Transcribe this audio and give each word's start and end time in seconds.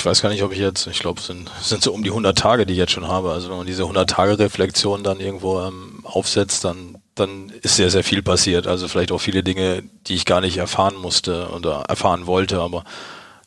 ich 0.00 0.06
weiß 0.06 0.22
gar 0.22 0.30
nicht, 0.30 0.42
ob 0.42 0.52
ich 0.52 0.58
jetzt, 0.58 0.86
ich 0.86 1.00
glaube, 1.00 1.20
es 1.20 1.26
sind, 1.26 1.50
sind 1.60 1.82
so 1.82 1.92
um 1.92 2.02
die 2.02 2.08
100 2.08 2.36
Tage, 2.36 2.64
die 2.64 2.72
ich 2.72 2.78
jetzt 2.78 2.92
schon 2.92 3.06
habe. 3.06 3.32
Also 3.32 3.50
wenn 3.50 3.58
man 3.58 3.66
diese 3.66 3.82
100 3.82 4.08
Tage 4.08 4.38
Reflexion 4.38 5.04
dann 5.04 5.20
irgendwo 5.20 5.60
ähm, 5.60 6.00
aufsetzt, 6.04 6.64
dann, 6.64 6.96
dann 7.14 7.50
ist 7.60 7.76
sehr, 7.76 7.90
sehr 7.90 8.02
viel 8.02 8.22
passiert. 8.22 8.66
Also 8.66 8.88
vielleicht 8.88 9.12
auch 9.12 9.20
viele 9.20 9.42
Dinge, 9.42 9.82
die 10.06 10.14
ich 10.14 10.24
gar 10.24 10.40
nicht 10.40 10.56
erfahren 10.56 10.96
musste 10.96 11.50
oder 11.50 11.82
erfahren 11.82 12.26
wollte, 12.26 12.62
aber 12.62 12.84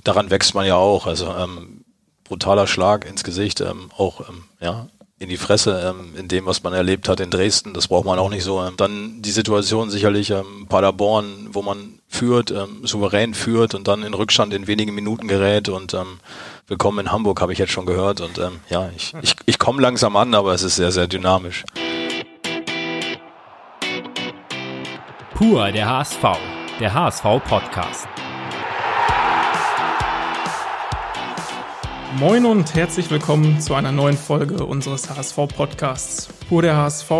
daran 0.04 0.29
wächst 0.29 0.54
man 0.54 0.68
ja 0.68 0.76
auch. 0.76 1.08
Also 1.08 1.34
ähm, 1.34 1.86
brutaler 2.24 2.67
Schlag 2.67 3.10
ins 3.10 3.24
Gesicht, 3.24 3.60
ähm, 3.60 3.90
auch 3.97 4.29
ähm, 4.29 4.44
ja, 4.62 4.90
in 5.17 5.29
die 5.29 5.38
Fresse 5.38 5.81
ähm, 5.83 6.15
in 6.15 6.28
dem, 6.28 6.46
was 6.46 6.62
man 6.62 6.74
erlebt 6.74 7.10
hat 7.10 7.20
in 7.20 7.31
Dresden. 7.31 7.74
Das 7.74 7.88
braucht 7.88 8.06
man 8.06 8.20
auch 8.20 8.29
nicht 8.29 8.44
so. 8.44 8.62
Ähm, 8.62 8.76
dann 8.78 9.24
die 9.24 9.31
Situation 9.31 9.90
sicherlich 9.90 10.31
Paderborn, 10.70 11.47
wo 11.51 11.63
man 11.63 11.97
führt, 12.13 12.51
ähm, 12.51 12.85
souverän 12.85 13.33
führt 13.33 13.73
und 13.73 13.87
dann 13.87 14.03
in 14.03 14.13
Rückstand 14.13 14.53
in 14.53 14.67
wenigen 14.67 14.93
Minuten 14.93 15.27
gerät 15.27 15.67
und 15.67 15.93
ähm, 15.93 16.20
willkommen 16.67 16.99
in 16.99 17.12
Hamburg 17.12 17.41
habe 17.41 17.53
ich 17.53 17.59
jetzt 17.59 17.71
schon 17.71 17.85
gehört 17.85 18.21
und 18.21 18.38
ähm, 18.38 18.59
ja, 18.70 18.90
ich, 18.95 19.13
ich, 19.21 19.35
ich 19.45 19.59
komme 19.59 19.81
langsam 19.81 20.16
an, 20.16 20.34
aber 20.35 20.54
es 20.54 20.62
ist 20.62 20.76
sehr, 20.76 20.91
sehr 20.91 21.07
dynamisch. 21.07 21.63
Pur 25.34 25.71
der 25.71 25.90
HSV, 25.90 26.21
der 26.80 26.94
HSV 26.94 27.23
Podcast. 27.48 28.07
Moin 32.20 32.45
und 32.45 32.76
herzlich 32.76 33.09
willkommen 33.09 33.59
zu 33.59 33.73
einer 33.73 33.91
neuen 33.91 34.18
Folge 34.18 34.63
unseres 34.63 35.09
HSV-Podcasts. 35.09 36.30
Pur 36.48 36.62
der 36.62 36.77
HSV. 36.77 37.12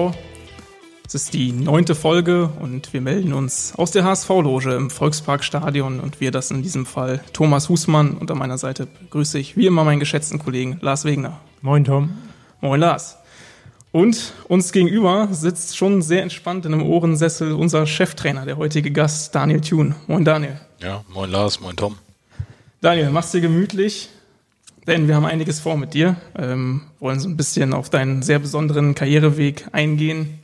Es 1.14 1.26
ist 1.26 1.36
die 1.36 1.52
neunte 1.52 1.94
Folge 1.94 2.50
und 2.60 2.92
wir 2.92 3.00
melden 3.00 3.34
uns 3.34 3.76
aus 3.78 3.92
der 3.92 4.04
HSV-Loge 4.04 4.74
im 4.74 4.90
Volksparkstadion 4.90 6.00
und 6.00 6.20
wir 6.20 6.32
das 6.32 6.50
in 6.50 6.64
diesem 6.64 6.88
Fall 6.88 7.24
Thomas 7.34 7.70
Husmann 7.70 8.18
und 8.18 8.32
an 8.32 8.40
meiner 8.40 8.58
Seite 8.58 8.88
begrüße 8.88 9.38
ich 9.38 9.56
wie 9.56 9.68
immer 9.68 9.84
meinen 9.84 10.00
geschätzten 10.00 10.40
Kollegen 10.40 10.80
Lars 10.82 11.06
Wegner. 11.06 11.40
Moin 11.62 11.84
Tom. 11.84 12.18
Moin 12.62 12.80
Lars. 12.80 13.18
Und 13.92 14.34
uns 14.48 14.72
gegenüber 14.72 15.28
sitzt 15.32 15.78
schon 15.78 16.02
sehr 16.02 16.24
entspannt 16.24 16.66
in 16.66 16.74
einem 16.74 16.82
Ohrensessel 16.82 17.52
unser 17.52 17.86
Cheftrainer, 17.86 18.46
der 18.46 18.58
heutige 18.58 18.90
Gast 18.90 19.36
Daniel 19.36 19.62
Thune. 19.62 19.94
Moin 20.08 20.26
Daniel. 20.26 20.60
Ja, 20.82 21.04
moin 21.14 21.30
Lars, 21.30 21.62
moin 21.62 21.76
Tom. 21.76 21.96
Daniel, 22.82 23.12
mach's 23.12 23.30
dir 23.30 23.42
gemütlich. 23.42 24.10
Denn 24.88 25.08
wir 25.08 25.16
haben 25.16 25.26
einiges 25.26 25.60
vor 25.60 25.78
mit 25.78 25.94
dir, 25.94 26.16
ähm, 26.36 26.82
wollen 27.00 27.20
so 27.20 27.30
ein 27.30 27.38
bisschen 27.38 27.72
auf 27.74 27.92
deinen 27.92 28.24
sehr 28.24 28.40
besonderen 28.40 28.96
Karriereweg 28.96 29.68
eingehen 29.72 30.40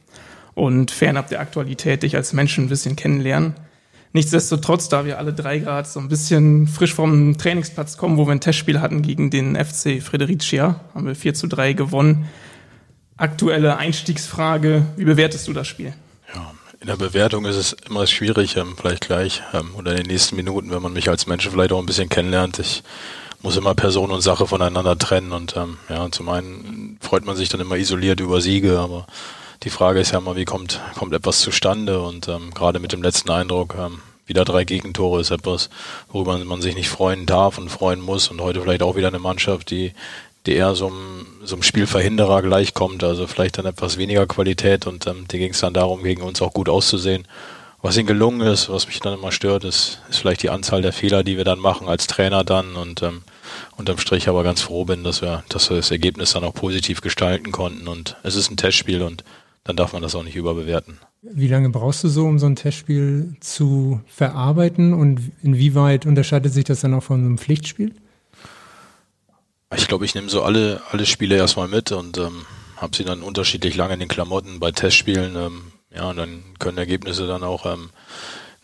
und 0.59 0.91
fernab 0.91 1.29
der 1.29 1.39
Aktualität 1.39 2.03
dich 2.03 2.15
als 2.15 2.33
Menschen 2.33 2.65
ein 2.65 2.69
bisschen 2.69 2.95
kennenlernen. 2.95 3.55
Nichtsdestotrotz, 4.11 4.89
da 4.89 5.05
wir 5.05 5.19
alle 5.19 5.33
drei 5.33 5.59
Grad 5.59 5.87
so 5.87 5.99
ein 5.99 6.09
bisschen 6.09 6.67
frisch 6.67 6.93
vom 6.93 7.37
Trainingsplatz 7.37 7.97
kommen, 7.97 8.17
wo 8.17 8.25
wir 8.25 8.31
ein 8.31 8.41
Testspiel 8.41 8.81
hatten 8.81 9.03
gegen 9.03 9.29
den 9.29 9.55
FC 9.55 10.01
Fredericia, 10.01 10.79
haben 10.95 11.05
wir 11.05 11.15
4 11.15 11.35
zu 11.35 11.47
3 11.47 11.73
gewonnen. 11.73 12.25
Aktuelle 13.17 13.77
Einstiegsfrage, 13.77 14.83
wie 14.97 15.05
bewertest 15.05 15.47
du 15.47 15.53
das 15.53 15.67
Spiel? 15.67 15.93
Ja, 16.33 16.51
in 16.81 16.87
der 16.87 16.95
Bewertung 16.95 17.45
ist 17.45 17.55
es 17.55 17.73
immer 17.87 18.07
schwierig, 18.07 18.55
ähm, 18.57 18.73
vielleicht 18.77 19.01
gleich 19.01 19.43
ähm, 19.53 19.75
oder 19.75 19.91
in 19.91 19.97
den 19.97 20.07
nächsten 20.07 20.35
Minuten, 20.35 20.71
wenn 20.71 20.81
man 20.81 20.93
mich 20.93 21.09
als 21.09 21.27
Mensch 21.27 21.47
vielleicht 21.47 21.71
auch 21.71 21.79
ein 21.79 21.85
bisschen 21.85 22.09
kennenlernt. 22.09 22.57
Ich 22.57 22.81
muss 23.41 23.57
immer 23.57 23.75
Person 23.75 24.11
und 24.11 24.21
Sache 24.21 24.47
voneinander 24.47 24.97
trennen. 24.97 25.33
Und 25.33 25.55
ähm, 25.55 25.77
ja, 25.87 26.09
zum 26.09 26.29
einen 26.29 26.97
freut 26.99 27.25
man 27.25 27.35
sich 27.35 27.49
dann 27.49 27.61
immer 27.61 27.77
isoliert 27.77 28.19
über 28.21 28.41
Siege, 28.41 28.79
aber 28.79 29.05
die 29.63 29.69
Frage 29.69 29.99
ist 29.99 30.11
ja 30.11 30.19
immer, 30.19 30.35
wie 30.35 30.45
kommt, 30.45 30.79
kommt 30.97 31.13
etwas 31.13 31.41
zustande? 31.41 32.01
Und 32.01 32.27
ähm, 32.27 32.53
gerade 32.53 32.79
mit 32.79 32.91
dem 32.93 33.03
letzten 33.03 33.29
Eindruck, 33.29 33.75
ähm, 33.77 33.99
wieder 34.25 34.45
drei 34.45 34.63
Gegentore 34.63 35.21
ist 35.21 35.31
etwas, 35.31 35.69
worüber 36.11 36.37
man 36.37 36.61
sich 36.61 36.75
nicht 36.75 36.89
freuen 36.89 37.25
darf 37.25 37.57
und 37.57 37.69
freuen 37.69 37.99
muss. 37.99 38.29
Und 38.29 38.41
heute 38.41 38.61
vielleicht 38.61 38.83
auch 38.83 38.95
wieder 38.95 39.07
eine 39.07 39.19
Mannschaft, 39.19 39.71
die, 39.71 39.93
die 40.45 40.53
eher 40.53 40.75
so 40.75 40.87
einem, 40.87 41.25
so 41.43 41.55
einem 41.55 41.63
Spielverhinderer 41.63 42.41
gleichkommt, 42.41 43.03
also 43.03 43.27
vielleicht 43.27 43.57
dann 43.57 43.65
etwas 43.65 43.97
weniger 43.97 44.27
Qualität 44.27 44.87
und 44.87 45.07
ähm, 45.07 45.27
die 45.27 45.39
ging 45.39 45.51
es 45.51 45.59
dann 45.59 45.73
darum, 45.73 46.03
gegen 46.03 46.21
uns 46.21 46.41
auch 46.41 46.53
gut 46.53 46.69
auszusehen. 46.69 47.27
Was 47.81 47.95
ihnen 47.95 48.07
gelungen 48.07 48.41
ist, 48.41 48.69
was 48.69 48.87
mich 48.87 48.99
dann 48.99 49.13
immer 49.13 49.31
stört, 49.31 49.63
ist, 49.63 50.01
ist 50.09 50.19
vielleicht 50.19 50.43
die 50.43 50.49
Anzahl 50.49 50.81
der 50.81 50.91
Fehler, 50.91 51.23
die 51.23 51.37
wir 51.37 51.45
dann 51.45 51.59
machen 51.59 51.87
als 51.87 52.07
Trainer 52.07 52.43
dann 52.43 52.75
und 52.75 53.01
ähm, 53.03 53.23
unterm 53.77 53.97
Strich 53.97 54.27
aber 54.27 54.43
ganz 54.43 54.61
froh 54.61 54.83
bin, 54.83 55.03
dass 55.03 55.21
wir, 55.21 55.43
dass 55.47 55.69
wir 55.69 55.77
das 55.77 55.89
Ergebnis 55.89 56.33
dann 56.33 56.43
auch 56.43 56.53
positiv 56.53 57.01
gestalten 57.01 57.51
konnten 57.51 57.87
und 57.87 58.17
es 58.23 58.35
ist 58.35 58.51
ein 58.51 58.57
Testspiel 58.57 59.01
und 59.01 59.23
dann 59.69 59.75
darf 59.75 59.93
man 59.93 60.01
das 60.01 60.15
auch 60.15 60.23
nicht 60.23 60.35
überbewerten. 60.35 60.97
Wie 61.21 61.47
lange 61.47 61.69
brauchst 61.69 62.03
du 62.03 62.07
so, 62.07 62.25
um 62.25 62.39
so 62.39 62.47
ein 62.47 62.55
Testspiel 62.55 63.35
zu 63.39 64.01
verarbeiten 64.07 64.95
und 64.95 65.31
inwieweit 65.43 66.07
unterscheidet 66.07 66.51
sich 66.51 66.63
das 66.63 66.81
dann 66.81 66.95
auch 66.95 67.03
von 67.03 67.19
einem 67.19 67.37
Pflichtspiel? 67.37 67.93
Ich 69.77 69.87
glaube, 69.87 70.05
ich 70.05 70.15
nehme 70.15 70.27
so 70.27 70.41
alle, 70.41 70.81
alle 70.89 71.05
Spiele 71.05 71.37
erstmal 71.37 71.67
mit 71.67 71.91
und 71.91 72.17
ähm, 72.17 72.47
habe 72.77 72.97
sie 72.97 73.03
dann 73.03 73.21
unterschiedlich 73.21 73.75
lange 73.75 73.93
in 73.93 73.99
den 73.99 74.09
Klamotten 74.09 74.59
bei 74.59 74.71
Testspielen. 74.71 75.35
Ähm, 75.35 75.61
ja, 75.95 76.09
und 76.09 76.17
dann 76.17 76.43
können 76.57 76.79
Ergebnisse 76.79 77.27
dann 77.27 77.43
auch 77.43 77.67
ähm, 77.67 77.91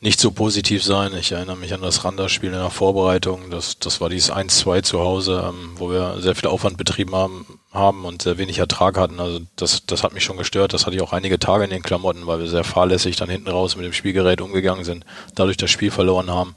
nicht 0.01 0.19
so 0.19 0.31
positiv 0.31 0.83
sein. 0.83 1.13
Ich 1.19 1.33
erinnere 1.33 1.57
mich 1.57 1.71
an 1.75 1.83
das 1.83 2.03
Randa-Spiel 2.03 2.49
in 2.49 2.55
der 2.57 2.71
Vorbereitung. 2.71 3.51
Das, 3.51 3.77
das 3.77 4.01
war 4.01 4.09
dieses 4.09 4.33
1-2 4.33 4.81
zu 4.81 5.01
Hause, 5.01 5.53
ähm, 5.53 5.73
wo 5.75 5.91
wir 5.91 6.19
sehr 6.19 6.33
viel 6.33 6.49
Aufwand 6.49 6.77
betrieben 6.77 7.13
haben, 7.13 7.59
haben 7.75 8.06
und 8.06 8.22
sehr 8.22 8.38
wenig 8.38 8.58
Ertrag 8.59 8.97
hatten. 8.97 9.19
Also 9.19 9.41
das, 9.56 9.86
das 9.86 10.03
hat 10.03 10.13
mich 10.13 10.24
schon 10.24 10.38
gestört. 10.38 10.74
Das 10.74 10.86
hatte 10.86 10.96
ich 10.96 11.02
auch 11.02 11.13
einige 11.13 11.40
Tage 11.40 11.63
in 11.66 11.69
den 11.69 11.84
Klamotten, 11.84 12.28
weil 12.28 12.40
wir 12.40 12.47
sehr 12.47 12.63
fahrlässig 12.63 13.16
dann 13.16 13.30
hinten 13.30 13.50
raus 13.50 13.75
mit 13.75 13.86
dem 13.86 13.94
Spielgerät 13.94 14.41
umgegangen 14.41 14.84
sind, 14.84 15.06
dadurch 15.36 15.58
das 15.58 15.69
Spiel 15.69 15.91
verloren 15.91 16.30
haben. 16.30 16.56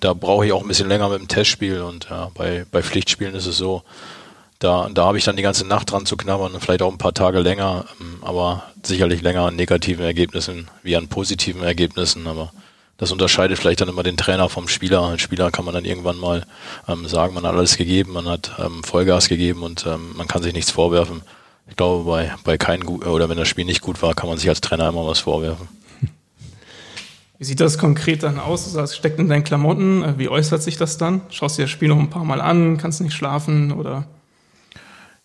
Da 0.00 0.14
brauche 0.14 0.46
ich 0.46 0.52
auch 0.52 0.62
ein 0.62 0.68
bisschen 0.68 0.88
länger 0.88 1.08
mit 1.08 1.18
dem 1.18 1.28
Testspiel 1.28 1.82
und 1.82 2.08
ja, 2.08 2.30
bei, 2.34 2.64
bei 2.70 2.82
Pflichtspielen 2.82 3.34
ist 3.34 3.46
es 3.46 3.56
so, 3.56 3.82
da, 4.60 4.90
da 4.92 5.06
habe 5.06 5.18
ich 5.18 5.24
dann 5.24 5.36
die 5.36 5.42
ganze 5.42 5.66
Nacht 5.66 5.90
dran 5.90 6.06
zu 6.06 6.16
knabbern 6.16 6.52
und 6.52 6.60
vielleicht 6.60 6.82
auch 6.82 6.92
ein 6.92 6.98
paar 6.98 7.14
Tage 7.14 7.40
länger, 7.40 7.86
ähm, 8.00 8.18
aber 8.20 8.64
sicherlich 8.82 9.22
länger 9.22 9.46
an 9.46 9.56
negativen 9.56 10.04
Ergebnissen 10.04 10.68
wie 10.82 10.96
an 10.96 11.08
positiven 11.08 11.62
Ergebnissen. 11.62 12.26
Aber 12.26 12.52
das 13.00 13.12
unterscheidet 13.12 13.58
vielleicht 13.58 13.80
dann 13.80 13.88
immer 13.88 14.02
den 14.02 14.18
Trainer 14.18 14.50
vom 14.50 14.68
Spieler. 14.68 15.00
Als 15.00 15.22
Spieler 15.22 15.50
kann 15.50 15.64
man 15.64 15.72
dann 15.72 15.86
irgendwann 15.86 16.18
mal 16.18 16.44
ähm, 16.86 17.08
sagen, 17.08 17.32
man 17.32 17.44
hat 17.44 17.54
alles 17.54 17.78
gegeben, 17.78 18.12
man 18.12 18.28
hat 18.28 18.52
ähm, 18.58 18.84
Vollgas 18.84 19.30
gegeben 19.30 19.62
und 19.62 19.86
ähm, 19.86 20.10
man 20.16 20.28
kann 20.28 20.42
sich 20.42 20.52
nichts 20.52 20.70
vorwerfen. 20.70 21.22
Ich 21.66 21.76
glaube, 21.76 22.04
bei, 22.04 22.34
bei 22.44 22.58
keinem 22.58 22.84
gut 22.84 23.06
oder 23.06 23.30
wenn 23.30 23.38
das 23.38 23.48
Spiel 23.48 23.64
nicht 23.64 23.80
gut 23.80 24.02
war, 24.02 24.12
kann 24.12 24.28
man 24.28 24.36
sich 24.36 24.50
als 24.50 24.60
Trainer 24.60 24.86
immer 24.86 25.06
was 25.06 25.20
vorwerfen. 25.20 25.66
Wie 27.38 27.44
sieht 27.44 27.60
das 27.60 27.78
konkret 27.78 28.22
dann 28.22 28.38
aus? 28.38 28.64
Du 28.64 28.70
sagst, 28.70 28.96
steckt 28.96 29.18
in 29.18 29.30
deinen 29.30 29.44
Klamotten. 29.44 30.02
Äh, 30.02 30.18
wie 30.18 30.28
äußert 30.28 30.62
sich 30.62 30.76
das 30.76 30.98
dann? 30.98 31.22
Schaust 31.30 31.56
dir 31.56 31.62
das 31.62 31.70
Spiel 31.70 31.88
noch 31.88 31.98
ein 31.98 32.10
paar 32.10 32.24
Mal 32.24 32.42
an, 32.42 32.76
kannst 32.76 33.00
nicht 33.00 33.14
schlafen 33.14 33.72
oder? 33.72 34.08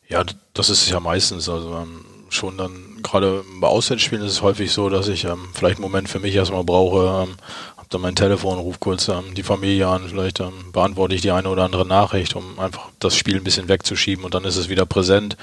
Ja, 0.08 0.24
das 0.54 0.70
ist 0.70 0.90
ja 0.90 1.02
meistens. 1.02 1.50
Also 1.50 1.76
ähm, 1.76 2.06
schon 2.30 2.58
dann, 2.58 2.72
gerade 3.06 3.44
bei 3.60 3.68
Auswärtsspielen 3.68 4.26
ist 4.26 4.34
es 4.34 4.42
häufig 4.42 4.72
so, 4.72 4.90
dass 4.90 5.08
ich 5.08 5.26
ähm, 5.26 5.48
vielleicht 5.54 5.78
einen 5.78 5.84
Moment 5.84 6.10
für 6.10 6.20
mich 6.20 6.36
erstmal 6.36 6.64
brauche, 6.64 7.24
ähm, 7.24 7.36
hab 7.78 7.90
dann 7.90 8.02
mein 8.02 8.16
Telefon, 8.16 8.58
ruf 8.58 8.80
kurz 8.80 9.08
ähm, 9.08 9.34
die 9.36 9.44
Familie 9.44 9.88
an, 9.88 10.10
vielleicht 10.10 10.40
ähm, 10.40 10.72
beantworte 10.74 11.16
ich 11.16 11.22
die 11.22 11.32
eine 11.32 11.50
oder 11.50 11.64
andere 11.64 11.86
Nachricht, 11.86 12.36
um 12.36 12.60
einfach 12.60 12.90
das 13.00 13.16
Spiel 13.16 13.38
ein 13.38 13.44
bisschen 13.44 13.68
wegzuschieben 13.68 14.26
und 14.26 14.34
dann 14.34 14.44
ist 14.44 14.58
es 14.58 14.70
wieder 14.70 14.86
präsent. 14.86 15.38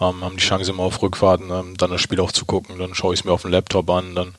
Ähm, 0.00 0.22
haben 0.22 0.36
die 0.36 0.44
Chance 0.44 0.70
immer 0.70 0.82
auf 0.82 1.00
Rückfahrten, 1.02 1.50
ähm, 1.50 1.76
dann 1.76 1.90
das 1.90 2.00
Spiel 2.00 2.20
auch 2.20 2.32
zu 2.32 2.44
gucken, 2.44 2.78
dann 2.78 2.94
schaue 2.94 3.14
ich 3.14 3.20
es 3.20 3.24
mir 3.24 3.32
auf 3.32 3.42
dem 3.42 3.50
Laptop 3.50 3.88
an, 3.90 4.14
dann 4.14 4.34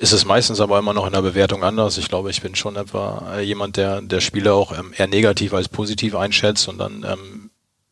ist 0.00 0.12
es 0.12 0.26
meistens 0.26 0.60
aber 0.60 0.78
immer 0.78 0.92
noch 0.92 1.06
in 1.06 1.12
der 1.12 1.22
Bewertung 1.22 1.62
anders. 1.62 1.96
Ich 1.96 2.08
glaube, 2.08 2.30
ich 2.30 2.42
bin 2.42 2.54
schon 2.54 2.76
etwa 2.76 3.36
äh, 3.36 3.40
jemand, 3.40 3.78
der 3.78 4.00
der 4.02 4.20
Spiele 4.20 4.52
auch 4.52 4.76
ähm, 4.76 4.92
eher 4.96 5.06
negativ 5.06 5.54
als 5.54 5.68
positiv 5.68 6.14
einschätzt 6.14 6.68
und 6.68 6.78
dann 6.78 7.06
ähm, 7.08 7.49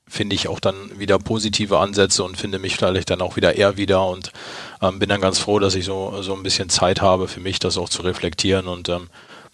finde 0.08 0.34
ich 0.34 0.48
auch 0.48 0.60
dann 0.60 0.98
wieder 0.98 1.18
positive 1.18 1.78
Ansätze 1.78 2.24
und 2.24 2.36
finde 2.36 2.58
mich 2.58 2.76
vielleicht 2.76 3.10
dann 3.10 3.20
auch 3.20 3.36
wieder 3.36 3.56
eher 3.56 3.76
wieder 3.76 4.06
und 4.06 4.32
ähm, 4.82 4.98
bin 4.98 5.08
dann 5.08 5.20
ganz 5.20 5.38
froh, 5.38 5.58
dass 5.58 5.74
ich 5.74 5.84
so, 5.84 6.22
so 6.22 6.34
ein 6.34 6.42
bisschen 6.42 6.68
Zeit 6.68 7.00
habe 7.00 7.28
für 7.28 7.40
mich, 7.40 7.58
das 7.58 7.78
auch 7.78 7.88
zu 7.88 8.02
reflektieren 8.02 8.66
und 8.66 8.88
ähm, 8.88 9.08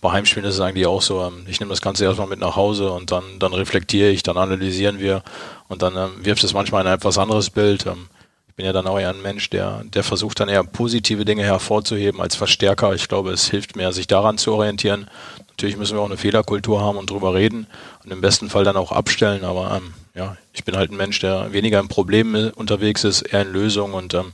bei 0.05 0.13
Heimspielen 0.13 0.47
ist 0.47 0.57
es 0.57 0.61
eigentlich 0.61 0.87
auch 0.87 1.01
so, 1.01 1.23
ähm, 1.23 1.47
ich 1.49 1.61
nehme 1.61 1.71
das 1.71 1.81
Ganze 1.81 2.05
erstmal 2.05 2.29
mit 2.29 2.39
nach 2.39 2.57
Hause 2.57 2.93
und 2.93 3.11
dann, 3.11 3.25
dann 3.39 3.55
reflektiere 3.55 4.11
ich, 4.11 4.23
dann 4.23 4.37
analysieren 4.37 4.99
wir 4.99 5.23
und 5.69 5.81
dann 5.81 5.97
ähm, 5.97 6.25
wirft 6.27 6.45
es 6.45 6.53
manchmal 6.53 6.87
ein 6.87 6.93
etwas 6.93 7.17
anderes 7.17 7.49
Bild. 7.49 7.87
Ähm, 7.87 8.09
ich 8.47 8.55
bin 8.55 8.67
ja 8.67 8.75
dann 8.75 8.87
auch 8.87 9.01
eher 9.01 9.09
ein 9.09 9.23
Mensch, 9.23 9.49
der, 9.49 9.83
der 9.85 10.05
versucht 10.05 10.41
dann 10.41 10.51
eher 10.51 10.63
positive 10.63 11.25
Dinge 11.25 11.43
hervorzuheben 11.43 12.21
als 12.21 12.37
Verstärker. 12.37 12.95
Ich 12.95 13.09
glaube, 13.09 13.33
es 13.33 13.49
hilft 13.49 13.77
mehr, 13.77 13.93
sich 13.93 14.07
daran 14.07 14.37
zu 14.37 14.53
orientieren. 14.53 15.09
Natürlich 15.55 15.77
müssen 15.77 15.97
wir 15.97 16.03
auch 16.03 16.07
eine 16.07 16.17
Fehlerkultur 16.17 16.81
haben 16.81 16.99
und 16.99 17.11
drüber 17.11 17.33
reden 17.33 17.69
und 18.05 18.11
im 18.11 18.21
besten 18.21 18.51
Fall 18.51 18.65
dann 18.65 18.77
auch 18.77 18.91
abstellen, 18.91 19.45
aber 19.45 19.77
ähm, 19.77 19.95
ja, 20.13 20.37
ich 20.53 20.65
bin 20.65 20.77
halt 20.77 20.91
ein 20.91 20.97
Mensch, 20.97 21.21
der 21.21 21.53
weniger 21.53 21.79
in 21.79 21.87
Problemen 21.87 22.51
unterwegs 22.51 23.05
ist, 23.05 23.23
eher 23.23 23.43
in 23.43 23.53
Lösungen 23.53 23.95
und 23.95 24.15
ähm, 24.15 24.33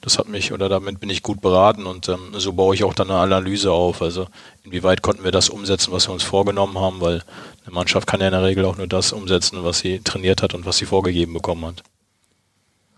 das 0.00 0.16
hat 0.16 0.28
mich 0.28 0.52
oder 0.52 0.68
damit 0.68 1.00
bin 1.00 1.10
ich 1.10 1.24
gut 1.24 1.40
beraten 1.40 1.86
und 1.86 2.08
ähm, 2.08 2.34
so 2.34 2.52
baue 2.52 2.76
ich 2.76 2.84
auch 2.84 2.94
dann 2.94 3.10
eine 3.10 3.18
Analyse 3.18 3.72
auf. 3.72 4.00
Also 4.00 4.28
inwieweit 4.62 5.02
konnten 5.02 5.24
wir 5.24 5.32
das 5.32 5.48
umsetzen, 5.48 5.90
was 5.92 6.08
wir 6.08 6.12
uns 6.12 6.22
vorgenommen 6.22 6.78
haben, 6.78 7.00
weil 7.00 7.22
eine 7.64 7.74
Mannschaft 7.74 8.06
kann 8.06 8.20
ja 8.20 8.28
in 8.28 8.32
der 8.32 8.44
Regel 8.44 8.64
auch 8.64 8.76
nur 8.76 8.86
das 8.86 9.12
umsetzen, 9.12 9.64
was 9.64 9.80
sie 9.80 9.98
trainiert 10.00 10.40
hat 10.40 10.54
und 10.54 10.66
was 10.66 10.78
sie 10.78 10.86
vorgegeben 10.86 11.32
bekommen 11.32 11.66
hat. 11.66 11.82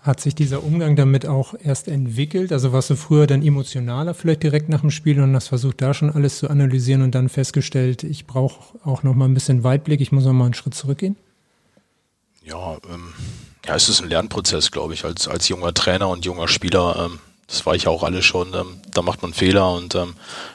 Hat 0.02 0.20
sich 0.20 0.34
dieser 0.34 0.64
Umgang 0.64 0.96
damit 0.96 1.26
auch 1.26 1.54
erst 1.62 1.86
entwickelt? 1.86 2.50
Also 2.50 2.72
warst 2.72 2.90
du 2.90 2.96
früher 2.96 3.28
dann 3.28 3.40
emotionaler 3.40 4.14
vielleicht 4.14 4.42
direkt 4.42 4.68
nach 4.68 4.80
dem 4.80 4.90
Spiel 4.90 5.20
und 5.20 5.34
hast 5.36 5.46
versucht, 5.46 5.80
da 5.80 5.94
schon 5.94 6.10
alles 6.10 6.38
zu 6.38 6.50
analysieren 6.50 7.02
und 7.02 7.14
dann 7.14 7.28
festgestellt, 7.28 8.02
ich 8.02 8.26
brauche 8.26 8.76
auch 8.84 9.04
noch 9.04 9.14
mal 9.14 9.26
ein 9.26 9.34
bisschen 9.34 9.62
Weitblick, 9.62 10.00
ich 10.00 10.10
muss 10.10 10.24
noch 10.24 10.32
mal 10.32 10.46
einen 10.46 10.54
Schritt 10.54 10.74
zurückgehen? 10.74 11.14
Ja, 12.44 12.78
ähm, 12.92 13.12
ja, 13.64 13.76
es 13.76 13.88
ist 13.88 14.02
ein 14.02 14.08
Lernprozess, 14.08 14.72
glaube 14.72 14.92
ich, 14.92 15.04
als, 15.04 15.28
als 15.28 15.48
junger 15.48 15.72
Trainer 15.72 16.08
und 16.08 16.24
junger 16.24 16.48
Spieler. 16.48 17.06
Ähm, 17.06 17.20
das 17.46 17.64
war 17.64 17.76
ich 17.76 17.86
auch 17.86 18.02
alle 18.02 18.22
schon. 18.22 18.54
Ähm, 18.54 18.80
da 18.92 19.02
macht 19.02 19.22
man 19.22 19.32
Fehler 19.32 19.70
und 19.72 19.94
ähm, 19.94 20.14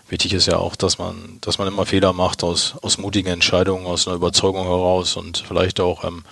wichtig 0.10 0.34
ist 0.34 0.48
ja 0.48 0.58
auch, 0.58 0.76
dass 0.76 0.98
man, 0.98 1.38
dass 1.40 1.58
man 1.58 1.70
immer 1.70 1.86
Fehler 1.86 2.12
macht 2.12 2.44
aus, 2.44 2.76
aus 2.82 2.98
mutigen 2.98 3.30
Entscheidungen, 3.30 3.86
aus 3.86 4.08
einer 4.08 4.18
Überzeugung 4.18 4.64
heraus 4.64 5.16
und 5.16 5.44
vielleicht 5.48 5.80
auch 5.80 6.04
ähm, 6.04 6.24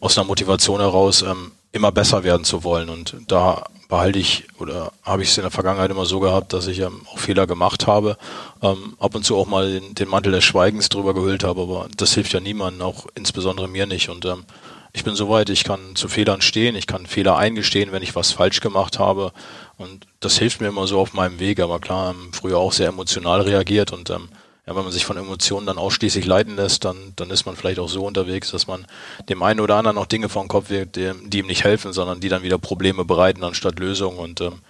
aus 0.00 0.18
einer 0.18 0.26
Motivation 0.26 0.80
heraus, 0.80 1.22
ähm, 1.22 1.52
immer 1.72 1.92
besser 1.92 2.24
werden 2.24 2.44
zu 2.44 2.64
wollen. 2.64 2.88
Und 2.88 3.16
da 3.28 3.64
behalte 3.88 4.18
ich 4.18 4.44
oder 4.58 4.92
habe 5.02 5.22
ich 5.22 5.30
es 5.30 5.36
in 5.36 5.42
der 5.42 5.50
Vergangenheit 5.50 5.90
immer 5.90 6.06
so 6.06 6.20
gehabt, 6.20 6.52
dass 6.52 6.66
ich 6.66 6.78
ähm, 6.80 7.02
auch 7.12 7.18
Fehler 7.18 7.46
gemacht 7.46 7.86
habe, 7.86 8.16
ähm, 8.62 8.94
ab 8.98 9.14
und 9.14 9.24
zu 9.24 9.36
auch 9.36 9.46
mal 9.46 9.70
den, 9.70 9.94
den, 9.94 10.08
Mantel 10.08 10.32
des 10.32 10.44
Schweigens 10.44 10.88
drüber 10.88 11.12
gehüllt 11.12 11.44
habe, 11.44 11.62
aber 11.62 11.88
das 11.96 12.14
hilft 12.14 12.32
ja 12.32 12.40
niemandem, 12.40 12.82
auch 12.82 13.06
insbesondere 13.14 13.68
mir 13.68 13.86
nicht. 13.86 14.08
Und 14.08 14.24
ähm, 14.24 14.44
ich 14.92 15.04
bin 15.04 15.14
soweit, 15.14 15.50
ich 15.50 15.64
kann 15.64 15.94
zu 15.94 16.08
Fehlern 16.08 16.40
stehen, 16.40 16.74
ich 16.74 16.86
kann 16.86 17.06
Fehler 17.06 17.36
eingestehen, 17.36 17.92
wenn 17.92 18.02
ich 18.02 18.16
was 18.16 18.32
falsch 18.32 18.60
gemacht 18.60 18.98
habe. 18.98 19.32
Und 19.76 20.06
das 20.18 20.38
hilft 20.38 20.60
mir 20.60 20.68
immer 20.68 20.86
so 20.86 20.98
auf 20.98 21.12
meinem 21.12 21.38
Weg. 21.38 21.60
Aber 21.60 21.78
klar, 21.78 22.14
früher 22.32 22.58
auch 22.58 22.72
sehr 22.72 22.88
emotional 22.88 23.42
reagiert 23.42 23.92
und 23.92 24.10
ähm, 24.10 24.28
ja, 24.66 24.76
wenn 24.76 24.82
man 24.84 24.92
sich 24.92 25.04
von 25.04 25.16
Emotionen 25.16 25.66
dann 25.66 25.78
ausschließlich 25.78 26.26
leiten 26.26 26.56
lässt, 26.56 26.84
dann, 26.84 26.96
dann 27.16 27.30
ist 27.30 27.46
man 27.46 27.56
vielleicht 27.56 27.78
auch 27.78 27.88
so 27.88 28.04
unterwegs, 28.04 28.50
dass 28.50 28.66
man 28.66 28.86
dem 29.28 29.42
einen 29.42 29.60
oder 29.60 29.76
anderen 29.76 29.96
noch 29.96 30.06
Dinge 30.06 30.28
vor 30.28 30.42
den 30.42 30.48
Kopf 30.48 30.70
wirkt, 30.70 30.96
die, 30.96 31.12
die 31.24 31.38
ihm 31.38 31.46
nicht 31.46 31.64
helfen, 31.64 31.92
sondern 31.92 32.20
die 32.20 32.28
dann 32.28 32.42
wieder 32.42 32.58
Probleme 32.58 33.04
bereiten 33.04 33.42
anstatt 33.42 33.78
Lösungen. 33.78 34.18
Und 34.18 34.40
ähm, 34.40 34.60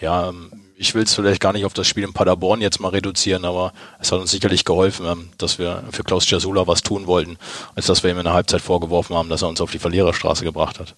ja, 0.00 0.28
ähm, 0.28 0.52
ich 0.76 0.94
will 0.94 1.02
es 1.02 1.14
vielleicht 1.14 1.40
gar 1.40 1.52
nicht 1.52 1.64
auf 1.64 1.74
das 1.74 1.88
Spiel 1.88 2.04
in 2.04 2.12
Paderborn 2.12 2.60
jetzt 2.60 2.80
mal 2.80 2.90
reduzieren, 2.90 3.44
aber 3.44 3.72
es 3.98 4.12
hat 4.12 4.20
uns 4.20 4.30
sicherlich 4.30 4.64
geholfen, 4.64 5.06
ähm, 5.06 5.30
dass 5.38 5.58
wir 5.58 5.84
für 5.90 6.04
Klaus 6.04 6.28
Jasula 6.30 6.66
was 6.66 6.82
tun 6.82 7.06
wollten, 7.06 7.38
als 7.74 7.86
dass 7.86 8.02
wir 8.02 8.10
ihm 8.10 8.18
in 8.18 8.24
der 8.24 8.34
Halbzeit 8.34 8.60
vorgeworfen 8.60 9.16
haben, 9.16 9.28
dass 9.28 9.42
er 9.42 9.48
uns 9.48 9.60
auf 9.60 9.72
die 9.72 9.80
Verliererstraße 9.80 10.44
gebracht 10.44 10.78
hat. 10.78 10.94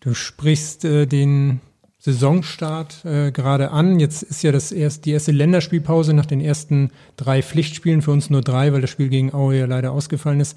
Du 0.00 0.14
sprichst 0.14 0.84
äh, 0.84 1.06
den 1.06 1.60
Saisonstart 2.00 3.04
äh, 3.04 3.30
gerade 3.30 3.70
an. 3.70 4.00
Jetzt 4.00 4.22
ist 4.22 4.42
ja 4.42 4.52
das 4.52 4.72
erst, 4.72 5.04
die 5.04 5.12
erste 5.12 5.32
Länderspielpause 5.32 6.14
nach 6.14 6.26
den 6.26 6.40
ersten 6.40 6.90
drei 7.16 7.42
Pflichtspielen, 7.42 8.00
für 8.00 8.10
uns 8.10 8.30
nur 8.30 8.40
drei, 8.40 8.72
weil 8.72 8.80
das 8.80 8.90
Spiel 8.90 9.10
gegen 9.10 9.34
Aue 9.34 9.58
ja 9.58 9.66
leider 9.66 9.92
ausgefallen 9.92 10.40
ist. 10.40 10.56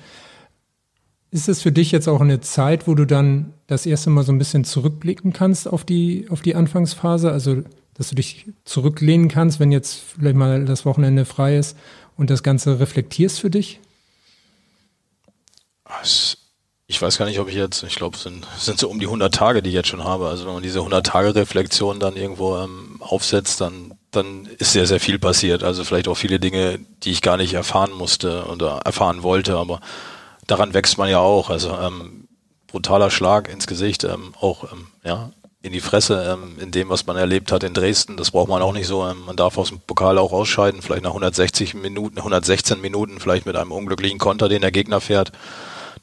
Ist 1.31 1.49
es 1.49 1.61
für 1.61 1.73
dich 1.73 1.91
jetzt 1.91 2.07
auch 2.07 2.21
eine 2.21 2.39
Zeit, 2.39 2.87
wo 2.87 2.95
du 2.95 3.05
dann 3.05 3.53
das 3.67 3.85
erste 3.85 4.09
Mal 4.09 4.23
so 4.23 4.31
ein 4.31 4.37
bisschen 4.37 4.63
zurückblicken 4.63 5.33
kannst 5.33 5.67
auf 5.67 5.83
die, 5.83 6.27
auf 6.29 6.41
die 6.41 6.55
Anfangsphase? 6.55 7.31
Also, 7.31 7.63
dass 7.93 8.09
du 8.09 8.15
dich 8.15 8.45
zurücklehnen 8.63 9.27
kannst, 9.27 9.59
wenn 9.59 9.71
jetzt 9.71 9.95
vielleicht 9.95 10.37
mal 10.37 10.63
das 10.63 10.85
Wochenende 10.85 11.25
frei 11.25 11.57
ist 11.57 11.77
und 12.15 12.29
das 12.29 12.41
Ganze 12.41 12.79
reflektierst 12.79 13.39
für 13.39 13.49
dich? 13.49 13.81
Es 16.01 16.42
ich 16.93 17.01
weiß 17.01 17.17
gar 17.17 17.25
nicht, 17.25 17.39
ob 17.39 17.49
ich 17.49 17.55
jetzt, 17.55 17.81
ich 17.81 17.95
glaube, 17.95 18.15
es 18.15 18.21
sind, 18.21 18.45
sind 18.55 18.79
so 18.79 18.87
um 18.87 18.99
die 18.99 19.07
100 19.07 19.33
Tage, 19.33 19.63
die 19.63 19.69
ich 19.69 19.75
jetzt 19.75 19.87
schon 19.87 20.03
habe. 20.03 20.27
Also 20.27 20.45
wenn 20.45 20.53
man 20.53 20.61
diese 20.61 20.77
100 20.77 21.03
Tage 21.03 21.33
Reflexion 21.33 21.99
dann 21.99 22.15
irgendwo 22.15 22.55
ähm, 22.57 22.97
aufsetzt, 22.99 23.59
dann, 23.61 23.95
dann 24.11 24.47
ist 24.59 24.73
sehr, 24.73 24.85
sehr 24.85 24.99
viel 24.99 25.17
passiert. 25.17 25.63
Also 25.63 25.83
vielleicht 25.83 26.07
auch 26.07 26.13
viele 26.13 26.39
Dinge, 26.39 26.79
die 27.01 27.09
ich 27.09 27.23
gar 27.23 27.37
nicht 27.37 27.55
erfahren 27.55 27.93
musste 27.93 28.45
oder 28.45 28.81
erfahren 28.85 29.23
wollte, 29.23 29.57
aber 29.57 29.79
daran 30.45 30.75
wächst 30.75 30.99
man 30.99 31.09
ja 31.09 31.17
auch. 31.17 31.49
Also 31.49 31.75
ähm, 31.75 32.27
brutaler 32.67 33.09
Schlag 33.09 33.51
ins 33.51 33.65
Gesicht, 33.65 34.03
ähm, 34.03 34.35
auch 34.39 34.71
ähm, 34.71 34.85
ja, 35.03 35.31
in 35.63 35.73
die 35.73 35.81
Fresse 35.81 36.23
ähm, 36.31 36.59
in 36.59 36.69
dem, 36.69 36.89
was 36.89 37.07
man 37.07 37.17
erlebt 37.17 37.51
hat 37.51 37.63
in 37.63 37.73
Dresden. 37.73 38.17
Das 38.17 38.29
braucht 38.29 38.49
man 38.49 38.61
auch 38.61 38.73
nicht 38.73 38.85
so. 38.85 39.03
Ähm, 39.03 39.25
man 39.25 39.35
darf 39.35 39.57
aus 39.57 39.69
dem 39.69 39.79
Pokal 39.79 40.19
auch 40.19 40.31
ausscheiden, 40.31 40.83
vielleicht 40.83 41.01
nach 41.01 41.09
160 41.09 41.73
Minuten, 41.73 42.19
116 42.19 42.79
Minuten, 42.79 43.19
vielleicht 43.19 43.47
mit 43.47 43.55
einem 43.55 43.71
unglücklichen 43.71 44.19
Konter, 44.19 44.47
den 44.47 44.61
der 44.61 44.71
Gegner 44.71 45.01
fährt 45.01 45.31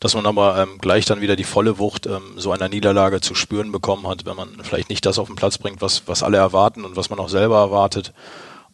dass 0.01 0.15
man 0.15 0.25
aber 0.25 0.57
ähm, 0.57 0.79
gleich 0.81 1.05
dann 1.05 1.21
wieder 1.21 1.37
die 1.37 1.45
volle 1.45 1.79
Wucht 1.79 2.07
ähm, 2.07 2.23
so 2.37 2.53
einer 2.53 2.71
Niederlage 2.71 3.21
zu 3.21 3.35
spüren 3.35 3.71
bekommen 3.71 4.09
hat, 4.09 4.25
wenn 4.25 4.35
man 4.35 4.49
vielleicht 4.63 4.89
nicht 4.89 5.05
das 5.05 5.19
auf 5.19 5.29
den 5.29 5.37
Platz 5.37 5.59
bringt, 5.59 5.83
was, 5.83 6.05
was 6.07 6.23
alle 6.23 6.39
erwarten 6.39 6.85
und 6.85 6.97
was 6.97 7.11
man 7.11 7.19
auch 7.19 7.29
selber 7.29 7.59
erwartet. 7.59 8.15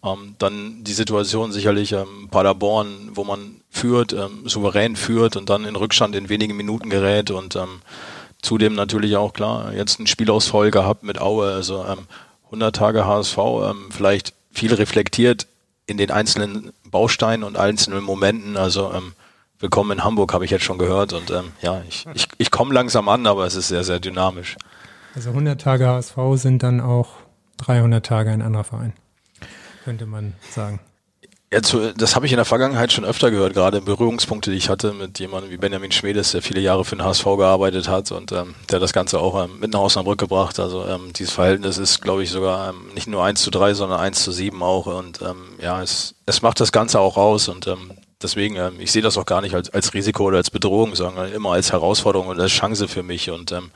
Ähm, 0.04 0.36
dann 0.38 0.84
die 0.84 0.92
Situation 0.92 1.50
sicherlich 1.50 1.92
ähm, 1.92 2.28
Paderborn, 2.30 3.10
wo 3.14 3.24
man 3.24 3.60
führt, 3.70 4.12
ähm, 4.12 4.48
souverän 4.48 4.94
führt 4.94 5.36
und 5.36 5.50
dann 5.50 5.64
in 5.64 5.74
Rückstand 5.74 6.14
in 6.14 6.28
wenigen 6.28 6.56
Minuten 6.56 6.90
gerät 6.90 7.32
und 7.32 7.56
ähm, 7.56 7.82
zudem 8.40 8.76
natürlich 8.76 9.16
auch 9.16 9.32
klar, 9.32 9.72
jetzt 9.74 9.98
ein 9.98 10.06
Spielausfall 10.06 10.70
gehabt 10.70 11.02
mit 11.02 11.20
Aue, 11.20 11.52
also 11.52 11.84
ähm, 11.84 12.06
100 12.46 12.76
Tage 12.76 13.04
HSV, 13.04 13.38
ähm, 13.38 13.88
vielleicht 13.90 14.32
viel 14.52 14.72
reflektiert 14.72 15.48
in 15.86 15.96
den 15.96 16.12
einzelnen 16.12 16.72
Bausteinen 16.84 17.42
und 17.42 17.56
einzelnen 17.56 18.04
Momenten, 18.04 18.56
also 18.56 18.92
ähm, 18.92 19.12
Willkommen 19.58 19.92
in 19.92 20.04
Hamburg, 20.04 20.34
habe 20.34 20.44
ich 20.44 20.50
jetzt 20.50 20.64
schon 20.64 20.76
gehört. 20.76 21.14
Und 21.14 21.30
ähm, 21.30 21.52
ja, 21.62 21.82
ich, 21.88 22.06
ich, 22.14 22.28
ich 22.36 22.50
komme 22.50 22.74
langsam 22.74 23.08
an, 23.08 23.26
aber 23.26 23.46
es 23.46 23.54
ist 23.54 23.68
sehr, 23.68 23.84
sehr 23.84 24.00
dynamisch. 24.00 24.56
Also 25.14 25.30
100 25.30 25.58
Tage 25.58 25.86
HSV 25.88 26.16
sind 26.34 26.62
dann 26.62 26.80
auch 26.82 27.08
300 27.58 28.04
Tage 28.04 28.30
ein 28.30 28.42
anderer 28.42 28.64
Verein, 28.64 28.92
könnte 29.84 30.04
man 30.04 30.34
sagen. 30.50 30.80
Jetzt, 31.50 31.74
das 31.96 32.16
habe 32.16 32.26
ich 32.26 32.32
in 32.32 32.36
der 32.36 32.44
Vergangenheit 32.44 32.92
schon 32.92 33.04
öfter 33.04 33.30
gehört, 33.30 33.54
gerade 33.54 33.80
Berührungspunkte, 33.80 34.50
die 34.50 34.56
ich 34.56 34.68
hatte 34.68 34.92
mit 34.92 35.20
jemandem 35.20 35.50
wie 35.50 35.56
Benjamin 35.56 35.92
Schmedes, 35.92 36.32
der 36.32 36.42
viele 36.42 36.60
Jahre 36.60 36.84
für 36.84 36.96
den 36.96 37.04
HSV 37.04 37.24
gearbeitet 37.24 37.88
hat 37.88 38.10
und 38.10 38.32
ähm, 38.32 38.56
der 38.70 38.80
das 38.80 38.92
Ganze 38.92 39.20
auch 39.20 39.42
ähm, 39.44 39.60
mit 39.60 39.72
nach 39.72 39.80
Osnabrück 39.80 40.18
gebracht. 40.18 40.58
Also 40.58 40.84
ähm, 40.84 41.12
dieses 41.14 41.32
Verhältnis 41.32 41.78
ist, 41.78 42.02
glaube 42.02 42.24
ich, 42.24 42.30
sogar 42.30 42.70
ähm, 42.70 42.92
nicht 42.94 43.06
nur 43.06 43.24
1 43.24 43.40
zu 43.40 43.50
3, 43.50 43.74
sondern 43.74 44.00
1 44.00 44.24
zu 44.24 44.32
7 44.32 44.60
auch. 44.62 44.86
Und 44.86 45.22
ähm, 45.22 45.54
ja, 45.62 45.80
es, 45.80 46.16
es 46.26 46.42
macht 46.42 46.60
das 46.60 46.72
Ganze 46.72 46.98
auch 46.98 47.16
aus 47.16 47.48
und 47.48 47.68
ähm, 47.68 47.92
deswegen, 48.22 48.56
ähm, 48.56 48.80
ich 48.80 48.92
sehe 48.92 49.02
das 49.02 49.18
auch 49.18 49.26
gar 49.26 49.40
nicht 49.40 49.54
als, 49.54 49.70
als 49.70 49.94
Risiko 49.94 50.24
oder 50.24 50.38
als 50.38 50.50
Bedrohung, 50.50 50.94
sondern 50.94 51.32
immer 51.32 51.52
als 51.52 51.72
Herausforderung 51.72 52.28
und 52.28 52.40
als 52.40 52.52
Chance 52.52 52.88
für 52.88 53.02
mich. 53.02 53.30
Und 53.30 53.52
ähm, 53.52 53.70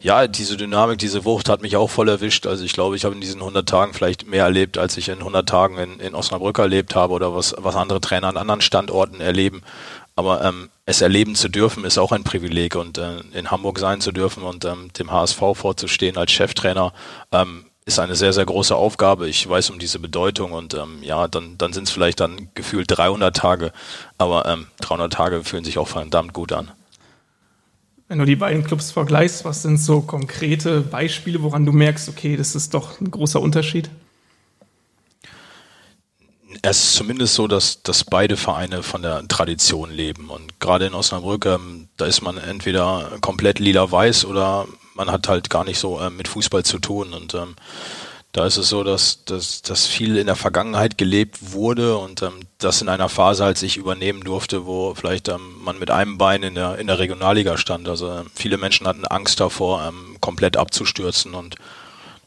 ja, 0.00 0.26
diese 0.26 0.56
Dynamik, 0.56 0.98
diese 0.98 1.24
Wucht 1.24 1.48
hat 1.48 1.62
mich 1.62 1.76
auch 1.76 1.90
voll 1.90 2.08
erwischt. 2.08 2.46
Also 2.46 2.64
ich 2.64 2.72
glaube, 2.72 2.96
ich 2.96 3.04
habe 3.04 3.14
in 3.14 3.20
diesen 3.20 3.40
100 3.40 3.68
Tagen 3.68 3.94
vielleicht 3.94 4.26
mehr 4.26 4.44
erlebt, 4.44 4.78
als 4.78 4.96
ich 4.96 5.08
in 5.08 5.18
100 5.18 5.48
Tagen 5.48 5.78
in, 5.78 6.00
in 6.00 6.14
Osnabrück 6.14 6.58
erlebt 6.58 6.94
habe 6.94 7.12
oder 7.12 7.34
was, 7.34 7.54
was 7.58 7.76
andere 7.76 8.00
Trainer 8.00 8.28
an 8.28 8.36
anderen 8.36 8.60
Standorten 8.60 9.20
erleben. 9.20 9.62
Aber 10.14 10.42
ähm, 10.42 10.70
es 10.86 11.02
erleben 11.02 11.34
zu 11.34 11.48
dürfen, 11.48 11.84
ist 11.84 11.98
auch 11.98 12.12
ein 12.12 12.24
Privileg 12.24 12.74
und 12.74 12.96
äh, 12.96 13.20
in 13.34 13.50
Hamburg 13.50 13.78
sein 13.78 14.00
zu 14.00 14.12
dürfen 14.12 14.42
und 14.42 14.64
ähm, 14.64 14.90
dem 14.98 15.12
HSV 15.12 15.38
vorzustehen 15.52 16.16
als 16.16 16.32
Cheftrainer, 16.32 16.94
ähm, 17.32 17.65
ist 17.86 18.00
eine 18.00 18.16
sehr, 18.16 18.32
sehr 18.32 18.44
große 18.44 18.74
Aufgabe. 18.74 19.28
Ich 19.28 19.48
weiß 19.48 19.70
um 19.70 19.78
diese 19.78 20.00
Bedeutung 20.00 20.52
und 20.52 20.74
ähm, 20.74 20.98
ja, 21.02 21.28
dann, 21.28 21.56
dann 21.56 21.72
sind 21.72 21.84
es 21.84 21.92
vielleicht 21.92 22.18
dann 22.18 22.48
gefühlt 22.54 22.88
300 22.90 23.34
Tage, 23.34 23.72
aber 24.18 24.44
ähm, 24.46 24.66
300 24.80 25.12
Tage 25.12 25.44
fühlen 25.44 25.64
sich 25.64 25.78
auch 25.78 25.86
verdammt 25.86 26.32
gut 26.32 26.52
an. 26.52 26.72
Wenn 28.08 28.18
du 28.18 28.24
die 28.24 28.36
beiden 28.36 28.64
Clubs 28.64 28.90
vergleichst, 28.90 29.44
was 29.44 29.62
sind 29.62 29.78
so 29.78 30.00
konkrete 30.00 30.80
Beispiele, 30.80 31.42
woran 31.42 31.64
du 31.64 31.72
merkst, 31.72 32.08
okay, 32.08 32.36
das 32.36 32.56
ist 32.56 32.74
doch 32.74 33.00
ein 33.00 33.10
großer 33.10 33.40
Unterschied? 33.40 33.88
Es 36.62 36.84
ist 36.84 36.94
zumindest 36.94 37.34
so, 37.34 37.46
dass, 37.46 37.82
dass 37.82 38.02
beide 38.02 38.36
Vereine 38.36 38.82
von 38.82 39.02
der 39.02 39.26
Tradition 39.28 39.90
leben. 39.90 40.30
Und 40.30 40.58
gerade 40.58 40.86
in 40.86 40.94
Osnabrück, 40.94 41.46
ähm, 41.46 41.88
da 41.96 42.06
ist 42.06 42.22
man 42.22 42.36
entweder 42.38 43.18
komplett 43.20 43.60
lila-weiß 43.60 44.24
oder 44.24 44.66
man 44.96 45.10
hat 45.10 45.28
halt 45.28 45.50
gar 45.50 45.64
nicht 45.64 45.78
so 45.78 46.00
äh, 46.00 46.10
mit 46.10 46.28
Fußball 46.28 46.64
zu 46.64 46.78
tun. 46.78 47.12
Und 47.12 47.34
ähm, 47.34 47.54
da 48.32 48.46
ist 48.46 48.56
es 48.56 48.68
so, 48.68 48.84
dass, 48.84 49.24
dass, 49.24 49.62
dass 49.62 49.86
viel 49.86 50.16
in 50.16 50.26
der 50.26 50.36
Vergangenheit 50.36 50.98
gelebt 50.98 51.52
wurde 51.52 51.96
und 51.96 52.22
ähm, 52.22 52.40
das 52.58 52.82
in 52.82 52.88
einer 52.88 53.08
Phase, 53.08 53.44
als 53.44 53.62
ich 53.62 53.76
übernehmen 53.76 54.22
durfte, 54.22 54.66
wo 54.66 54.94
vielleicht 54.94 55.28
ähm, 55.28 55.62
man 55.62 55.78
mit 55.78 55.90
einem 55.90 56.18
Bein 56.18 56.42
in 56.42 56.54
der, 56.54 56.78
in 56.78 56.86
der 56.86 56.98
Regionalliga 56.98 57.56
stand. 57.56 57.88
Also 57.88 58.10
äh, 58.10 58.24
viele 58.34 58.58
Menschen 58.58 58.86
hatten 58.86 59.06
Angst 59.06 59.40
davor, 59.40 59.84
ähm, 59.86 60.16
komplett 60.20 60.56
abzustürzen 60.56 61.34
und 61.34 61.56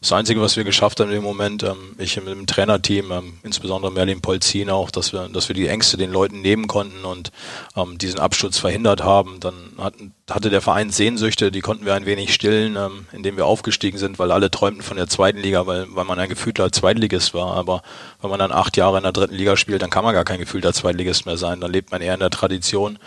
das 0.00 0.12
Einzige, 0.12 0.40
was 0.40 0.56
wir 0.56 0.64
geschafft 0.64 0.98
haben 1.00 1.12
im 1.12 1.22
Moment, 1.22 1.62
ähm, 1.62 1.94
ich 1.98 2.16
mit 2.16 2.28
dem 2.28 2.46
Trainerteam, 2.46 3.12
ähm, 3.12 3.38
insbesondere 3.42 3.92
Merlin 3.92 4.22
Polzin 4.22 4.70
auch, 4.70 4.90
dass 4.90 5.12
wir, 5.12 5.28
dass 5.28 5.48
wir 5.48 5.54
die 5.54 5.68
Ängste 5.68 5.98
den 5.98 6.10
Leuten 6.10 6.40
nehmen 6.40 6.68
konnten 6.68 7.04
und 7.04 7.30
ähm, 7.76 7.98
diesen 7.98 8.18
Absturz 8.18 8.56
verhindert 8.56 9.04
haben. 9.04 9.40
Dann 9.40 9.72
hat, 9.76 9.92
hatte 10.30 10.48
der 10.48 10.62
Verein 10.62 10.88
Sehnsüchte, 10.88 11.52
die 11.52 11.60
konnten 11.60 11.84
wir 11.84 11.92
ein 11.94 12.06
wenig 12.06 12.32
stillen, 12.32 12.76
ähm, 12.76 13.08
indem 13.12 13.36
wir 13.36 13.44
aufgestiegen 13.44 13.98
sind, 13.98 14.18
weil 14.18 14.32
alle 14.32 14.50
träumten 14.50 14.82
von 14.82 14.96
der 14.96 15.06
zweiten 15.06 15.38
Liga, 15.38 15.66
weil, 15.66 15.86
weil 15.90 16.06
man 16.06 16.18
ein 16.18 16.30
gefühlter 16.30 16.72
Zweitligist 16.72 17.34
war. 17.34 17.54
Aber 17.54 17.82
wenn 18.22 18.30
man 18.30 18.38
dann 18.38 18.52
acht 18.52 18.78
Jahre 18.78 18.96
in 18.96 19.02
der 19.02 19.12
dritten 19.12 19.34
Liga 19.34 19.58
spielt, 19.58 19.82
dann 19.82 19.90
kann 19.90 20.04
man 20.04 20.14
gar 20.14 20.24
kein 20.24 20.40
gefühlter 20.40 20.72
Zweitligist 20.72 21.26
mehr 21.26 21.36
sein. 21.36 21.60
Dann 21.60 21.72
lebt 21.72 21.90
man 21.90 22.00
eher 22.00 22.14
in 22.14 22.20
der 22.20 22.30
Tradition. 22.30 22.98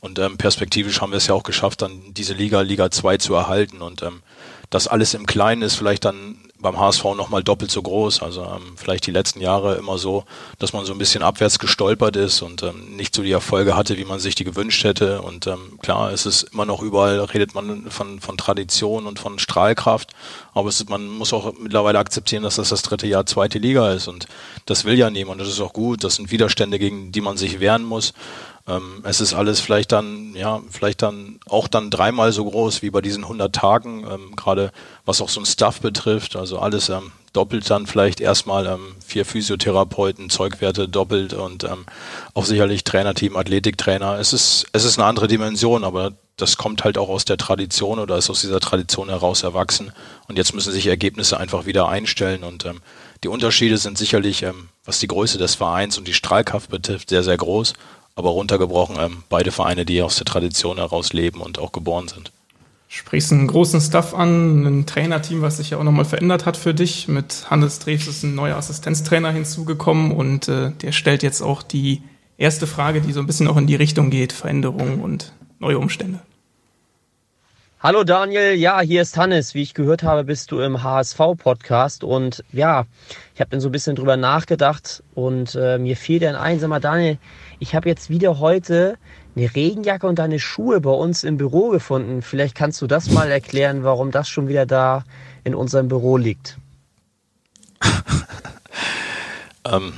Und 0.00 0.18
ähm, 0.18 0.36
perspektivisch 0.36 1.00
haben 1.00 1.12
wir 1.12 1.18
es 1.18 1.28
ja 1.28 1.34
auch 1.34 1.44
geschafft, 1.44 1.82
dann 1.82 2.00
diese 2.08 2.32
Liga, 2.34 2.62
Liga 2.62 2.90
2 2.90 3.18
zu 3.18 3.34
erhalten. 3.34 3.82
Und 3.82 4.02
ähm, 4.02 4.22
das 4.70 4.86
alles 4.86 5.14
im 5.14 5.26
Kleinen 5.26 5.62
ist 5.62 5.74
vielleicht 5.74 6.04
dann 6.04 6.36
beim 6.60 6.78
HSV 6.78 7.04
nochmal 7.16 7.42
doppelt 7.42 7.70
so 7.70 7.82
groß. 7.82 8.22
Also 8.22 8.42
ähm, 8.42 8.74
vielleicht 8.76 9.06
die 9.06 9.10
letzten 9.10 9.40
Jahre 9.40 9.76
immer 9.76 9.98
so, 9.98 10.24
dass 10.58 10.72
man 10.72 10.84
so 10.84 10.92
ein 10.92 10.98
bisschen 10.98 11.22
abwärts 11.22 11.58
gestolpert 11.58 12.16
ist 12.16 12.42
und 12.42 12.62
ähm, 12.62 12.96
nicht 12.96 13.14
so 13.14 13.22
die 13.22 13.32
Erfolge 13.32 13.76
hatte, 13.76 13.96
wie 13.96 14.04
man 14.04 14.20
sich 14.20 14.34
die 14.34 14.44
gewünscht 14.44 14.84
hätte. 14.84 15.22
Und 15.22 15.46
ähm, 15.46 15.78
klar, 15.82 16.12
es 16.12 16.26
ist 16.26 16.44
immer 16.52 16.66
noch 16.66 16.82
überall, 16.82 17.20
redet 17.20 17.54
man 17.54 17.90
von, 17.90 18.20
von 18.20 18.36
Tradition 18.36 19.06
und 19.06 19.18
von 19.18 19.38
Strahlkraft. 19.38 20.10
Aber 20.52 20.68
es 20.68 20.88
man 20.88 21.08
muss 21.08 21.32
auch 21.32 21.52
mittlerweile 21.58 21.98
akzeptieren, 21.98 22.42
dass 22.42 22.56
das 22.56 22.68
das 22.68 22.82
dritte 22.82 23.06
Jahr 23.06 23.26
zweite 23.26 23.58
Liga 23.58 23.92
ist. 23.92 24.08
Und 24.08 24.26
das 24.66 24.84
will 24.84 24.98
ja 24.98 25.10
niemand. 25.10 25.40
Das 25.40 25.48
ist 25.48 25.60
auch 25.60 25.72
gut. 25.72 26.04
Das 26.04 26.16
sind 26.16 26.30
Widerstände, 26.30 26.78
gegen 26.78 27.12
die 27.12 27.20
man 27.20 27.36
sich 27.36 27.60
wehren 27.60 27.84
muss. 27.84 28.12
Ähm, 28.68 29.02
es 29.04 29.20
ist 29.20 29.34
alles 29.34 29.60
vielleicht 29.60 29.92
dann, 29.92 30.34
ja, 30.34 30.60
vielleicht 30.70 31.02
dann 31.02 31.40
auch 31.48 31.68
dann 31.68 31.90
dreimal 31.90 32.32
so 32.32 32.44
groß 32.44 32.82
wie 32.82 32.90
bei 32.90 33.00
diesen 33.00 33.24
100 33.24 33.54
Tagen, 33.54 34.06
ähm, 34.10 34.36
gerade 34.36 34.72
was 35.04 35.20
auch 35.20 35.28
so 35.28 35.40
ein 35.40 35.46
Stuff 35.46 35.80
betrifft. 35.80 36.36
Also 36.36 36.58
alles 36.58 36.88
ähm, 36.88 37.12
doppelt 37.32 37.68
dann 37.70 37.86
vielleicht 37.86 38.20
erstmal 38.20 38.66
ähm, 38.66 38.94
vier 39.04 39.24
Physiotherapeuten, 39.24 40.30
Zeugwerte 40.30 40.88
doppelt 40.88 41.32
und 41.32 41.64
ähm, 41.64 41.86
auch 42.34 42.44
sicherlich 42.44 42.84
Trainerteam, 42.84 43.36
Athletiktrainer. 43.36 44.18
Es 44.18 44.32
ist, 44.32 44.66
es 44.72 44.84
ist 44.84 44.98
eine 44.98 45.06
andere 45.06 45.28
Dimension, 45.28 45.84
aber 45.84 46.12
das 46.36 46.56
kommt 46.56 46.84
halt 46.84 46.98
auch 46.98 47.08
aus 47.08 47.24
der 47.24 47.36
Tradition 47.36 47.98
oder 47.98 48.16
ist 48.16 48.30
aus 48.30 48.40
dieser 48.40 48.60
Tradition 48.60 49.10
heraus 49.10 49.42
erwachsen. 49.42 49.92
Und 50.26 50.38
jetzt 50.38 50.54
müssen 50.54 50.72
sich 50.72 50.86
Ergebnisse 50.86 51.38
einfach 51.38 51.66
wieder 51.66 51.88
einstellen 51.88 52.44
und 52.44 52.64
ähm, 52.64 52.80
die 53.22 53.28
Unterschiede 53.28 53.76
sind 53.76 53.98
sicherlich, 53.98 54.42
ähm, 54.42 54.70
was 54.84 54.98
die 54.98 55.06
Größe 55.06 55.38
des 55.38 55.54
Vereins 55.54 55.98
und 55.98 56.08
die 56.08 56.14
Strahlkraft 56.14 56.70
betrifft, 56.70 57.10
sehr, 57.10 57.22
sehr 57.22 57.36
groß 57.36 57.74
aber 58.14 58.30
runtergebrochen 58.30 58.96
ähm, 58.98 59.22
beide 59.28 59.52
Vereine, 59.52 59.84
die 59.84 60.02
aus 60.02 60.16
der 60.16 60.26
Tradition 60.26 60.76
heraus 60.76 61.12
leben 61.12 61.40
und 61.40 61.58
auch 61.58 61.72
geboren 61.72 62.08
sind. 62.08 62.32
Sprichst 62.88 63.30
einen 63.30 63.46
großen 63.46 63.80
Stuff 63.80 64.14
an, 64.14 64.66
ein 64.66 64.86
Trainerteam, 64.86 65.42
was 65.42 65.58
sich 65.58 65.70
ja 65.70 65.78
auch 65.78 65.84
nochmal 65.84 66.04
verändert 66.04 66.44
hat 66.44 66.56
für 66.56 66.74
dich. 66.74 67.06
Mit 67.06 67.48
Hannes 67.48 67.78
Dreves 67.78 68.08
ist 68.08 68.24
ein 68.24 68.34
neuer 68.34 68.56
Assistenztrainer 68.56 69.30
hinzugekommen 69.30 70.10
und 70.10 70.48
äh, 70.48 70.72
der 70.72 70.90
stellt 70.90 71.22
jetzt 71.22 71.40
auch 71.40 71.62
die 71.62 72.02
erste 72.36 72.66
Frage, 72.66 73.00
die 73.00 73.12
so 73.12 73.20
ein 73.20 73.26
bisschen 73.26 73.46
auch 73.46 73.56
in 73.56 73.68
die 73.68 73.76
Richtung 73.76 74.10
geht, 74.10 74.32
Veränderungen 74.32 75.00
und 75.00 75.32
neue 75.60 75.78
Umstände. 75.78 76.20
Hallo 77.82 78.04
Daniel, 78.04 78.52
ja, 78.56 78.80
hier 78.82 79.00
ist 79.00 79.16
Hannes. 79.16 79.54
Wie 79.54 79.62
ich 79.62 79.72
gehört 79.72 80.02
habe, 80.02 80.24
bist 80.24 80.52
du 80.52 80.58
im 80.58 80.82
HSV-Podcast 80.82 82.04
und 82.04 82.44
ja, 82.52 82.84
ich 83.34 83.40
habe 83.40 83.48
dann 83.48 83.60
so 83.60 83.70
ein 83.70 83.72
bisschen 83.72 83.96
drüber 83.96 84.18
nachgedacht 84.18 85.02
und 85.14 85.54
äh, 85.54 85.78
mir 85.78 85.96
fiel 85.96 86.18
dann 86.18 86.34
ein, 86.34 86.60
sag 86.60 86.68
mal 86.68 86.78
Daniel, 86.78 87.16
ich 87.60 87.74
habe 87.74 87.88
jetzt 87.88 88.10
wieder 88.10 88.40
heute 88.40 88.96
eine 89.36 89.54
Regenjacke 89.54 90.06
und 90.06 90.18
deine 90.18 90.40
Schuhe 90.40 90.80
bei 90.80 90.90
uns 90.90 91.22
im 91.22 91.36
Büro 91.36 91.68
gefunden. 91.68 92.22
Vielleicht 92.22 92.56
kannst 92.56 92.82
du 92.82 92.88
das 92.88 93.10
mal 93.10 93.30
erklären, 93.30 93.84
warum 93.84 94.10
das 94.10 94.28
schon 94.28 94.48
wieder 94.48 94.66
da 94.66 95.04
in 95.44 95.54
unserem 95.54 95.88
Büro 95.88 96.16
liegt. 96.16 96.58
ähm, 99.64 99.92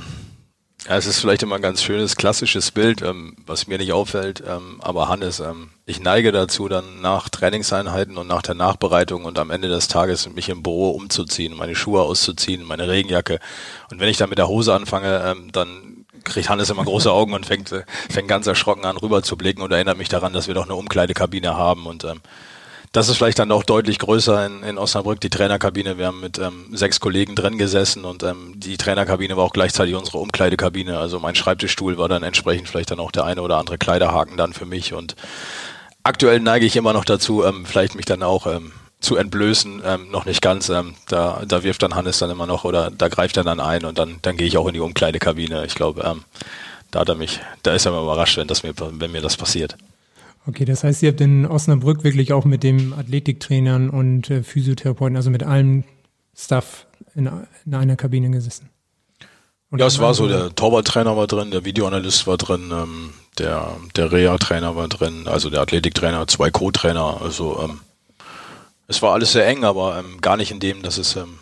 ja, 0.87 0.97
es 0.97 1.05
ist 1.05 1.19
vielleicht 1.19 1.41
immer 1.43 1.55
ein 1.55 1.61
ganz 1.61 1.81
schönes 1.81 2.17
klassisches 2.17 2.71
Bild, 2.71 3.01
ähm, 3.01 3.37
was 3.45 3.67
mir 3.67 3.77
nicht 3.77 3.93
auffällt. 3.93 4.43
Ähm, 4.45 4.81
aber 4.81 5.07
Hannes, 5.07 5.39
ähm, 5.39 5.69
ich 5.85 6.01
neige 6.01 6.33
dazu, 6.33 6.67
dann 6.67 6.99
nach 7.01 7.29
Trainingseinheiten 7.29 8.17
und 8.17 8.27
nach 8.27 8.41
der 8.41 8.55
Nachbereitung 8.55 9.23
und 9.23 9.39
am 9.39 9.51
Ende 9.51 9.69
des 9.69 9.87
Tages 9.87 10.29
mich 10.29 10.49
im 10.49 10.63
Büro 10.63 10.91
umzuziehen, 10.91 11.55
meine 11.55 11.75
Schuhe 11.75 12.01
auszuziehen, 12.01 12.65
meine 12.65 12.89
Regenjacke. 12.89 13.39
Und 13.89 14.01
wenn 14.01 14.09
ich 14.09 14.17
dann 14.17 14.29
mit 14.29 14.37
der 14.37 14.49
Hose 14.49 14.73
anfange, 14.73 15.23
ähm, 15.25 15.51
dann 15.53 15.92
kriegt 16.23 16.49
Hannes 16.49 16.69
immer 16.69 16.83
große 16.83 17.11
Augen 17.11 17.33
und 17.33 17.45
fängt, 17.45 17.71
äh, 17.71 17.83
fängt 18.09 18.27
ganz 18.27 18.47
erschrocken 18.47 18.85
an, 18.85 18.97
rüber 18.97 19.23
zu 19.23 19.37
blicken 19.37 19.61
und 19.61 19.71
erinnert 19.71 19.97
mich 19.97 20.09
daran, 20.09 20.33
dass 20.33 20.47
wir 20.47 20.53
doch 20.53 20.65
eine 20.65 20.75
Umkleidekabine 20.75 21.55
haben. 21.55 21.85
Und 21.85 22.03
ähm, 22.03 22.21
das 22.93 23.09
ist 23.09 23.17
vielleicht 23.17 23.39
dann 23.39 23.51
auch 23.51 23.63
deutlich 23.63 23.97
größer 23.97 24.45
in, 24.45 24.61
in 24.63 24.77
Osnabrück, 24.77 25.19
die 25.19 25.31
Trainerkabine. 25.31 25.97
Wir 25.97 26.07
haben 26.07 26.19
mit 26.19 26.37
ähm, 26.37 26.67
sechs 26.71 26.99
Kollegen 26.99 27.35
drin 27.35 27.57
gesessen 27.57 28.05
und 28.05 28.21
ähm, 28.21 28.53
die 28.55 28.77
Trainerkabine 28.77 29.35
war 29.35 29.43
auch 29.43 29.53
gleichzeitig 29.53 29.95
unsere 29.95 30.19
Umkleidekabine. 30.19 30.99
Also 30.99 31.19
mein 31.19 31.33
Schreibtischstuhl 31.33 31.97
war 31.97 32.07
dann 32.07 32.21
entsprechend 32.21 32.69
vielleicht 32.69 32.91
dann 32.91 32.99
auch 32.99 33.11
der 33.11 33.25
eine 33.25 33.41
oder 33.41 33.57
andere 33.57 33.79
Kleiderhaken 33.79 34.37
dann 34.37 34.53
für 34.53 34.67
mich. 34.67 34.93
Und 34.93 35.15
aktuell 36.03 36.39
neige 36.39 36.67
ich 36.67 36.75
immer 36.75 36.93
noch 36.93 37.03
dazu, 37.03 37.43
ähm, 37.43 37.65
vielleicht 37.65 37.95
mich 37.95 38.05
dann 38.05 38.21
auch 38.21 38.45
ähm, 38.45 38.73
zu 39.03 39.17
entblößen, 39.17 39.81
ähm, 39.85 40.09
noch 40.11 40.25
nicht 40.25 40.41
ganz. 40.41 40.69
Ähm, 40.69 40.95
da, 41.07 41.43
da 41.45 41.63
wirft 41.63 41.83
dann 41.83 41.95
Hannes 41.95 42.19
dann 42.19 42.29
immer 42.29 42.47
noch 42.47 42.63
oder 42.63 42.89
da 42.89 43.09
greift 43.09 43.37
er 43.37 43.43
dann 43.43 43.59
ein 43.59 43.85
und 43.85 43.97
dann, 43.97 44.17
dann 44.21 44.37
gehe 44.37 44.47
ich 44.47 44.57
auch 44.57 44.67
in 44.67 44.73
die 44.73 44.79
Umkleidekabine. 44.79 45.65
Ich 45.65 45.75
glaube, 45.75 46.01
ähm, 46.03 46.23
da 46.89 47.01
hat 47.01 47.09
er 47.09 47.15
mich, 47.15 47.39
da 47.63 47.73
ist 47.73 47.85
er 47.85 47.91
mal 47.91 48.01
überrascht, 48.01 48.37
wenn 48.37 48.47
das 48.47 48.63
mir, 48.63 48.73
wenn 48.77 49.11
mir 49.11 49.21
das 49.21 49.35
passiert. 49.35 49.75
Okay, 50.47 50.65
das 50.65 50.83
heißt, 50.83 51.03
ihr 51.03 51.09
habt 51.09 51.21
in 51.21 51.45
Osnabrück 51.45 52.03
wirklich 52.03 52.33
auch 52.33 52.45
mit 52.45 52.63
dem 52.63 52.93
Athletiktrainern 52.93 53.89
und 53.89 54.29
äh, 54.29 54.43
Physiotherapeuten, 54.43 55.15
also 55.15 55.29
mit 55.29 55.43
allem 55.43 55.83
Stuff 56.35 56.85
in, 57.15 57.29
in 57.65 57.73
einer 57.73 57.95
Kabine 57.95 58.29
gesessen. 58.29 58.69
Und 59.69 59.79
ja, 59.79 59.87
es 59.87 59.99
war 59.99 60.13
so, 60.13 60.27
der 60.27 60.53
Torwarttrainer 60.53 61.17
war 61.17 61.27
drin, 61.27 61.51
der 61.51 61.65
Videoanalyst 61.65 62.27
war 62.27 62.37
drin, 62.37 62.71
ähm, 62.71 63.13
der, 63.39 63.75
der 63.95 64.11
Reha-Trainer 64.11 64.75
war 64.75 64.87
drin, 64.87 65.27
also 65.27 65.49
der 65.49 65.61
Athletiktrainer, 65.61 66.27
zwei 66.27 66.51
Co-Trainer, 66.51 67.21
also 67.21 67.59
ähm, 67.63 67.79
es 68.87 69.01
war 69.01 69.13
alles 69.13 69.31
sehr 69.31 69.47
eng, 69.47 69.63
aber 69.63 69.97
ähm, 69.97 70.19
gar 70.21 70.37
nicht 70.37 70.51
in 70.51 70.59
dem, 70.59 70.81
dass 70.81 70.97
es 70.97 71.15
ähm, 71.15 71.39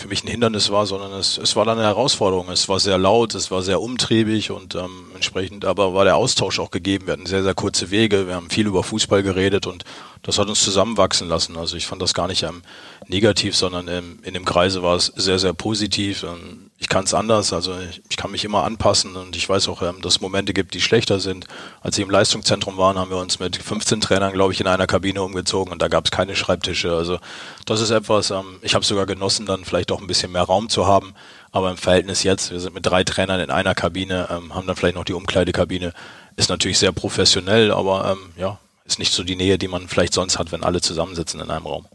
für 0.00 0.08
mich 0.08 0.24
ein 0.24 0.28
Hindernis 0.28 0.70
war, 0.70 0.86
sondern 0.86 1.12
es, 1.12 1.38
es 1.38 1.54
war 1.56 1.64
dann 1.64 1.78
eine 1.78 1.86
Herausforderung. 1.86 2.48
Es 2.50 2.68
war 2.68 2.80
sehr 2.80 2.98
laut, 2.98 3.34
es 3.34 3.50
war 3.50 3.62
sehr 3.62 3.80
umtriebig 3.80 4.50
und 4.50 4.74
ähm, 4.74 5.10
entsprechend 5.14 5.64
aber 5.64 5.94
war 5.94 6.04
der 6.04 6.16
Austausch 6.16 6.58
auch 6.58 6.70
gegeben. 6.70 7.06
Wir 7.06 7.12
hatten 7.12 7.26
sehr, 7.26 7.42
sehr 7.42 7.54
kurze 7.54 7.90
Wege, 7.90 8.26
wir 8.26 8.34
haben 8.34 8.50
viel 8.50 8.66
über 8.66 8.82
Fußball 8.82 9.22
geredet 9.22 9.66
und 9.66 9.84
das 10.22 10.38
hat 10.38 10.48
uns 10.48 10.64
zusammenwachsen 10.64 11.28
lassen. 11.28 11.56
Also 11.56 11.76
ich 11.76 11.86
fand 11.86 12.02
das 12.02 12.14
gar 12.14 12.28
nicht 12.28 12.42
ähm, 12.42 12.62
negativ, 13.08 13.54
sondern 13.54 13.88
ähm, 13.88 14.18
in 14.22 14.34
dem 14.34 14.44
Kreise 14.44 14.82
war 14.82 14.96
es 14.96 15.06
sehr, 15.06 15.38
sehr 15.38 15.52
positiv. 15.52 16.22
Ähm, 16.22 16.69
ich 16.80 16.88
kann 16.88 17.04
es 17.04 17.12
anders, 17.12 17.52
also 17.52 17.78
ich, 17.78 18.00
ich, 18.08 18.16
kann 18.16 18.30
mich 18.30 18.42
immer 18.42 18.64
anpassen 18.64 19.14
und 19.14 19.36
ich 19.36 19.46
weiß 19.46 19.68
auch, 19.68 19.82
ähm, 19.82 20.00
dass 20.00 20.14
es 20.14 20.20
Momente 20.22 20.54
gibt, 20.54 20.72
die 20.72 20.80
schlechter 20.80 21.20
sind. 21.20 21.46
Als 21.82 21.96
sie 21.96 22.02
im 22.02 22.08
Leistungszentrum 22.08 22.78
waren, 22.78 22.98
haben 22.98 23.10
wir 23.10 23.18
uns 23.18 23.38
mit 23.38 23.56
15 23.56 24.00
Trainern, 24.00 24.32
glaube 24.32 24.54
ich, 24.54 24.62
in 24.62 24.66
einer 24.66 24.86
Kabine 24.86 25.22
umgezogen 25.22 25.74
und 25.74 25.82
da 25.82 25.88
gab 25.88 26.06
es 26.06 26.10
keine 26.10 26.34
Schreibtische. 26.34 26.96
Also 26.96 27.18
das 27.66 27.82
ist 27.82 27.90
etwas, 27.90 28.30
ähm, 28.30 28.58
ich 28.62 28.74
habe 28.74 28.84
sogar 28.84 29.04
genossen, 29.04 29.44
dann 29.44 29.66
vielleicht 29.66 29.92
auch 29.92 30.00
ein 30.00 30.06
bisschen 30.06 30.32
mehr 30.32 30.42
Raum 30.42 30.70
zu 30.70 30.86
haben. 30.86 31.14
Aber 31.52 31.70
im 31.70 31.76
Verhältnis 31.76 32.22
jetzt, 32.22 32.50
wir 32.50 32.60
sind 32.60 32.74
mit 32.74 32.86
drei 32.86 33.04
Trainern 33.04 33.40
in 33.40 33.50
einer 33.50 33.74
Kabine, 33.74 34.28
ähm, 34.30 34.54
haben 34.54 34.66
dann 34.66 34.76
vielleicht 34.76 34.96
noch 34.96 35.04
die 35.04 35.12
Umkleidekabine, 35.12 35.92
ist 36.36 36.48
natürlich 36.48 36.78
sehr 36.78 36.92
professionell, 36.92 37.72
aber 37.72 38.16
ja, 38.38 38.58
ist 38.86 38.98
nicht 38.98 39.12
so 39.12 39.22
die 39.22 39.36
Nähe, 39.36 39.58
die 39.58 39.68
man 39.68 39.86
vielleicht 39.86 40.14
sonst 40.14 40.38
hat, 40.38 40.50
wenn 40.50 40.64
alle 40.64 40.80
zusammensitzen 40.80 41.40
in 41.40 41.50
einem 41.50 41.66
Raum. 41.66 41.86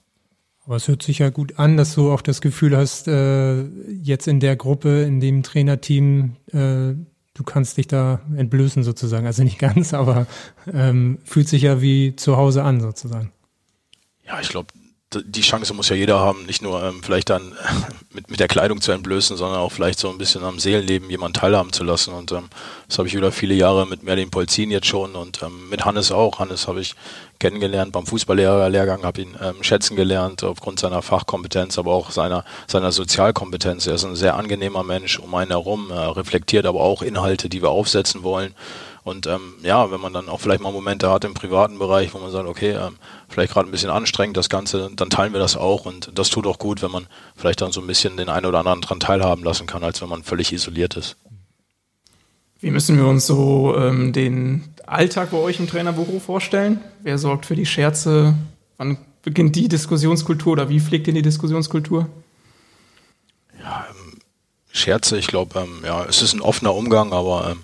Aber 0.65 0.77
es 0.77 0.87
hört 0.87 1.03
sich 1.03 1.19
ja 1.19 1.29
gut 1.29 1.59
an, 1.59 1.77
dass 1.77 1.93
du 1.93 2.11
auch 2.11 2.21
das 2.21 2.41
Gefühl 2.41 2.75
hast, 2.75 3.07
äh, 3.07 3.63
jetzt 4.01 4.27
in 4.27 4.39
der 4.39 4.55
Gruppe, 4.55 5.03
in 5.03 5.19
dem 5.19 5.43
Trainerteam, 5.43 6.37
äh, 6.47 6.95
du 7.35 7.43
kannst 7.45 7.77
dich 7.77 7.87
da 7.87 8.21
entblößen 8.35 8.83
sozusagen. 8.83 9.27
Also 9.27 9.43
nicht 9.43 9.59
ganz, 9.59 9.93
aber 9.93 10.25
ähm, 10.73 11.19
fühlt 11.23 11.47
sich 11.47 11.61
ja 11.61 11.81
wie 11.81 12.15
zu 12.15 12.37
Hause 12.37 12.63
an 12.63 12.81
sozusagen. 12.81 13.31
Ja, 14.25 14.39
ich 14.41 14.49
glaube, 14.49 14.69
die 15.23 15.41
Chance 15.41 15.73
muss 15.73 15.89
ja 15.89 15.95
jeder 15.95 16.19
haben, 16.19 16.45
nicht 16.45 16.61
nur 16.61 16.83
ähm, 16.83 17.01
vielleicht 17.03 17.29
dann 17.29 17.53
mit, 18.13 18.29
mit 18.29 18.39
der 18.39 18.47
Kleidung 18.47 18.81
zu 18.81 18.91
entblößen, 18.91 19.37
sondern 19.37 19.59
auch 19.59 19.71
vielleicht 19.71 19.99
so 19.99 20.09
ein 20.09 20.17
bisschen 20.17 20.43
am 20.43 20.59
Seelenleben 20.59 21.09
jemand 21.09 21.35
teilhaben 21.35 21.71
zu 21.73 21.83
lassen. 21.83 22.13
Und 22.13 22.31
ähm, 22.31 22.49
das 22.87 22.97
habe 22.97 23.07
ich 23.07 23.15
wieder 23.15 23.31
viele 23.31 23.53
Jahre 23.53 23.85
mit 23.85 24.03
Merlin 24.03 24.29
Polzin 24.29 24.71
jetzt 24.71 24.87
schon 24.87 25.15
und 25.15 25.41
ähm, 25.43 25.69
mit 25.69 25.85
Hannes 25.85 26.11
auch. 26.11 26.39
Hannes 26.39 26.67
habe 26.67 26.81
ich 26.81 26.95
kennengelernt 27.39 27.91
beim 27.91 28.05
Fußballlehrerlehrgang, 28.05 29.03
habe 29.03 29.21
ihn 29.21 29.35
ähm, 29.41 29.61
schätzen 29.61 29.95
gelernt 29.95 30.43
aufgrund 30.43 30.79
seiner 30.79 31.01
Fachkompetenz, 31.01 31.77
aber 31.77 31.93
auch 31.93 32.11
seiner, 32.11 32.45
seiner 32.67 32.91
Sozialkompetenz. 32.91 33.87
Er 33.87 33.95
ist 33.95 34.05
ein 34.05 34.15
sehr 34.15 34.35
angenehmer 34.35 34.83
Mensch 34.83 35.19
um 35.19 35.33
einen 35.35 35.51
herum, 35.51 35.91
er 35.91 36.15
reflektiert 36.15 36.65
aber 36.65 36.81
auch 36.81 37.01
Inhalte, 37.01 37.49
die 37.49 37.61
wir 37.61 37.69
aufsetzen 37.69 38.23
wollen. 38.23 38.53
Und 39.05 39.27
ähm, 39.27 39.53
ja, 39.61 39.91
wenn 39.91 40.01
man 40.01 40.13
dann 40.13 40.29
auch 40.29 40.39
vielleicht 40.39 40.61
mal 40.61 40.71
Momente 40.71 41.11
hat 41.11 41.25
im 41.25 41.35
privaten 41.35 41.77
Bereich, 41.77 42.15
wo 42.15 42.17
man 42.17 42.31
sagt, 42.31 42.47
okay, 42.47 42.71
ähm, 42.71 42.95
vielleicht 43.29 43.53
gerade 43.53 43.69
ein 43.69 43.71
bisschen 43.71 43.91
anstrengend 43.91 44.35
das 44.35 44.49
Ganze, 44.49 44.89
dann 44.95 45.11
teilen 45.11 45.31
wir 45.31 45.39
das 45.39 45.55
auch 45.55 45.85
und 45.85 46.09
das 46.15 46.31
tut 46.31 46.47
auch 46.47 46.57
gut, 46.57 46.81
wenn 46.81 46.89
man 46.89 47.05
vielleicht 47.35 47.61
dann 47.61 47.71
so 47.71 47.81
ein 47.81 47.85
bisschen 47.85 48.17
den 48.17 48.29
einen 48.29 48.47
oder 48.47 48.57
anderen 48.57 48.81
dran 48.81 48.99
teilhaben 48.99 49.43
lassen 49.43 49.67
kann, 49.67 49.83
als 49.83 50.01
wenn 50.01 50.09
man 50.09 50.23
völlig 50.23 50.51
isoliert 50.51 50.97
ist. 50.97 51.17
Wie 52.59 52.71
müssen 52.71 52.97
wir 52.97 53.05
uns 53.05 53.27
so 53.27 53.75
ähm, 53.77 54.11
den 54.11 54.73
Alltag 54.87 55.29
bei 55.29 55.37
euch 55.37 55.59
im 55.59 55.67
Trainerbüro 55.67 56.19
vorstellen? 56.19 56.81
Wer 57.03 57.19
sorgt 57.19 57.45
für 57.45 57.55
die 57.55 57.67
Scherze? 57.67 58.33
Wann 58.77 58.97
beginnt 59.21 59.55
die 59.55 59.67
Diskussionskultur 59.67 60.53
oder 60.53 60.67
wie 60.69 60.79
pflegt 60.79 61.05
ihr 61.05 61.13
die 61.13 61.21
Diskussionskultur? 61.21 62.09
Ja, 63.61 63.85
ähm, 63.87 64.17
Scherze, 64.71 65.19
ich 65.19 65.27
glaube, 65.27 65.59
ähm, 65.59 65.83
ja, 65.85 66.05
es 66.05 66.23
ist 66.23 66.33
ein 66.33 66.41
offener 66.41 66.73
Umgang, 66.73 67.13
aber 67.13 67.51
ähm, 67.51 67.63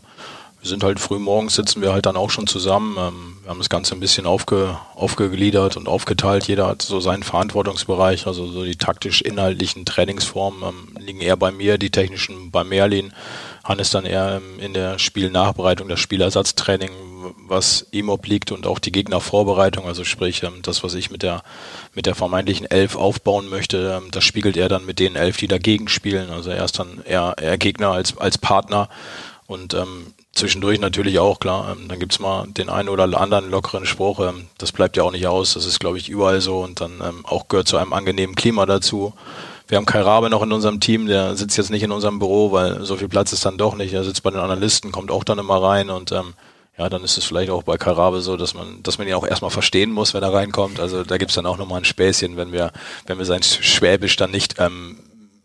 wir 0.61 0.69
sind 0.69 0.83
halt 0.83 0.99
früh 0.99 1.17
morgens, 1.17 1.55
sitzen 1.55 1.81
wir 1.81 1.91
halt 1.91 2.05
dann 2.05 2.15
auch 2.15 2.29
schon 2.29 2.45
zusammen. 2.45 2.95
Ähm, 2.97 3.37
wir 3.41 3.49
haben 3.49 3.57
das 3.57 3.69
Ganze 3.69 3.95
ein 3.95 3.99
bisschen 3.99 4.27
aufge, 4.27 4.77
aufgegliedert 4.93 5.75
und 5.75 5.87
aufgeteilt. 5.87 6.47
Jeder 6.47 6.67
hat 6.67 6.83
so 6.83 6.99
seinen 6.99 7.23
Verantwortungsbereich, 7.23 8.27
also 8.27 8.45
so 8.45 8.63
die 8.63 8.75
taktisch-inhaltlichen 8.75 9.85
Trainingsformen 9.85 10.61
ähm, 10.61 11.03
liegen 11.03 11.19
eher 11.19 11.35
bei 11.35 11.51
mir, 11.51 11.79
die 11.79 11.89
technischen 11.89 12.51
bei 12.51 12.63
Merlin. 12.63 13.11
Hannes 13.63 13.89
dann 13.89 14.05
eher 14.05 14.39
ähm, 14.39 14.59
in 14.59 14.73
der 14.75 14.99
Spielnachbereitung, 14.99 15.87
das 15.89 15.99
Spielersatztraining, 15.99 16.91
was 17.47 17.87
ihm 17.91 18.09
obliegt 18.09 18.51
und 18.51 18.67
auch 18.67 18.77
die 18.77 18.91
Gegnervorbereitung, 18.91 19.85
also 19.85 20.03
sprich 20.03 20.43
ähm, 20.43 20.61
das, 20.61 20.83
was 20.83 20.93
ich 20.93 21.09
mit 21.09 21.23
der 21.23 21.41
mit 21.95 22.05
der 22.05 22.13
vermeintlichen 22.15 22.69
Elf 22.69 22.95
aufbauen 22.95 23.49
möchte, 23.49 23.99
ähm, 23.99 24.11
das 24.11 24.23
spiegelt 24.23 24.57
er 24.57 24.69
dann 24.69 24.85
mit 24.85 24.99
den 24.99 25.15
Elf, 25.15 25.37
die 25.37 25.47
dagegen 25.47 25.87
spielen. 25.87 26.29
Also 26.29 26.51
er 26.51 26.63
ist 26.65 26.77
dann 26.77 27.01
eher, 27.03 27.35
eher 27.41 27.57
Gegner 27.57 27.89
als 27.89 28.15
als 28.17 28.37
Partner 28.37 28.89
und 29.47 29.73
ähm, 29.73 30.13
zwischendurch 30.33 30.79
natürlich 30.79 31.19
auch, 31.19 31.39
klar. 31.39 31.75
Ähm, 31.75 31.87
dann 31.87 31.99
gibt's 31.99 32.19
mal 32.19 32.47
den 32.47 32.69
einen 32.69 32.89
oder 32.89 33.03
anderen 33.19 33.49
lockeren 33.49 33.85
Spruch. 33.85 34.19
Ähm, 34.19 34.47
das 34.57 34.71
bleibt 34.71 34.97
ja 34.97 35.03
auch 35.03 35.11
nicht 35.11 35.27
aus. 35.27 35.53
Das 35.53 35.65
ist, 35.65 35.79
glaube 35.79 35.97
ich, 35.97 36.09
überall 36.09 36.41
so 36.41 36.59
und 36.59 36.81
dann 36.81 37.01
ähm, 37.03 37.25
auch 37.25 37.47
gehört 37.47 37.67
zu 37.67 37.77
einem 37.77 37.93
angenehmen 37.93 38.35
Klima 38.35 38.65
dazu. 38.65 39.13
Wir 39.67 39.77
haben 39.77 39.85
Kai 39.85 40.01
Rabe 40.01 40.29
noch 40.29 40.43
in 40.43 40.51
unserem 40.51 40.81
Team, 40.81 41.07
der 41.07 41.37
sitzt 41.37 41.57
jetzt 41.57 41.71
nicht 41.71 41.83
in 41.83 41.91
unserem 41.91 42.19
Büro, 42.19 42.51
weil 42.51 42.83
so 42.83 42.97
viel 42.97 43.07
Platz 43.07 43.31
ist 43.31 43.45
dann 43.45 43.57
doch 43.57 43.75
nicht. 43.75 43.93
Er 43.93 44.03
sitzt 44.03 44.21
bei 44.23 44.29
den 44.29 44.39
Analysten, 44.39 44.91
kommt 44.91 45.11
auch 45.11 45.23
dann 45.23 45.39
immer 45.39 45.63
rein 45.63 45.89
und 45.89 46.11
ähm, 46.11 46.33
ja, 46.77 46.89
dann 46.89 47.03
ist 47.03 47.17
es 47.17 47.23
vielleicht 47.23 47.51
auch 47.51 47.63
bei 47.63 47.77
Kai 47.77 47.91
Rabe 47.91 48.21
so, 48.21 48.37
dass 48.37 48.53
man, 48.53 48.83
dass 48.83 48.97
man 48.97 49.07
ihn 49.07 49.13
auch 49.13 49.25
erstmal 49.25 49.51
verstehen 49.51 49.91
muss, 49.91 50.13
wenn 50.13 50.23
er 50.23 50.33
reinkommt. 50.33 50.79
Also 50.79 51.03
da 51.03 51.17
gibt's 51.17 51.35
dann 51.35 51.45
auch 51.45 51.57
nochmal 51.57 51.79
ein 51.79 51.85
Späßchen, 51.85 52.37
wenn 52.37 52.51
wir, 52.51 52.71
wenn 53.05 53.17
wir 53.17 53.25
sein 53.25 53.43
Schwäbisch 53.43 54.15
dann 54.15 54.31
nicht 54.31 54.55
ähm, 54.57 54.97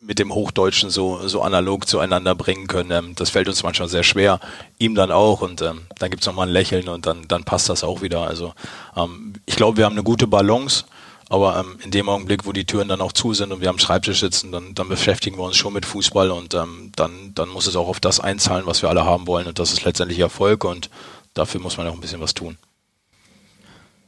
mit 0.06 0.18
dem 0.18 0.32
Hochdeutschen 0.32 0.90
so, 0.90 1.26
so 1.26 1.42
analog 1.42 1.86
zueinander 1.86 2.34
bringen 2.34 2.66
können. 2.66 2.90
Ähm, 2.90 3.14
das 3.16 3.30
fällt 3.30 3.48
uns 3.48 3.62
manchmal 3.62 3.88
sehr 3.88 4.04
schwer, 4.04 4.40
ihm 4.78 4.94
dann 4.94 5.10
auch 5.10 5.42
und 5.42 5.62
ähm, 5.62 5.82
dann 5.98 6.10
gibt's 6.10 6.26
nochmal 6.26 6.46
ein 6.46 6.52
Lächeln 6.52 6.88
und 6.88 7.06
dann, 7.06 7.26
dann 7.28 7.44
passt 7.44 7.68
das 7.68 7.84
auch 7.84 8.02
wieder. 8.02 8.22
Also 8.22 8.54
ähm, 8.96 9.34
ich 9.46 9.56
glaube, 9.56 9.78
wir 9.78 9.84
haben 9.84 9.94
eine 9.94 10.04
gute 10.04 10.26
Balance 10.26 10.84
aber 11.28 11.58
ähm, 11.58 11.78
in 11.82 11.90
dem 11.90 12.08
Augenblick, 12.08 12.46
wo 12.46 12.52
die 12.52 12.66
Türen 12.66 12.88
dann 12.88 13.00
auch 13.00 13.12
zu 13.12 13.34
sind 13.34 13.52
und 13.52 13.60
wir 13.60 13.70
am 13.70 13.78
Schreibtisch 13.78 14.20
sitzen, 14.20 14.52
dann, 14.52 14.74
dann 14.74 14.88
beschäftigen 14.88 15.36
wir 15.36 15.44
uns 15.44 15.56
schon 15.56 15.72
mit 15.72 15.84
Fußball 15.84 16.30
und 16.30 16.54
ähm, 16.54 16.92
dann, 16.94 17.32
dann 17.34 17.48
muss 17.48 17.66
es 17.66 17.74
auch 17.74 17.88
auf 17.88 17.98
das 17.98 18.20
einzahlen, 18.20 18.66
was 18.66 18.82
wir 18.82 18.88
alle 18.88 19.04
haben 19.04 19.26
wollen. 19.26 19.48
Und 19.48 19.58
das 19.58 19.72
ist 19.72 19.84
letztendlich 19.84 20.20
Erfolg 20.20 20.64
und 20.64 20.88
dafür 21.34 21.60
muss 21.60 21.76
man 21.78 21.88
auch 21.88 21.94
ein 21.94 22.00
bisschen 22.00 22.20
was 22.20 22.34
tun. 22.34 22.56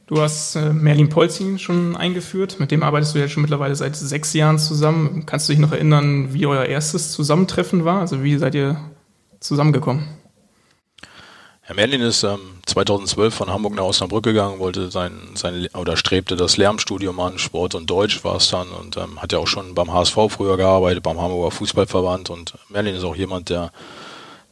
Du 0.09 0.19
hast 0.19 0.55
äh, 0.55 0.73
Merlin 0.73 1.07
Polzin 1.07 1.59
schon 1.59 1.95
eingeführt, 1.95 2.59
mit 2.59 2.71
dem 2.71 2.81
arbeitest 2.81 3.13
du 3.13 3.19
jetzt 3.19 3.29
schon 3.33 3.43
mittlerweile 3.43 3.75
seit 3.75 3.95
sechs 3.95 4.33
Jahren 4.33 4.57
zusammen. 4.57 5.27
Kannst 5.27 5.47
du 5.47 5.53
dich 5.53 5.59
noch 5.59 5.71
erinnern, 5.71 6.33
wie 6.33 6.47
euer 6.47 6.65
erstes 6.65 7.11
Zusammentreffen 7.11 7.85
war? 7.85 7.99
Also 7.99 8.23
wie 8.23 8.35
seid 8.37 8.55
ihr 8.55 8.81
zusammengekommen? 9.39 10.07
Herr 11.61 11.75
Merlin 11.75 12.01
ist 12.01 12.23
ähm, 12.23 12.39
2012 12.65 13.35
von 13.35 13.51
Hamburg 13.51 13.75
nach 13.75 13.83
Osnabrück 13.83 14.23
gegangen, 14.23 14.57
wollte 14.57 14.89
sein, 14.89 15.11
sein 15.35 15.67
oder 15.77 15.95
strebte 15.95 16.35
das 16.35 16.57
Lehramtsstudium 16.57 17.19
an, 17.19 17.37
Sport 17.37 17.75
und 17.75 17.87
Deutsch 17.87 18.23
war 18.23 18.37
es 18.37 18.49
dann 18.49 18.69
und 18.69 18.97
ähm, 18.97 19.21
hat 19.21 19.31
ja 19.31 19.37
auch 19.37 19.45
schon 19.45 19.75
beim 19.75 19.93
HSV 19.93 20.17
früher 20.29 20.57
gearbeitet, 20.57 21.03
beim 21.03 21.21
Hamburger 21.21 21.51
Fußballverband 21.51 22.31
und 22.31 22.55
Merlin 22.69 22.95
ist 22.95 23.03
auch 23.03 23.15
jemand, 23.15 23.51
der 23.51 23.71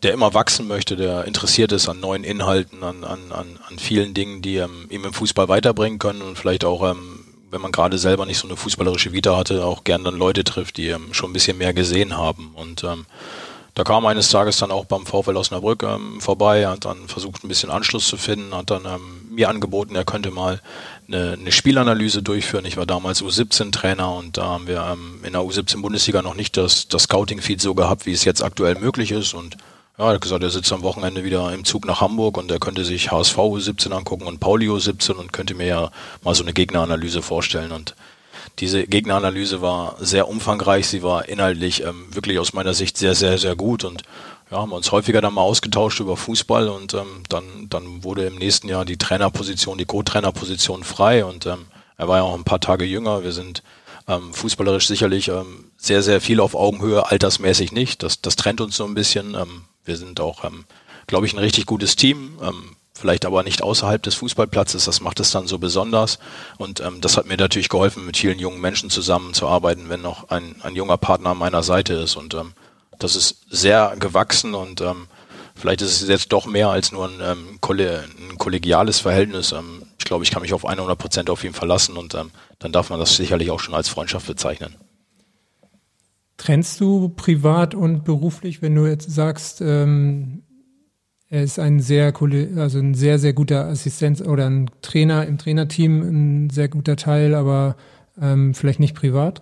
der 0.04 0.14
immer 0.14 0.34
wachsen 0.34 0.68
möchte, 0.68 0.96
der 0.96 1.26
interessiert 1.26 1.72
ist 1.72 1.90
an 1.90 2.00
neuen 2.00 2.24
Inhalten, 2.24 2.84
an, 2.84 3.04
an, 3.04 3.32
an, 3.32 3.60
an 3.68 3.80
vielen 3.80 4.14
Dingen, 4.14 4.42
die 4.42 4.58
ähm, 4.58 4.86
ihm 4.90 5.06
im 5.06 5.14
Fußball 5.14 5.48
weiterbringen 5.48 6.00
können 6.00 6.22
und 6.22 6.38
vielleicht 6.38 6.66
auch, 6.66 6.90
ähm, 6.90 7.26
wenn 7.50 7.62
man 7.62 7.72
gerade 7.72 7.98
selber 7.98 8.26
nicht 8.26 8.38
so 8.38 8.48
eine 8.48 8.58
fußballerische 8.58 9.14
Vita 9.14 9.36
hatte, 9.36 9.66
auch 9.66 9.84
gern 9.84 10.04
dann 10.04 10.18
Leute 10.18 10.44
trifft, 10.44 10.78
die 10.78 10.90
ähm, 10.90 11.14
schon 11.14 11.32
ein 11.32 11.34
bisschen 11.34 11.58
mehr 11.58 11.74
gesehen 11.74 12.16
haben 12.16 12.52
und 12.56 12.84
ähm, 12.84 13.06
da 13.78 13.84
kam 13.84 14.08
eines 14.08 14.30
Tages 14.30 14.58
dann 14.58 14.72
auch 14.72 14.86
beim 14.86 15.06
VfL 15.06 15.38
Osnabrück 15.38 15.84
ähm, 15.84 16.20
vorbei, 16.20 16.68
hat 16.68 16.86
dann 16.86 17.08
versucht, 17.08 17.44
ein 17.44 17.48
bisschen 17.48 17.70
Anschluss 17.70 18.08
zu 18.08 18.18
finden, 18.18 18.56
hat 18.56 18.72
dann 18.72 18.86
ähm, 18.86 19.30
mir 19.30 19.50
angeboten, 19.50 19.96
er 19.96 20.04
könnte 20.04 20.32
mal 20.32 20.62
eine, 21.08 21.34
eine 21.34 21.52
Spielanalyse 21.52 22.24
durchführen. 22.24 22.66
Ich 22.66 22.76
war 22.76 22.88
damals 22.88 23.22
U17-Trainer 23.22 24.12
und 24.16 24.38
da 24.38 24.46
haben 24.46 24.66
wir 24.66 24.84
ähm, 24.92 25.20
in 25.24 25.34
der 25.34 25.44
U17-Bundesliga 25.44 26.24
noch 26.24 26.34
nicht 26.34 26.58
das, 26.58 26.88
das 26.88 27.04
Scouting-Feed 27.04 27.62
so 27.62 27.76
gehabt, 27.76 28.08
wie 28.08 28.14
es 28.14 28.26
jetzt 28.26 28.42
aktuell 28.42 28.80
möglich 28.80 29.12
ist. 29.12 29.36
Und 29.36 29.58
ja, 29.98 30.06
er 30.06 30.14
hat 30.14 30.22
gesagt, 30.22 30.44
er 30.44 30.52
sitzt 30.52 30.72
am 30.72 30.84
Wochenende 30.84 31.24
wieder 31.24 31.52
im 31.54 31.66
Zug 31.66 31.86
nach 31.86 32.02
Hamburg 32.02 32.38
und 32.38 32.52
er 32.52 32.60
könnte 32.60 32.86
sich 32.86 33.12
HSV 33.12 33.36
U17 33.38 33.92
angucken 33.92 34.28
und 34.28 34.40
Pauli 34.40 34.70
U17 34.70 35.14
und 35.14 35.34
könnte 35.34 35.56
mir 35.56 35.66
ja 35.66 35.92
mal 36.24 36.36
so 36.36 36.44
eine 36.44 36.54
Gegneranalyse 36.54 37.24
vorstellen. 37.24 37.72
Und 37.72 37.96
diese 38.60 38.86
Gegneranalyse 38.86 39.62
war 39.62 39.96
sehr 40.00 40.28
umfangreich, 40.28 40.88
sie 40.88 41.02
war 41.02 41.28
inhaltlich 41.28 41.84
ähm, 41.84 42.08
wirklich 42.12 42.38
aus 42.38 42.54
meiner 42.54 42.76
Sicht 42.76 42.98
sehr, 42.98 43.16
sehr, 43.16 43.40
sehr 43.40 43.56
gut 43.56 43.84
und 43.84 44.04
ja, 44.52 44.58
haben 44.58 44.72
uns 44.72 44.92
häufiger 44.92 45.20
dann 45.20 45.34
mal 45.34 45.42
ausgetauscht 45.42 46.00
über 46.00 46.16
Fußball 46.16 46.70
und 46.70 46.94
ähm, 46.94 47.24
dann, 47.28 47.44
dann 47.70 48.04
wurde 48.04 48.26
im 48.26 48.36
nächsten 48.36 48.70
Jahr 48.70 48.86
die 48.86 48.98
Trainerposition, 48.98 49.80
die 49.80 49.86
Co-Trainerposition 49.86 50.84
frei 50.84 51.26
und 51.26 51.48
ähm, 51.48 51.66
er 51.98 52.08
war 52.08 52.18
ja 52.18 52.24
auch 52.24 52.36
ein 52.36 52.44
paar 52.44 52.60
Tage 52.60 52.86
jünger. 52.86 53.24
Wir 53.24 53.32
sind 53.32 53.64
ähm, 54.08 54.34
fußballerisch 54.34 54.88
sicherlich 54.88 55.28
ähm, 55.30 55.66
sehr, 55.76 56.04
sehr 56.04 56.22
viel 56.22 56.40
auf 56.40 56.54
Augenhöhe, 56.56 57.10
altersmäßig 57.10 57.72
nicht. 57.72 58.04
Das, 58.04 58.22
das 58.22 58.36
trennt 58.36 58.62
uns 58.62 58.78
so 58.78 58.86
ein 58.86 58.94
bisschen. 58.94 59.34
Ähm, 59.34 59.64
wir 59.88 59.98
sind 59.98 60.20
auch, 60.20 60.44
ähm, 60.44 60.66
glaube 61.08 61.26
ich, 61.26 61.34
ein 61.34 61.40
richtig 61.40 61.66
gutes 61.66 61.96
Team. 61.96 62.38
Ähm, 62.42 62.76
vielleicht 62.94 63.26
aber 63.26 63.44
nicht 63.44 63.62
außerhalb 63.62 64.02
des 64.02 64.16
Fußballplatzes. 64.16 64.86
Das 64.86 65.02
macht 65.02 65.20
es 65.20 65.32
dann 65.32 65.48
so 65.48 65.60
besonders. 65.60 66.20
Und 66.58 66.82
ähm, 66.82 67.00
das 67.02 67.16
hat 67.18 67.28
mir 67.28 67.38
natürlich 67.38 67.70
geholfen, 67.70 68.06
mit 68.06 68.18
vielen 68.18 68.40
jungen 68.40 68.60
Menschen 68.60 68.90
zusammenzuarbeiten, 68.90 69.90
wenn 69.90 70.02
noch 70.02 70.30
ein, 70.30 70.56
ein 70.64 70.76
junger 70.76 70.98
Partner 70.98 71.32
an 71.32 71.38
meiner 71.38 71.64
Seite 71.64 71.94
ist. 71.94 72.16
Und 72.16 72.34
ähm, 72.34 72.54
das 73.00 73.16
ist 73.16 73.46
sehr 73.50 73.96
gewachsen 74.00 74.56
und 74.56 74.82
ähm, 74.82 75.08
vielleicht 75.56 75.82
ist 75.82 76.02
es 76.02 76.08
jetzt 76.08 76.34
doch 76.34 76.46
mehr 76.46 76.70
als 76.70 76.92
nur 76.92 77.08
ein, 77.08 77.22
ähm, 77.22 77.60
ein 77.60 78.38
kollegiales 78.38 79.00
Verhältnis. 79.00 79.52
Ähm, 79.52 79.84
ich 80.00 80.06
glaube, 80.06 80.24
ich 80.24 80.32
kann 80.32 80.42
mich 80.42 80.54
auf 80.54 80.66
100 80.66 80.98
Prozent 80.98 81.30
auf 81.30 81.44
ihn 81.44 81.54
verlassen 81.54 81.98
und 81.98 82.16
ähm, 82.16 82.32
dann 82.60 82.72
darf 82.72 82.90
man 82.90 83.00
das 83.00 83.16
sicherlich 83.16 83.52
auch 83.52 83.60
schon 83.60 83.76
als 83.76 83.90
Freundschaft 83.90 84.26
bezeichnen. 84.26 84.76
Trennst 86.38 86.80
du 86.80 87.10
privat 87.10 87.74
und 87.74 88.04
beruflich, 88.04 88.62
wenn 88.62 88.76
du 88.76 88.86
jetzt 88.86 89.10
sagst, 89.10 89.62
ähm, 89.62 90.44
er 91.30 91.44
ist 91.44 91.60
ein 91.60 91.80
sehr 91.82 92.14
also 92.56 92.80
ein 92.80 92.94
sehr, 92.94 93.20
sehr 93.20 93.34
guter 93.34 93.66
Assistenz 93.66 94.22
oder 94.22 94.50
ein 94.50 94.70
Trainer 94.82 95.26
im 95.26 95.38
Trainerteam, 95.38 96.02
ein 96.02 96.50
sehr 96.50 96.70
guter 96.70 96.96
Teil, 96.96 97.36
aber 97.36 97.76
ähm, 98.22 98.54
vielleicht 98.54 98.80
nicht 98.80 98.96
privat? 98.96 99.42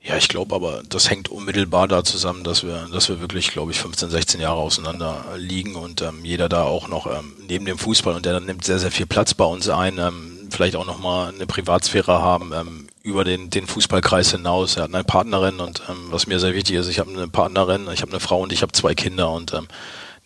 Ja, 0.00 0.18
ich 0.18 0.28
glaube 0.28 0.54
aber, 0.54 0.82
das 0.86 1.08
hängt 1.08 1.30
unmittelbar 1.30 1.88
da 1.88 2.04
zusammen, 2.04 2.44
dass 2.44 2.62
wir, 2.62 2.88
dass 2.92 3.08
wir 3.08 3.20
wirklich, 3.20 3.52
glaube 3.52 3.72
ich, 3.72 3.80
15, 3.80 4.10
16 4.10 4.40
Jahre 4.40 4.60
auseinander 4.60 5.24
liegen 5.36 5.76
und 5.76 6.02
ähm, 6.02 6.24
jeder 6.24 6.50
da 6.50 6.62
auch 6.62 6.88
noch 6.88 7.06
ähm, 7.06 7.32
neben 7.48 7.64
dem 7.64 7.78
Fußball 7.78 8.14
und 8.14 8.26
der 8.26 8.38
nimmt 8.40 8.64
sehr, 8.64 8.78
sehr 8.78 8.90
viel 8.90 9.06
Platz 9.06 9.32
bei 9.32 9.46
uns 9.46 9.68
ein, 9.70 9.98
ähm, 9.98 10.48
vielleicht 10.50 10.76
auch 10.76 10.84
nochmal 10.84 11.32
eine 11.34 11.46
Privatsphäre 11.46 12.20
haben 12.20 12.52
ähm, 12.54 12.83
über 13.04 13.22
den, 13.22 13.50
den 13.50 13.66
Fußballkreis 13.66 14.32
hinaus. 14.32 14.76
Er 14.76 14.84
hat 14.84 14.94
eine 14.94 15.04
Partnerin 15.04 15.60
und 15.60 15.82
ähm, 15.88 16.06
was 16.08 16.26
mir 16.26 16.40
sehr 16.40 16.54
wichtig 16.54 16.76
ist, 16.76 16.88
ich 16.88 16.98
habe 16.98 17.10
eine 17.10 17.28
Partnerin, 17.28 17.86
ich 17.92 18.00
habe 18.00 18.10
eine 18.10 18.20
Frau 18.20 18.40
und 18.40 18.52
ich 18.52 18.62
habe 18.62 18.72
zwei 18.72 18.94
Kinder 18.94 19.30
und 19.30 19.52
ähm, 19.52 19.68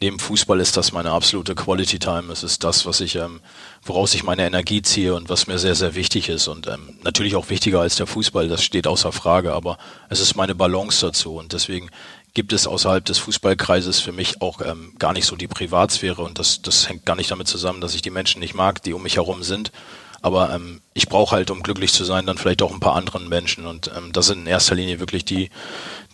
neben 0.01 0.21
Fußball 0.21 0.61
ist 0.61 0.77
das 0.77 0.93
meine 0.93 1.11
absolute 1.11 1.57
Quality 1.57 1.99
Time. 1.99 2.33
Es 2.33 2.45
ist 2.45 2.63
das, 2.63 2.87
was 2.87 3.01
ich, 3.01 3.17
ähm, 3.17 3.41
woraus 3.83 4.15
ich 4.15 4.23
meine 4.23 4.47
Energie 4.47 4.81
ziehe 4.81 5.17
und 5.17 5.29
was 5.29 5.49
mir 5.49 5.59
sehr, 5.59 5.75
sehr 5.75 5.97
wichtig 5.97 6.29
ist. 6.29 6.47
Und 6.47 6.69
ähm, 6.69 6.97
natürlich 7.03 7.35
auch 7.35 7.51
wichtiger 7.51 7.81
als 7.81 7.97
der 7.97 8.07
Fußball, 8.07 8.47
das 8.47 8.63
steht 8.63 8.87
außer 8.87 9.11
Frage, 9.11 9.55
aber 9.55 9.77
es 10.09 10.21
ist 10.21 10.37
meine 10.37 10.55
Balance 10.55 11.05
dazu. 11.05 11.35
Und 11.35 11.53
deswegen 11.55 11.91
gibt 12.33 12.53
es 12.53 12.69
außerhalb 12.69 13.05
des 13.05 13.19
Fußballkreises 13.19 13.99
für 13.99 14.13
mich 14.13 14.41
auch 14.41 14.61
ähm, 14.61 14.95
gar 15.01 15.13
nicht 15.13 15.27
so 15.27 15.35
die 15.35 15.49
Privatsphäre. 15.49 16.23
Und 16.23 16.39
das, 16.39 16.63
das 16.63 16.89
hängt 16.89 17.05
gar 17.07 17.17
nicht 17.17 17.33
damit 17.33 17.49
zusammen, 17.49 17.81
dass 17.81 17.97
ich 17.97 18.03
die 18.03 18.11
Menschen 18.11 18.39
nicht 18.39 18.55
mag, 18.55 18.85
die 18.85 18.93
um 18.93 19.03
mich 19.03 19.17
herum 19.17 19.43
sind. 19.43 19.73
Aber 20.21 20.53
ähm, 20.53 20.81
ich 20.95 21.09
brauche 21.09 21.37
halt, 21.37 21.51
um 21.51 21.63
glücklich 21.63 21.93
zu 21.93 22.05
sein, 22.05 22.27
dann 22.27 22.39
vielleicht 22.39 22.63
auch 22.63 22.73
ein 22.73 22.81
paar 22.81 22.97
anderen 22.97 23.29
Menschen. 23.29 23.67
Und 23.67 23.91
ähm, 23.97 24.13
das 24.13 24.27
sind 24.27 24.41
in 24.41 24.47
erster 24.47 24.75
Linie 24.75 25.01
wirklich 25.01 25.25
die, 25.25 25.51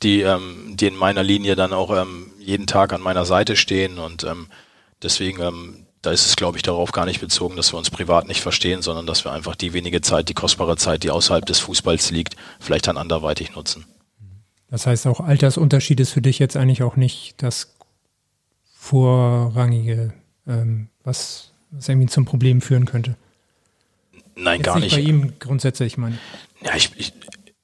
die, 0.02 0.20
ähm, 0.22 0.74
die 0.76 0.86
in 0.86 0.96
meiner 0.96 1.22
Linie 1.22 1.56
dann 1.56 1.72
auch 1.72 1.90
ähm, 1.96 2.30
jeden 2.38 2.66
Tag 2.66 2.92
an 2.92 3.00
meiner 3.00 3.24
Seite 3.24 3.56
stehen. 3.56 3.98
Und 3.98 4.24
ähm, 4.24 4.48
deswegen, 5.02 5.40
ähm, 5.40 5.86
da 6.02 6.10
ist 6.10 6.26
es, 6.26 6.36
glaube 6.36 6.58
ich, 6.58 6.62
darauf 6.62 6.92
gar 6.92 7.06
nicht 7.06 7.20
bezogen, 7.20 7.56
dass 7.56 7.72
wir 7.72 7.78
uns 7.78 7.90
privat 7.90 8.28
nicht 8.28 8.42
verstehen, 8.42 8.82
sondern 8.82 9.06
dass 9.06 9.24
wir 9.24 9.32
einfach 9.32 9.56
die 9.56 9.72
wenige 9.72 10.02
Zeit, 10.02 10.28
die 10.28 10.34
kostbare 10.34 10.76
Zeit, 10.76 11.02
die 11.02 11.10
außerhalb 11.10 11.46
des 11.46 11.60
Fußballs 11.60 12.10
liegt, 12.10 12.36
vielleicht 12.60 12.86
dann 12.86 12.98
anderweitig 12.98 13.54
nutzen. 13.54 13.86
Das 14.68 14.86
heißt, 14.86 15.06
auch 15.06 15.20
Altersunterschied 15.20 16.00
ist 16.00 16.10
für 16.10 16.20
dich 16.20 16.38
jetzt 16.38 16.56
eigentlich 16.56 16.82
auch 16.82 16.96
nicht 16.96 17.42
das 17.42 17.74
vorrangige, 18.74 20.12
ähm, 20.46 20.88
was, 21.04 21.52
was 21.70 21.88
irgendwie 21.88 22.08
zum 22.08 22.26
Problem 22.26 22.60
führen 22.60 22.84
könnte. 22.84 23.16
Nein, 24.36 24.60
jetzt 24.60 24.66
gar 24.66 24.78
nicht. 24.78 24.94
Bei 24.94 25.00
ihm 25.00 25.34
grundsätzlich, 25.38 25.96
meine 25.96 26.18
Ja, 26.62 26.74
ich, 26.76 26.90
ich, 26.96 27.12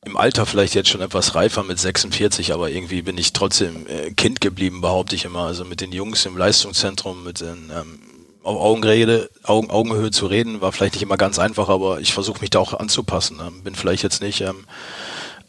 im 0.05 0.17
Alter 0.17 0.47
vielleicht 0.47 0.75
jetzt 0.75 0.89
schon 0.89 1.03
etwas 1.03 1.35
reifer 1.35 1.63
mit 1.63 1.79
46, 1.79 2.53
aber 2.53 2.71
irgendwie 2.71 3.03
bin 3.03 3.19
ich 3.19 3.33
trotzdem 3.33 3.87
äh, 3.87 4.11
Kind 4.13 4.41
geblieben, 4.41 4.81
behaupte 4.81 5.15
ich 5.15 5.25
immer. 5.25 5.41
Also 5.41 5.65
mit 5.65 5.81
den 5.81 5.93
Jungs 5.93 6.25
im 6.27 6.37
Leistungszentrum, 6.37 7.25
mit 7.25 7.41
den 7.41 7.71
ähm, 7.71 7.99
auf 8.43 8.59
Augenrede, 8.59 9.31
Augen, 9.43 9.71
Augenhöhe 9.71 10.11
zu 10.11 10.27
reden, 10.27 10.61
war 10.61 10.73
vielleicht 10.73 10.95
nicht 10.95 11.03
immer 11.03 11.19
ganz 11.19 11.39
einfach, 11.39 11.69
aber 11.69 12.01
ich 12.01 12.15
versuche 12.15 12.41
mich 12.41 12.51
da 12.51 12.59
auch 12.59 12.73
anzupassen. 12.73 13.39
Ähm, 13.47 13.63
bin 13.63 13.75
vielleicht 13.75 14.03
jetzt 14.03 14.23
nicht 14.23 14.41
ähm, 14.41 14.65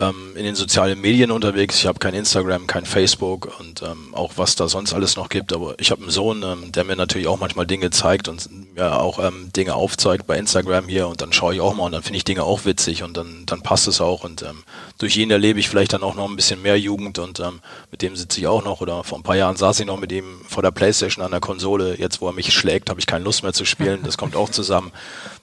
ähm, 0.02 0.36
in 0.36 0.44
den 0.44 0.56
sozialen 0.56 1.00
Medien 1.00 1.32
unterwegs. 1.32 1.78
Ich 1.78 1.88
habe 1.88 2.00
kein 2.00 2.14
Instagram, 2.14 2.68
kein 2.68 2.86
Facebook 2.86 3.60
und 3.60 3.82
ähm, 3.84 4.14
auch 4.14 4.34
was 4.36 4.56
da 4.56 4.68
sonst 4.68 4.94
alles 4.94 5.16
noch 5.16 5.30
gibt. 5.30 5.54
Aber 5.54 5.76
ich 5.80 5.92
habe 5.92 6.02
einen 6.02 6.12
Sohn, 6.12 6.44
ähm, 6.44 6.72
der 6.72 6.84
mir 6.84 6.96
natürlich 6.96 7.28
auch 7.28 7.40
manchmal 7.40 7.68
Dinge 7.68 7.92
zeigt 7.92 8.28
und 8.28 8.74
mir 8.76 9.00
auch 9.00 9.20
ähm, 9.20 9.52
Dinge 9.56 9.76
aufzeigt 9.76 10.28
bei 10.28 10.38
Instagram 10.38 10.88
hier 10.88 11.08
und 11.08 11.22
dann 11.22 11.32
schaue 11.32 11.54
ich 11.54 11.62
auch 11.62 11.76
mal 11.76 11.86
und 11.86 11.92
dann 11.92 12.04
finde 12.04 12.18
ich 12.18 12.24
Dinge 12.24 12.44
auch 12.44 12.66
witzig 12.66 13.04
und 13.04 13.16
dann, 13.16 13.46
dann 13.46 13.62
passt 13.62 13.88
es 13.88 14.02
auch 14.02 14.24
und 14.24 14.42
ähm, 14.42 14.64
durch 14.98 15.16
ihn 15.18 15.32
erlebe 15.32 15.60
ich 15.60 15.70
vielleicht 15.70 15.94
dann 15.94 16.04
auch 16.04 16.16
noch 16.16 16.30
ein 16.30 16.36
bisschen 16.36 16.62
mehr 16.62 16.80
Jugend 16.80 17.20
und 17.20 17.40
ähm, 17.40 17.60
mit 17.92 18.02
dem 18.02 18.16
sitze 18.16 18.40
ich 18.40 18.48
auch 18.48 18.64
noch 18.64 18.82
oder 18.82 19.04
vor 19.04 19.20
ein 19.20 19.24
paar 19.24 19.36
Jahren 19.36 19.56
saß 19.56 19.80
ich 19.80 19.86
noch 19.86 20.00
mit 20.00 20.12
ihm 20.12 20.42
vor 20.48 20.64
der 20.64 20.72
Playstation 20.72 21.24
an 21.24 21.32
der 21.32 21.40
Konsole. 21.40 22.00
Jetzt, 22.00 22.22
wo 22.22 22.28
er 22.28 22.34
mich 22.34 22.54
schlägt, 22.54 22.90
habe 22.90 23.00
ich 23.00 23.06
keine 23.06 23.24
Lust 23.24 23.44
mehr 23.44 23.54
zu 23.54 23.66
spielen. 23.66 24.02
Das 24.04 24.18
kommt 24.18 24.36
auch 24.36 24.50
zusammen. 24.50 24.92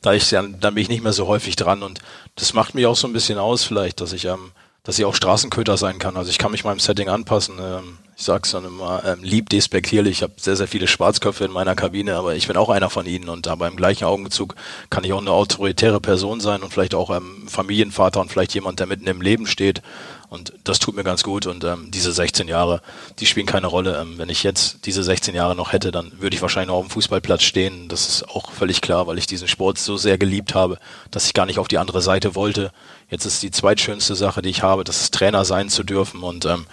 Da 0.03 0.13
ich 0.13 0.29
dann, 0.29 0.61
dann 0.61 0.75
bin 0.75 0.83
ich 0.83 0.89
nicht 0.89 1.03
mehr 1.03 1.13
so 1.13 1.27
häufig 1.27 1.57
dran 1.57 1.83
und 1.83 2.01
das 2.39 2.55
macht 2.55 2.75
mich 2.75 2.87
auch 2.87 2.97
so 2.97 3.07
ein 3.07 3.13
bisschen 3.13 3.39
aus 3.39 3.65
vielleicht, 3.65 4.01
dass 4.01 4.13
ich 4.13 4.25
ähm, 4.25 4.53
dass 4.89 4.99
ich 4.99 5.05
auch 5.05 5.15
Straßenköter 5.15 5.77
sein 5.77 5.99
kann. 5.99 6.17
Also 6.17 6.31
ich 6.31 6.39
kann 6.39 6.51
mich 6.51 6.65
meinem 6.65 6.79
Setting 6.79 7.11
anpassen. 7.11 7.57
Ähm, 7.61 7.99
ich 8.17 8.25
sag's 8.25 8.53
dann 8.53 8.65
immer 8.65 9.03
ähm, 9.05 9.23
lieb 9.23 9.51
despektierlich. 9.51 10.13
Ich 10.19 10.23
habe 10.23 10.33
sehr, 10.39 10.57
sehr 10.57 10.67
viele 10.67 10.87
Schwarzköpfe 10.87 11.45
in 11.45 11.51
meiner 11.51 11.75
Kabine, 11.75 12.17
aber 12.17 12.35
ich 12.37 12.47
bin 12.47 12.57
auch 12.57 12.71
einer 12.71 12.89
von 12.89 13.05
ihnen 13.05 13.29
und 13.29 13.47
aber 13.49 13.69
im 13.69 13.77
gleichen 13.77 14.05
Augenzug 14.05 14.55
kann 14.89 15.05
ich 15.05 15.13
auch 15.13 15.21
eine 15.21 15.31
autoritäre 15.31 16.01
Person 16.01 16.41
sein 16.41 16.63
und 16.63 16.73
vielleicht 16.73 16.95
auch 16.95 17.15
ähm, 17.15 17.47
Familienvater 17.49 18.21
und 18.21 18.31
vielleicht 18.31 18.55
jemand, 18.55 18.81
der 18.81 18.87
mitten 18.87 19.07
im 19.07 19.21
Leben 19.21 19.47
steht. 19.47 19.83
Und 20.31 20.53
das 20.65 20.79
tut 20.79 20.95
mir 20.95 21.05
ganz 21.05 21.23
gut. 21.23 21.47
Und 21.47 21.65
ähm, 21.65 21.91
diese 21.91 22.13
16 22.13 22.49
Jahre, 22.49 22.83
die 23.19 23.27
spielen 23.27 23.47
keine 23.47 23.67
Rolle. 23.67 23.99
Ähm, 23.99 24.19
wenn 24.19 24.29
ich 24.29 24.43
jetzt 24.43 24.85
diese 24.85 25.03
16 25.03 25.35
Jahre 25.35 25.57
noch 25.57 25.73
hätte, 25.73 25.91
dann 25.91 26.13
würde 26.21 26.37
ich 26.37 26.43
wahrscheinlich 26.43 26.69
noch 26.69 26.77
auf 26.77 26.87
dem 26.87 26.91
Fußballplatz 26.91 27.43
stehen. 27.43 27.89
Das 27.89 28.09
ist 28.09 28.29
auch 28.29 28.53
völlig 28.53 28.81
klar, 28.81 29.07
weil 29.07 29.19
ich 29.19 29.27
diesen 29.27 29.49
Sport 29.49 29.79
so 29.79 29.97
sehr 29.97 30.19
geliebt 30.19 30.55
habe, 30.55 30.79
dass 31.11 31.27
ich 31.27 31.35
gar 31.35 31.47
nicht 31.47 31.59
auf 31.59 31.69
die 31.69 31.79
andere 31.79 32.03
Seite 32.03 32.35
wollte. 32.35 32.73
Jetzt 33.09 33.25
ist 33.25 33.43
die 33.43 33.51
zweitschönste 33.51 34.15
Sache, 34.15 34.43
die 34.43 34.51
ich 34.51 34.63
habe, 34.63 34.85
das 34.85 35.01
ist 35.01 35.15
Trainer 35.15 35.45
sein 35.45 35.71
zu 35.71 35.83
dürfen. 35.83 36.23
Und 36.23 36.45
ähm, 36.45 36.67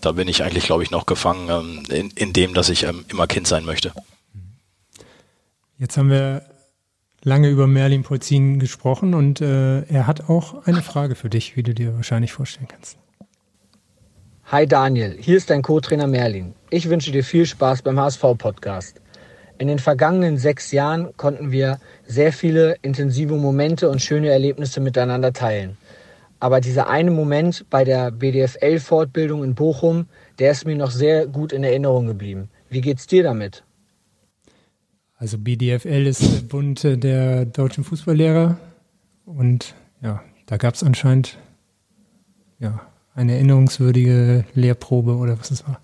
da 0.00 0.12
bin 0.12 0.28
ich 0.28 0.44
eigentlich, 0.44 0.64
glaube 0.64 0.84
ich, 0.84 0.90
noch 0.92 1.06
gefangen 1.06 1.48
ähm, 1.48 1.82
in, 1.88 2.10
in 2.12 2.32
dem, 2.32 2.54
dass 2.54 2.68
ich 2.68 2.84
ähm, 2.84 3.04
immer 3.08 3.26
Kind 3.26 3.48
sein 3.48 3.64
möchte. 3.64 3.92
Jetzt 5.78 5.96
haben 5.96 6.10
wir 6.10 6.49
lange 7.22 7.48
über 7.48 7.66
Merlin 7.66 8.02
Polzin 8.02 8.58
gesprochen 8.58 9.14
und 9.14 9.40
äh, 9.40 9.82
er 9.82 10.06
hat 10.06 10.28
auch 10.28 10.66
eine 10.66 10.82
Frage 10.82 11.14
für 11.14 11.30
dich, 11.30 11.56
wie 11.56 11.62
du 11.62 11.74
dir 11.74 11.94
wahrscheinlich 11.96 12.32
vorstellen 12.32 12.68
kannst. 12.68 12.98
Hi 14.46 14.66
Daniel, 14.66 15.16
hier 15.20 15.36
ist 15.36 15.50
dein 15.50 15.62
Co-Trainer 15.62 16.06
Merlin. 16.06 16.54
Ich 16.70 16.88
wünsche 16.88 17.12
dir 17.12 17.22
viel 17.22 17.46
Spaß 17.46 17.82
beim 17.82 18.00
HSV-Podcast. 18.00 19.00
In 19.58 19.68
den 19.68 19.78
vergangenen 19.78 20.38
sechs 20.38 20.72
Jahren 20.72 21.16
konnten 21.16 21.52
wir 21.52 21.78
sehr 22.06 22.32
viele 22.32 22.76
intensive 22.82 23.36
Momente 23.36 23.90
und 23.90 24.00
schöne 24.00 24.30
Erlebnisse 24.30 24.80
miteinander 24.80 25.32
teilen. 25.32 25.76
Aber 26.40 26.62
dieser 26.62 26.88
eine 26.88 27.10
Moment 27.10 27.66
bei 27.68 27.84
der 27.84 28.10
BDFL-Fortbildung 28.10 29.44
in 29.44 29.54
Bochum, 29.54 30.06
der 30.38 30.52
ist 30.52 30.64
mir 30.64 30.76
noch 30.76 30.90
sehr 30.90 31.26
gut 31.26 31.52
in 31.52 31.62
Erinnerung 31.62 32.06
geblieben. 32.06 32.48
Wie 32.70 32.80
geht's 32.80 33.06
dir 33.06 33.22
damit? 33.22 33.62
Also 35.20 35.36
BDFL 35.36 36.06
ist 36.06 36.22
der 36.22 36.40
Bund 36.48 36.82
der 36.82 37.44
deutschen 37.44 37.84
Fußballlehrer 37.84 38.56
und 39.26 39.74
ja, 40.02 40.22
da 40.46 40.56
gab 40.56 40.74
es 40.74 40.82
anscheinend 40.82 41.36
ja, 42.58 42.80
eine 43.14 43.34
erinnerungswürdige 43.34 44.46
Lehrprobe 44.54 45.16
oder 45.16 45.38
was 45.38 45.50
es 45.50 45.68
war. 45.68 45.78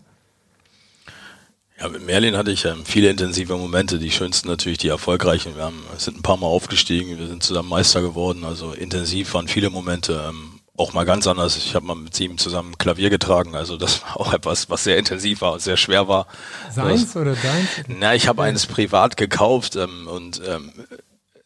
Ja, 1.79 1.91
mit 1.91 2.07
Merlin 2.07 2.35
hatte 2.35 2.51
ich 2.51 2.65
ähm, 2.65 2.87
viele 2.87 3.11
intensive 3.11 3.55
Momente. 3.59 3.99
Die 3.99 4.11
schönsten 4.11 4.49
natürlich 4.49 4.79
die 4.79 4.89
erfolgreichen. 4.89 5.55
Wir 5.55 5.65
haben, 5.65 5.83
sind 5.99 6.17
ein 6.17 6.23
paar 6.23 6.39
Mal 6.39 6.47
aufgestiegen, 6.47 7.19
wir 7.19 7.27
sind 7.27 7.43
zusammen 7.43 7.69
Meister 7.69 8.01
geworden. 8.01 8.43
Also 8.43 8.73
intensiv 8.73 9.35
waren 9.35 9.49
viele 9.49 9.69
Momente. 9.69 10.25
Ähm, 10.31 10.56
auch 10.77 10.93
mal 10.93 11.05
ganz 11.05 11.27
anders. 11.27 11.57
Ich 11.57 11.75
habe 11.75 11.87
mal 11.87 11.95
mit 11.95 12.19
ihm 12.21 12.39
zusammen 12.39 12.79
Klavier 12.79 13.11
getragen, 13.11 13.55
also 13.55 13.77
das 13.77 14.03
war 14.03 14.21
auch 14.21 14.33
etwas, 14.33 14.71
was 14.71 14.85
sehr 14.85 14.99
intensiv 14.99 15.41
war 15.41 15.53
und 15.53 15.63
sehr 15.63 15.77
schwer 15.77 16.09
war. 16.09 16.27
Seins 16.71 17.07
das, 17.07 17.17
oder 17.17 17.35
deins? 17.35 17.69
Na, 17.89 18.15
ich 18.15 18.29
habe 18.29 18.43
eines 18.43 18.67
privat 18.67 19.17
gekauft 19.17 19.77
ähm, 19.77 20.07
und 20.07 20.41
ähm, 20.47 20.73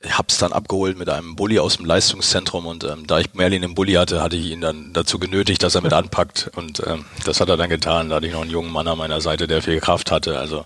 hab's 0.09 0.39
dann 0.39 0.53
abgeholt 0.53 0.99
mit 0.99 1.11
einem 1.11 1.37
Bulli 1.37 1.59
aus 1.59 1.77
dem 1.77 1.85
Leistungszentrum 1.85 2.67
und 2.67 2.85
ähm, 2.85 3.07
da 3.07 3.19
ich 3.19 3.35
Merlin 3.35 3.63
im 3.63 3.75
Bulli 3.75 3.95
hatte, 3.95 4.23
hatte 4.23 4.37
ich 4.37 4.47
ihn 4.47 4.61
dann 4.61 4.93
dazu 4.93 5.19
genötigt, 5.19 5.63
dass 5.63 5.75
er 5.75 5.83
mit 5.83 5.93
anpackt 5.93 6.51
und 6.57 6.83
ähm, 6.87 7.05
das 7.25 7.41
hat 7.41 7.49
er 7.49 7.57
dann 7.57 7.69
getan. 7.69 8.09
Da 8.09 8.17
hatte 8.17 8.27
ich 8.27 8.33
noch 8.33 8.43
einen 8.43 8.51
jungen 8.51 8.73
Mann 8.73 8.89
an 8.89 8.99
meiner 8.99 9.21
Seite, 9.21 9.47
der 9.47 9.63
viel 9.63 9.81
Kraft 9.81 10.11
hatte. 10.11 10.39
Also 10.39 10.65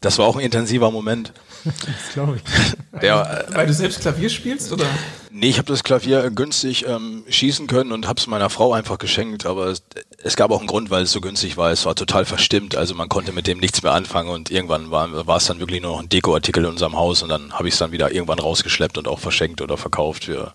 das 0.00 0.18
war 0.18 0.26
auch 0.26 0.36
ein 0.36 0.44
intensiver 0.44 0.90
Moment. 0.90 1.32
Das 1.64 2.12
glaube 2.14 2.36
ich. 2.36 3.00
Der, 3.00 3.46
Weil 3.50 3.66
du 3.66 3.72
selbst 3.72 4.00
Klavier 4.00 4.28
spielst, 4.28 4.72
oder? 4.72 4.84
Nee, 5.30 5.48
ich 5.48 5.58
habe 5.58 5.68
das 5.68 5.84
Klavier 5.84 6.30
günstig 6.30 6.86
ähm, 6.86 7.24
schießen 7.28 7.66
können 7.66 7.92
und 7.92 8.06
habe 8.08 8.18
es 8.18 8.26
meiner 8.26 8.50
Frau 8.50 8.72
einfach 8.72 8.98
geschenkt. 8.98 9.46
Aber 9.46 9.66
es, 9.66 9.82
es, 10.22 10.36
gab 10.36 10.50
auch 10.50 10.58
einen 10.58 10.66
Grund, 10.66 10.90
weil 10.90 11.04
es 11.04 11.12
so 11.12 11.20
günstig 11.20 11.56
war. 11.56 11.70
Es 11.70 11.84
war 11.84 11.94
total 11.94 12.24
verstimmt, 12.24 12.76
also 12.76 12.94
man 12.94 13.08
konnte 13.08 13.32
mit 13.32 13.46
dem 13.46 13.58
nichts 13.58 13.82
mehr 13.82 13.92
anfangen. 13.92 14.30
Und 14.30 14.50
irgendwann 14.50 14.90
war, 14.90 15.26
war 15.26 15.36
es 15.36 15.46
dann 15.46 15.60
wirklich 15.60 15.82
nur 15.82 15.92
noch 15.92 16.00
ein 16.00 16.08
Dekoartikel 16.08 16.64
in 16.64 16.70
unserem 16.70 16.96
Haus. 16.96 17.22
Und 17.22 17.28
dann 17.28 17.52
habe 17.52 17.68
ich 17.68 17.74
es 17.74 17.78
dann 17.78 17.92
wieder 17.92 18.12
irgendwann 18.12 18.38
rausgeschleppt 18.38 18.98
und 18.98 19.08
auch 19.08 19.18
verschenkt 19.18 19.60
oder 19.60 19.76
verkauft 19.76 20.24
für, 20.24 20.54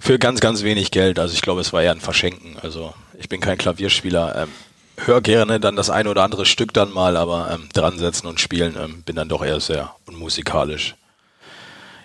für 0.00 0.18
ganz, 0.18 0.40
ganz 0.40 0.62
wenig 0.62 0.90
Geld. 0.90 1.18
Also 1.18 1.34
ich 1.34 1.42
glaube, 1.42 1.60
es 1.60 1.72
war 1.72 1.82
eher 1.82 1.92
ein 1.92 2.00
Verschenken. 2.00 2.56
Also 2.62 2.94
ich 3.18 3.28
bin 3.28 3.40
kein 3.40 3.58
Klavierspieler. 3.58 4.42
Ähm, 4.42 4.48
höre 4.96 5.20
gerne 5.20 5.60
dann 5.60 5.76
das 5.76 5.90
ein 5.90 6.06
oder 6.06 6.22
andere 6.22 6.46
Stück 6.46 6.72
dann 6.72 6.92
mal, 6.92 7.16
aber 7.16 7.50
ähm, 7.52 7.68
dran 7.72 7.98
setzen 7.98 8.26
und 8.26 8.40
spielen 8.40 8.76
ähm, 8.78 9.02
bin 9.02 9.16
dann 9.16 9.28
doch 9.28 9.44
eher 9.44 9.60
sehr 9.60 9.94
unmusikalisch. 10.06 10.94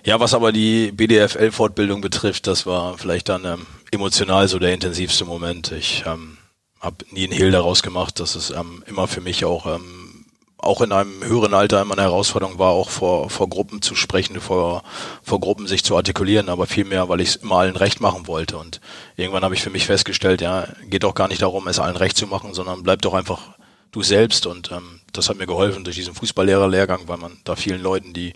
Ja, 0.03 0.19
was 0.19 0.33
aber 0.33 0.51
die 0.51 0.91
BDFL-Fortbildung 0.93 1.99
betrifft, 2.01 2.47
das 2.47 2.65
war 2.65 2.97
vielleicht 2.97 3.29
dann 3.29 3.43
ähm, 3.45 3.65
emotional 3.91 4.47
so 4.47 4.57
der 4.57 4.73
intensivste 4.73 5.25
Moment. 5.25 5.71
Ich 5.73 6.03
ähm, 6.05 6.37
habe 6.79 7.05
nie 7.11 7.25
einen 7.25 7.33
Hehl 7.33 7.51
daraus 7.51 7.83
gemacht, 7.83 8.19
dass 8.19 8.35
es 8.35 8.51
ähm, 8.51 8.83
immer 8.87 9.07
für 9.07 9.21
mich 9.21 9.43
auch 9.43 9.65
ähm, 9.65 10.06
auch 10.57 10.81
in 10.81 10.91
einem 10.91 11.23
höheren 11.23 11.53
Alter 11.53 11.81
immer 11.81 11.93
eine 11.93 12.03
Herausforderung 12.03 12.57
war, 12.57 12.71
auch 12.71 12.89
vor, 12.89 13.29
vor 13.29 13.47
Gruppen 13.47 13.81
zu 13.81 13.95
sprechen, 13.95 14.41
vor, 14.41 14.83
vor 15.23 15.39
Gruppen 15.39 15.67
sich 15.67 15.83
zu 15.83 15.95
artikulieren, 15.95 16.49
aber 16.49 16.65
vielmehr, 16.65 17.09
weil 17.09 17.21
ich 17.21 17.29
es 17.29 17.35
immer 17.37 17.57
allen 17.57 17.75
recht 17.75 18.01
machen 18.01 18.27
wollte. 18.27 18.57
Und 18.57 18.81
irgendwann 19.15 19.43
habe 19.43 19.53
ich 19.53 19.61
für 19.61 19.69
mich 19.69 19.85
festgestellt, 19.85 20.41
ja, 20.41 20.67
geht 20.89 21.03
doch 21.03 21.13
gar 21.13 21.27
nicht 21.27 21.41
darum, 21.41 21.67
es 21.67 21.79
allen 21.79 21.95
recht 21.95 22.17
zu 22.17 22.25
machen, 22.25 22.53
sondern 22.53 22.83
bleib 22.83 23.01
doch 23.03 23.13
einfach 23.13 23.55
du 23.91 24.01
selbst. 24.01 24.47
Und 24.47 24.71
ähm, 24.71 24.99
das 25.13 25.29
hat 25.29 25.37
mir 25.37 25.47
geholfen 25.47 25.83
durch 25.83 25.95
diesen 25.95 26.15
Fußballlehrerlehrgang, 26.15 27.01
weil 27.05 27.17
man 27.17 27.37
da 27.43 27.55
vielen 27.55 27.81
Leuten, 27.81 28.13
die 28.13 28.33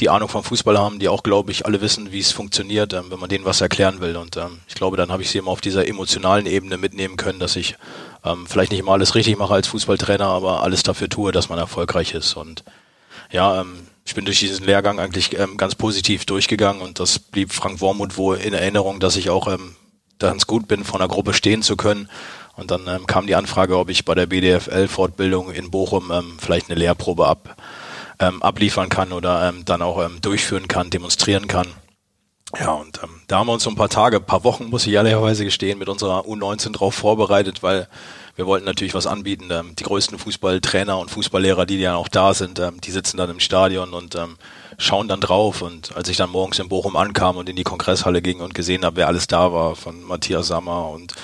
die 0.00 0.10
Ahnung 0.10 0.28
vom 0.28 0.42
Fußball 0.42 0.76
haben, 0.76 0.98
die 0.98 1.08
auch, 1.08 1.22
glaube 1.22 1.52
ich, 1.52 1.66
alle 1.66 1.80
wissen, 1.80 2.10
wie 2.10 2.18
es 2.18 2.32
funktioniert, 2.32 2.92
ähm, 2.92 3.06
wenn 3.10 3.20
man 3.20 3.28
denen 3.28 3.44
was 3.44 3.60
erklären 3.60 4.00
will. 4.00 4.16
Und 4.16 4.36
ähm, 4.36 4.58
ich 4.68 4.74
glaube, 4.74 4.96
dann 4.96 5.12
habe 5.12 5.22
ich 5.22 5.30
sie 5.30 5.38
immer 5.38 5.52
auf 5.52 5.60
dieser 5.60 5.86
emotionalen 5.86 6.46
Ebene 6.46 6.78
mitnehmen 6.78 7.16
können, 7.16 7.38
dass 7.38 7.54
ich 7.56 7.76
ähm, 8.24 8.46
vielleicht 8.46 8.72
nicht 8.72 8.80
immer 8.80 8.92
alles 8.92 9.14
richtig 9.14 9.36
mache 9.38 9.54
als 9.54 9.68
Fußballtrainer, 9.68 10.26
aber 10.26 10.62
alles 10.62 10.82
dafür 10.82 11.08
tue, 11.08 11.32
dass 11.32 11.48
man 11.48 11.58
erfolgreich 11.58 12.14
ist. 12.14 12.34
Und 12.34 12.64
ja, 13.30 13.60
ähm, 13.60 13.86
ich 14.06 14.14
bin 14.14 14.24
durch 14.24 14.40
diesen 14.40 14.66
Lehrgang 14.66 14.98
eigentlich 14.98 15.38
ähm, 15.38 15.56
ganz 15.56 15.74
positiv 15.74 16.24
durchgegangen 16.24 16.82
und 16.82 17.00
das 17.00 17.18
blieb 17.18 17.52
Frank 17.52 17.80
Wormuth 17.80 18.16
wohl 18.16 18.36
in 18.36 18.52
Erinnerung, 18.52 19.00
dass 19.00 19.16
ich 19.16 19.30
auch 19.30 19.48
ähm, 19.48 19.76
ganz 20.18 20.46
gut 20.46 20.68
bin, 20.68 20.84
vor 20.84 21.00
einer 21.00 21.08
Gruppe 21.08 21.34
stehen 21.34 21.62
zu 21.62 21.76
können. 21.76 22.08
Und 22.56 22.70
dann 22.70 22.86
ähm, 22.86 23.06
kam 23.06 23.26
die 23.26 23.34
Anfrage, 23.34 23.76
ob 23.76 23.88
ich 23.88 24.04
bei 24.04 24.14
der 24.14 24.26
BDFL-Fortbildung 24.26 25.50
in 25.50 25.70
Bochum 25.70 26.10
ähm, 26.12 26.36
vielleicht 26.38 26.70
eine 26.70 26.78
Lehrprobe 26.78 27.26
ab, 27.26 27.56
ähm, 28.20 28.42
abliefern 28.42 28.88
kann 28.88 29.12
oder 29.12 29.48
ähm, 29.48 29.64
dann 29.64 29.82
auch 29.82 30.04
ähm, 30.04 30.20
durchführen 30.20 30.68
kann, 30.68 30.90
demonstrieren 30.90 31.48
kann. 31.48 31.66
Ja, 32.58 32.72
und 32.72 33.00
ähm, 33.02 33.20
da 33.26 33.38
haben 33.38 33.46
wir 33.46 33.52
uns 33.52 33.64
so 33.64 33.70
ein 33.70 33.76
paar 33.76 33.88
Tage, 33.88 34.18
ein 34.18 34.26
paar 34.26 34.44
Wochen, 34.44 34.66
muss 34.66 34.86
ich 34.86 34.92
ehrlicherweise 34.92 35.44
gestehen, 35.44 35.78
mit 35.78 35.88
unserer 35.88 36.20
U19 36.20 36.72
drauf 36.72 36.94
vorbereitet, 36.94 37.62
weil 37.62 37.88
wir 38.36 38.46
wollten 38.46 38.64
natürlich 38.64 38.94
was 38.94 39.06
anbieten. 39.06 39.48
Ähm, 39.50 39.74
die 39.76 39.84
größten 39.84 40.18
Fußballtrainer 40.18 40.98
und 40.98 41.10
Fußballlehrer, 41.10 41.66
die 41.66 41.78
ja 41.78 41.96
auch 41.96 42.08
da 42.08 42.34
sind, 42.34 42.58
ähm, 42.58 42.80
die 42.80 42.90
sitzen 42.90 43.16
dann 43.16 43.30
im 43.30 43.40
Stadion 43.40 43.92
und 43.92 44.14
ähm, 44.14 44.36
schauen 44.78 45.08
dann 45.08 45.20
drauf. 45.20 45.62
Und 45.62 45.96
als 45.96 46.08
ich 46.08 46.16
dann 46.16 46.30
morgens 46.30 46.58
in 46.58 46.68
Bochum 46.68 46.96
ankam 46.96 47.36
und 47.36 47.48
in 47.48 47.56
die 47.56 47.64
Kongresshalle 47.64 48.22
ging 48.22 48.40
und 48.40 48.54
gesehen 48.54 48.84
habe, 48.84 48.96
wer 48.96 49.08
alles 49.08 49.26
da 49.26 49.52
war, 49.52 49.76
von 49.76 50.02
Matthias 50.02 50.48
Sammer 50.48 50.88
und 50.90 51.14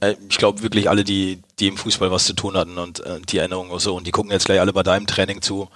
äh, 0.00 0.14
ich 0.28 0.38
glaube 0.38 0.62
wirklich 0.62 0.88
alle, 0.88 1.04
die, 1.04 1.42
die 1.58 1.68
im 1.68 1.76
Fußball 1.76 2.10
was 2.10 2.24
zu 2.24 2.34
tun 2.34 2.56
hatten 2.56 2.78
und 2.78 3.00
äh, 3.00 3.20
die 3.20 3.38
Erinnerungen 3.38 3.70
und 3.70 3.80
so, 3.80 3.96
und 3.96 4.06
die 4.06 4.10
gucken 4.10 4.30
jetzt 4.30 4.46
gleich 4.46 4.60
alle 4.60 4.72
bei 4.72 4.82
deinem 4.82 5.06
Training 5.06 5.42
zu. 5.42 5.68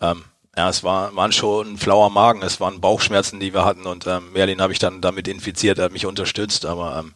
Ähm, 0.00 0.24
ja, 0.56 0.68
es 0.68 0.82
war, 0.82 1.14
waren 1.14 1.32
schon 1.32 1.74
ein 1.74 1.78
flauer 1.78 2.10
Magen, 2.10 2.42
es 2.42 2.60
waren 2.60 2.80
Bauchschmerzen, 2.80 3.40
die 3.40 3.52
wir 3.52 3.64
hatten 3.64 3.86
und 3.86 4.06
ähm, 4.06 4.32
Merlin 4.32 4.60
habe 4.60 4.72
ich 4.72 4.78
dann 4.78 5.00
damit 5.00 5.28
infiziert, 5.28 5.78
er 5.78 5.84
hat 5.84 5.92
mich 5.92 6.06
unterstützt, 6.06 6.64
aber 6.64 6.98
ähm, 6.98 7.12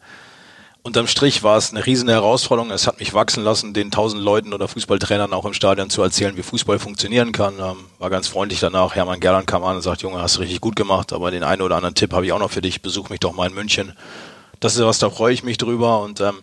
unterm 0.83 1.07
Strich 1.07 1.42
war 1.42 1.57
es 1.57 1.70
eine 1.70 1.85
riesen 1.85 2.09
Herausforderung. 2.09 2.70
Es 2.70 2.87
hat 2.87 3.00
mich 3.00 3.14
wachsen 3.14 3.44
lassen, 3.44 3.74
den 3.74 3.90
tausend 3.90 4.22
Leuten 4.22 4.53
oder 4.53 4.68
Fußballtrainern 4.68 5.33
auch 5.33 5.44
im 5.44 5.53
Stadion 5.53 5.90
zu 5.90 6.03
erzählen, 6.03 6.37
wie 6.37 6.42
Fußball 6.42 6.79
funktionieren 6.79 7.33
kann. 7.33 7.55
Ähm, 7.59 7.76
war 7.98 8.11
ganz 8.11 8.29
freundlich 8.29 8.61
danach. 8.61 8.94
Hermann 8.94 9.20
Gerland 9.20 9.46
kam 9.46 9.64
an 9.64 9.76
und 9.76 9.83
sagt, 9.83 10.03
Junge, 10.03 10.20
hast 10.20 10.37
du 10.37 10.40
richtig 10.40 10.61
gut 10.61 10.76
gemacht, 10.76 11.12
aber 11.12 11.31
den 11.31 11.42
einen 11.42 11.62
oder 11.62 11.76
anderen 11.76 11.94
Tipp 11.94 12.12
habe 12.12 12.24
ich 12.24 12.33
auch 12.33 12.38
noch 12.38 12.50
für 12.50 12.62
dich. 12.62 12.83
Besuch 12.83 13.11
mich 13.11 13.20
doch 13.20 13.33
mal 13.33 13.48
in 13.48 13.55
München. 13.55 13.92
Das 14.61 14.74
ist 14.74 14.85
was, 14.85 14.98
da 14.98 15.11
freue 15.11 15.33
ich 15.33 15.42
mich 15.42 15.59
drüber 15.59 16.00
und 16.00 16.20
ähm, 16.20 16.38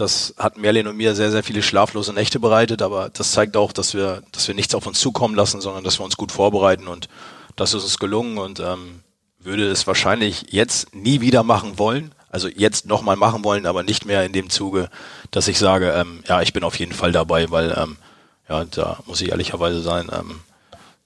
das 0.00 0.34
hat 0.38 0.56
Merlin 0.56 0.86
und 0.86 0.96
mir 0.96 1.14
sehr, 1.14 1.30
sehr 1.30 1.42
viele 1.42 1.62
schlaflose 1.62 2.12
Nächte 2.12 2.40
bereitet, 2.40 2.82
aber 2.82 3.10
das 3.10 3.32
zeigt 3.32 3.56
auch, 3.56 3.72
dass 3.72 3.94
wir, 3.94 4.22
dass 4.32 4.46
wir 4.48 4.54
nichts 4.54 4.74
auf 4.74 4.86
uns 4.86 5.00
zukommen 5.00 5.34
lassen, 5.34 5.60
sondern 5.60 5.84
dass 5.84 5.98
wir 5.98 6.04
uns 6.04 6.16
gut 6.16 6.32
vorbereiten 6.32 6.86
und 6.86 7.08
das 7.56 7.74
ist 7.74 7.82
uns 7.82 7.98
gelungen 7.98 8.38
und 8.38 8.60
ähm, 8.60 9.00
würde 9.40 9.68
es 9.68 9.86
wahrscheinlich 9.86 10.46
jetzt 10.50 10.94
nie 10.94 11.20
wieder 11.20 11.42
machen 11.42 11.78
wollen, 11.78 12.14
also 12.30 12.48
jetzt 12.48 12.86
nochmal 12.86 13.16
machen 13.16 13.44
wollen, 13.44 13.66
aber 13.66 13.82
nicht 13.82 14.04
mehr 14.04 14.24
in 14.24 14.32
dem 14.32 14.50
Zuge, 14.50 14.88
dass 15.30 15.48
ich 15.48 15.58
sage, 15.58 15.90
ähm, 15.90 16.22
ja, 16.28 16.42
ich 16.42 16.52
bin 16.52 16.64
auf 16.64 16.78
jeden 16.78 16.92
Fall 16.92 17.12
dabei, 17.12 17.50
weil 17.50 17.76
ähm, 17.76 17.96
ja, 18.48 18.64
da 18.64 18.98
muss 19.06 19.20
ich 19.20 19.30
ehrlicherweise 19.30 19.80
sein, 19.82 20.08
ähm, 20.12 20.40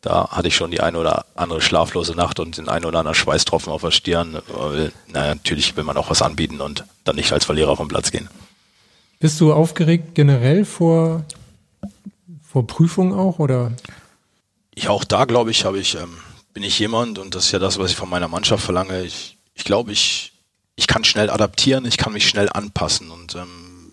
da 0.03 0.29
hatte 0.31 0.49
ich 0.49 0.57
schon 0.57 0.73
die 0.73 0.81
eine 0.81 0.99
oder 0.99 1.25
andere 1.37 1.61
schlaflose 1.61 2.15
Nacht 2.15 2.41
und 2.41 2.59
den 2.59 2.69
einen 2.69 2.85
oder 2.85 2.99
anderen 2.99 3.15
Schweißtropfen 3.15 3.73
auf 3.73 3.83
der 3.83 3.93
Stirn. 3.93 4.43
Weil, 4.49 4.93
naja, 5.07 5.37
natürlich 5.37 5.77
will 5.77 5.85
man 5.85 5.97
auch 5.97 6.11
was 6.11 6.23
anbieten 6.23 6.61
und 6.61 6.85
dann 7.05 7.15
nicht 7.15 7.33
als 7.33 7.45
Verlierer 7.45 7.77
vom 7.77 7.87
Platz 7.87 8.11
gehen. 8.11 8.29
Bist 9.23 9.41
du 9.41 9.53
aufgeregt 9.53 10.17
generell 10.17 10.65
vor, 10.65 11.25
vor 12.43 12.67
Prüfungen 12.67 13.13
auch 13.13 13.39
oder? 13.39 13.71
Ja, 14.75 14.91
auch 14.91 15.05
da 15.05 15.27
glaube 15.27 15.53
ich, 15.53 15.65
habe 15.65 15.79
ich, 15.79 15.95
ähm, 15.95 16.17
bin 16.53 16.65
ich 16.65 16.77
jemand 16.81 17.21
und 17.21 17.37
das 17.37 17.45
ist 17.45 17.53
ja 17.53 17.61
das, 17.61 17.79
was 17.79 17.93
ich 17.93 17.97
von 17.97 18.11
meiner 18.11 18.27
Mannschaft 18.27 18.65
verlange. 18.65 19.05
Ich, 19.05 19.39
ich 19.55 19.63
glaube, 19.63 19.93
ich, 19.93 20.33
ich 20.75 20.89
kann 20.89 21.05
schnell 21.05 21.31
adaptieren, 21.31 21.85
ich 21.85 21.99
kann 21.99 22.13
mich 22.13 22.29
schnell 22.29 22.49
anpassen 22.53 23.13
und 23.13 23.37
ähm, 23.37 23.93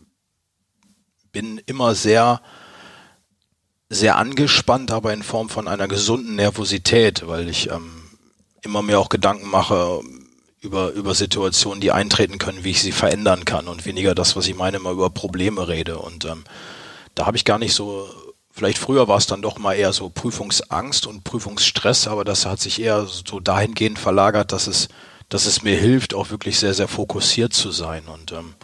bin 1.31 1.61
immer 1.67 1.93
sehr 1.93 2.41
sehr 3.87 4.17
angespannt, 4.17 4.89
aber 4.89 5.13
in 5.13 5.21
Form 5.21 5.49
von 5.49 5.67
einer 5.67 5.87
gesunden 5.87 6.37
Nervosität, 6.37 7.27
weil 7.27 7.49
ich 7.49 7.69
ähm, 7.69 7.91
immer 8.63 8.81
mir 8.81 8.99
auch 8.99 9.09
Gedanken 9.09 9.47
mache 9.47 10.01
über, 10.61 10.91
über 10.91 11.13
Situationen, 11.13 11.81
die 11.81 11.91
eintreten 11.91 12.37
können, 12.37 12.63
wie 12.63 12.71
ich 12.71 12.81
sie 12.81 12.91
verändern 12.91 13.45
kann 13.45 13.67
und 13.67 13.85
weniger 13.85 14.15
das, 14.15 14.35
was 14.35 14.47
ich 14.47 14.55
meine, 14.55 14.77
immer 14.77 14.91
über 14.91 15.09
Probleme 15.09 15.67
rede. 15.67 15.97
Und 15.99 16.25
ähm, 16.25 16.43
da 17.15 17.25
habe 17.25 17.37
ich 17.37 17.45
gar 17.45 17.59
nicht 17.59 17.73
so, 17.73 18.09
vielleicht 18.51 18.77
früher 18.77 19.07
war 19.07 19.17
es 19.17 19.27
dann 19.27 19.41
doch 19.41 19.57
mal 19.57 19.73
eher 19.73 19.93
so 19.93 20.09
Prüfungsangst 20.09 21.07
und 21.07 21.23
Prüfungsstress, 21.23 22.07
aber 22.07 22.25
das 22.25 22.45
hat 22.45 22.59
sich 22.59 22.81
eher 22.81 23.05
so 23.05 23.39
dahingehend 23.39 23.99
verlagert, 23.99 24.51
dass 24.51 24.67
es, 24.67 24.89
dass 25.29 25.45
es 25.45 25.63
mir 25.63 25.77
hilft, 25.77 26.13
auch 26.13 26.29
wirklich 26.29 26.59
sehr, 26.59 26.73
sehr 26.73 26.87
fokussiert 26.87 27.53
zu 27.53 27.71
sein. 27.71 28.03
Und 28.07 28.33
ähm, 28.33 28.55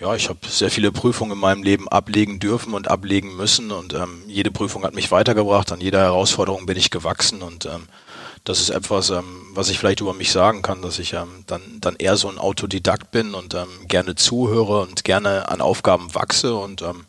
ja, 0.00 0.14
ich 0.14 0.28
habe 0.28 0.40
sehr 0.48 0.70
viele 0.70 0.92
Prüfungen 0.92 1.32
in 1.32 1.38
meinem 1.38 1.62
Leben 1.62 1.88
ablegen 1.88 2.40
dürfen 2.40 2.74
und 2.74 2.90
ablegen 2.90 3.36
müssen 3.36 3.70
und 3.70 3.94
ähm, 3.94 4.22
jede 4.26 4.50
Prüfung 4.50 4.84
hat 4.84 4.94
mich 4.94 5.10
weitergebracht. 5.10 5.72
An 5.72 5.80
jeder 5.80 6.00
Herausforderung 6.00 6.66
bin 6.66 6.76
ich 6.76 6.90
gewachsen 6.90 7.40
und 7.40 7.66
ähm, 7.66 7.86
das 8.44 8.60
ist 8.60 8.70
etwas, 8.70 9.10
ähm, 9.10 9.24
was 9.54 9.68
ich 9.68 9.78
vielleicht 9.78 10.00
über 10.00 10.14
mich 10.14 10.32
sagen 10.32 10.62
kann, 10.62 10.82
dass 10.82 10.98
ich 10.98 11.12
ähm, 11.12 11.44
dann, 11.46 11.62
dann 11.80 11.96
eher 11.96 12.16
so 12.16 12.28
ein 12.28 12.38
Autodidakt 12.38 13.10
bin 13.12 13.34
und 13.34 13.54
ähm, 13.54 13.68
gerne 13.86 14.16
zuhöre 14.16 14.80
und 14.80 15.04
gerne 15.04 15.48
an 15.48 15.60
Aufgaben 15.60 16.14
wachse. 16.14 16.54
Und 16.56 16.82
ähm, 16.82 17.04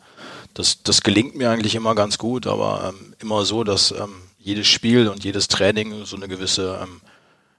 das, 0.54 0.82
das 0.82 1.02
gelingt 1.02 1.34
mir 1.34 1.50
eigentlich 1.50 1.74
immer 1.74 1.94
ganz 1.94 2.18
gut, 2.18 2.46
aber 2.46 2.94
ähm, 2.94 3.14
immer 3.18 3.44
so, 3.44 3.64
dass 3.64 3.90
ähm, 3.90 4.14
jedes 4.38 4.68
Spiel 4.68 5.08
und 5.08 5.24
jedes 5.24 5.48
Training 5.48 6.04
so 6.04 6.16
eine 6.16 6.28
gewisse, 6.28 6.86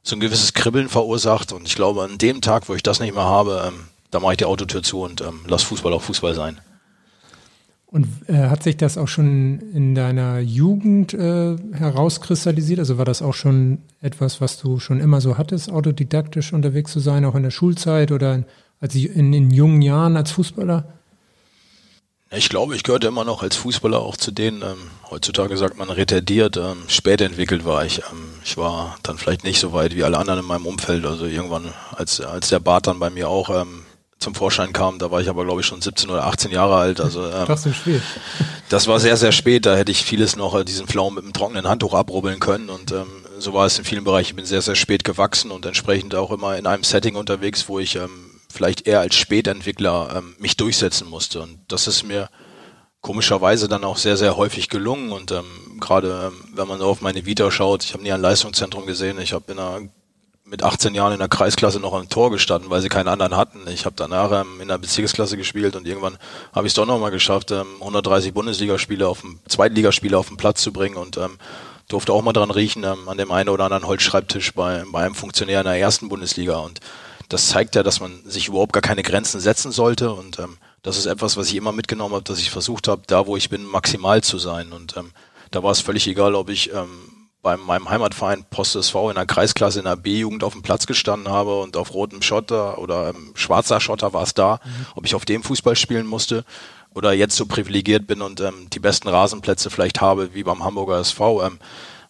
so 0.03 0.15
ein 0.15 0.19
gewisses 0.19 0.53
Kribbeln 0.53 0.87
verursacht. 0.87 1.51
Und 1.51 1.67
ich 1.67 1.75
glaube, 1.75 2.03
an 2.03 2.19
dem 2.19 2.41
Tag, 2.41 2.69
wo 2.69 2.75
ich 2.75 2.83
das 2.83 2.99
nicht 2.99 3.15
mehr 3.15 3.23
habe, 3.23 3.73
da 4.11 4.19
mache 4.19 4.33
ich 4.33 4.37
die 4.37 4.45
Autotür 4.45 4.83
zu 4.83 5.01
und 5.01 5.23
lass 5.47 5.63
Fußball 5.63 5.91
auch 5.93 6.03
Fußball 6.03 6.35
sein. 6.35 6.61
Und 7.95 8.09
äh, 8.27 8.49
hat 8.49 8.61
sich 8.61 8.75
das 8.75 8.97
auch 8.97 9.07
schon 9.07 9.61
in 9.73 9.95
deiner 9.95 10.39
Jugend 10.39 11.13
äh, 11.13 11.55
herauskristallisiert? 11.71 12.79
Also 12.79 12.97
war 12.97 13.05
das 13.05 13.21
auch 13.21 13.33
schon 13.33 13.77
etwas, 14.01 14.41
was 14.41 14.57
du 14.57 14.81
schon 14.81 14.99
immer 14.99 15.21
so 15.21 15.37
hattest, 15.37 15.71
autodidaktisch 15.71 16.51
unterwegs 16.51 16.91
zu 16.91 16.99
sein, 16.99 17.23
auch 17.23 17.35
in 17.35 17.43
der 17.43 17.51
Schulzeit 17.51 18.11
oder 18.11 18.35
in, 18.35 18.45
als 18.81 18.95
in, 18.95 19.31
in 19.31 19.49
jungen 19.49 19.81
Jahren 19.81 20.17
als 20.17 20.31
Fußballer? 20.31 20.83
Ich 22.31 22.49
glaube, 22.49 22.75
ich 22.75 22.83
gehörte 22.83 23.07
immer 23.07 23.23
noch 23.23 23.43
als 23.43 23.55
Fußballer 23.55 23.99
auch 23.99 24.17
zu 24.17 24.31
denen, 24.31 24.61
ähm, 24.61 24.75
heutzutage 25.09 25.55
sagt 25.55 25.77
man 25.77 25.89
retardiert, 25.89 26.57
ähm, 26.57 26.75
spät 26.89 27.21
entwickelt 27.21 27.63
war 27.63 27.85
ich. 27.85 27.99
Ähm, 27.99 28.25
ich 28.43 28.57
war 28.57 28.97
dann 29.03 29.17
vielleicht 29.17 29.45
nicht 29.45 29.61
so 29.61 29.71
weit 29.71 29.95
wie 29.95 30.03
alle 30.03 30.17
anderen 30.17 30.41
in 30.41 30.45
meinem 30.45 30.65
Umfeld. 30.65 31.05
Also 31.05 31.27
irgendwann, 31.27 31.73
als, 31.95 32.19
als 32.19 32.49
der 32.49 32.59
Bart 32.59 32.87
dann 32.87 32.99
bei 32.99 33.09
mir 33.09 33.29
auch 33.29 33.49
ähm, 33.49 33.84
zum 34.25 34.35
Vorschein 34.35 34.73
kam. 34.73 34.99
Da 34.99 35.11
war 35.11 35.21
ich 35.21 35.29
aber, 35.29 35.45
glaube 35.45 35.61
ich, 35.61 35.67
schon 35.67 35.81
17 35.81 36.09
oder 36.09 36.25
18 36.25 36.51
Jahre 36.51 36.75
alt. 36.75 36.99
Also, 36.99 37.23
ähm, 37.25 37.45
das, 37.47 37.65
das 38.69 38.87
war 38.87 38.99
sehr, 38.99 39.15
sehr 39.17 39.31
spät. 39.31 39.65
Da 39.65 39.75
hätte 39.75 39.91
ich 39.91 40.03
vieles 40.03 40.35
noch, 40.35 40.55
äh, 40.55 40.65
diesen 40.65 40.87
Pflaumen 40.87 41.15
mit 41.15 41.23
einem 41.23 41.33
trockenen 41.33 41.67
Handtuch 41.67 41.93
abrubbeln 41.93 42.39
können. 42.39 42.69
Und 42.69 42.91
ähm, 42.91 43.07
so 43.37 43.53
war 43.53 43.65
es 43.65 43.77
in 43.77 43.85
vielen 43.85 44.03
Bereichen. 44.03 44.31
Ich 44.31 44.35
bin 44.35 44.45
sehr, 44.45 44.61
sehr 44.61 44.75
spät 44.75 45.03
gewachsen 45.03 45.51
und 45.51 45.65
entsprechend 45.65 46.15
auch 46.15 46.31
immer 46.31 46.57
in 46.57 46.65
einem 46.65 46.83
Setting 46.83 47.15
unterwegs, 47.15 47.69
wo 47.69 47.79
ich 47.79 47.95
ähm, 47.95 48.41
vielleicht 48.51 48.87
eher 48.87 48.99
als 48.99 49.15
Spätentwickler 49.15 50.15
ähm, 50.17 50.35
mich 50.39 50.57
durchsetzen 50.57 51.07
musste. 51.07 51.41
Und 51.41 51.59
das 51.67 51.87
ist 51.87 52.03
mir 52.03 52.29
komischerweise 53.01 53.67
dann 53.67 53.83
auch 53.83 53.97
sehr, 53.97 54.17
sehr 54.17 54.37
häufig 54.37 54.69
gelungen. 54.69 55.11
Und 55.11 55.31
ähm, 55.31 55.79
gerade 55.79 56.31
ähm, 56.31 56.49
wenn 56.55 56.67
man 56.67 56.79
so 56.79 56.87
auf 56.87 57.01
meine 57.01 57.27
Vita 57.27 57.51
schaut, 57.51 57.83
ich 57.83 57.93
habe 57.93 58.01
nie 58.01 58.11
ein 58.11 58.21
Leistungszentrum 58.21 58.87
gesehen. 58.87 59.19
Ich 59.19 59.33
habe 59.33 59.51
in 59.51 59.59
einer 59.59 59.81
mit 60.45 60.61
18 60.61 60.93
Jahren 60.93 61.13
in 61.13 61.19
der 61.19 61.27
Kreisklasse 61.27 61.79
noch 61.79 61.93
am 61.93 62.07
Tor 62.07 62.29
gestanden, 62.29 62.69
weil 62.69 62.81
sie 62.81 62.87
keinen 62.87 63.07
anderen 63.07 63.35
hatten. 63.35 63.67
Ich 63.67 63.85
habe 63.85 63.95
danach 63.97 64.31
ähm, 64.31 64.61
in 64.61 64.67
der 64.67 64.77
Bezirksklasse 64.77 65.37
gespielt 65.37 65.75
und 65.75 65.87
irgendwann 65.87 66.17
habe 66.53 66.67
ich 66.67 66.71
es 66.71 66.75
doch 66.75 66.85
nochmal 66.85 67.09
geschafft, 67.09 67.49
ähm, 67.49 67.65
130 67.79 68.31
Bundesligaspiele 68.33 69.07
auf 69.07 69.21
dem 69.21 69.39
Zweitligaspiele 69.47 70.15
auf 70.17 70.27
den 70.27 70.37
Platz 70.37 70.61
zu 70.61 70.71
bringen 70.71 70.97
und 70.97 71.17
ähm, 71.17 71.39
durfte 71.87 72.13
auch 72.13 72.21
mal 72.21 72.33
dran 72.33 72.51
riechen 72.51 72.83
ähm, 72.83 73.09
an 73.09 73.17
dem 73.17 73.31
einen 73.31 73.49
oder 73.49 73.65
anderen 73.65 73.87
Holzschreibtisch 73.87 74.53
bei, 74.53 74.83
bei 74.91 75.03
einem 75.03 75.15
Funktionär 75.15 75.61
in 75.61 75.65
der 75.65 75.79
ersten 75.79 76.09
Bundesliga. 76.09 76.57
Und 76.57 76.79
das 77.29 77.47
zeigt 77.47 77.73
ja, 77.73 77.81
dass 77.81 77.99
man 77.99 78.21
sich 78.25 78.47
überhaupt 78.47 78.73
gar 78.73 78.81
keine 78.81 79.01
Grenzen 79.01 79.39
setzen 79.39 79.71
sollte. 79.71 80.11
Und 80.11 80.37
ähm, 80.37 80.57
das 80.83 80.97
ist 80.97 81.07
etwas, 81.07 81.37
was 81.37 81.47
ich 81.47 81.55
immer 81.55 81.71
mitgenommen 81.71 82.13
habe, 82.13 82.23
dass 82.23 82.37
ich 82.37 82.51
versucht 82.51 82.87
habe, 82.87 83.01
da 83.07 83.25
wo 83.25 83.35
ich 83.35 83.49
bin, 83.49 83.65
maximal 83.65 84.21
zu 84.21 84.37
sein. 84.37 84.73
Und 84.73 84.95
ähm, 84.95 85.09
da 85.49 85.63
war 85.63 85.71
es 85.71 85.79
völlig 85.79 86.07
egal, 86.07 86.35
ob 86.35 86.49
ich 86.49 86.71
ähm, 86.71 87.14
bei 87.45 87.57
meinem 87.57 87.87
Heimatverein 87.87 88.43
Post 88.49 88.75
SV 88.75 89.11
in 89.11 89.15
der 89.17 89.27
Kreisklasse 89.27 89.77
in 89.77 89.85
der 89.85 89.95
B-Jugend 89.95 90.43
auf 90.43 90.53
dem 90.53 90.63
Platz 90.63 90.87
gestanden 90.87 91.31
habe 91.31 91.61
und 91.61 91.77
auf 91.77 91.93
rotem 91.93 92.23
Schotter 92.23 92.79
oder 92.79 93.09
ähm, 93.09 93.33
schwarzer 93.35 93.79
Schotter 93.79 94.13
war 94.13 94.23
es 94.23 94.33
da, 94.33 94.59
mhm. 94.65 94.85
ob 94.95 95.05
ich 95.05 95.13
auf 95.13 95.25
dem 95.25 95.43
Fußball 95.43 95.75
spielen 95.75 96.07
musste 96.07 96.43
oder 96.95 97.13
jetzt 97.13 97.35
so 97.35 97.45
privilegiert 97.45 98.07
bin 98.07 98.23
und 98.23 98.41
ähm, 98.41 98.67
die 98.73 98.79
besten 98.79 99.09
Rasenplätze 99.09 99.69
vielleicht 99.69 100.01
habe 100.01 100.33
wie 100.33 100.41
beim 100.41 100.63
Hamburger 100.63 100.97
SV. 100.97 101.45
Ähm, 101.45 101.59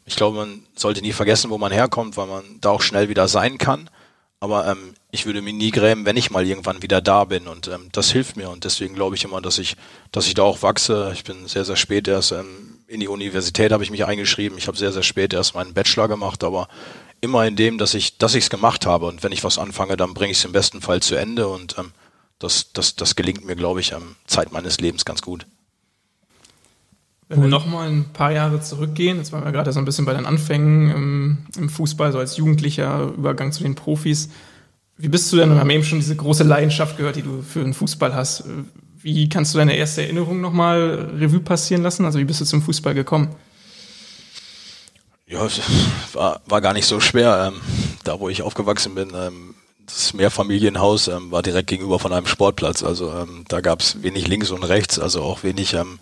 ich 0.06 0.16
glaube, 0.16 0.38
man 0.38 0.64
sollte 0.74 1.02
nie 1.02 1.12
vergessen, 1.12 1.50
wo 1.50 1.58
man 1.58 1.74
herkommt, 1.74 2.16
weil 2.16 2.28
man 2.28 2.44
da 2.62 2.70
auch 2.70 2.82
schnell 2.82 3.10
wieder 3.10 3.28
sein 3.28 3.58
kann. 3.58 3.90
Aber 4.40 4.66
ähm, 4.68 4.94
ich 5.12 5.26
würde 5.26 5.42
mich 5.42 5.54
nie 5.54 5.72
grämen, 5.72 6.06
wenn 6.06 6.16
ich 6.16 6.32
mal 6.32 6.48
irgendwann 6.48 6.82
wieder 6.82 7.02
da 7.02 7.26
bin. 7.26 7.48
Und 7.48 7.68
ähm, 7.68 7.90
das 7.92 8.10
hilft 8.10 8.38
mir. 8.38 8.50
Und 8.50 8.64
deswegen 8.64 8.96
glaube 8.96 9.16
ich 9.16 9.26
immer, 9.26 9.42
dass 9.42 9.58
ich, 9.58 9.76
dass 10.14 10.28
ich 10.28 10.34
da 10.34 10.44
auch 10.44 10.62
wachse. 10.62 11.12
Ich 11.14 11.26
bin 11.26 11.48
sehr, 11.48 11.66
sehr 11.66 11.76
spät 11.76 12.08
erst 12.08 12.32
ähm, 12.32 12.75
in 12.88 13.00
die 13.00 13.08
Universität 13.08 13.72
habe 13.72 13.84
ich 13.84 13.92
mich 13.92 14.06
eingeschrieben. 14.06 14.58
Ich 14.58 14.68
habe 14.68 14.78
sehr, 14.78 14.92
sehr 14.92 15.04
spät 15.04 15.34
erst 15.34 15.56
meinen 15.56 15.74
Bachelor 15.74 16.08
gemacht, 16.08 16.44
aber 16.44 16.68
immer 17.22 17.46
in 17.46 17.56
dem, 17.56 17.78
dass 17.78 17.94
ich, 17.94 18.18
dass 18.18 18.36
ich 18.36 18.46
es 18.46 18.50
gemacht 18.50 18.86
habe. 18.86 19.08
Und 19.08 19.24
wenn 19.24 19.32
ich 19.32 19.44
was 19.44 19.58
anfange, 19.58 19.98
dann 19.98 20.14
bringe 20.14 20.32
ich 20.32 20.38
es 20.38 20.46
im 20.46 20.52
besten 20.52 20.82
Fall 20.82 21.02
zu 21.02 21.16
Ende. 21.16 21.48
Und 21.48 21.78
ähm, 21.78 21.92
das, 22.40 22.72
das, 22.74 22.96
das 22.96 23.16
gelingt 23.16 23.46
mir, 23.46 23.56
glaube 23.56 23.80
ich, 23.80 23.94
am 23.96 24.16
Zeit 24.28 24.52
meines 24.52 24.80
Lebens 24.80 25.06
ganz 25.06 25.22
gut. 25.22 25.46
Wenn 27.28 27.42
wir 27.42 27.48
nochmal 27.48 27.90
ein 27.90 28.14
paar 28.14 28.32
Jahre 28.32 28.62
zurückgehen, 28.62 29.18
jetzt 29.18 29.32
waren 29.32 29.44
wir 29.44 29.52
gerade 29.52 29.74
so 29.74 29.80
ein 29.80 29.86
bisschen 29.86 30.06
bei 30.06 30.14
den 30.14 30.28
Anfängen 30.28 30.92
im, 30.92 31.38
im, 31.58 31.70
Fußball, 31.70 32.12
so 32.12 32.20
als 32.20 32.38
Jugendlicher, 32.38 33.14
Übergang 33.18 33.52
zu 33.52 33.64
den 33.64 33.74
Profis. 33.74 34.30
Wie 34.98 35.08
bist 35.08 35.34
du 35.34 35.38
denn, 35.38 35.50
wir 35.50 35.60
haben 35.60 35.70
eben 35.72 35.84
schon 35.84 36.00
diese 36.00 36.16
große 36.16 36.44
Leidenschaft 36.44 36.98
gehört, 36.98 37.16
die 37.16 37.24
du 37.24 37.42
für 37.42 37.64
den 37.64 37.74
Fußball 37.74 38.14
hast. 38.14 38.44
Wie 39.06 39.30
kannst 39.30 39.54
du 39.54 39.60
deine 39.60 39.76
erste 39.76 40.02
Erinnerung 40.02 40.42
nochmal 40.42 41.12
Revue 41.20 41.40
passieren 41.40 41.84
lassen? 41.84 42.06
Also 42.06 42.18
wie 42.18 42.24
bist 42.24 42.42
du 42.42 42.46
zum 42.46 42.64
Fußball 42.64 42.96
gekommen? 42.96 43.36
Ja, 45.28 45.48
war, 46.14 46.42
war 46.48 46.60
gar 46.60 46.74
nicht 46.74 46.88
so 46.88 47.00
schwer. 47.00 47.54
Ähm, 47.54 47.62
da, 48.04 48.20
wo 48.20 48.30
ich 48.30 48.42
aufgewachsen 48.42 48.96
bin, 48.96 49.12
ähm, 49.16 49.54
das 49.86 50.16
Mehrfamilienhaus 50.16 51.08
ähm, 51.08 51.30
war 51.30 51.44
direkt 51.44 51.68
gegenüber 51.68 52.00
von 52.00 52.14
einem 52.14 52.26
Sportplatz. 52.26 52.82
Also 52.82 53.14
ähm, 53.14 53.46
da 53.48 53.62
gab 53.62 53.82
es 53.82 54.02
wenig 54.02 54.28
links 54.28 54.50
und 54.50 54.64
rechts, 54.64 54.98
also 54.98 55.22
auch 55.22 55.44
wenig 55.44 55.76
ähm, 55.76 56.00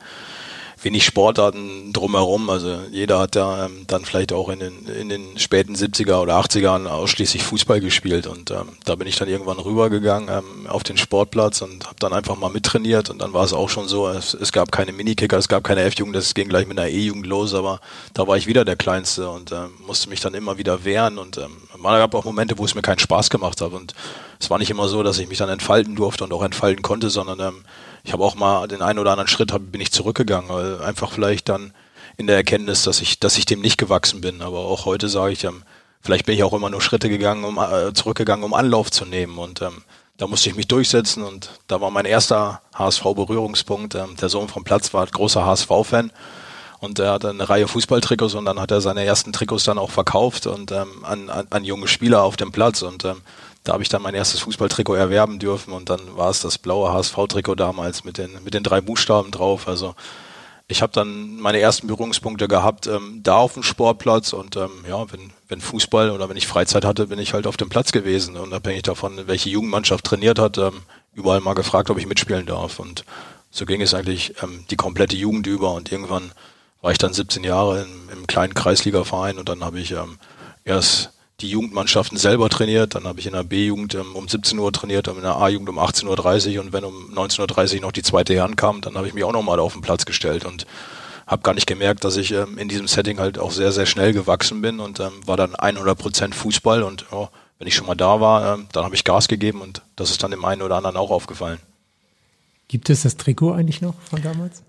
wenig 0.83 1.05
Sportarten 1.05 1.93
drumherum. 1.93 2.49
Also 2.49 2.79
jeder 2.91 3.19
hat 3.19 3.35
ja 3.35 3.65
ähm, 3.65 3.85
dann 3.87 4.05
vielleicht 4.05 4.33
auch 4.33 4.49
in 4.49 4.59
den, 4.59 4.85
in 4.87 5.09
den 5.09 5.37
späten 5.37 5.75
70er 5.75 6.21
oder 6.21 6.39
80ern 6.39 6.87
ausschließlich 6.87 7.43
Fußball 7.43 7.79
gespielt. 7.79 8.27
Und 8.27 8.51
ähm, 8.51 8.69
da 8.85 8.95
bin 8.95 9.07
ich 9.07 9.15
dann 9.15 9.27
irgendwann 9.27 9.59
rübergegangen 9.59 10.29
ähm, 10.29 10.67
auf 10.67 10.83
den 10.83 10.97
Sportplatz 10.97 11.61
und 11.61 11.85
habe 11.85 11.95
dann 11.99 12.13
einfach 12.13 12.37
mal 12.37 12.49
mittrainiert. 12.49 13.09
Und 13.09 13.21
dann 13.21 13.33
war 13.33 13.43
es 13.43 13.53
auch 13.53 13.69
schon 13.69 13.87
so, 13.87 14.07
es, 14.07 14.33
es 14.33 14.51
gab 14.51 14.71
keine 14.71 14.91
Minikicker, 14.91 15.37
es 15.37 15.47
gab 15.47 15.63
keine 15.63 15.81
F-Jugend, 15.81 16.15
das 16.15 16.33
ging 16.33 16.49
gleich 16.49 16.67
mit 16.67 16.77
einer 16.77 16.89
E-Jugend 16.89 17.25
los. 17.25 17.53
Aber 17.53 17.79
da 18.13 18.27
war 18.27 18.37
ich 18.37 18.47
wieder 18.47 18.65
der 18.65 18.75
Kleinste 18.75 19.29
und 19.29 19.51
ähm, 19.51 19.71
musste 19.85 20.09
mich 20.09 20.19
dann 20.19 20.33
immer 20.33 20.57
wieder 20.57 20.83
wehren. 20.83 21.17
Und 21.17 21.37
ähm, 21.37 21.57
man 21.77 21.97
gab 21.97 22.13
auch 22.15 22.25
Momente, 22.25 22.57
wo 22.57 22.65
es 22.65 22.75
mir 22.75 22.81
keinen 22.81 22.99
Spaß 22.99 23.29
gemacht 23.29 23.61
hat. 23.61 23.71
Und 23.71 23.93
es 24.39 24.49
war 24.49 24.59
nicht 24.59 24.71
immer 24.71 24.87
so, 24.87 25.03
dass 25.03 25.19
ich 25.19 25.29
mich 25.29 25.37
dann 25.37 25.49
entfalten 25.49 25.95
durfte 25.95 26.23
und 26.23 26.33
auch 26.33 26.43
entfalten 26.43 26.81
konnte, 26.81 27.09
sondern 27.09 27.39
ähm, 27.39 27.63
ich 28.03 28.11
habe 28.11 28.23
auch 28.23 28.35
mal 28.35 28.67
den 28.67 28.81
einen 28.81 28.99
oder 28.99 29.11
anderen 29.11 29.27
Schritt 29.29 29.51
hab, 29.53 29.71
bin 29.71 29.81
ich 29.81 29.91
zurückgegangen, 29.91 30.49
weil 30.49 30.81
einfach 30.81 31.11
vielleicht 31.11 31.49
dann 31.49 31.73
in 32.17 32.27
der 32.27 32.35
Erkenntnis, 32.35 32.83
dass 32.83 33.01
ich, 33.01 33.19
dass 33.19 33.37
ich 33.37 33.45
dem 33.45 33.61
nicht 33.61 33.77
gewachsen 33.77 34.21
bin. 34.21 34.41
Aber 34.41 34.59
auch 34.59 34.85
heute 34.85 35.09
sage 35.09 35.33
ich, 35.33 35.43
ähm, 35.45 35.63
vielleicht 36.01 36.25
bin 36.25 36.35
ich 36.35 36.43
auch 36.43 36.53
immer 36.53 36.69
nur 36.69 36.81
Schritte 36.81 37.09
gegangen, 37.09 37.43
um 37.43 37.57
äh, 37.57 37.93
zurückgegangen, 37.93 38.43
um 38.43 38.53
Anlauf 38.53 38.91
zu 38.91 39.05
nehmen. 39.05 39.37
Und 39.37 39.61
ähm, 39.61 39.83
da 40.17 40.27
musste 40.27 40.49
ich 40.49 40.55
mich 40.55 40.67
durchsetzen 40.67 41.23
und 41.23 41.49
da 41.67 41.81
war 41.81 41.89
mein 41.89 42.05
erster 42.05 42.61
HSV-Berührungspunkt. 42.75 43.95
Ähm, 43.95 44.15
der 44.19 44.29
Sohn 44.29 44.49
vom 44.49 44.63
Platz 44.63 44.93
war 44.93 45.07
großer 45.07 45.45
HSV-Fan 45.45 46.11
und 46.79 46.99
er 46.99 47.13
hatte 47.13 47.29
eine 47.29 47.49
Reihe 47.49 47.67
Fußballtrikots 47.67 48.35
und 48.35 48.45
dann 48.45 48.59
hat 48.59 48.71
er 48.71 48.81
seine 48.81 49.05
ersten 49.05 49.31
Trikots 49.31 49.63
dann 49.63 49.77
auch 49.77 49.91
verkauft 49.91 50.45
und 50.45 50.71
ähm, 50.71 51.03
an, 51.03 51.29
an, 51.29 51.47
an 51.49 51.63
junge 51.63 51.87
Spieler 51.87 52.23
auf 52.23 52.35
dem 52.35 52.51
Platz 52.51 52.81
und 52.81 53.05
ähm, 53.05 53.21
da 53.63 53.73
habe 53.73 53.83
ich 53.83 53.89
dann 53.89 54.01
mein 54.01 54.15
erstes 54.15 54.41
Fußballtrikot 54.41 54.95
erwerben 54.95 55.39
dürfen 55.39 55.73
und 55.73 55.89
dann 55.89 56.17
war 56.17 56.29
es 56.29 56.41
das 56.41 56.57
blaue 56.57 56.91
HSV-Trikot 56.91 57.55
damals 57.55 58.03
mit 58.03 58.17
den, 58.17 58.43
mit 58.43 58.53
den 58.53 58.63
drei 58.63 58.81
Buchstaben 58.81 59.31
drauf. 59.31 59.67
Also 59.67 59.95
ich 60.67 60.81
habe 60.81 60.91
dann 60.91 61.37
meine 61.37 61.59
ersten 61.59 61.87
Berührungspunkte 61.87 62.47
gehabt 62.47 62.87
ähm, 62.87 63.21
da 63.23 63.37
auf 63.37 63.53
dem 63.53 63.63
Sportplatz 63.63 64.33
und 64.33 64.57
ähm, 64.57 64.71
ja, 64.87 65.11
wenn, 65.11 65.31
wenn 65.47 65.61
Fußball 65.61 66.11
oder 66.11 66.29
wenn 66.29 66.37
ich 66.37 66.47
Freizeit 66.47 66.83
hatte, 66.83 67.07
bin 67.07 67.19
ich 67.19 67.33
halt 67.33 67.47
auf 67.47 67.57
dem 67.57 67.69
Platz 67.69 67.91
gewesen, 67.91 68.37
unabhängig 68.37 68.83
davon, 68.83 69.27
welche 69.27 69.49
Jugendmannschaft 69.49 70.05
trainiert 70.05 70.39
hat, 70.39 70.57
ähm, 70.57 70.81
überall 71.13 71.41
mal 71.41 71.53
gefragt, 71.53 71.89
ob 71.89 71.97
ich 71.97 72.07
mitspielen 72.07 72.45
darf 72.45 72.79
und 72.79 73.05
so 73.49 73.65
ging 73.65 73.81
es 73.81 73.93
eigentlich 73.93 74.33
ähm, 74.41 74.65
die 74.69 74.75
komplette 74.75 75.15
Jugend 75.15 75.47
über 75.47 75.73
und 75.73 75.91
irgendwann 75.91 76.31
war 76.81 76.91
ich 76.91 76.97
dann 76.97 77.13
17 77.13 77.43
Jahre 77.43 77.83
im, 77.83 78.09
im 78.09 78.27
kleinen 78.27 78.53
Kreisligaverein 78.53 79.37
und 79.37 79.47
dann 79.47 79.63
habe 79.63 79.79
ich 79.79 79.91
ähm, 79.91 80.17
erst 80.65 81.12
die 81.43 81.49
Jugendmannschaften 81.49 82.17
selber 82.17 82.49
trainiert. 82.49 82.95
Dann 82.95 83.03
habe 83.03 83.19
ich 83.19 83.27
in 83.27 83.33
der 83.33 83.43
B-Jugend 83.43 83.93
ähm, 83.95 84.15
um 84.15 84.27
17 84.27 84.57
Uhr 84.57 84.71
trainiert 84.71 85.07
und 85.07 85.17
in 85.17 85.23
der 85.23 85.35
A-Jugend 85.35 85.69
um 85.69 85.77
18.30 85.77 86.55
Uhr. 86.55 86.63
Und 86.63 86.73
wenn 86.73 86.85
um 86.85 87.13
19.30 87.13 87.75
Uhr 87.75 87.81
noch 87.81 87.91
die 87.91 88.01
zweite 88.01 88.33
Herren 88.33 88.55
kam, 88.55 88.81
dann 88.81 88.95
habe 88.95 89.07
ich 89.07 89.13
mich 89.13 89.23
auch 89.23 89.33
nochmal 89.33 89.59
auf 89.59 89.73
den 89.73 89.81
Platz 89.81 90.05
gestellt 90.05 90.45
und 90.45 90.65
habe 91.27 91.43
gar 91.43 91.53
nicht 91.53 91.67
gemerkt, 91.67 92.03
dass 92.03 92.17
ich 92.17 92.31
ähm, 92.31 92.57
in 92.57 92.69
diesem 92.69 92.87
Setting 92.87 93.19
halt 93.19 93.37
auch 93.37 93.51
sehr, 93.51 93.71
sehr 93.71 93.85
schnell 93.85 94.13
gewachsen 94.13 94.61
bin 94.61 94.79
und 94.79 94.99
ähm, 94.99 95.11
war 95.25 95.37
dann 95.37 95.55
100 95.55 95.97
Prozent 95.97 96.35
Fußball. 96.35 96.81
Und 96.81 97.05
oh, 97.11 97.27
wenn 97.59 97.67
ich 97.67 97.75
schon 97.75 97.87
mal 97.87 97.95
da 97.95 98.19
war, 98.19 98.55
ähm, 98.55 98.67
dann 98.71 98.85
habe 98.85 98.95
ich 98.95 99.03
Gas 99.03 99.27
gegeben 99.27 99.61
und 99.61 99.81
das 99.95 100.09
ist 100.11 100.23
dann 100.23 100.31
dem 100.31 100.45
einen 100.45 100.61
oder 100.61 100.77
anderen 100.77 100.97
auch 100.97 101.11
aufgefallen. 101.11 101.59
Gibt 102.67 102.89
es 102.89 103.03
das 103.03 103.17
Trikot 103.17 103.51
eigentlich 103.51 103.81
noch 103.81 103.95
von 104.01 104.21
damals? 104.21 104.63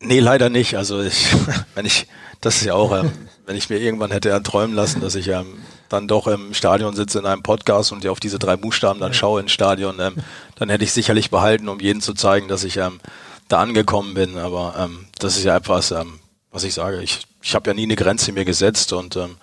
Nee, 0.00 0.18
leider 0.18 0.50
nicht. 0.50 0.76
Also 0.76 1.00
ich, 1.00 1.28
wenn 1.74 1.86
ich, 1.86 2.06
das 2.40 2.56
ist 2.56 2.64
ja 2.64 2.74
auch, 2.74 2.92
ähm, 2.92 3.12
wenn 3.46 3.56
ich 3.56 3.68
mir 3.70 3.78
irgendwann 3.78 4.10
hätte 4.10 4.28
erträumen 4.28 4.74
lassen, 4.74 5.00
dass 5.00 5.14
ich 5.14 5.28
ähm, 5.28 5.58
dann 5.88 6.08
doch 6.08 6.26
im 6.26 6.54
Stadion 6.54 6.94
sitze 6.94 7.18
in 7.18 7.26
einem 7.26 7.42
Podcast 7.42 7.92
und 7.92 8.04
ja 8.04 8.10
auf 8.10 8.20
diese 8.20 8.38
drei 8.38 8.56
Buchstaben 8.56 9.00
dann 9.00 9.14
schaue 9.14 9.40
ins 9.40 9.52
Stadion, 9.52 9.98
ähm, 10.00 10.14
dann 10.56 10.70
hätte 10.70 10.84
ich 10.84 10.92
sicherlich 10.92 11.30
behalten, 11.30 11.68
um 11.68 11.80
jedem 11.80 12.00
zu 12.00 12.14
zeigen, 12.14 12.48
dass 12.48 12.64
ich 12.64 12.76
ähm, 12.76 13.00
da 13.48 13.60
angekommen 13.60 14.14
bin. 14.14 14.38
Aber 14.38 14.74
ähm, 14.78 15.06
das 15.18 15.36
ist 15.36 15.44
ja 15.44 15.56
etwas, 15.56 15.90
ähm, 15.90 16.20
was 16.50 16.64
ich 16.64 16.74
sage. 16.74 17.02
Ich, 17.02 17.26
ich 17.42 17.54
habe 17.54 17.68
ja 17.70 17.74
nie 17.74 17.84
eine 17.84 17.96
Grenze 17.96 18.32
mir 18.32 18.44
gesetzt 18.44 18.92
und 18.92 19.16
ähm, 19.16 19.36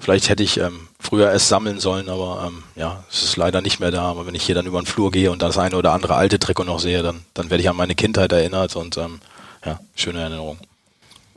vielleicht 0.00 0.28
hätte 0.28 0.42
ich 0.42 0.58
ähm, 0.58 0.88
früher 0.98 1.30
erst 1.30 1.48
sammeln 1.48 1.80
sollen, 1.80 2.08
aber 2.08 2.44
ähm, 2.46 2.62
ja, 2.76 3.04
es 3.10 3.22
ist 3.22 3.36
leider 3.36 3.60
nicht 3.60 3.78
mehr 3.78 3.90
da. 3.90 4.02
Aber 4.02 4.26
wenn 4.26 4.34
ich 4.34 4.44
hier 4.44 4.54
dann 4.54 4.66
über 4.66 4.80
den 4.80 4.86
Flur 4.86 5.10
gehe 5.10 5.30
und 5.30 5.42
das 5.42 5.58
eine 5.58 5.76
oder 5.76 5.92
andere 5.92 6.14
alte 6.14 6.38
Trikot 6.38 6.64
noch 6.64 6.80
sehe, 6.80 7.02
dann, 7.02 7.24
dann 7.34 7.50
werde 7.50 7.62
ich 7.62 7.68
an 7.68 7.76
meine 7.76 7.94
Kindheit 7.94 8.32
erinnert 8.32 8.74
und 8.74 8.96
ähm, 8.96 9.20
ja, 9.64 9.80
schöne 9.94 10.20
Erinnerung. 10.20 10.58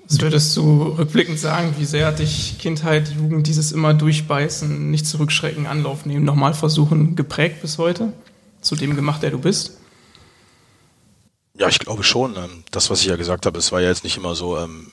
Würdest 0.10 0.56
du 0.56 0.84
rückblickend 0.98 1.38
sagen, 1.38 1.76
wie 1.78 1.86
sehr 1.86 2.08
hat 2.08 2.20
dich 2.20 2.58
Kindheit, 2.60 3.14
Jugend, 3.14 3.46
dieses 3.46 3.74
immer 3.74 3.94
durchbeißen, 3.94 4.90
nicht 4.90 5.06
zurückschrecken, 5.06 5.68
Anlauf 5.68 6.06
nehmen, 6.06 6.24
nochmal 6.24 6.54
versuchen, 6.54 7.16
geprägt 7.16 7.62
bis 7.62 7.78
heute? 7.78 8.14
Zu 8.62 8.76
dem 8.76 8.96
gemacht, 8.96 9.22
der 9.22 9.32
du 9.32 9.40
bist? 9.40 9.78
Ja, 11.56 11.68
ich 11.68 11.80
glaube 11.80 12.04
schon. 12.04 12.36
Ähm, 12.38 12.64
das, 12.72 12.90
was 12.90 13.02
ich 13.02 13.08
ja 13.08 13.18
gesagt 13.18 13.46
habe, 13.46 13.60
es 13.60 13.72
war 13.72 13.82
ja 13.82 13.90
jetzt 13.90 14.04
nicht 14.04 14.18
immer 14.18 14.34
so 14.36 14.58
ähm, 14.58 14.92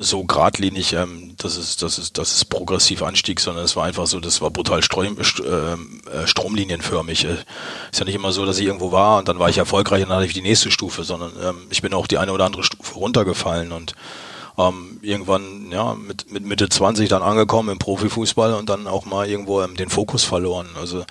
so 0.00 0.24
geradlinig, 0.24 0.92
ähm, 0.92 1.34
dass 1.38 1.56
es, 1.56 1.76
dass 1.76 1.98
es, 1.98 2.12
dass 2.12 2.36
es 2.36 2.44
progressiv 2.44 3.02
anstieg, 3.02 3.40
sondern 3.40 3.64
es 3.64 3.74
war 3.74 3.84
einfach 3.84 4.06
so, 4.06 4.20
das 4.20 4.40
war 4.40 4.50
brutal 4.50 4.82
Strom, 4.82 5.16
äh, 5.18 6.26
stromlinienförmig. 6.26 7.24
Äh, 7.24 7.36
ist 7.90 7.98
ja 7.98 8.04
nicht 8.04 8.14
immer 8.14 8.30
so, 8.30 8.46
dass 8.46 8.58
ich 8.58 8.66
irgendwo 8.66 8.92
war 8.92 9.18
und 9.18 9.28
dann 9.28 9.40
war 9.40 9.48
ich 9.48 9.58
erfolgreich 9.58 10.04
und 10.04 10.10
dann 10.10 10.18
hatte 10.18 10.26
ich 10.26 10.34
die 10.34 10.42
nächste 10.42 10.70
Stufe, 10.70 11.02
sondern 11.02 11.32
ähm, 11.42 11.66
ich 11.70 11.82
bin 11.82 11.92
auch 11.94 12.06
die 12.06 12.18
eine 12.18 12.32
oder 12.32 12.44
andere 12.44 12.62
Stufe 12.62 12.94
runtergefallen 12.94 13.72
und 13.72 13.96
ähm, 14.56 14.98
irgendwann 15.02 15.70
ja 15.72 15.94
mit, 15.94 16.30
mit 16.30 16.44
Mitte 16.44 16.68
20 16.68 17.08
dann 17.08 17.22
angekommen 17.22 17.70
im 17.70 17.78
Profifußball 17.78 18.54
und 18.54 18.68
dann 18.68 18.86
auch 18.86 19.04
mal 19.04 19.28
irgendwo 19.28 19.62
ähm, 19.62 19.76
den 19.76 19.90
Fokus 19.90 20.22
verloren. 20.22 20.68
Also 20.80 21.04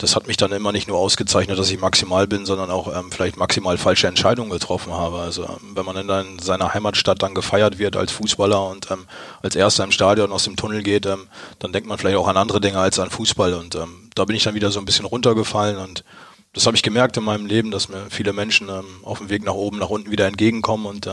das 0.00 0.16
hat 0.16 0.26
mich 0.26 0.38
dann 0.38 0.50
immer 0.52 0.72
nicht 0.72 0.88
nur 0.88 0.96
ausgezeichnet, 0.96 1.58
dass 1.58 1.70
ich 1.70 1.78
maximal 1.78 2.26
bin, 2.26 2.46
sondern 2.46 2.70
auch 2.70 2.88
ähm, 2.88 3.12
vielleicht 3.12 3.36
maximal 3.36 3.76
falsche 3.76 4.06
Entscheidungen 4.06 4.50
getroffen 4.50 4.94
habe. 4.94 5.18
Also 5.18 5.44
ähm, 5.44 5.72
wenn 5.74 5.84
man 5.84 5.96
in, 5.96 6.38
seiner 6.38 6.72
Heimatstadt 6.72 7.22
dann 7.22 7.34
gefeiert 7.34 7.78
wird 7.78 7.96
als 7.96 8.10
Fußballer 8.12 8.66
und 8.70 8.90
ähm, 8.90 9.04
als 9.42 9.56
Erster 9.56 9.84
im 9.84 9.92
Stadion 9.92 10.32
aus 10.32 10.44
dem 10.44 10.56
Tunnel 10.56 10.82
geht, 10.82 11.04
ähm, 11.04 11.28
dann 11.58 11.72
denkt 11.72 11.86
man 11.86 11.98
vielleicht 11.98 12.16
auch 12.16 12.28
an 12.28 12.38
andere 12.38 12.62
Dinge 12.62 12.78
als 12.78 12.98
an 12.98 13.10
Fußball. 13.10 13.52
Und 13.52 13.74
ähm, 13.74 14.08
da 14.14 14.24
bin 14.24 14.36
ich 14.36 14.42
dann 14.42 14.54
wieder 14.54 14.70
so 14.70 14.78
ein 14.78 14.86
bisschen 14.86 15.04
runtergefallen 15.04 15.76
und 15.76 16.02
das 16.54 16.66
habe 16.66 16.76
ich 16.76 16.82
gemerkt 16.82 17.16
in 17.16 17.22
meinem 17.22 17.46
Leben, 17.46 17.70
dass 17.70 17.90
mir 17.90 18.06
viele 18.08 18.32
Menschen 18.32 18.70
ähm, 18.70 18.84
auf 19.02 19.18
dem 19.18 19.28
Weg 19.28 19.44
nach 19.44 19.52
oben, 19.52 19.78
nach 19.78 19.90
unten 19.90 20.10
wieder 20.10 20.26
entgegenkommen 20.26 20.86
und 20.86 21.08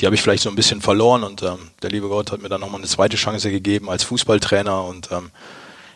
die 0.00 0.06
habe 0.06 0.16
ich 0.16 0.22
vielleicht 0.22 0.42
so 0.42 0.48
ein 0.48 0.56
bisschen 0.56 0.80
verloren 0.80 1.22
und 1.22 1.42
der 1.42 1.90
liebe 1.90 2.08
Gott 2.08 2.32
hat 2.32 2.42
mir 2.42 2.48
dann 2.48 2.62
nochmal 2.62 2.80
eine 2.80 2.88
zweite 2.88 3.16
Chance 3.16 3.52
gegeben 3.52 3.88
als 3.88 4.02
Fußballtrainer 4.02 4.84
und 4.84 5.10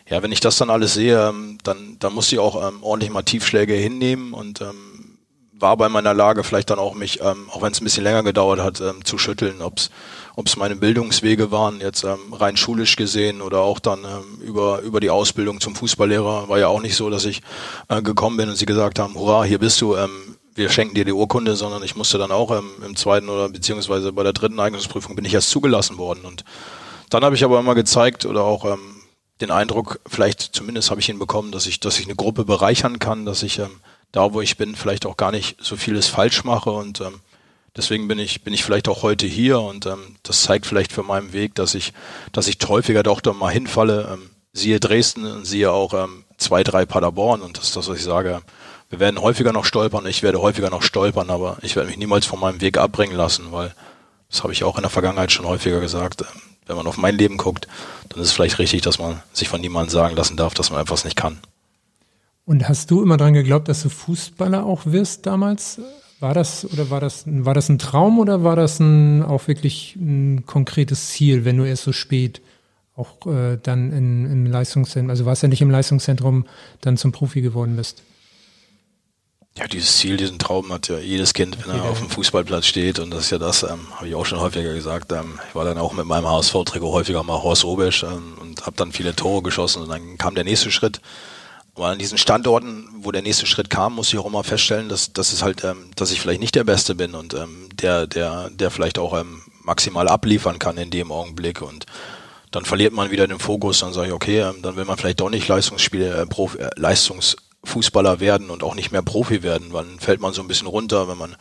ja, 0.09 0.23
wenn 0.23 0.31
ich 0.31 0.39
das 0.39 0.57
dann 0.57 0.69
alles 0.69 0.93
sehe, 0.93 1.29
ähm, 1.29 1.57
dann, 1.63 1.97
dann 1.99 2.13
muss 2.13 2.31
ich 2.31 2.39
auch 2.39 2.67
ähm, 2.67 2.81
ordentlich 2.81 3.11
mal 3.11 3.23
Tiefschläge 3.23 3.73
hinnehmen 3.73 4.33
und 4.33 4.61
ähm, 4.61 5.17
war 5.59 5.75
bei 5.75 5.89
meiner 5.89 6.13
Lage 6.13 6.43
vielleicht 6.43 6.69
dann 6.69 6.79
auch 6.79 6.93
mich, 6.93 7.19
ähm, 7.21 7.49
auch 7.51 7.61
wenn 7.61 7.71
es 7.71 7.81
ein 7.81 7.83
bisschen 7.83 8.03
länger 8.03 8.23
gedauert 8.23 8.59
hat, 8.59 8.79
ähm, 8.79 9.03
zu 9.03 9.17
schütteln, 9.17 9.61
ob 9.61 9.79
es 10.45 10.55
meine 10.55 10.75
Bildungswege 10.75 11.51
waren, 11.51 11.81
jetzt 11.81 12.03
ähm, 12.03 12.31
rein 12.31 12.57
schulisch 12.57 12.95
gesehen 12.95 13.41
oder 13.41 13.61
auch 13.61 13.79
dann 13.79 13.99
ähm, 14.03 14.41
über, 14.41 14.81
über 14.81 14.99
die 14.99 15.09
Ausbildung 15.09 15.59
zum 15.59 15.75
Fußballlehrer. 15.75 16.47
War 16.47 16.59
ja 16.59 16.67
auch 16.67 16.81
nicht 16.81 16.95
so, 16.95 17.09
dass 17.09 17.25
ich 17.25 17.41
äh, 17.87 18.01
gekommen 18.01 18.37
bin 18.37 18.49
und 18.49 18.55
sie 18.55 18.65
gesagt 18.65 18.99
haben, 18.99 19.15
hurra, 19.15 19.43
hier 19.43 19.59
bist 19.59 19.81
du, 19.81 19.95
ähm, 19.95 20.37
wir 20.53 20.69
schenken 20.69 20.95
dir 20.95 21.05
die 21.05 21.13
Urkunde, 21.13 21.55
sondern 21.55 21.83
ich 21.83 21.95
musste 21.95 22.17
dann 22.17 22.31
auch 22.31 22.51
ähm, 22.51 22.69
im 22.85 22.95
zweiten 22.95 23.29
oder 23.29 23.49
beziehungsweise 23.49 24.13
bei 24.13 24.23
der 24.23 24.33
dritten 24.33 24.59
Eignungsprüfung 24.59 25.15
bin 25.15 25.25
ich 25.25 25.33
erst 25.33 25.49
zugelassen 25.49 25.97
worden. 25.97 26.21
Und 26.23 26.43
dann 27.09 27.23
habe 27.23 27.35
ich 27.35 27.43
aber 27.43 27.59
immer 27.59 27.75
gezeigt 27.75 28.25
oder 28.25 28.43
auch 28.43 28.65
ähm, 28.65 28.96
den 29.41 29.51
Eindruck, 29.51 29.99
vielleicht 30.07 30.41
zumindest 30.41 30.89
habe 30.89 31.01
ich 31.01 31.09
ihn 31.09 31.19
bekommen, 31.19 31.51
dass 31.51 31.67
ich, 31.67 31.79
dass 31.79 31.99
ich 31.99 32.05
eine 32.05 32.15
Gruppe 32.15 32.45
bereichern 32.45 32.99
kann, 32.99 33.25
dass 33.25 33.43
ich 33.43 33.59
ähm, 33.59 33.79
da, 34.11 34.33
wo 34.33 34.41
ich 34.41 34.57
bin, 34.57 34.75
vielleicht 34.75 35.05
auch 35.05 35.17
gar 35.17 35.31
nicht 35.31 35.57
so 35.61 35.75
vieles 35.75 36.07
falsch 36.07 36.43
mache 36.43 36.71
und 36.71 37.01
ähm, 37.01 37.19
deswegen 37.75 38.07
bin 38.07 38.19
ich, 38.19 38.43
bin 38.43 38.53
ich 38.53 38.63
vielleicht 38.63 38.87
auch 38.87 39.03
heute 39.03 39.27
hier 39.27 39.59
und 39.59 39.85
ähm, 39.85 40.15
das 40.23 40.43
zeigt 40.43 40.65
vielleicht 40.65 40.91
für 40.91 41.03
meinen 41.03 41.33
Weg, 41.33 41.55
dass 41.55 41.75
ich, 41.75 41.93
dass 42.31 42.47
ich 42.47 42.57
häufiger 42.67 43.03
doch 43.03 43.21
da 43.21 43.33
mal 43.33 43.51
hinfalle, 43.51 44.09
ähm, 44.13 44.29
siehe 44.53 44.79
Dresden 44.79 45.25
und 45.25 45.45
siehe 45.45 45.71
auch 45.71 45.93
ähm, 45.93 46.23
zwei, 46.37 46.63
drei 46.63 46.85
Paderborn 46.85 47.41
und 47.41 47.57
das 47.57 47.65
ist 47.65 47.75
das, 47.75 47.87
was 47.87 47.97
ich 47.97 48.03
sage. 48.03 48.41
Wir 48.89 48.99
werden 48.99 49.21
häufiger 49.21 49.51
noch 49.51 49.65
stolpern, 49.65 50.07
ich 50.07 50.23
werde 50.23 50.41
häufiger 50.41 50.69
noch 50.69 50.81
stolpern, 50.81 51.29
aber 51.29 51.57
ich 51.61 51.75
werde 51.75 51.89
mich 51.89 51.97
niemals 51.97 52.25
von 52.25 52.39
meinem 52.39 52.61
Weg 52.61 52.77
abbringen 52.77 53.15
lassen, 53.15 53.51
weil 53.51 53.75
das 54.29 54.43
habe 54.43 54.53
ich 54.53 54.63
auch 54.63 54.77
in 54.77 54.81
der 54.81 54.89
Vergangenheit 54.89 55.31
schon 55.31 55.45
häufiger 55.45 55.79
gesagt. 55.79 56.21
Ähm, 56.21 56.41
wenn 56.67 56.75
man 56.75 56.87
auf 56.87 56.97
mein 56.97 57.17
Leben 57.17 57.37
guckt, 57.37 57.67
dann 58.09 58.21
ist 58.21 58.29
es 58.29 58.33
vielleicht 58.33 58.59
richtig, 58.59 58.81
dass 58.81 58.99
man 58.99 59.21
sich 59.33 59.49
von 59.49 59.61
niemandem 59.61 59.91
sagen 59.91 60.15
lassen 60.15 60.37
darf, 60.37 60.53
dass 60.53 60.71
man 60.71 60.81
etwas 60.81 61.03
nicht 61.03 61.15
kann. 61.15 61.39
Und 62.45 62.69
hast 62.69 62.91
du 62.91 63.03
immer 63.03 63.17
daran 63.17 63.33
geglaubt, 63.33 63.67
dass 63.67 63.83
du 63.83 63.89
Fußballer 63.89 64.65
auch 64.65 64.85
wirst 64.85 65.25
damals? 65.25 65.81
War 66.19 66.33
das 66.33 66.65
oder 66.71 66.89
war 66.89 66.99
das 66.99 67.25
war 67.27 67.53
das 67.53 67.69
ein 67.69 67.77
Traum 67.77 68.19
oder 68.19 68.43
war 68.43 68.55
das 68.55 68.79
ein, 68.79 69.21
auch 69.21 69.47
wirklich 69.47 69.95
ein 69.97 70.45
konkretes 70.45 71.09
Ziel, 71.09 71.45
wenn 71.45 71.57
du 71.57 71.63
erst 71.63 71.83
so 71.83 71.91
spät 71.91 72.41
auch 72.95 73.27
äh, 73.27 73.57
dann 73.61 73.91
in, 73.91 74.25
im 74.25 74.45
Leistungszentrum, 74.47 75.11
also 75.11 75.25
warst 75.25 75.43
ja 75.43 75.49
nicht 75.49 75.61
im 75.61 75.69
Leistungszentrum, 75.69 76.45
dann 76.81 76.97
zum 76.97 77.11
Profi 77.11 77.41
geworden 77.41 77.75
bist? 77.75 78.01
Ja, 79.57 79.65
dieses 79.65 79.97
Ziel, 79.97 80.17
diesen 80.17 80.37
Traum 80.37 80.71
hat 80.71 80.87
ja 80.87 80.99
jedes 80.99 81.33
Kind, 81.33 81.57
wenn 81.65 81.75
er 81.75 81.83
auf 81.83 81.97
dem 81.97 82.11
Fußballplatz 82.11 82.67
steht. 82.67 82.99
Und 82.99 83.09
das 83.09 83.21
ist 83.21 83.31
ja 83.31 83.39
das, 83.39 83.63
ähm, 83.63 83.87
habe 83.95 84.07
ich 84.07 84.13
auch 84.13 84.25
schon 84.25 84.39
häufiger 84.39 84.71
gesagt. 84.71 85.11
Ähm, 85.11 85.39
ich 85.49 85.55
war 85.55 85.65
dann 85.65 85.79
auch 85.79 85.93
mit 85.93 86.05
meinem 86.05 86.27
HSV-Trikot 86.27 86.91
häufiger 86.91 87.23
mal 87.23 87.41
Horst 87.41 87.63
Robesch 87.63 88.03
ähm, 88.03 88.37
und 88.39 88.67
habe 88.67 88.75
dann 88.75 88.91
viele 88.91 89.15
Tore 89.15 89.41
geschossen. 89.41 89.81
Und 89.81 89.89
dann 89.89 90.19
kam 90.19 90.35
der 90.35 90.43
nächste 90.43 90.69
Schritt. 90.69 91.01
Aber 91.73 91.87
an 91.87 91.97
diesen 91.97 92.19
Standorten, 92.19 92.87
wo 92.99 93.11
der 93.11 93.23
nächste 93.23 93.47
Schritt 93.47 93.71
kam, 93.71 93.95
muss 93.95 94.13
ich 94.13 94.19
auch 94.19 94.27
immer 94.27 94.43
feststellen, 94.43 94.89
dass, 94.89 95.11
dass 95.11 95.33
es 95.33 95.41
halt, 95.41 95.63
ähm, 95.63 95.89
dass 95.95 96.11
ich 96.11 96.21
vielleicht 96.21 96.41
nicht 96.41 96.53
der 96.53 96.63
Beste 96.63 96.93
bin 96.93 97.15
und 97.15 97.33
ähm, 97.33 97.69
der, 97.73 98.05
der, 98.05 98.51
der 98.51 98.69
vielleicht 98.69 98.99
auch 98.99 99.19
ähm, 99.19 99.41
maximal 99.63 100.07
abliefern 100.07 100.59
kann 100.59 100.77
in 100.77 100.91
dem 100.91 101.11
Augenblick. 101.11 101.63
Und 101.63 101.87
dann 102.51 102.63
verliert 102.63 102.93
man 102.93 103.09
wieder 103.09 103.27
den 103.27 103.39
Fokus. 103.39 103.79
Dann 103.79 103.91
sage 103.91 104.09
ich, 104.09 104.13
okay, 104.13 104.41
ähm, 104.41 104.61
dann 104.61 104.75
will 104.75 104.85
man 104.85 104.97
vielleicht 104.97 105.19
doch 105.19 105.31
nicht 105.31 105.47
Leistungsspiele, 105.47 106.15
äh, 106.15 106.25
Profi, 106.27 106.59
äh, 106.59 106.69
Leistungs 106.75 107.37
Fußballer 107.63 108.19
werden 108.19 108.49
und 108.49 108.63
auch 108.63 108.75
nicht 108.75 108.91
mehr 108.91 109.01
Profi 109.01 109.43
werden. 109.43 109.71
Dann 109.71 109.99
fällt 109.99 110.21
man 110.21 110.33
so 110.33 110.41
ein 110.41 110.47
bisschen 110.47 110.67
runter, 110.67 111.07
wenn 111.07 111.17
man 111.17 111.35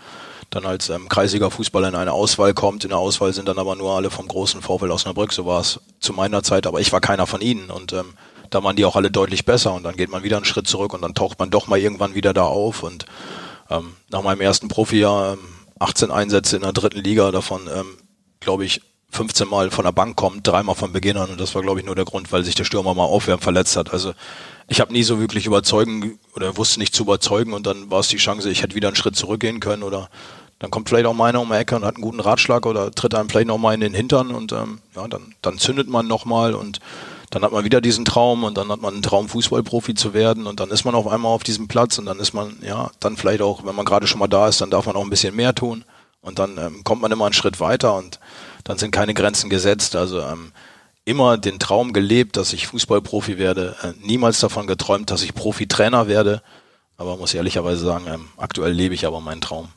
dann 0.51 0.65
als 0.65 0.89
ähm, 0.91 1.09
kreisiger 1.09 1.51
Fußballer 1.51 1.89
in 1.89 1.95
eine 1.95 2.13
Auswahl 2.13 2.55
kommt. 2.55 2.85
In 2.85 2.91
der 2.91 2.99
Auswahl 2.99 3.33
sind 3.33 3.49
dann 3.49 3.59
aber 3.59 3.77
nur 3.77 3.95
alle 3.95 4.11
vom 4.11 4.29
großen 4.29 4.63
Vorfeld 4.63 4.93
Osnabrück. 4.93 5.33
So 5.33 5.47
war 5.47 5.61
es 5.61 5.81
zu 6.01 6.13
meiner 6.13 6.43
Zeit, 6.43 6.67
aber 6.67 6.81
ich 6.81 6.93
war 6.93 7.01
keiner 7.01 7.27
von 7.27 7.41
ihnen 7.41 7.71
und 7.71 7.93
ähm, 7.93 8.15
da 8.51 8.63
waren 8.63 8.77
die 8.77 8.85
auch 8.85 8.97
alle 8.97 9.11
deutlich 9.11 9.45
besser 9.45 9.75
und 9.75 9.83
dann 9.83 9.97
geht 9.97 10.11
man 10.11 10.23
wieder 10.23 10.37
einen 10.37 10.45
Schritt 10.45 10.69
zurück 10.69 10.95
und 10.95 11.03
dann 11.03 11.15
taucht 11.15 11.39
man 11.39 11.51
doch 11.51 11.67
mal 11.67 11.79
irgendwann 11.79 12.15
wieder 12.15 12.33
da 12.33 12.45
auf 12.45 12.83
und 12.83 13.07
ähm, 13.71 13.95
nach 14.11 14.23
meinem 14.23 14.41
ersten 14.41 14.69
Profijahr 14.69 15.33
ähm, 15.33 15.39
18 15.79 16.11
Einsätze 16.11 16.57
in 16.57 16.63
der 16.63 16.73
dritten 16.73 17.01
Liga, 17.01 17.33
davon 17.33 17.63
ähm, 17.73 17.99
glaube 18.41 18.65
ich 18.65 18.83
15 19.17 19.49
Mal 19.49 19.71
von 19.71 19.85
der 19.85 19.93
Bank 19.93 20.15
kommt, 20.17 20.47
dreimal 20.47 20.75
von 20.75 20.93
Beginn 20.93 21.17
an. 21.17 21.31
Und 21.31 21.41
das 21.41 21.55
war 21.55 21.63
glaube 21.63 21.81
ich 21.81 21.87
nur 21.87 21.95
der 21.95 22.05
Grund, 22.05 22.31
weil 22.33 22.45
sich 22.45 22.55
der 22.55 22.65
Stürmer 22.65 22.95
mal 22.95 23.05
aufwärmen 23.05 23.43
verletzt 23.43 23.77
hat. 23.77 23.93
Also 23.93 24.13
ich 24.69 24.81
habe 24.81 24.93
nie 24.93 25.03
so 25.03 25.19
wirklich 25.19 25.47
überzeugen 25.47 26.19
oder 26.35 26.57
wusste 26.57 26.81
nicht 26.81 26.95
zu 26.95 27.05
überzeugen. 27.05 27.53
Und 27.53 27.67
dann 27.67 27.91
war 27.91 28.01
es 28.01 28.09
die 28.09 28.19
Chance, 28.19 28.51
ich 28.51 28.63
hätte 28.63 28.75
wieder 28.75 28.89
einen 28.89 28.97
Schritt 28.97 29.17
zurückgehen 29.17 29.61
können. 29.61 29.83
Oder 29.83 30.11
dann 30.59 30.71
kommt 30.71 30.89
vielleicht 30.89 31.07
auch 31.07 31.15
meiner 31.15 31.41
um 31.41 31.49
die 31.49 31.55
Ecke 31.55 31.77
und 31.77 31.85
hat 31.85 31.97
einen 31.97 32.03
guten 32.03 32.21
Ratschlag 32.21 32.67
oder 32.67 32.91
tritt 32.91 33.15
einem 33.15 33.29
vielleicht 33.29 33.49
nochmal 33.49 33.75
in 33.75 33.81
den 33.81 33.95
Hintern. 33.95 34.33
Und 34.33 34.53
ähm, 34.53 34.81
ja, 34.95 35.09
dann, 35.09 35.35
dann 35.41 35.59
zündet 35.59 35.89
man 35.89 36.07
nochmal 36.07 36.55
und 36.55 36.81
dann 37.31 37.43
hat 37.43 37.53
man 37.53 37.65
wieder 37.65 37.81
diesen 37.81 38.05
Traum. 38.05 38.45
Und 38.45 38.59
dann 38.59 38.69
hat 38.69 38.83
man 38.83 38.95
einen 38.95 39.03
Traum, 39.03 39.29
Fußballprofi 39.29 39.95
zu 39.95 40.15
werden. 40.15 40.47
Und 40.47 40.61
dann 40.61 40.71
ist 40.71 40.85
man 40.85 40.95
auf 40.95 41.07
einmal 41.07 41.33
auf 41.33 41.43
diesem 41.43 41.69
Platz. 41.69 41.99
Und 41.99 42.07
dann 42.07 42.19
ist 42.19 42.35
man, 42.35 42.57
ja, 42.63 42.91
dann 43.01 43.17
vielleicht 43.17 43.41
auch, 43.41 43.65
wenn 43.65 43.75
man 43.75 43.87
gerade 43.87 44.07
schon 44.07 44.19
mal 44.19 44.29
da 44.29 44.49
ist, 44.49 44.61
dann 44.61 44.71
darf 44.71 44.87
man 44.87 44.97
auch 44.97 45.05
ein 45.05 45.11
bisschen 45.11 45.35
mehr 45.35 45.55
tun. 45.55 45.85
Und 46.21 46.41
dann 46.41 46.59
ähm, 46.59 46.83
kommt 46.83 47.03
man 47.03 47.13
immer 47.13 47.27
einen 47.27 47.35
Schritt 47.35 47.61
weiter. 47.61 47.95
Und 47.95 48.19
dann 48.67 48.79
sind 48.79 48.91
keine 48.91 49.15
Grenzen 49.15 49.49
gesetzt. 49.49 49.95
Also 49.97 50.21
ähm, 50.21 50.53
immer 51.05 51.39
den 51.39 51.59
Traum 51.59 51.93
gelebt, 51.93 52.37
dass 52.37 52.53
ich 52.53 52.67
Fußballprofi 52.67 53.39
werde, 53.39 53.77
äh, 53.83 53.93
niemals 54.05 54.41
davon 54.41 54.67
geträumt, 54.67 55.11
dass 55.11 55.23
ich 55.23 55.35
Profitrainer 55.35 56.09
werde, 56.09 56.43
aber 56.97 57.17
muss 57.17 57.33
ehrlicherweise 57.33 57.85
sagen, 57.85 58.07
ähm, 58.09 58.27
aktuell 58.37 58.73
lebe 58.73 58.95
ich 58.95 59.07
aber 59.07 59.21
meinen 59.21 59.41
Traum. 59.41 59.69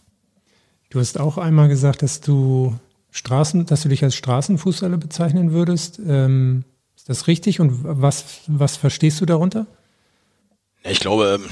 Du 0.89 0.99
hast 0.99 1.19
auch 1.19 1.37
einmal 1.37 1.69
gesagt, 1.69 2.01
dass 2.01 2.19
du 2.19 2.75
Straßen, 3.11 3.67
dass 3.67 3.83
du 3.83 3.89
dich 3.89 4.03
als 4.03 4.15
Straßenfußballer 4.15 4.97
bezeichnen 4.97 5.51
würdest. 5.51 5.99
Ähm, 5.99 6.63
ist 6.95 7.09
das 7.09 7.27
richtig? 7.27 7.59
Und 7.59 7.81
was, 7.83 8.41
was 8.47 8.75
verstehst 8.75 9.21
du 9.21 9.27
darunter? 9.27 9.67
Ich 10.83 10.99
glaube, 10.99 11.39
ähm, 11.39 11.49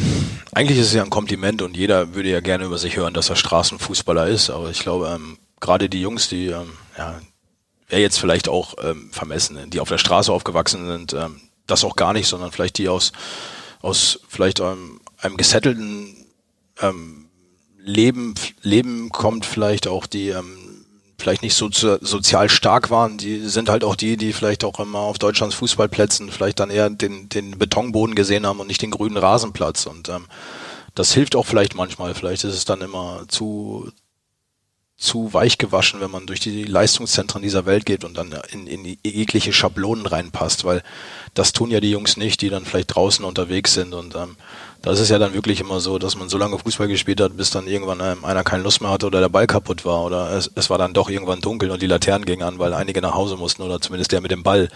eigentlich 0.53 0.79
ist 0.79 0.87
es 0.87 0.93
ja 0.93 1.03
ein 1.03 1.11
Kompliment 1.11 1.61
und 1.61 1.77
jeder 1.77 2.15
würde 2.15 2.29
ja 2.29 2.39
gerne 2.39 2.65
über 2.65 2.79
sich 2.79 2.97
hören, 2.97 3.13
dass 3.13 3.29
er 3.29 3.35
Straßenfußballer 3.35 4.27
ist. 4.27 4.49
Aber 4.49 4.71
ich 4.71 4.79
glaube, 4.79 5.09
ähm, 5.13 5.37
gerade 5.59 5.87
die 5.87 6.01
Jungs, 6.01 6.29
die, 6.29 6.47
ähm, 6.47 6.69
ja, 6.97 7.19
wäre 7.87 8.01
jetzt 8.01 8.19
vielleicht 8.19 8.49
auch 8.49 8.75
ähm, 8.81 9.09
vermessen, 9.11 9.69
die 9.69 9.79
auf 9.79 9.89
der 9.89 9.97
Straße 9.97 10.31
aufgewachsen 10.31 10.87
sind, 10.87 11.13
ähm, 11.13 11.41
das 11.67 11.83
auch 11.83 11.95
gar 11.95 12.13
nicht, 12.13 12.27
sondern 12.27 12.51
vielleicht 12.51 12.77
die 12.77 12.89
aus, 12.89 13.11
aus 13.81 14.19
vielleicht 14.27 14.59
ähm, 14.59 14.99
einem 15.17 15.37
gesettelten 15.37 16.25
ähm, 16.81 17.29
Leben, 17.79 18.35
Leben 18.61 19.09
kommt, 19.09 19.45
vielleicht 19.45 19.87
auch 19.87 20.05
die 20.05 20.29
ähm, 20.29 20.67
vielleicht 21.17 21.41
nicht 21.41 21.55
so 21.55 21.69
sozial 21.71 22.49
stark 22.49 22.89
waren, 22.89 23.17
die 23.17 23.39
sind 23.39 23.69
halt 23.69 23.83
auch 23.83 23.95
die, 23.95 24.17
die 24.17 24.33
vielleicht 24.33 24.63
auch 24.63 24.79
immer 24.79 24.99
auf 24.99 25.17
Deutschlands 25.17 25.55
Fußballplätzen 25.55 26.31
vielleicht 26.31 26.59
dann 26.59 26.69
eher 26.69 26.89
den, 26.89 27.27
den 27.27 27.57
Betonboden 27.57 28.15
gesehen 28.15 28.45
haben 28.45 28.59
und 28.59 28.67
nicht 28.67 28.81
den 28.81 28.91
grünen 28.91 29.17
Rasenplatz. 29.17 29.87
Und 29.87 30.09
ähm, 30.09 30.27
das 30.93 31.13
hilft 31.13 31.35
auch 31.35 31.45
vielleicht 31.45 31.75
manchmal. 31.75 32.13
Vielleicht 32.13 32.43
ist 32.43 32.53
es 32.53 32.65
dann 32.65 32.81
immer 32.81 33.23
zu, 33.27 33.91
zu 34.97 35.31
weich 35.31 35.59
gewaschen, 35.59 36.01
wenn 36.01 36.09
man 36.09 36.25
durch 36.25 36.39
die 36.39 36.63
Leistungszentren 36.63 37.43
dieser 37.43 37.67
Welt 37.67 37.85
geht 37.85 38.03
und 38.03 38.17
dann 38.17 38.33
in, 38.51 38.65
in 38.65 38.97
jegliche 39.05 39.53
Schablonen 39.53 40.07
reinpasst, 40.07 40.65
weil 40.65 40.81
das 41.35 41.53
tun 41.53 41.69
ja 41.69 41.79
die 41.79 41.91
Jungs 41.91 42.17
nicht, 42.17 42.41
die 42.41 42.49
dann 42.49 42.65
vielleicht 42.65 42.95
draußen 42.95 43.23
unterwegs 43.23 43.75
sind 43.75 43.93
und 43.93 44.15
ähm, 44.15 44.37
da 44.81 44.91
ist 44.91 44.99
es 44.99 45.09
ja 45.09 45.19
dann 45.19 45.33
wirklich 45.33 45.59
immer 45.59 45.79
so, 45.79 45.99
dass 45.99 46.15
man 46.15 46.29
so 46.29 46.39
lange 46.39 46.57
Fußball 46.57 46.87
gespielt 46.87 47.21
hat, 47.21 47.37
bis 47.37 47.51
dann 47.51 47.67
irgendwann 47.67 47.99
ähm, 47.99 48.25
einer 48.25 48.43
keine 48.43 48.63
Lust 48.63 48.81
mehr 48.81 48.89
hatte 48.89 49.05
oder 49.05 49.19
der 49.19 49.29
Ball 49.29 49.45
kaputt 49.45 49.85
war 49.85 50.03
oder 50.03 50.31
es, 50.31 50.51
es 50.55 50.69
war 50.71 50.79
dann 50.79 50.93
doch 50.93 51.09
irgendwann 51.09 51.41
dunkel 51.41 51.69
und 51.69 51.81
die 51.81 51.87
Laternen 51.87 52.25
gingen 52.25 52.43
an, 52.43 52.57
weil 52.57 52.73
einige 52.73 53.01
nach 53.01 53.13
Hause 53.13 53.37
mussten 53.37 53.61
oder 53.61 53.79
zumindest 53.79 54.11
der 54.11 54.21
mit 54.21 54.31
dem 54.31 54.43
Ball. 54.43 54.69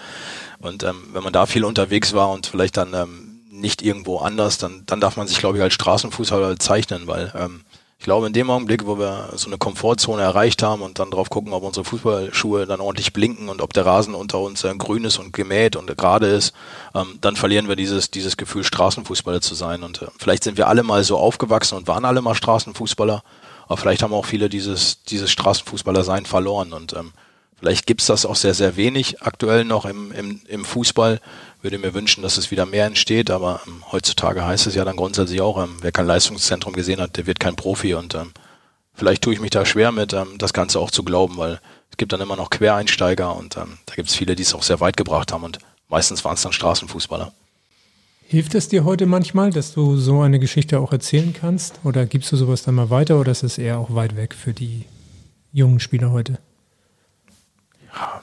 Und 0.60 0.84
ähm, 0.84 1.10
wenn 1.14 1.24
man 1.24 1.34
da 1.34 1.48
viel 1.48 1.64
unterwegs 1.64 2.14
war 2.14 2.30
und 2.30 2.46
vielleicht 2.46 2.78
dann 2.78 2.94
ähm, 2.94 3.42
nicht 3.50 3.82
irgendwo 3.82 4.20
anders, 4.20 4.58
dann, 4.58 4.84
dann 4.86 5.02
darf 5.02 5.18
man 5.18 5.28
sich, 5.28 5.40
glaube 5.40 5.58
ich, 5.58 5.64
als 5.64 5.74
Straßenfußballer 5.74 6.58
zeichnen, 6.60 7.08
weil 7.08 7.32
ähm, 7.36 7.62
ich 8.02 8.06
glaube, 8.06 8.26
in 8.26 8.34
dem 8.34 8.50
Augenblick, 8.50 8.88
wo 8.88 8.98
wir 8.98 9.30
so 9.36 9.46
eine 9.46 9.60
Komfortzone 9.60 10.24
erreicht 10.24 10.64
haben 10.64 10.82
und 10.82 10.98
dann 10.98 11.12
drauf 11.12 11.30
gucken, 11.30 11.54
ob 11.54 11.62
unsere 11.62 11.86
Fußballschuhe 11.86 12.66
dann 12.66 12.82
ordentlich 12.82 13.14
blinken 13.14 13.48
und 13.48 13.62
ob 13.62 13.74
der 13.74 13.86
Rasen 13.86 14.16
unter 14.16 14.40
uns 14.40 14.64
äh, 14.64 14.74
grün 14.76 15.04
ist 15.04 15.20
und 15.20 15.34
gemäht 15.34 15.76
und 15.76 15.96
gerade 16.00 16.26
ist, 16.26 16.52
ähm, 16.96 17.20
dann 17.22 17.36
verlieren 17.36 17.68
wir 17.68 17.76
dieses, 17.76 18.10
dieses 18.10 18.38
Gefühl, 18.38 18.64
Straßenfußballer 18.64 19.40
zu 19.40 19.54
sein. 19.54 19.84
Und 19.84 20.02
äh, 20.02 20.08
vielleicht 20.18 20.44
sind 20.44 20.58
wir 20.58 20.68
alle 20.68 20.82
mal 20.82 21.04
so 21.04 21.20
aufgewachsen 21.20 21.78
und 21.78 21.88
waren 21.88 22.04
alle 22.04 22.24
mal 22.24 22.34
Straßenfußballer, 22.34 23.22
aber 23.68 23.78
vielleicht 23.78 24.02
haben 24.02 24.16
auch 24.16 24.26
viele 24.26 24.50
dieses, 24.50 25.04
dieses 25.04 25.30
Straßenfußballer-Sein 25.30 26.26
verloren. 26.26 26.74
Und 26.74 26.94
ähm, 26.94 27.12
vielleicht 27.60 27.86
gibt's 27.86 28.08
das 28.08 28.26
auch 28.26 28.36
sehr, 28.36 28.56
sehr 28.56 28.78
wenig 28.78 29.22
aktuell 29.22 29.64
noch 29.64 29.86
im, 29.86 30.12
im, 30.12 30.42
im 30.48 30.66
Fußball 30.66 31.22
würde 31.62 31.78
mir 31.78 31.94
wünschen, 31.94 32.24
dass 32.24 32.38
es 32.38 32.52
wieder 32.52 32.66
mehr 32.66 32.86
entsteht, 32.86 33.30
aber 33.30 33.62
ähm, 33.68 33.84
heutzutage 33.92 34.46
heißt 34.46 34.68
es 34.68 34.76
ja 34.76 34.86
dann 34.86 34.96
grundsätzlich 34.96 35.42
auch, 35.42 35.62
ähm, 35.64 35.78
wer 35.82 35.92
kein 35.92 36.08
Leistungszentrum 36.08 36.74
gesehen 36.74 37.00
hat, 37.00 37.18
der 37.18 37.28
wird 37.28 37.40
kein 37.40 37.56
Profi 37.56 37.94
und 37.94 38.16
ähm, 38.16 38.32
vielleicht 38.94 39.22
tue 39.24 39.34
ich 39.34 39.42
mich 39.42 39.52
da 39.52 39.66
schwer 39.66 39.92
mit, 39.92 40.14
ähm, 40.14 40.38
das 40.38 40.54
Ganze 40.54 40.80
auch 40.80 40.92
zu 40.92 41.04
glauben, 41.04 41.38
weil 41.38 41.60
es 41.90 41.98
gibt 41.98 42.14
dann 42.14 42.22
immer 42.22 42.36
noch 42.36 42.50
Quereinsteiger 42.50 43.36
und 43.36 43.58
ähm, 43.58 43.78
da 43.86 43.96
gibt 43.96 44.10
es 44.10 44.16
viele, 44.16 44.36
die 44.36 44.44
es 44.44 44.54
auch 44.54 44.64
sehr 44.64 44.80
weit 44.80 44.98
gebracht 44.98 45.32
haben 45.32 45.44
und 45.44 45.60
meistens 45.88 46.26
waren 46.26 46.36
es 46.36 46.42
dann 46.42 46.54
Straßenfußballer. 46.54 47.32
Hilft 48.32 48.56
es 48.56 48.70
dir 48.70 48.86
heute 48.86 49.08
manchmal, 49.08 49.52
dass 49.52 49.74
du 49.74 49.98
so 49.98 50.22
eine 50.22 50.40
Geschichte 50.40 50.80
auch 50.80 50.94
erzählen 50.94 51.34
kannst? 51.34 51.82
Oder 51.84 52.06
gibst 52.06 52.32
du 52.32 52.38
sowas 52.38 52.64
dann 52.64 52.76
mal 52.76 52.90
weiter 52.90 53.20
oder 53.20 53.34
ist 53.34 53.44
es 53.44 53.58
eher 53.58 53.78
auch 53.78 53.94
weit 53.94 54.16
weg 54.16 54.34
für 54.34 54.54
die 54.54 54.86
jungen 55.52 55.82
Spieler 55.82 56.12
heute? 56.12 56.40
Ja, 57.94 58.22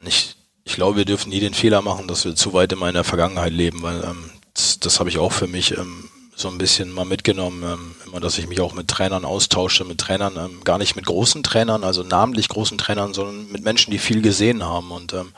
nicht, 0.00 0.38
ich 0.66 0.74
glaube, 0.74 0.96
wir 0.96 1.04
dürfen 1.04 1.30
nie 1.30 1.40
den 1.40 1.54
Fehler 1.54 1.80
machen, 1.80 2.08
dass 2.08 2.24
wir 2.24 2.34
zu 2.34 2.52
weit 2.52 2.72
in 2.72 2.78
meiner 2.80 3.04
Vergangenheit 3.04 3.52
leben, 3.52 3.82
weil 3.82 4.02
ähm, 4.02 4.30
das, 4.52 4.80
das 4.80 4.98
habe 4.98 5.08
ich 5.08 5.18
auch 5.18 5.32
für 5.32 5.46
mich 5.46 5.78
ähm, 5.78 6.10
so 6.34 6.48
ein 6.48 6.58
bisschen 6.58 6.92
mal 6.92 7.04
mitgenommen, 7.04 7.62
ähm, 7.62 7.94
immer, 8.04 8.18
dass 8.18 8.36
ich 8.36 8.48
mich 8.48 8.60
auch 8.60 8.74
mit 8.74 8.88
Trainern 8.88 9.24
austausche, 9.24 9.84
mit 9.84 9.98
Trainern, 9.98 10.36
ähm, 10.36 10.64
gar 10.64 10.78
nicht 10.78 10.96
mit 10.96 11.06
großen 11.06 11.44
Trainern, 11.44 11.84
also 11.84 12.02
namentlich 12.02 12.48
großen 12.48 12.78
Trainern, 12.78 13.14
sondern 13.14 13.50
mit 13.50 13.62
Menschen, 13.62 13.92
die 13.92 13.98
viel 13.98 14.22
gesehen 14.22 14.64
haben. 14.64 14.90
Und 14.90 15.12
ähm, 15.14 15.32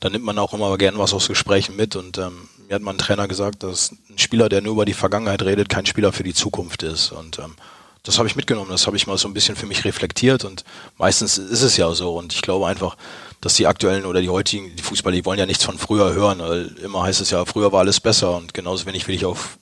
da 0.00 0.10
nimmt 0.10 0.24
man 0.24 0.38
auch 0.38 0.52
immer 0.52 0.76
gern 0.76 0.98
was 0.98 1.14
aus 1.14 1.28
Gesprächen 1.28 1.76
mit. 1.76 1.94
Und 1.94 2.18
ähm, 2.18 2.48
mir 2.68 2.74
hat 2.74 2.82
mal 2.82 2.90
ein 2.90 2.98
Trainer 2.98 3.28
gesagt, 3.28 3.62
dass 3.62 3.92
ein 4.10 4.18
Spieler, 4.18 4.48
der 4.48 4.62
nur 4.62 4.72
über 4.72 4.84
die 4.84 4.94
Vergangenheit 4.94 5.42
redet, 5.42 5.68
kein 5.68 5.86
Spieler 5.86 6.12
für 6.12 6.24
die 6.24 6.34
Zukunft 6.34 6.82
ist. 6.82 7.12
Und 7.12 7.38
ähm, 7.38 7.54
das 8.02 8.18
habe 8.18 8.26
ich 8.26 8.34
mitgenommen, 8.34 8.70
das 8.70 8.86
habe 8.86 8.96
ich 8.96 9.06
mal 9.06 9.16
so 9.16 9.28
ein 9.28 9.34
bisschen 9.34 9.54
für 9.54 9.66
mich 9.66 9.84
reflektiert 9.84 10.44
und 10.44 10.64
meistens 10.98 11.38
ist 11.38 11.62
es 11.62 11.76
ja 11.76 11.92
so. 11.94 12.14
Und 12.14 12.34
ich 12.34 12.42
glaube 12.42 12.66
einfach, 12.66 12.96
dass 13.42 13.54
die 13.54 13.66
aktuellen 13.66 14.06
oder 14.06 14.22
die 14.22 14.30
heutigen, 14.30 14.74
die 14.76 14.82
Fußballer, 14.82 15.16
die 15.16 15.24
wollen 15.26 15.38
ja 15.38 15.46
nichts 15.46 15.64
von 15.64 15.76
früher 15.76 16.14
hören, 16.14 16.38
weil 16.38 16.76
immer 16.82 17.02
heißt 17.02 17.20
es 17.20 17.30
ja, 17.30 17.44
früher 17.44 17.72
war 17.72 17.80
alles 17.80 18.00
besser 18.00 18.36
und 18.36 18.54
genauso 18.54 18.86
wenig 18.86 19.08
will 19.08 19.16
ich 19.16 19.26
auf 19.26 19.58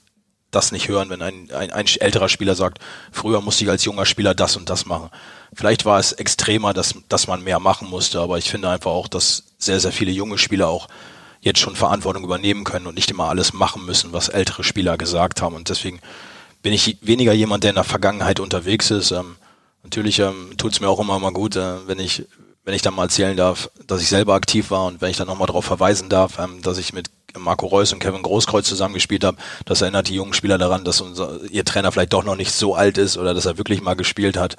das 0.50 0.70
nicht 0.70 0.88
hören, 0.88 1.08
wenn 1.08 1.22
ein, 1.22 1.50
ein, 1.50 1.70
ein 1.70 1.86
älterer 1.86 2.28
Spieler 2.28 2.54
sagt, 2.54 2.78
früher 3.10 3.40
musste 3.40 3.64
ich 3.64 3.70
als 3.70 3.84
junger 3.84 4.04
Spieler 4.04 4.34
das 4.34 4.56
und 4.56 4.68
das 4.68 4.84
machen. 4.84 5.08
Vielleicht 5.54 5.84
war 5.86 5.98
es 5.98 6.12
extremer, 6.12 6.74
dass, 6.74 6.94
dass 7.08 7.26
man 7.26 7.42
mehr 7.42 7.58
machen 7.58 7.88
musste, 7.88 8.20
aber 8.20 8.36
ich 8.36 8.50
finde 8.50 8.68
einfach 8.68 8.90
auch, 8.90 9.08
dass 9.08 9.44
sehr, 9.58 9.80
sehr 9.80 9.92
viele 9.92 10.10
junge 10.10 10.38
Spieler 10.38 10.68
auch 10.68 10.88
jetzt 11.40 11.60
schon 11.60 11.74
Verantwortung 11.74 12.24
übernehmen 12.24 12.64
können 12.64 12.86
und 12.86 12.96
nicht 12.96 13.10
immer 13.10 13.28
alles 13.28 13.54
machen 13.54 13.86
müssen, 13.86 14.12
was 14.12 14.28
ältere 14.28 14.62
Spieler 14.62 14.98
gesagt 14.98 15.40
haben. 15.40 15.54
Und 15.54 15.70
deswegen 15.70 16.00
bin 16.62 16.74
ich 16.74 16.98
weniger 17.00 17.32
jemand, 17.32 17.64
der 17.64 17.70
in 17.70 17.76
der 17.76 17.84
Vergangenheit 17.84 18.40
unterwegs 18.40 18.90
ist. 18.90 19.10
Ähm, 19.12 19.36
natürlich 19.82 20.18
ähm, 20.18 20.50
tut 20.58 20.72
es 20.72 20.80
mir 20.80 20.88
auch 20.88 21.00
immer 21.00 21.18
mal 21.18 21.32
gut, 21.32 21.56
äh, 21.56 21.86
wenn 21.86 21.98
ich 21.98 22.26
wenn 22.70 22.76
ich 22.76 22.82
dann 22.82 22.94
mal 22.94 23.02
erzählen 23.02 23.36
darf, 23.36 23.68
dass 23.88 24.00
ich 24.00 24.08
selber 24.08 24.34
aktiv 24.34 24.70
war 24.70 24.84
und 24.84 25.00
wenn 25.00 25.10
ich 25.10 25.16
dann 25.16 25.26
nochmal 25.26 25.48
darauf 25.48 25.64
verweisen 25.64 26.08
darf, 26.08 26.38
ähm, 26.38 26.62
dass 26.62 26.78
ich 26.78 26.92
mit 26.92 27.10
Marco 27.36 27.66
Reus 27.66 27.92
und 27.92 27.98
Kevin 27.98 28.22
Großkreuz 28.22 28.68
zusammengespielt 28.68 29.24
habe, 29.24 29.38
das 29.64 29.82
erinnert 29.82 30.08
die 30.08 30.14
jungen 30.14 30.34
Spieler 30.34 30.56
daran, 30.56 30.84
dass 30.84 31.00
unser, 31.00 31.40
ihr 31.50 31.64
Trainer 31.64 31.90
vielleicht 31.90 32.12
doch 32.12 32.22
noch 32.22 32.36
nicht 32.36 32.52
so 32.52 32.76
alt 32.76 32.96
ist 32.96 33.18
oder 33.18 33.34
dass 33.34 33.44
er 33.44 33.58
wirklich 33.58 33.82
mal 33.82 33.94
gespielt 33.94 34.36
hat. 34.36 34.56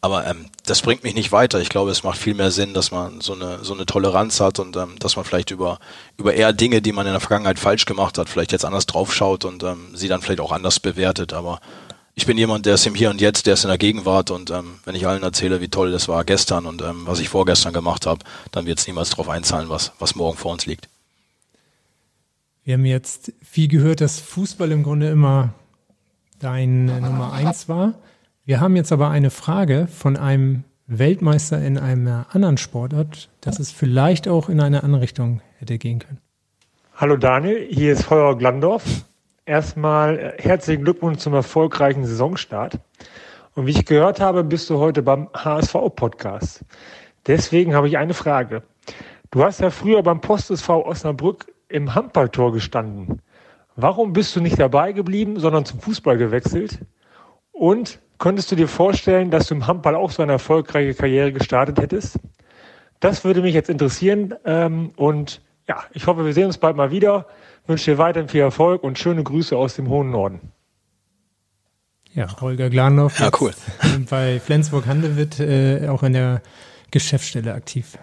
Aber 0.00 0.26
ähm, 0.26 0.46
das 0.64 0.80
bringt 0.80 1.04
mich 1.04 1.14
nicht 1.14 1.32
weiter. 1.32 1.60
Ich 1.60 1.68
glaube, 1.68 1.90
es 1.90 2.02
macht 2.02 2.16
viel 2.16 2.32
mehr 2.32 2.50
Sinn, 2.50 2.72
dass 2.72 2.90
man 2.90 3.20
so 3.20 3.34
eine, 3.34 3.62
so 3.62 3.74
eine 3.74 3.84
Toleranz 3.84 4.40
hat 4.40 4.58
und 4.58 4.74
ähm, 4.78 4.98
dass 4.98 5.16
man 5.16 5.26
vielleicht 5.26 5.50
über, 5.50 5.78
über 6.16 6.32
eher 6.32 6.54
Dinge, 6.54 6.80
die 6.80 6.92
man 6.92 7.06
in 7.06 7.12
der 7.12 7.20
Vergangenheit 7.20 7.58
falsch 7.58 7.84
gemacht 7.84 8.16
hat, 8.16 8.30
vielleicht 8.30 8.52
jetzt 8.52 8.64
anders 8.64 8.86
draufschaut 8.86 9.44
und 9.44 9.62
ähm, 9.64 9.88
sie 9.92 10.08
dann 10.08 10.22
vielleicht 10.22 10.40
auch 10.40 10.52
anders 10.52 10.80
bewertet. 10.80 11.34
Aber 11.34 11.60
ich 12.14 12.26
bin 12.26 12.38
jemand, 12.38 12.66
der 12.66 12.74
ist 12.74 12.86
im 12.86 12.94
Hier 12.94 13.10
und 13.10 13.20
Jetzt, 13.20 13.46
der 13.46 13.54
ist 13.54 13.64
in 13.64 13.68
der 13.68 13.78
Gegenwart 13.78 14.30
und 14.30 14.50
ähm, 14.50 14.78
wenn 14.84 14.94
ich 14.94 15.06
allen 15.06 15.22
erzähle, 15.22 15.60
wie 15.60 15.68
toll 15.68 15.90
das 15.90 16.08
war 16.08 16.24
gestern 16.24 16.66
und 16.66 16.82
ähm, 16.82 17.02
was 17.06 17.18
ich 17.18 17.28
vorgestern 17.28 17.72
gemacht 17.72 18.06
habe, 18.06 18.24
dann 18.52 18.66
wird 18.66 18.78
es 18.78 18.86
niemals 18.86 19.10
darauf 19.10 19.28
einzahlen, 19.28 19.68
was, 19.68 19.92
was 19.98 20.14
morgen 20.14 20.36
vor 20.36 20.52
uns 20.52 20.66
liegt. 20.66 20.88
Wir 22.62 22.74
haben 22.74 22.84
jetzt 22.84 23.32
viel 23.42 23.68
gehört, 23.68 24.00
dass 24.00 24.20
Fußball 24.20 24.70
im 24.70 24.84
Grunde 24.84 25.08
immer 25.10 25.52
dein 26.38 26.86
Nummer 26.86 27.32
eins 27.32 27.68
war. 27.68 27.94
Wir 28.46 28.60
haben 28.60 28.76
jetzt 28.76 28.92
aber 28.92 29.10
eine 29.10 29.30
Frage 29.30 29.86
von 29.86 30.16
einem 30.16 30.64
Weltmeister 30.86 31.60
in 31.62 31.78
einer 31.78 32.26
anderen 32.30 32.58
Sportart, 32.58 33.28
dass 33.40 33.58
es 33.58 33.70
vielleicht 33.70 34.28
auch 34.28 34.48
in 34.48 34.60
eine 34.60 34.82
andere 34.82 35.02
Richtung 35.02 35.40
hätte 35.58 35.78
gehen 35.78 35.98
können. 35.98 36.18
Hallo 36.94 37.16
Daniel, 37.16 37.66
hier 37.70 37.92
ist 37.92 38.08
Heuer 38.08 38.38
Glandorf. 38.38 38.84
Erstmal 39.46 40.18
äh, 40.18 40.42
herzlichen 40.42 40.84
Glückwunsch 40.84 41.18
zum 41.18 41.34
erfolgreichen 41.34 42.06
Saisonstart. 42.06 42.78
Und 43.54 43.66
wie 43.66 43.72
ich 43.72 43.84
gehört 43.84 44.18
habe, 44.18 44.42
bist 44.42 44.70
du 44.70 44.78
heute 44.78 45.02
beim 45.02 45.28
HSV-Podcast. 45.34 46.64
Deswegen 47.26 47.74
habe 47.74 47.86
ich 47.88 47.98
eine 47.98 48.14
Frage. 48.14 48.62
Du 49.30 49.44
hast 49.44 49.60
ja 49.60 49.68
früher 49.68 50.02
beim 50.02 50.22
Post 50.22 50.50
SV 50.50 50.86
Osnabrück 50.86 51.52
im 51.68 51.94
Handballtor 51.94 52.52
gestanden. 52.52 53.20
Warum 53.76 54.14
bist 54.14 54.34
du 54.34 54.40
nicht 54.40 54.58
dabei 54.58 54.92
geblieben, 54.92 55.38
sondern 55.38 55.66
zum 55.66 55.78
Fußball 55.78 56.16
gewechselt? 56.16 56.78
Und 57.52 58.00
könntest 58.18 58.50
du 58.50 58.56
dir 58.56 58.68
vorstellen, 58.68 59.30
dass 59.30 59.48
du 59.48 59.56
im 59.56 59.66
Handball 59.66 59.94
auch 59.94 60.10
so 60.10 60.22
eine 60.22 60.32
erfolgreiche 60.32 60.94
Karriere 60.94 61.32
gestartet 61.32 61.78
hättest? 61.78 62.18
Das 63.00 63.24
würde 63.24 63.42
mich 63.42 63.52
jetzt 63.52 63.68
interessieren. 63.68 64.34
Ähm, 64.46 64.92
und 64.96 65.42
ja, 65.68 65.84
ich 65.92 66.06
hoffe, 66.06 66.24
wir 66.24 66.32
sehen 66.32 66.46
uns 66.46 66.56
bald 66.56 66.76
mal 66.76 66.90
wieder 66.90 67.26
wünsche 67.66 67.92
dir 67.92 67.98
weiterhin 67.98 68.28
viel 68.28 68.40
Erfolg 68.40 68.82
und 68.82 68.98
schöne 68.98 69.22
Grüße 69.22 69.56
aus 69.56 69.74
dem 69.74 69.88
hohen 69.88 70.10
Norden. 70.10 70.52
Ja, 72.14 72.40
Holger 72.40 72.70
Glanhoff. 72.70 73.18
Ja, 73.18 73.30
cool. 73.40 73.52
Bei 74.10 74.38
Flensburg-Handewitt 74.38 75.40
äh, 75.40 75.88
auch 75.88 76.02
in 76.02 76.12
der 76.12 76.42
Geschäftsstelle 76.90 77.52
aktiv. 77.54 77.98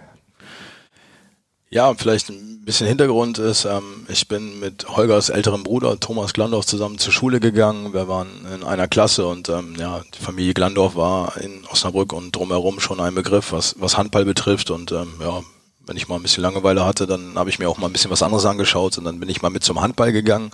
Ja, 1.70 1.94
vielleicht 1.94 2.30
ein 2.30 2.66
bisschen 2.66 2.88
Hintergrund 2.88 3.40
ist, 3.40 3.64
ähm, 3.64 4.06
ich 4.10 4.28
bin 4.28 4.60
mit 4.60 4.90
Holgers 4.90 5.30
älterem 5.30 5.64
Bruder 5.64 5.98
Thomas 6.02 6.34
Glandorf 6.34 6.66
zusammen 6.66 6.98
zur 6.98 7.14
Schule 7.14 7.40
gegangen. 7.40 7.94
Wir 7.94 8.10
waren 8.10 8.28
in 8.54 8.66
einer 8.66 8.90
Klasse 8.90 9.26
und 9.26 9.48
ähm, 9.48 9.76
ja, 9.80 10.02
die 10.14 10.22
Familie 10.22 10.54
Glandorf 10.54 10.98
war 10.98 11.38
in 11.38 11.66
Osnabrück 11.72 12.12
und 12.12 12.36
drumherum 12.36 12.82
schon 12.82 13.00
ein 13.00 13.16
Begriff, 13.16 13.54
was, 13.54 13.76
was 13.80 13.98
Handball 13.98 14.26
betrifft. 14.26 14.70
Und 14.70 14.92
ähm, 14.92 15.14
ja, 15.22 15.42
wenn 15.86 15.98
ich 15.98 16.08
mal 16.08 16.16
ein 16.16 16.22
bisschen 16.22 16.44
Langeweile 16.44 16.86
hatte, 16.86 17.08
dann 17.08 17.36
habe 17.36 17.50
ich 17.50 17.60
mir 17.60 17.70
auch 17.70 17.78
mal 17.78 17.88
ein 17.88 17.94
bisschen 17.94 18.12
was 18.12 18.24
anderes 18.24 18.46
angeschaut 18.46 18.98
und 18.98 19.06
dann 19.06 19.20
bin 19.20 19.30
ich 19.30 19.42
mal 19.42 19.50
mit 19.50 19.64
zum 19.64 19.82
Handball 19.82 20.12
gegangen. 20.12 20.52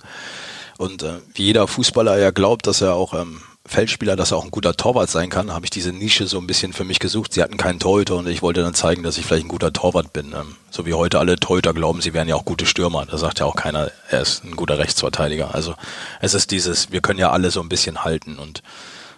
Und 0.78 1.02
äh, 1.02 1.18
wie 1.34 1.44
jeder 1.44 1.66
Fußballer 1.66 2.18
ja 2.18 2.30
glaubt, 2.30 2.66
dass 2.66 2.80
er 2.80 2.94
auch 2.94 3.12
ähm, 3.12 3.40
Feldspieler, 3.66 4.16
dass 4.16 4.30
er 4.30 4.38
auch 4.38 4.44
ein 4.44 4.50
guter 4.50 4.76
Torwart 4.76 5.10
sein 5.10 5.28
kann, 5.28 5.52
habe 5.52 5.66
ich 5.66 5.70
diese 5.70 5.92
Nische 5.92 6.26
so 6.26 6.38
ein 6.38 6.46
bisschen 6.46 6.72
für 6.72 6.84
mich 6.84 7.00
gesucht. 7.00 7.32
Sie 7.32 7.42
hatten 7.42 7.56
keinen 7.56 7.80
Torhüter 7.80 8.16
und 8.16 8.28
ich 8.28 8.42
wollte 8.42 8.62
dann 8.62 8.74
zeigen, 8.74 9.02
dass 9.02 9.18
ich 9.18 9.26
vielleicht 9.26 9.44
ein 9.44 9.50
guter 9.50 9.72
Torwart 9.72 10.12
bin. 10.12 10.32
Ähm, 10.32 10.56
so 10.70 10.86
wie 10.86 10.94
heute 10.94 11.18
alle 11.18 11.36
Torhüter 11.36 11.74
glauben, 11.74 12.00
sie 12.00 12.14
wären 12.14 12.28
ja 12.28 12.36
auch 12.36 12.44
gute 12.44 12.64
Stürmer. 12.64 13.06
Da 13.06 13.18
sagt 13.18 13.40
ja 13.40 13.46
auch 13.46 13.56
keiner, 13.56 13.90
er 14.08 14.22
ist 14.22 14.44
ein 14.44 14.56
guter 14.56 14.78
Rechtsverteidiger. 14.78 15.54
Also 15.54 15.74
es 16.20 16.34
ist 16.34 16.50
dieses, 16.50 16.90
wir 16.90 17.00
können 17.00 17.18
ja 17.18 17.30
alle 17.30 17.50
so 17.50 17.60
ein 17.60 17.68
bisschen 17.68 18.04
halten 18.04 18.38
und 18.38 18.62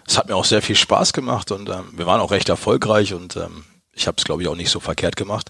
es 0.07 0.17
hat 0.17 0.27
mir 0.27 0.35
auch 0.35 0.45
sehr 0.45 0.61
viel 0.61 0.75
Spaß 0.75 1.13
gemacht 1.13 1.51
und 1.51 1.69
ähm, 1.69 1.85
wir 1.93 2.05
waren 2.05 2.19
auch 2.19 2.31
recht 2.31 2.49
erfolgreich 2.49 3.13
und 3.13 3.37
ähm, 3.37 3.63
ich 3.93 4.07
habe 4.07 4.15
es 4.17 4.25
glaube 4.25 4.41
ich 4.41 4.47
auch 4.47 4.55
nicht 4.55 4.71
so 4.71 4.79
verkehrt 4.79 5.15
gemacht. 5.15 5.49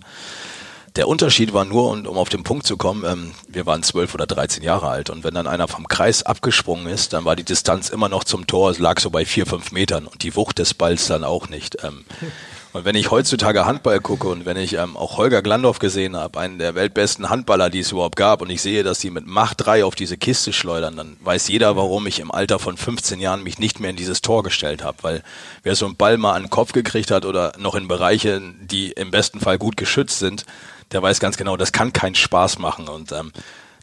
Der 0.97 1.07
Unterschied 1.07 1.53
war 1.53 1.63
nur, 1.63 1.89
und 1.89 2.05
um 2.05 2.17
auf 2.17 2.27
den 2.27 2.43
Punkt 2.43 2.67
zu 2.67 2.75
kommen, 2.75 3.05
ähm, 3.05 3.31
wir 3.47 3.65
waren 3.65 3.81
zwölf 3.81 4.13
oder 4.13 4.27
dreizehn 4.27 4.61
Jahre 4.61 4.89
alt 4.89 5.09
und 5.09 5.23
wenn 5.23 5.33
dann 5.33 5.47
einer 5.47 5.69
vom 5.69 5.87
Kreis 5.87 6.23
abgesprungen 6.23 6.87
ist, 6.87 7.13
dann 7.13 7.23
war 7.23 7.37
die 7.37 7.45
Distanz 7.45 7.87
immer 7.87 8.09
noch 8.09 8.25
zum 8.25 8.45
Tor, 8.45 8.71
es 8.71 8.79
lag 8.79 8.99
so 8.99 9.09
bei 9.09 9.25
vier, 9.25 9.45
fünf 9.45 9.71
Metern 9.71 10.05
und 10.05 10.23
die 10.23 10.35
Wucht 10.35 10.59
des 10.59 10.73
Balls 10.73 11.07
dann 11.07 11.23
auch 11.23 11.47
nicht. 11.47 11.81
Ähm, 11.85 12.03
und 12.73 12.83
wenn 12.83 12.95
ich 12.95 13.09
heutzutage 13.09 13.65
Handball 13.65 14.01
gucke 14.01 14.27
und 14.27 14.45
wenn 14.45 14.57
ich 14.57 14.73
ähm, 14.73 14.97
auch 14.97 15.15
Holger 15.15 15.41
Glandorf 15.41 15.79
gesehen 15.79 16.17
habe, 16.17 16.37
einen 16.37 16.59
der 16.59 16.75
weltbesten 16.75 17.29
Handballer, 17.29 17.69
die 17.69 17.79
es 17.79 17.93
überhaupt 17.93 18.17
gab, 18.17 18.41
und 18.41 18.49
ich 18.49 18.61
sehe, 18.61 18.83
dass 18.83 18.99
die 18.99 19.11
mit 19.11 19.25
Macht 19.25 19.65
3 19.65 19.85
auf 19.85 19.95
diese 19.95 20.17
Kiste 20.17 20.51
schleudern, 20.51 20.97
dann 20.97 21.15
weiß 21.21 21.47
jeder, 21.47 21.77
warum 21.77 22.05
ich 22.05 22.19
im 22.19 22.31
Alter 22.31 22.59
von 22.59 22.75
15 22.75 23.21
Jahren 23.21 23.43
mich 23.43 23.59
nicht 23.59 23.79
mehr 23.79 23.91
in 23.91 23.95
dieses 23.95 24.19
Tor 24.19 24.43
gestellt 24.43 24.83
habe. 24.83 24.97
Weil 25.03 25.23
wer 25.63 25.77
so 25.77 25.85
einen 25.85 25.95
Ball 25.95 26.17
mal 26.17 26.33
an 26.33 26.43
den 26.43 26.49
Kopf 26.49 26.73
gekriegt 26.73 27.11
hat 27.11 27.23
oder 27.23 27.53
noch 27.57 27.75
in 27.75 27.87
Bereiche, 27.87 28.41
die 28.59 28.91
im 28.91 29.09
besten 29.09 29.39
Fall 29.39 29.57
gut 29.57 29.77
geschützt 29.77 30.19
sind, 30.19 30.45
der 30.91 31.01
weiß 31.01 31.19
ganz 31.19 31.37
genau, 31.37 31.57
das 31.57 31.71
kann 31.71 31.93
keinen 31.93 32.15
Spaß 32.15 32.59
machen. 32.59 32.87
Und 32.87 33.11
ähm, 33.11 33.31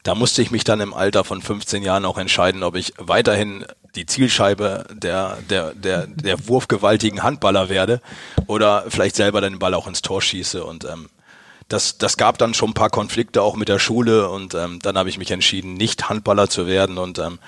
da 0.03 0.15
musste 0.15 0.43
ich 0.43 0.51
mich 0.51 0.65
dann 0.65 0.81
im 0.81 0.95
Alter 0.95 1.25
von 1.25 1.43
15 1.43 1.83
Jahren 1.83 2.05
auch 2.05 2.19
entscheiden, 2.19 2.63
ob 2.63 2.77
ich 2.77 2.95
weiterhin 2.99 3.65
die 3.95 4.07
Zielscheibe 4.07 4.87
der, 4.93 5.39
der, 5.51 5.73
der, 5.75 6.07
der 6.07 6.49
wurfgewaltigen 6.49 7.23
Handballer 7.23 7.69
werde 7.69 8.01
oder 8.47 8.85
vielleicht 8.89 9.17
selber 9.17 9.41
den 9.41 9.59
Ball 9.59 9.75
auch 9.75 9.87
ins 9.87 10.03
Tor 10.03 10.23
schieße. 10.23 10.65
Und 10.65 10.85
ähm, 10.85 11.09
das, 11.69 11.99
das 11.99 12.17
gab 12.17 12.39
dann 12.39 12.55
schon 12.55 12.71
ein 12.71 12.75
paar 12.75 12.91
Konflikte 12.91 13.43
auch 13.43 13.57
mit 13.57 13.69
der 13.69 13.79
Schule 13.79 14.31
und 14.31 14.55
ähm, 14.55 14.79
dann 14.81 14.97
habe 14.97 15.09
ich 15.09 15.19
mich 15.19 15.31
entschieden, 15.31 15.75
nicht 15.75 16.09
Handballer 16.09 16.49
zu 16.49 16.67
werden. 16.67 16.97
Und 16.97 17.19
ähm, 17.19 17.39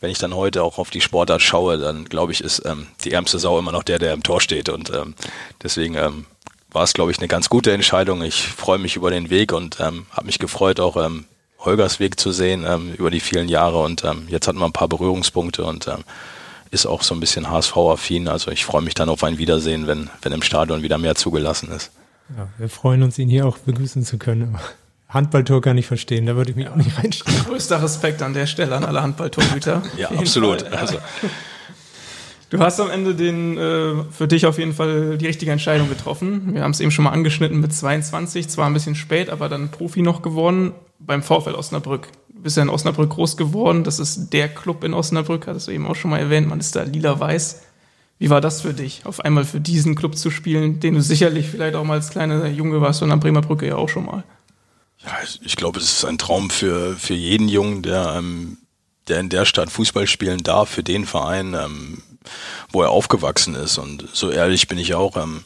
wenn 0.00 0.10
ich 0.10 0.18
dann 0.18 0.34
heute 0.34 0.62
auch 0.62 0.78
auf 0.78 0.90
die 0.90 1.00
Sportart 1.00 1.42
schaue, 1.42 1.78
dann 1.78 2.04
glaube 2.06 2.32
ich, 2.32 2.42
ist 2.42 2.62
ähm, 2.64 2.86
die 3.04 3.12
ärmste 3.12 3.38
Sau 3.38 3.58
immer 3.58 3.72
noch 3.72 3.82
der, 3.82 3.98
der 3.98 4.14
im 4.14 4.22
Tor 4.22 4.40
steht. 4.40 4.68
Und 4.68 4.90
ähm, 4.90 5.14
deswegen 5.62 5.94
ähm, 5.94 6.26
war 6.76 6.84
es, 6.84 6.92
glaube 6.92 7.10
ich, 7.10 7.16
eine 7.18 7.26
ganz 7.26 7.48
gute 7.48 7.72
Entscheidung. 7.72 8.22
Ich 8.22 8.48
freue 8.48 8.76
mich 8.76 8.96
über 8.96 9.10
den 9.10 9.30
Weg 9.30 9.54
und 9.54 9.80
ähm, 9.80 10.04
habe 10.10 10.26
mich 10.26 10.38
gefreut, 10.38 10.78
auch 10.78 11.02
ähm, 11.02 11.24
Holgers 11.58 12.00
Weg 12.00 12.20
zu 12.20 12.32
sehen 12.32 12.66
ähm, 12.68 12.92
über 12.98 13.10
die 13.10 13.20
vielen 13.20 13.48
Jahre. 13.48 13.80
Und 13.82 14.04
ähm, 14.04 14.26
jetzt 14.28 14.46
hatten 14.46 14.58
wir 14.58 14.66
ein 14.66 14.74
paar 14.74 14.86
Berührungspunkte 14.86 15.64
und 15.64 15.88
ähm, 15.88 16.04
ist 16.70 16.84
auch 16.84 17.02
so 17.02 17.14
ein 17.14 17.20
bisschen 17.20 17.50
HSV-affin. 17.50 18.28
Also 18.28 18.50
ich 18.50 18.66
freue 18.66 18.82
mich 18.82 18.92
dann 18.92 19.08
auf 19.08 19.24
ein 19.24 19.38
Wiedersehen, 19.38 19.86
wenn, 19.86 20.10
wenn 20.20 20.32
im 20.32 20.42
Stadion 20.42 20.82
wieder 20.82 20.98
mehr 20.98 21.14
zugelassen 21.14 21.70
ist. 21.72 21.92
Ja, 22.36 22.46
wir 22.58 22.68
freuen 22.68 23.02
uns, 23.02 23.18
ihn 23.18 23.30
hier 23.30 23.46
auch 23.46 23.56
begrüßen 23.56 24.04
zu 24.04 24.18
können. 24.18 24.58
Handballtor 25.08 25.62
kann 25.62 25.78
ich 25.78 25.86
verstehen, 25.86 26.26
da 26.26 26.36
würde 26.36 26.50
ich 26.50 26.56
mich 26.56 26.68
auch 26.68 26.76
nicht 26.76 26.98
reinstellen. 26.98 27.42
Größter 27.46 27.82
Respekt 27.82 28.20
an 28.20 28.34
der 28.34 28.46
Stelle 28.46 28.76
an 28.76 28.84
alle 28.84 29.00
Handballtorhüter. 29.00 29.82
ja, 29.96 30.10
absolut. 30.10 30.64
Also, 30.64 30.98
Du 32.56 32.62
hast 32.62 32.80
am 32.80 32.88
Ende 32.88 33.14
den 33.14 33.58
äh, 33.58 34.02
für 34.10 34.26
dich 34.26 34.46
auf 34.46 34.58
jeden 34.58 34.72
Fall 34.72 35.18
die 35.18 35.26
richtige 35.26 35.52
Entscheidung 35.52 35.90
getroffen. 35.90 36.54
Wir 36.54 36.62
haben 36.62 36.70
es 36.70 36.80
eben 36.80 36.90
schon 36.90 37.04
mal 37.04 37.10
angeschnitten 37.10 37.60
mit 37.60 37.74
22, 37.74 38.48
zwar 38.48 38.66
ein 38.66 38.72
bisschen 38.72 38.94
spät, 38.94 39.28
aber 39.28 39.50
dann 39.50 39.70
Profi 39.70 40.00
noch 40.00 40.22
geworden 40.22 40.72
beim 40.98 41.22
VfL 41.22 41.54
Osnabrück. 41.54 42.08
Du 42.30 42.40
bist 42.40 42.56
ja 42.56 42.62
in 42.62 42.70
Osnabrück 42.70 43.10
groß 43.10 43.36
geworden, 43.36 43.84
das 43.84 43.98
ist 43.98 44.30
der 44.30 44.48
Club 44.48 44.84
in 44.84 44.94
Osnabrück, 44.94 45.46
hattest 45.46 45.68
du 45.68 45.72
eben 45.72 45.86
auch 45.86 45.96
schon 45.96 46.10
mal 46.10 46.18
erwähnt, 46.18 46.48
man 46.48 46.58
ist 46.58 46.74
da 46.74 46.84
lila-weiß. 46.84 47.62
Wie 48.18 48.30
war 48.30 48.40
das 48.40 48.62
für 48.62 48.72
dich, 48.72 49.02
auf 49.04 49.20
einmal 49.20 49.44
für 49.44 49.60
diesen 49.60 49.94
Club 49.94 50.16
zu 50.16 50.30
spielen, 50.30 50.80
den 50.80 50.94
du 50.94 51.02
sicherlich 51.02 51.48
vielleicht 51.48 51.74
auch 51.74 51.84
mal 51.84 51.94
als 51.94 52.08
kleiner 52.08 52.46
Junge 52.46 52.80
warst 52.80 53.02
und 53.02 53.12
am 53.12 53.20
Bremer 53.20 53.42
Brücke 53.42 53.66
ja 53.66 53.76
auch 53.76 53.90
schon 53.90 54.06
mal? 54.06 54.24
Ja, 55.04 55.12
ich 55.42 55.56
glaube, 55.56 55.78
es 55.78 55.92
ist 55.92 56.04
ein 56.06 56.16
Traum 56.16 56.48
für, 56.48 56.96
für 56.96 57.12
jeden 57.12 57.50
Jungen, 57.50 57.82
der, 57.82 58.14
ähm, 58.16 58.56
der 59.08 59.20
in 59.20 59.28
der 59.28 59.44
Stadt 59.44 59.70
Fußball 59.70 60.06
spielen 60.06 60.42
darf, 60.42 60.70
für 60.70 60.82
den 60.82 61.04
Verein. 61.04 61.52
Ähm, 61.52 61.98
wo 62.70 62.82
er 62.82 62.90
aufgewachsen 62.90 63.54
ist. 63.54 63.78
Und 63.78 64.06
so 64.12 64.30
ehrlich 64.30 64.68
bin 64.68 64.78
ich 64.78 64.94
auch. 64.94 65.16
Ähm, 65.16 65.44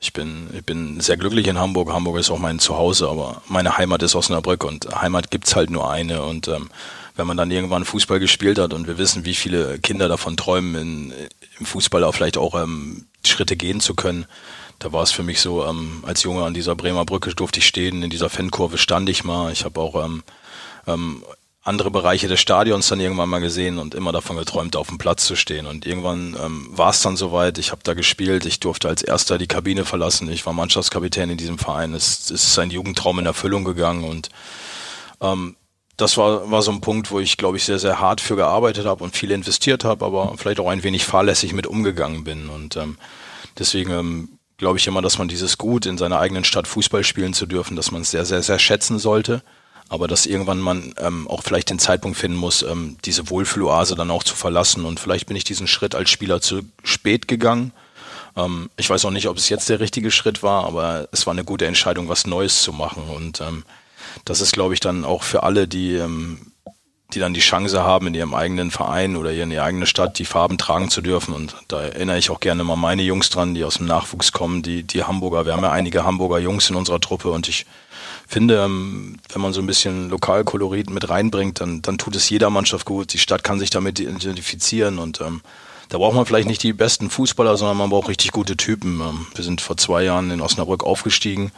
ich 0.00 0.12
bin, 0.12 0.50
ich 0.52 0.64
bin 0.64 1.00
sehr 1.00 1.16
glücklich 1.16 1.46
in 1.46 1.58
Hamburg. 1.58 1.92
Hamburg 1.92 2.18
ist 2.18 2.30
auch 2.30 2.38
mein 2.38 2.58
Zuhause, 2.58 3.08
aber 3.08 3.40
meine 3.48 3.78
Heimat 3.78 4.02
ist 4.02 4.16
Osnabrück 4.16 4.64
und 4.64 5.00
Heimat 5.00 5.30
gibt's 5.30 5.54
halt 5.54 5.70
nur 5.70 5.90
eine. 5.90 6.22
Und 6.24 6.48
ähm, 6.48 6.70
wenn 7.14 7.26
man 7.26 7.36
dann 7.36 7.52
irgendwann 7.52 7.84
Fußball 7.84 8.18
gespielt 8.18 8.58
hat 8.58 8.72
und 8.72 8.88
wir 8.88 8.98
wissen, 8.98 9.24
wie 9.24 9.34
viele 9.34 9.78
Kinder 9.78 10.08
davon 10.08 10.36
träumen, 10.36 10.74
in, 10.74 11.14
im 11.60 11.66
Fußball 11.66 12.02
auch 12.02 12.12
vielleicht 12.12 12.36
auch 12.36 12.60
ähm, 12.60 13.06
Schritte 13.24 13.56
gehen 13.56 13.80
zu 13.80 13.94
können, 13.94 14.26
da 14.80 14.92
war 14.92 15.04
es 15.04 15.12
für 15.12 15.22
mich 15.22 15.40
so, 15.40 15.64
ähm, 15.64 16.02
als 16.04 16.24
Junge 16.24 16.44
an 16.44 16.54
dieser 16.54 16.74
Bremer 16.74 17.04
Brücke 17.04 17.32
durfte 17.34 17.60
ich 17.60 17.66
stehen, 17.66 18.02
in 18.02 18.10
dieser 18.10 18.28
Fankurve 18.28 18.78
stand 18.78 19.08
ich 19.08 19.22
mal. 19.22 19.52
Ich 19.52 19.64
habe 19.64 19.78
auch 19.80 20.04
ähm, 20.04 20.24
ähm, 20.88 21.22
andere 21.64 21.92
Bereiche 21.92 22.26
des 22.26 22.40
Stadions 22.40 22.88
dann 22.88 22.98
irgendwann 22.98 23.28
mal 23.28 23.40
gesehen 23.40 23.78
und 23.78 23.94
immer 23.94 24.10
davon 24.10 24.36
geträumt, 24.36 24.74
auf 24.74 24.88
dem 24.88 24.98
Platz 24.98 25.24
zu 25.26 25.36
stehen. 25.36 25.66
Und 25.66 25.86
irgendwann 25.86 26.36
ähm, 26.42 26.68
war 26.72 26.90
es 26.90 27.02
dann 27.02 27.16
soweit, 27.16 27.56
ich 27.58 27.70
habe 27.70 27.82
da 27.84 27.94
gespielt, 27.94 28.44
ich 28.46 28.58
durfte 28.58 28.88
als 28.88 29.02
erster 29.02 29.38
die 29.38 29.46
Kabine 29.46 29.84
verlassen, 29.84 30.28
ich 30.28 30.44
war 30.44 30.52
Mannschaftskapitän 30.52 31.30
in 31.30 31.36
diesem 31.36 31.58
Verein, 31.58 31.94
es, 31.94 32.30
es 32.30 32.48
ist 32.48 32.58
ein 32.58 32.70
Jugendtraum 32.70 33.20
in 33.20 33.26
Erfüllung 33.26 33.62
gegangen. 33.62 34.02
Und 34.02 34.30
ähm, 35.20 35.54
das 35.96 36.16
war, 36.16 36.50
war 36.50 36.62
so 36.62 36.72
ein 36.72 36.80
Punkt, 36.80 37.12
wo 37.12 37.20
ich, 37.20 37.36
glaube 37.36 37.58
ich, 37.58 37.64
sehr, 37.64 37.78
sehr 37.78 38.00
hart 38.00 38.20
für 38.20 38.34
gearbeitet 38.34 38.84
habe 38.84 39.04
und 39.04 39.16
viel 39.16 39.30
investiert 39.30 39.84
habe, 39.84 40.04
aber 40.04 40.34
vielleicht 40.36 40.58
auch 40.58 40.68
ein 40.68 40.82
wenig 40.82 41.04
fahrlässig 41.04 41.52
mit 41.52 41.68
umgegangen 41.68 42.24
bin. 42.24 42.48
Und 42.48 42.76
ähm, 42.76 42.98
deswegen 43.56 43.92
ähm, 43.92 44.28
glaube 44.56 44.78
ich 44.78 44.88
immer, 44.88 45.00
dass 45.00 45.18
man 45.18 45.28
dieses 45.28 45.58
Gut 45.58 45.86
in 45.86 45.96
seiner 45.96 46.18
eigenen 46.18 46.42
Stadt 46.42 46.66
Fußball 46.66 47.04
spielen 47.04 47.34
zu 47.34 47.46
dürfen, 47.46 47.76
dass 47.76 47.92
man 47.92 48.02
es 48.02 48.10
sehr, 48.10 48.24
sehr, 48.24 48.42
sehr 48.42 48.58
schätzen 48.58 48.98
sollte 48.98 49.44
aber 49.92 50.08
dass 50.08 50.24
irgendwann 50.24 50.58
man 50.58 50.94
ähm, 50.96 51.28
auch 51.28 51.42
vielleicht 51.42 51.68
den 51.68 51.78
Zeitpunkt 51.78 52.16
finden 52.16 52.38
muss, 52.38 52.62
ähm, 52.62 52.96
diese 53.04 53.28
Wohlfühloase 53.28 53.94
dann 53.94 54.10
auch 54.10 54.22
zu 54.22 54.34
verlassen. 54.34 54.86
Und 54.86 54.98
vielleicht 54.98 55.26
bin 55.26 55.36
ich 55.36 55.44
diesen 55.44 55.66
Schritt 55.66 55.94
als 55.94 56.08
Spieler 56.08 56.40
zu 56.40 56.62
spät 56.82 57.28
gegangen. 57.28 57.72
Ähm, 58.34 58.70
ich 58.78 58.88
weiß 58.88 59.04
auch 59.04 59.10
nicht, 59.10 59.28
ob 59.28 59.36
es 59.36 59.50
jetzt 59.50 59.68
der 59.68 59.80
richtige 59.80 60.10
Schritt 60.10 60.42
war, 60.42 60.64
aber 60.64 61.08
es 61.12 61.26
war 61.26 61.32
eine 61.32 61.44
gute 61.44 61.66
Entscheidung, 61.66 62.08
was 62.08 62.26
Neues 62.26 62.62
zu 62.62 62.72
machen. 62.72 63.02
Und 63.14 63.42
ähm, 63.42 63.64
das 64.24 64.40
ist, 64.40 64.54
glaube 64.54 64.72
ich, 64.72 64.80
dann 64.80 65.04
auch 65.04 65.22
für 65.24 65.42
alle, 65.42 65.68
die, 65.68 65.92
ähm, 65.96 66.52
die 67.12 67.18
dann 67.18 67.34
die 67.34 67.40
Chance 67.40 67.84
haben, 67.84 68.06
in 68.06 68.14
ihrem 68.14 68.32
eigenen 68.32 68.70
Verein 68.70 69.14
oder 69.14 69.30
in 69.30 69.50
ihrer 69.50 69.64
eigenen 69.64 69.86
Stadt 69.86 70.18
die 70.18 70.24
Farben 70.24 70.56
tragen 70.56 70.88
zu 70.88 71.02
dürfen. 71.02 71.34
Und 71.34 71.54
da 71.68 71.82
erinnere 71.82 72.16
ich 72.16 72.30
auch 72.30 72.40
gerne 72.40 72.64
mal 72.64 72.76
meine 72.76 73.02
Jungs 73.02 73.28
dran, 73.28 73.52
die 73.52 73.62
aus 73.62 73.74
dem 73.74 73.88
Nachwuchs 73.88 74.32
kommen, 74.32 74.62
die, 74.62 74.84
die 74.84 75.04
Hamburger. 75.04 75.44
Wir 75.44 75.52
haben 75.52 75.62
ja 75.62 75.70
einige 75.70 76.06
Hamburger 76.06 76.38
Jungs 76.38 76.70
in 76.70 76.76
unserer 76.76 76.98
Truppe 76.98 77.30
und 77.30 77.46
ich 77.46 77.66
finde, 78.32 78.62
ähm, 78.64 79.18
wenn 79.30 79.42
man 79.42 79.52
so 79.52 79.60
ein 79.60 79.66
bisschen 79.66 80.08
Lokalkolorit 80.08 80.88
mit 80.88 81.08
reinbringt, 81.10 81.60
dann, 81.60 81.82
dann 81.82 81.98
tut 81.98 82.16
es 82.16 82.30
jeder 82.30 82.48
Mannschaft 82.50 82.86
gut. 82.86 83.12
Die 83.12 83.18
Stadt 83.18 83.44
kann 83.44 83.58
sich 83.58 83.70
damit 83.70 84.00
identifizieren 84.00 84.98
und 84.98 85.20
ähm, 85.20 85.42
da 85.90 85.98
braucht 85.98 86.14
man 86.14 86.24
vielleicht 86.24 86.48
nicht 86.48 86.62
die 86.62 86.72
besten 86.72 87.10
Fußballer, 87.10 87.58
sondern 87.58 87.76
man 87.76 87.90
braucht 87.90 88.08
richtig 88.08 88.32
gute 88.32 88.56
Typen. 88.56 89.02
Ähm, 89.02 89.26
wir 89.34 89.44
sind 89.44 89.60
vor 89.60 89.76
zwei 89.76 90.04
Jahren 90.04 90.30
in 90.30 90.40
Osnabrück 90.40 90.82
aufgestiegen 90.82 91.52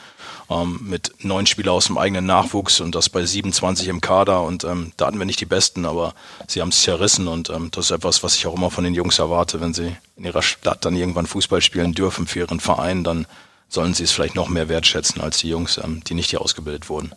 ähm, 0.51 0.81
mit 0.83 1.12
neun 1.20 1.47
Spielern 1.47 1.75
aus 1.75 1.87
dem 1.87 1.97
eigenen 1.97 2.27
Nachwuchs 2.27 2.81
und 2.81 2.97
das 2.97 3.09
bei 3.09 3.25
27 3.25 3.87
im 3.87 4.01
Kader 4.01 4.43
und 4.43 4.64
ähm, 4.64 4.91
da 4.97 5.07
hatten 5.07 5.18
wir 5.18 5.27
nicht 5.27 5.41
die 5.41 5.47
Besten, 5.47 5.87
aber 5.87 6.14
sie 6.49 6.61
haben 6.61 6.70
es 6.70 6.83
zerrissen 6.83 7.29
und 7.29 7.51
ähm, 7.51 7.70
das 7.70 7.87
ist 7.87 7.91
etwas, 7.93 8.25
was 8.25 8.35
ich 8.35 8.49
auch 8.49 8.57
immer 8.57 8.72
von 8.72 8.83
den 8.83 8.95
Jungs 8.95 9.20
erwarte, 9.20 9.61
wenn 9.61 9.75
sie 9.75 9.97
in 10.16 10.25
ihrer 10.25 10.43
Stadt 10.43 10.85
dann 10.85 10.97
irgendwann 10.97 11.27
Fußball 11.27 11.61
spielen 11.61 11.95
dürfen 11.95 12.27
für 12.27 12.41
ihren 12.41 12.59
Verein, 12.59 13.05
dann 13.05 13.27
sollen 13.68 13.94
sie 13.94 14.04
es 14.04 14.12
vielleicht 14.12 14.34
noch 14.34 14.48
mehr 14.48 14.68
wertschätzen 14.68 15.20
als 15.20 15.38
die 15.38 15.48
Jungs, 15.48 15.78
ähm, 15.78 16.02
die 16.04 16.14
nicht 16.14 16.30
hier 16.30 16.40
ausgebildet 16.40 16.88
wurden. 16.88 17.12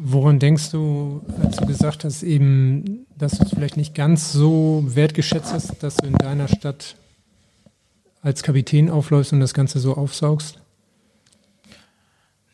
Woran 0.00 0.38
denkst 0.38 0.70
du, 0.70 1.22
als 1.42 1.56
du 1.56 1.66
gesagt 1.66 2.04
hast, 2.04 2.22
eben, 2.22 3.06
dass 3.16 3.32
du 3.32 3.44
es 3.44 3.50
vielleicht 3.50 3.76
nicht 3.76 3.94
ganz 3.94 4.32
so 4.32 4.84
wertgeschätzt 4.86 5.52
hast, 5.52 5.82
dass 5.82 5.96
du 5.96 6.06
in 6.06 6.14
deiner 6.14 6.46
Stadt 6.46 6.94
als 8.22 8.42
Kapitän 8.42 8.90
aufläufst 8.90 9.32
und 9.32 9.40
das 9.40 9.54
Ganze 9.54 9.80
so 9.80 9.96
aufsaugst? 9.96 10.58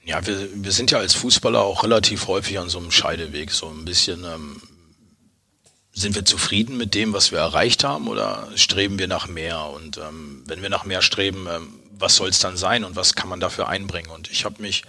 Ja, 0.07 0.26
wir, 0.26 0.49
wir 0.55 0.72
sind 0.72 0.91
ja 0.91 0.99
als 0.99 1.14
Fußballer 1.14 1.62
auch 1.62 1.82
relativ 1.82 2.28
häufig 2.28 2.59
an 2.59 2.68
so 2.68 2.78
einem 2.78 2.91
Scheideweg, 2.91 3.51
so 3.51 3.68
ein 3.68 3.85
bisschen. 3.85 4.24
Ähm, 4.24 4.62
sind 5.93 6.16
wir 6.16 6.24
zufrieden 6.24 6.76
mit 6.76 6.95
dem, 6.95 7.12
was 7.12 7.30
wir 7.30 7.39
erreicht 7.39 7.85
haben, 7.85 8.09
oder 8.09 8.49
streben 8.57 8.99
wir 8.99 9.07
nach 9.07 9.28
mehr? 9.28 9.66
Und 9.66 9.99
ähm, 9.99 10.43
wenn 10.47 10.61
wir 10.61 10.68
nach 10.68 10.85
mehr 10.85 11.03
streben, 11.03 11.47
ähm, 11.49 11.68
was 11.99 12.17
soll 12.17 12.29
es 12.29 12.39
dann 12.39 12.57
sein 12.57 12.85
und 12.85 12.97
was 12.97 13.15
kann 13.15 13.29
man 13.29 13.41
dafür 13.41 13.69
einbringen? 13.69 14.11
Und 14.11 14.31
ich 14.31 14.45
habe 14.45 14.61
mich 14.63 14.85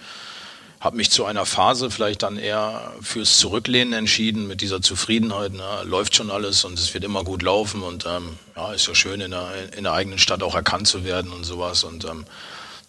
habe 0.85 0.97
mich 0.97 1.09
zu 1.09 1.25
einer 1.25 1.47
Phase 1.47 1.89
vielleicht 1.89 2.21
dann 2.21 2.37
eher 2.37 2.93
fürs 3.01 3.39
Zurücklehnen 3.39 3.93
entschieden 3.93 4.45
mit 4.47 4.61
dieser 4.61 4.83
Zufriedenheit. 4.83 5.53
Ne? 5.53 5.63
Läuft 5.83 6.15
schon 6.15 6.29
alles 6.29 6.63
und 6.63 6.77
es 6.77 6.93
wird 6.93 7.03
immer 7.03 7.23
gut 7.23 7.41
laufen 7.41 7.81
und 7.81 8.05
ähm, 8.05 8.37
ja, 8.55 8.71
ist 8.71 8.87
ja 8.87 8.93
schön 8.93 9.19
in 9.19 9.31
der, 9.31 9.49
in 9.75 9.83
der 9.83 9.93
eigenen 9.93 10.19
Stadt 10.19 10.43
auch 10.43 10.53
erkannt 10.53 10.87
zu 10.87 11.03
werden 11.03 11.31
und 11.31 11.43
sowas 11.43 11.83
und 11.83 12.05
ähm, 12.05 12.25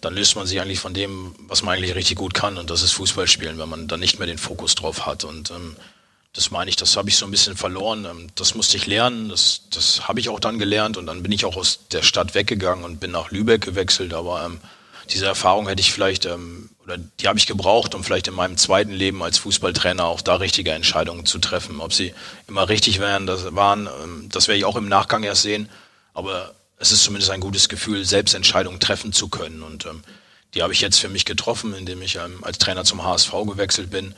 dann 0.02 0.14
löst 0.14 0.36
man 0.36 0.46
sich 0.46 0.60
eigentlich 0.60 0.78
von 0.78 0.92
dem, 0.92 1.34
was 1.48 1.62
man 1.62 1.74
eigentlich 1.74 1.94
richtig 1.94 2.18
gut 2.18 2.34
kann 2.34 2.58
und 2.58 2.68
das 2.68 2.82
ist 2.82 2.92
Fußball 2.92 3.26
spielen, 3.28 3.58
wenn 3.58 3.68
man 3.68 3.88
dann 3.88 4.00
nicht 4.00 4.18
mehr 4.18 4.26
den 4.26 4.38
Fokus 4.38 4.74
drauf 4.74 5.06
hat 5.06 5.24
und 5.24 5.50
ähm, 5.50 5.74
das 6.36 6.50
meine 6.50 6.68
ich, 6.68 6.76
das 6.76 6.96
habe 6.96 7.08
ich 7.08 7.16
so 7.16 7.24
ein 7.24 7.30
bisschen 7.30 7.56
verloren. 7.56 8.04
Ähm, 8.04 8.28
das 8.34 8.54
musste 8.54 8.76
ich 8.76 8.86
lernen, 8.86 9.28
das, 9.28 9.62
das 9.70 10.06
habe 10.06 10.20
ich 10.20 10.28
auch 10.28 10.40
dann 10.40 10.58
gelernt 10.58 10.96
und 10.96 11.06
dann 11.06 11.22
bin 11.22 11.32
ich 11.32 11.44
auch 11.44 11.56
aus 11.56 11.80
der 11.90 12.02
Stadt 12.02 12.34
weggegangen 12.34 12.84
und 12.84 13.00
bin 13.00 13.10
nach 13.10 13.30
Lübeck 13.30 13.62
gewechselt, 13.62 14.14
aber 14.14 14.44
ähm, 14.44 14.60
diese 15.10 15.26
Erfahrung 15.26 15.68
hätte 15.68 15.80
ich 15.80 15.92
vielleicht, 15.92 16.26
ähm, 16.26 16.70
oder 16.82 16.98
die 16.98 17.28
habe 17.28 17.38
ich 17.38 17.46
gebraucht, 17.46 17.94
um 17.94 18.02
vielleicht 18.02 18.28
in 18.28 18.34
meinem 18.34 18.56
zweiten 18.56 18.92
Leben 18.92 19.22
als 19.22 19.38
Fußballtrainer 19.38 20.04
auch 20.04 20.20
da 20.20 20.36
richtige 20.36 20.72
Entscheidungen 20.72 21.26
zu 21.26 21.38
treffen. 21.38 21.80
Ob 21.80 21.92
sie 21.92 22.12
immer 22.48 22.68
richtig 22.68 22.98
wären, 22.98 23.26
das 23.26 23.54
waren, 23.54 23.88
ähm, 24.02 24.28
das 24.30 24.48
werde 24.48 24.58
ich 24.58 24.64
auch 24.64 24.76
im 24.76 24.88
Nachgang 24.88 25.22
erst 25.22 25.42
sehen. 25.42 25.68
Aber 26.12 26.54
es 26.78 26.92
ist 26.92 27.04
zumindest 27.04 27.30
ein 27.30 27.40
gutes 27.40 27.68
Gefühl, 27.68 28.04
selbst 28.04 28.34
Entscheidungen 28.34 28.80
treffen 28.80 29.12
zu 29.12 29.28
können. 29.28 29.62
Und 29.62 29.86
ähm, 29.86 30.02
die 30.54 30.62
habe 30.62 30.72
ich 30.72 30.80
jetzt 30.80 30.98
für 30.98 31.08
mich 31.08 31.24
getroffen, 31.24 31.74
indem 31.74 32.02
ich 32.02 32.16
ähm, 32.16 32.42
als 32.42 32.58
Trainer 32.58 32.84
zum 32.84 33.04
HSV 33.04 33.32
gewechselt 33.46 33.90
bin. 33.90 34.14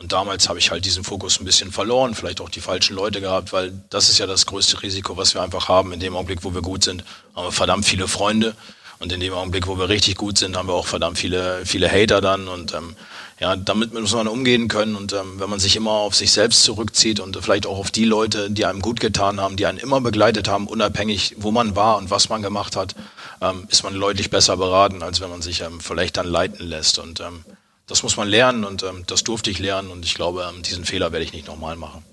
Und 0.00 0.12
damals 0.12 0.48
habe 0.48 0.58
ich 0.58 0.70
halt 0.70 0.86
diesen 0.86 1.04
Fokus 1.04 1.38
ein 1.38 1.44
bisschen 1.44 1.72
verloren, 1.72 2.14
vielleicht 2.14 2.40
auch 2.40 2.48
die 2.48 2.62
falschen 2.62 2.96
Leute 2.96 3.20
gehabt, 3.20 3.52
weil 3.52 3.70
das 3.90 4.08
ist 4.08 4.18
ja 4.18 4.26
das 4.26 4.46
größte 4.46 4.82
Risiko, 4.82 5.18
was 5.18 5.34
wir 5.34 5.42
einfach 5.42 5.68
haben. 5.68 5.92
In 5.92 6.00
dem 6.00 6.16
Augenblick, 6.16 6.42
wo 6.42 6.54
wir 6.54 6.62
gut 6.62 6.84
sind, 6.84 7.04
haben 7.36 7.44
wir 7.44 7.52
verdammt 7.52 7.84
viele 7.84 8.08
Freunde. 8.08 8.54
Und 8.98 9.12
in 9.12 9.20
dem 9.20 9.34
Augenblick, 9.34 9.66
wo 9.66 9.78
wir 9.78 9.90
richtig 9.90 10.16
gut 10.16 10.38
sind, 10.38 10.56
haben 10.56 10.68
wir 10.68 10.74
auch 10.74 10.86
verdammt 10.86 11.18
viele, 11.18 11.66
viele 11.66 11.90
Hater 11.90 12.22
dann. 12.22 12.48
Und 12.48 12.72
ähm, 12.72 12.96
ja, 13.40 13.56
damit 13.56 13.92
muss 13.92 14.14
man 14.14 14.26
umgehen 14.26 14.68
können. 14.68 14.96
Und 14.96 15.12
ähm, 15.12 15.38
wenn 15.38 15.50
man 15.50 15.60
sich 15.60 15.76
immer 15.76 15.90
auf 15.90 16.14
sich 16.14 16.32
selbst 16.32 16.64
zurückzieht 16.64 17.20
und 17.20 17.36
vielleicht 17.42 17.66
auch 17.66 17.78
auf 17.78 17.90
die 17.90 18.06
Leute, 18.06 18.50
die 18.50 18.64
einem 18.64 18.80
gut 18.80 19.00
getan 19.00 19.38
haben, 19.38 19.56
die 19.56 19.66
einen 19.66 19.78
immer 19.78 20.00
begleitet 20.00 20.48
haben, 20.48 20.66
unabhängig, 20.66 21.34
wo 21.36 21.50
man 21.50 21.76
war 21.76 21.98
und 21.98 22.10
was 22.10 22.30
man 22.30 22.40
gemacht 22.40 22.74
hat, 22.74 22.94
ähm, 23.42 23.66
ist 23.68 23.84
man 23.84 23.98
deutlich 23.98 24.30
besser 24.30 24.56
beraten, 24.56 25.02
als 25.02 25.20
wenn 25.20 25.28
man 25.28 25.42
sich 25.42 25.60
ähm, 25.60 25.78
vielleicht 25.80 26.16
dann 26.16 26.26
leiten 26.26 26.66
lässt. 26.66 26.98
Und 26.98 27.20
ähm, 27.20 27.44
das 27.90 28.04
muss 28.04 28.16
man 28.16 28.28
lernen 28.28 28.64
und 28.64 28.84
ähm, 28.84 29.02
das 29.08 29.24
durfte 29.24 29.50
ich 29.50 29.58
lernen. 29.58 29.90
Und 29.90 30.04
ich 30.04 30.14
glaube, 30.14 30.48
ähm, 30.48 30.62
diesen 30.62 30.84
Fehler 30.84 31.10
werde 31.10 31.24
ich 31.24 31.32
nicht 31.32 31.48
nochmal 31.48 31.74
machen. 31.74 32.04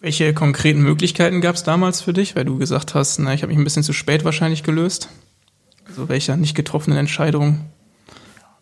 Welche 0.00 0.34
konkreten 0.34 0.80
Möglichkeiten 0.80 1.40
gab 1.40 1.54
es 1.54 1.62
damals 1.62 2.00
für 2.00 2.12
dich, 2.12 2.34
weil 2.34 2.44
du 2.44 2.58
gesagt 2.58 2.94
hast, 2.94 3.18
na, 3.18 3.32
ich 3.32 3.42
habe 3.42 3.52
mich 3.52 3.58
ein 3.58 3.64
bisschen 3.64 3.84
zu 3.84 3.92
spät 3.92 4.24
wahrscheinlich 4.24 4.64
gelöst? 4.64 5.08
Also 5.86 6.08
welcher 6.08 6.36
nicht 6.36 6.56
getroffenen 6.56 6.98
Entscheidung 6.98 7.70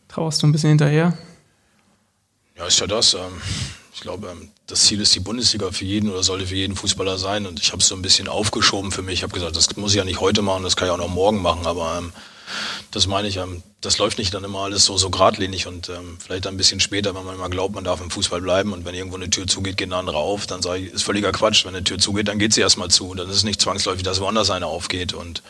trauerst 0.08 0.42
du 0.42 0.46
ein 0.46 0.52
bisschen 0.52 0.70
hinterher? 0.70 1.16
Ja, 2.56 2.66
ist 2.66 2.80
ja 2.80 2.86
das. 2.86 3.14
Ähm, 3.14 3.20
ich 3.94 4.00
glaube, 4.02 4.28
ähm, 4.28 4.50
das 4.66 4.82
Ziel 4.82 5.00
ist 5.00 5.14
die 5.14 5.20
Bundesliga 5.20 5.70
für 5.70 5.86
jeden 5.86 6.10
oder 6.10 6.22
sollte 6.22 6.46
für 6.46 6.56
jeden 6.56 6.76
Fußballer 6.76 7.16
sein. 7.16 7.46
Und 7.46 7.60
ich 7.60 7.72
habe 7.72 7.80
es 7.80 7.88
so 7.88 7.94
ein 7.94 8.02
bisschen 8.02 8.28
aufgeschoben 8.28 8.92
für 8.92 9.02
mich. 9.02 9.14
Ich 9.14 9.22
habe 9.22 9.32
gesagt, 9.32 9.56
das 9.56 9.74
muss 9.76 9.92
ich 9.92 9.98
ja 9.98 10.04
nicht 10.04 10.20
heute 10.20 10.42
machen, 10.42 10.64
das 10.64 10.76
kann 10.76 10.88
ich 10.88 10.92
auch 10.92 10.98
noch 10.98 11.08
morgen 11.08 11.40
machen. 11.40 11.66
Aber 11.66 11.96
ähm, 11.98 12.12
das 12.90 13.06
meine 13.06 13.28
ich, 13.28 13.36
ähm, 13.36 13.62
das 13.80 13.98
läuft 13.98 14.18
nicht 14.18 14.34
dann 14.34 14.44
immer 14.44 14.60
alles 14.60 14.84
so, 14.84 14.96
so 14.96 15.10
geradlinig 15.10 15.66
und 15.66 15.88
ähm, 15.88 16.18
vielleicht 16.18 16.46
ein 16.46 16.56
bisschen 16.56 16.80
später, 16.80 17.14
wenn 17.14 17.24
man 17.24 17.36
immer 17.36 17.48
glaubt, 17.48 17.74
man 17.74 17.84
darf 17.84 18.00
im 18.00 18.10
Fußball 18.10 18.40
bleiben 18.40 18.72
und 18.72 18.84
wenn 18.84 18.94
irgendwo 18.94 19.16
eine 19.16 19.30
Tür 19.30 19.46
zugeht, 19.46 19.76
geht 19.76 19.88
eine 19.88 19.96
andere 19.96 20.18
auf, 20.18 20.46
dann 20.46 20.62
sage 20.62 20.84
ich, 20.84 20.92
ist 20.92 21.02
völliger 21.02 21.32
Quatsch. 21.32 21.64
Wenn 21.64 21.74
eine 21.74 21.84
Tür 21.84 21.98
zugeht, 21.98 22.28
dann 22.28 22.38
geht 22.38 22.52
sie 22.52 22.60
erstmal 22.60 22.88
zu. 22.88 23.14
Dann 23.14 23.28
ist 23.28 23.36
es 23.36 23.44
nicht 23.44 23.60
zwangsläufig, 23.60 24.02
dass 24.02 24.20
woanders 24.20 24.50
eine 24.50 24.66
aufgeht 24.66 25.12
und 25.12 25.42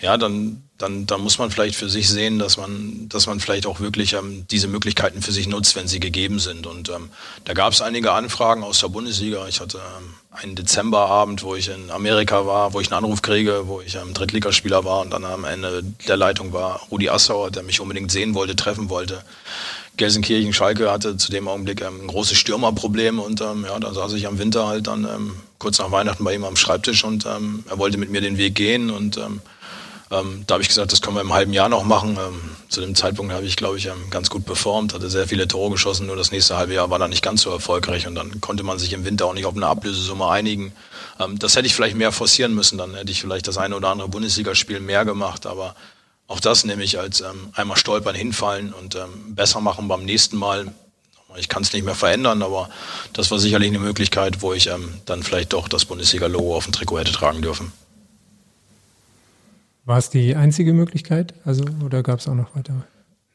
ja, 0.00 0.16
dann, 0.16 0.62
dann, 0.78 1.06
dann 1.06 1.20
muss 1.20 1.38
man 1.38 1.50
vielleicht 1.50 1.74
für 1.74 1.88
sich 1.88 2.08
sehen, 2.08 2.38
dass 2.38 2.56
man, 2.56 3.08
dass 3.08 3.26
man 3.26 3.40
vielleicht 3.40 3.66
auch 3.66 3.80
wirklich 3.80 4.12
ähm, 4.12 4.46
diese 4.50 4.68
Möglichkeiten 4.68 5.22
für 5.22 5.32
sich 5.32 5.48
nutzt, 5.48 5.74
wenn 5.76 5.88
sie 5.88 6.00
gegeben 6.00 6.38
sind. 6.38 6.66
Und 6.66 6.88
ähm, 6.88 7.10
da 7.44 7.54
gab 7.54 7.72
es 7.72 7.80
einige 7.80 8.12
Anfragen 8.12 8.62
aus 8.62 8.80
der 8.80 8.88
Bundesliga. 8.88 9.46
Ich 9.48 9.60
hatte 9.60 9.78
ähm, 9.78 10.14
einen 10.30 10.54
Dezemberabend, 10.54 11.42
wo 11.42 11.56
ich 11.56 11.68
in 11.68 11.90
Amerika 11.90 12.46
war, 12.46 12.74
wo 12.74 12.80
ich 12.80 12.92
einen 12.92 13.04
Anruf 13.04 13.22
kriege, 13.22 13.62
wo 13.66 13.80
ich 13.80 13.96
ähm, 13.96 14.14
Drittligaspieler 14.14 14.84
war 14.84 15.00
und 15.00 15.10
dann 15.10 15.24
am 15.24 15.44
Ende 15.44 15.82
der 16.06 16.16
Leitung 16.16 16.52
war 16.52 16.80
Rudi 16.90 17.08
Assauer, 17.08 17.50
der 17.50 17.64
mich 17.64 17.80
unbedingt 17.80 18.12
sehen 18.12 18.34
wollte, 18.34 18.54
treffen 18.54 18.88
wollte. 18.88 19.24
Gelsenkirchen, 19.96 20.52
Schalke 20.52 20.92
hatte 20.92 21.16
zu 21.16 21.32
dem 21.32 21.48
Augenblick 21.48 21.82
ähm, 21.82 22.02
ein 22.02 22.06
großes 22.06 22.38
Stürmerproblem 22.38 23.18
und 23.18 23.40
ähm, 23.40 23.64
ja, 23.68 23.78
da 23.80 23.92
saß 23.92 24.12
ich 24.12 24.28
am 24.28 24.38
Winter 24.38 24.68
halt 24.68 24.86
dann 24.86 25.04
ähm, 25.04 25.34
kurz 25.58 25.78
nach 25.80 25.90
Weihnachten 25.90 26.22
bei 26.22 26.34
ihm 26.34 26.44
am 26.44 26.56
Schreibtisch 26.56 27.04
und 27.04 27.26
ähm, 27.26 27.64
er 27.68 27.78
wollte 27.78 27.98
mit 27.98 28.10
mir 28.10 28.20
den 28.20 28.38
Weg 28.38 28.54
gehen 28.54 28.90
und 28.90 29.16
ähm, 29.16 29.40
ähm, 30.10 30.44
da 30.46 30.54
habe 30.54 30.62
ich 30.62 30.68
gesagt, 30.68 30.92
das 30.92 31.02
können 31.02 31.16
wir 31.16 31.20
im 31.20 31.34
halben 31.34 31.52
Jahr 31.52 31.68
noch 31.68 31.84
machen. 31.84 32.18
Ähm, 32.18 32.56
zu 32.68 32.80
dem 32.80 32.94
Zeitpunkt 32.94 33.32
habe 33.32 33.44
ich, 33.44 33.56
glaube 33.56 33.76
ich, 33.76 33.86
ähm, 33.86 34.08
ganz 34.10 34.30
gut 34.30 34.46
performt, 34.46 34.94
hatte 34.94 35.10
sehr 35.10 35.28
viele 35.28 35.46
Tore 35.46 35.72
geschossen, 35.72 36.06
nur 36.06 36.16
das 36.16 36.32
nächste 36.32 36.56
halbe 36.56 36.74
Jahr 36.74 36.88
war 36.90 36.98
dann 36.98 37.10
nicht 37.10 37.22
ganz 37.22 37.42
so 37.42 37.50
erfolgreich 37.50 38.06
und 38.06 38.14
dann 38.14 38.40
konnte 38.40 38.62
man 38.62 38.78
sich 38.78 38.92
im 38.94 39.04
Winter 39.04 39.26
auch 39.26 39.34
nicht 39.34 39.44
auf 39.44 39.54
eine 39.54 39.66
Ablösesumme 39.66 40.28
einigen. 40.28 40.72
Ähm, 41.20 41.38
das 41.38 41.56
hätte 41.56 41.66
ich 41.66 41.74
vielleicht 41.74 41.96
mehr 41.96 42.12
forcieren 42.12 42.54
müssen, 42.54 42.78
dann 42.78 42.94
hätte 42.94 43.12
ich 43.12 43.20
vielleicht 43.20 43.48
das 43.48 43.58
eine 43.58 43.76
oder 43.76 43.88
andere 43.88 44.08
Bundesligaspiel 44.08 44.80
mehr 44.80 45.04
gemacht, 45.04 45.46
aber 45.46 45.74
auch 46.26 46.40
das 46.40 46.64
nehme 46.64 46.84
ich 46.84 46.98
als 46.98 47.20
ähm, 47.20 47.50
einmal 47.54 47.76
stolpern, 47.76 48.14
hinfallen 48.14 48.72
und 48.72 48.94
ähm, 48.94 49.34
besser 49.34 49.60
machen 49.60 49.88
beim 49.88 50.04
nächsten 50.04 50.38
Mal. 50.38 50.72
Ich 51.36 51.50
kann 51.50 51.62
es 51.62 51.72
nicht 51.74 51.84
mehr 51.84 51.94
verändern, 51.94 52.42
aber 52.42 52.70
das 53.12 53.30
war 53.30 53.38
sicherlich 53.38 53.68
eine 53.68 53.78
Möglichkeit, 53.78 54.40
wo 54.40 54.54
ich 54.54 54.70
dann 55.04 55.22
vielleicht 55.22 55.52
doch 55.52 55.68
das 55.68 55.84
Bundesliga-Logo 55.84 56.56
auf 56.56 56.64
dem 56.64 56.72
Trikot 56.72 57.00
hätte 57.00 57.12
tragen 57.12 57.42
dürfen. 57.42 57.70
War 59.88 59.96
es 59.96 60.10
die 60.10 60.36
einzige 60.36 60.74
Möglichkeit? 60.74 61.32
Also, 61.46 61.64
oder 61.82 62.02
gab 62.02 62.18
es 62.18 62.28
auch 62.28 62.34
noch 62.34 62.54
weitere? 62.54 62.76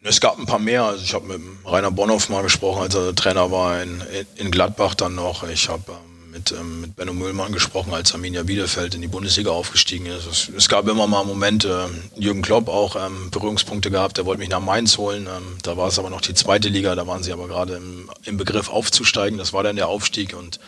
Es 0.04 0.22
gab 0.22 0.38
ein 0.38 0.46
paar 0.46 0.60
mehr. 0.60 0.84
Also 0.84 1.04
ich 1.04 1.16
habe 1.16 1.26
mit 1.26 1.42
Rainer 1.66 1.90
Bonhoff 1.90 2.30
mal 2.30 2.44
gesprochen, 2.44 2.84
als 2.84 2.94
er 2.94 3.16
Trainer 3.16 3.50
war 3.50 3.82
in, 3.82 4.04
in 4.36 4.52
Gladbach 4.52 4.94
dann 4.94 5.16
noch. 5.16 5.50
Ich 5.50 5.68
habe 5.68 5.82
ähm, 5.90 6.30
mit, 6.32 6.52
ähm, 6.52 6.82
mit 6.82 6.96
Benno 6.96 7.12
Müllmann 7.12 7.54
gesprochen, 7.54 7.92
als 7.92 8.14
Arminia 8.14 8.44
Bielefeld 8.44 8.94
in 8.94 9.02
die 9.02 9.08
Bundesliga 9.08 9.50
aufgestiegen 9.50 10.06
ist. 10.06 10.28
Es, 10.28 10.52
es 10.56 10.70
gab 10.70 10.88
immer 10.88 11.08
mal 11.08 11.26
Momente, 11.26 11.90
ähm, 11.90 12.22
Jürgen 12.22 12.44
Klopp 12.44 12.70
auch 12.70 12.98
ähm, 13.04 13.32
Berührungspunkte 13.32 13.90
gehabt, 13.90 14.18
der 14.18 14.28
wollte 14.28 14.40
mich 14.40 14.50
nach 14.50 14.62
Mainz 14.62 15.00
holen. 15.00 15.26
Ähm, 15.26 15.58
da 15.64 15.76
war 15.76 15.88
es 15.88 15.98
aber 15.98 16.12
noch 16.12 16.22
die 16.22 16.36
zweite 16.36 16.70
Liga, 16.70 16.94
da 16.94 17.08
waren 17.08 17.24
sie 17.24 17.34
aber 17.34 17.48
gerade 17.48 17.78
im, 17.78 18.12
im 18.26 18.38
Begriff 18.38 18.70
aufzusteigen. 18.70 19.40
Das 19.40 19.54
war 19.54 19.64
dann 19.64 19.76
der 19.76 19.88
Aufstieg 19.88 20.38
und 20.38 20.60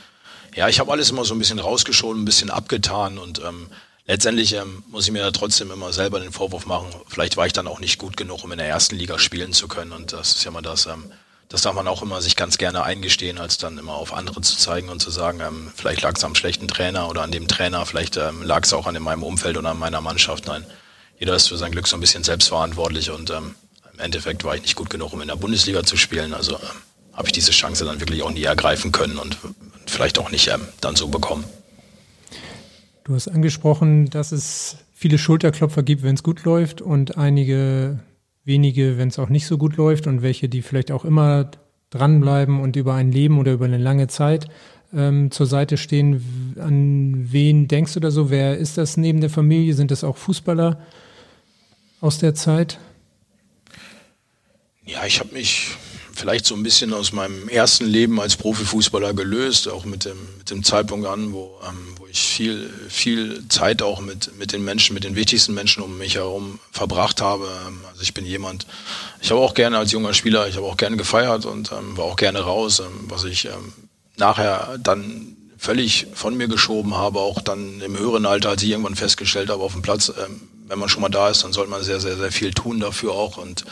ja, 0.55 0.67
ich 0.67 0.79
habe 0.79 0.91
alles 0.91 1.11
immer 1.11 1.25
so 1.25 1.36
ein 1.36 1.39
bisschen 1.39 1.59
rausgeschoben, 1.59 2.23
ein 2.23 2.25
bisschen 2.25 2.49
abgetan 2.49 3.19
und 3.19 3.39
ähm, 3.47 3.67
letztendlich 4.08 4.53
ähm, 4.53 4.84
muss 4.89 5.06
ich 5.06 5.12
mir 5.12 5.32
trotzdem 5.32 5.72
immer 5.72 5.93
selber 5.93 6.20
den 6.20 6.32
Vorwurf 6.32 6.66
machen, 6.66 6.88
vielleicht 7.08 7.38
war 7.38 7.45
ich 7.45 7.53
dann 7.53 7.68
auch 7.68 7.80
nicht 7.80 7.97
gut 7.97 8.18
genug, 8.18 8.43
um 8.43 8.51
in 8.51 8.58
der 8.58 8.68
ersten 8.68 8.95
Liga 8.95 9.20
spielen 9.20 9.53
zu 9.53 9.68
können. 9.68 9.91
Und 9.91 10.14
das 10.14 10.36
ist 10.36 10.43
ja 10.43 10.51
mal 10.51 10.62
das, 10.62 10.86
ähm, 10.86 11.12
das 11.49 11.62
darf 11.62 11.76
man 11.76 11.88
auch 11.88 12.01
immer 12.01 12.22
sich 12.22 12.36
ganz 12.36 12.58
gerne 12.58 12.84
eingestehen, 12.84 13.38
als 13.38 13.58
dann 13.58 13.78
immer 13.78 13.93
auf 13.93 14.14
andere 14.14 14.41
zu 14.41 14.58
zeigen 14.58 14.89
und 14.89 15.01
zu 15.01 15.12
sagen, 15.12 15.39
ähm, 15.41 15.72
vielleicht 15.76 16.01
lag 16.01 16.14
es 16.16 16.24
am 16.24 16.36
schlechten 16.36 16.68
Trainer 16.68 17.10
oder 17.10 17.22
an 17.22 17.32
dem 17.32 17.47
Trainer, 17.47 17.86
vielleicht 17.86 18.18
ähm, 18.18 18.43
lag 18.43 18.64
es 18.64 18.74
auch 18.74 18.88
an 18.88 19.01
meinem 19.01 19.24
Umfeld 19.24 19.58
oder 19.58 19.70
an 19.70 19.80
meiner 19.80 20.01
Mannschaft. 20.01 20.47
Nein, 20.47 20.66
jeder 21.20 21.36
ist 21.36 21.47
für 21.47 21.58
sein 21.58 21.72
Glück 21.72 21.88
so 21.88 21.97
ein 21.97 22.01
bisschen 22.01 22.24
selbstverantwortlich 22.24 23.12
und 23.12 23.30
ähm, 23.30 23.56
im 23.93 23.99
Endeffekt 23.99 24.43
war 24.43 24.56
ich 24.56 24.62
nicht 24.62 24.76
gut 24.76 24.89
genug, 24.89 25.14
um 25.14 25.22
in 25.22 25.28
der 25.28 25.36
Bundesliga 25.36 25.84
zu 25.84 25.97
spielen. 25.97 26.34
Also 26.34 26.56
ähm, 26.56 26.70
habe 27.14 27.28
ich 27.28 27.34
diese 27.34 27.51
Chance 27.51 27.86
dann 27.86 27.99
wirklich 27.99 28.24
auch 28.24 28.32
nie 28.32 28.43
ergreifen 28.43 28.91
können 28.91 29.18
und 29.18 29.38
vielleicht 29.88 30.20
auch 30.20 30.32
nicht 30.32 30.47
ähm, 30.49 30.68
dann 30.82 30.95
so 30.95 31.08
bekommen. 31.08 31.45
Du 33.06 33.14
hast 33.14 33.28
angesprochen, 33.28 34.10
dass 34.10 34.32
es 34.32 34.78
viele 34.91 35.20
Schulterklopfer 35.20 35.84
gibt, 35.84 36.01
wenn 36.01 36.16
es 36.16 36.24
gut 36.24 36.43
läuft 36.43 36.82
und 36.82 37.20
einige 37.20 37.99
wenige, 38.43 38.97
wenn 38.97 39.10
es 39.10 39.20
auch 39.20 39.30
nicht 39.30 39.45
so 39.45 39.60
gut 39.60 39.78
läuft 39.78 40.08
und 40.08 40.24
welche, 40.24 40.49
die 40.49 40.64
vielleicht 40.64 40.91
auch 40.91 41.06
immer 41.06 41.51
dranbleiben 41.91 42.60
und 42.60 42.76
über 42.76 42.95
ein 42.95 43.12
Leben 43.12 43.38
oder 43.38 43.53
über 43.53 43.66
eine 43.66 43.78
lange 43.78 44.08
Zeit 44.08 44.47
ähm, 44.91 45.30
zur 45.30 45.45
Seite 45.45 45.78
stehen. 45.78 46.56
An 46.60 47.32
wen 47.32 47.68
denkst 47.68 47.93
du 47.93 47.99
da 47.99 48.10
so? 48.10 48.32
Wer 48.32 48.58
ist 48.58 48.80
das 48.80 48.97
neben 48.97 49.22
der 49.22 49.30
Familie? 49.30 49.76
Sind 49.76 49.91
das 49.91 50.03
auch 50.03 50.18
Fußballer 50.18 50.80
aus 52.01 52.18
der 52.18 52.34
Zeit? 52.34 52.80
Ja, 54.84 55.06
ich 55.06 55.20
habe 55.20 55.32
mich 55.32 55.78
vielleicht 56.16 56.45
so 56.45 56.55
ein 56.55 56.63
bisschen 56.63 56.93
aus 56.93 57.11
meinem 57.11 57.49
ersten 57.49 57.86
Leben 57.86 58.20
als 58.22 58.38
Profifußballer 58.38 59.13
gelöst, 59.13 59.68
auch 59.68 59.84
mit 59.84 60.05
dem, 60.05 60.18
mit 60.38 60.49
dem 60.49 60.63
Zeitpunkt 60.63 61.05
an, 61.05 61.34
wo, 61.34 61.59
ähm, 61.68 61.95
wo 61.97 62.07
ich 62.07 62.20
viel, 62.20 62.70
viel 62.88 63.47
Zeit 63.49 63.82
auch 63.82 63.99
mit, 63.99 64.38
mit 64.39 64.53
den 64.53 64.63
Menschen, 64.63 64.93
mit 64.93 65.03
den 65.03 65.16
wichtigsten 65.16 65.53
Menschen 65.53 65.84
um 65.84 65.97
mich 65.97 66.16
herum 66.16 66.59
verbracht 66.72 67.22
habe. 67.22 67.47
Ähm, 67.68 67.82
also 67.89 68.01
ich 68.01 68.13
bin 68.13 68.26
jemand, 68.26 68.66
ich 69.22 69.30
habe 69.30 69.41
auch 69.41 69.53
gerne 69.53 69.78
als 69.78 69.91
junger 69.91 70.13
Spieler, 70.13 70.47
ich 70.47 70.55
habe 70.55 70.66
auch 70.66 70.78
gerne 70.78 70.95
gefeiert 70.95 71.45
und 71.45 71.72
ähm, 71.74 71.97
war 71.97 72.05
auch 72.05 72.16
gerne 72.16 72.39
raus, 72.39 72.80
ähm, 72.80 73.09
was 73.09 73.26
ich 73.26 73.45
ähm, 73.45 73.74
nachher 74.16 74.78
dann 74.82 75.36
völlig 75.57 76.07
von 76.13 76.38
mir 76.38 76.47
geschoben 76.47 76.95
habe, 76.95 77.20
auch 77.20 77.41
dann 77.41 77.82
im 77.82 77.97
höheren 77.97 78.26
Alter, 78.26 78.49
als 78.49 78.63
ich 78.63 78.70
irgendwann 78.70 78.95
festgestellt 78.95 79.49
habe 79.49 79.63
auf 79.63 79.74
dem 79.74 79.82
Platz, 79.82 80.09
ähm, 80.09 80.47
wenn 80.68 80.80
man 80.80 80.88
schon 80.88 81.01
mal 81.01 81.09
da 81.09 81.30
ist, 81.30 81.43
dann 81.43 81.51
sollte 81.51 81.72
man 81.72 81.84
sehr, 81.84 81.99
sehr, 81.99 82.16
sehr 82.16 82.32
viel 82.32 82.53
tun 82.53 82.80
dafür 82.80 83.11
auch 83.11 83.38
und 83.38 83.66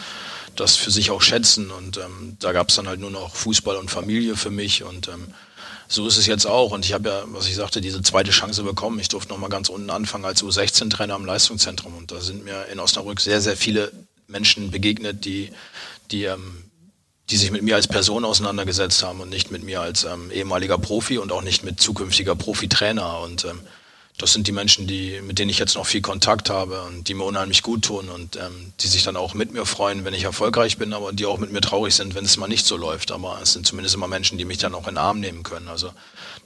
das 0.56 0.76
für 0.76 0.91
sich 0.91 1.12
auch 1.12 1.22
schätzen. 1.22 1.72
Und 1.72 1.97
ähm, 1.97 2.38
da 2.39 2.51
gab 2.51 2.70
es 2.70 2.76
dann 2.76 2.88
halt 2.88 2.99
nur 2.99 3.12
noch 3.12 3.36
Fußball 3.36 3.76
und 3.78 3.89
Familie 3.89 4.36
für 4.36 4.49
mich. 4.49 4.84
Und 4.84 5.08
ähm, 5.08 5.28
so 5.88 6.08
ist 6.08 6.18
es 6.18 6.26
jetzt 6.26 6.45
auch. 6.45 6.72
Und 6.72 6.86
ich 6.86 6.93
habe 6.93 7.10
ja, 7.10 7.24
was 7.28 7.47
ich 7.47 7.56
sagte, 7.56 7.82
diese 7.82 8.01
zweite 8.01 8.32
Chance 8.32 8.64
bekommen. 8.64 8.99
Ich 8.99 9.10
durfte 9.10 9.32
nochmal 9.32 9.49
ganz 9.49 9.70
unten 9.70 9.89
anfangen 9.89 10.26
als 10.26 10.43
U16-Trainer 10.43 11.14
am 11.14 11.26
Leistungszentrum. 11.26 11.95
Und 11.95 12.12
da 12.12 12.22
sind 12.22 12.43
mir 12.43 12.68
in 12.72 12.80
Osnabrück 12.80 13.20
sehr, 13.20 13.41
sehr 13.41 13.58
viele 13.58 13.91
Menschen 14.28 14.72
begegnet, 14.72 15.26
die, 15.26 15.51
die, 16.12 16.24
ähm, 16.24 16.64
die 17.30 17.38
sich 17.38 17.51
mit 17.51 17.62
mir 17.64 17.76
als 17.76 17.88
Person 17.88 18.26
auseinandergesetzt 18.26 19.04
haben 19.04 19.22
und 19.22 19.30
nicht 19.30 19.51
mit 19.51 19.64
mir 19.64 19.82
als 19.82 20.04
ähm, 20.04 20.32
ehemaliger 20.32 20.78
Profi 20.78 21.18
und 21.18 21.32
auch 21.32 21.41
nicht 21.41 21.64
mit 21.64 21.80
zukünftiger 21.80 22.36
Profitrainer. 22.36 23.20
Und 23.20 23.45
ähm, 23.45 23.62
das 24.18 24.34
sind 24.34 24.47
die 24.47 24.51
Menschen, 24.51 24.86
die, 24.86 25.20
mit 25.22 25.39
denen 25.39 25.49
ich 25.49 25.57
jetzt 25.57 25.76
noch 25.76 25.88
viel 25.88 26.01
Kontakt 26.01 26.49
habe 26.49 26.82
und 26.84 27.07
die 27.07 27.14
mir 27.14 27.24
unheimlich 27.24 27.64
gut 27.64 27.84
tun 27.84 28.09
und 28.09 28.36
ähm, 28.36 28.74
die 28.80 28.88
sich 28.88 29.03
dann 29.03 29.18
auch 29.18 29.34
mit 29.34 29.53
mir 29.53 29.66
freuen, 29.66 30.05
wenn 30.05 30.14
ich 30.14 30.24
erfolgreich 30.24 30.78
bin, 30.78 30.93
aber 30.93 31.14
die 31.14 31.26
auch 31.26 31.39
mit 31.39 31.51
mir 31.51 31.61
traurig 31.61 31.95
sind, 31.95 32.14
wenn 32.14 32.24
es 32.24 32.38
mal 32.38 32.47
nicht 32.47 32.66
so 32.66 32.78
läuft. 32.78 33.11
Aber 33.11 33.39
es 33.41 33.53
sind 33.53 33.66
zumindest 33.66 33.95
immer 33.95 34.07
Menschen, 34.07 34.38
die 34.38 34.45
mich 34.45 34.59
dann 34.59 34.76
auch 34.76 34.88
in 34.88 34.95
den 34.95 34.97
Arm 34.99 35.20
nehmen 35.20 35.41
können. 35.41 35.68
Also 35.68 35.91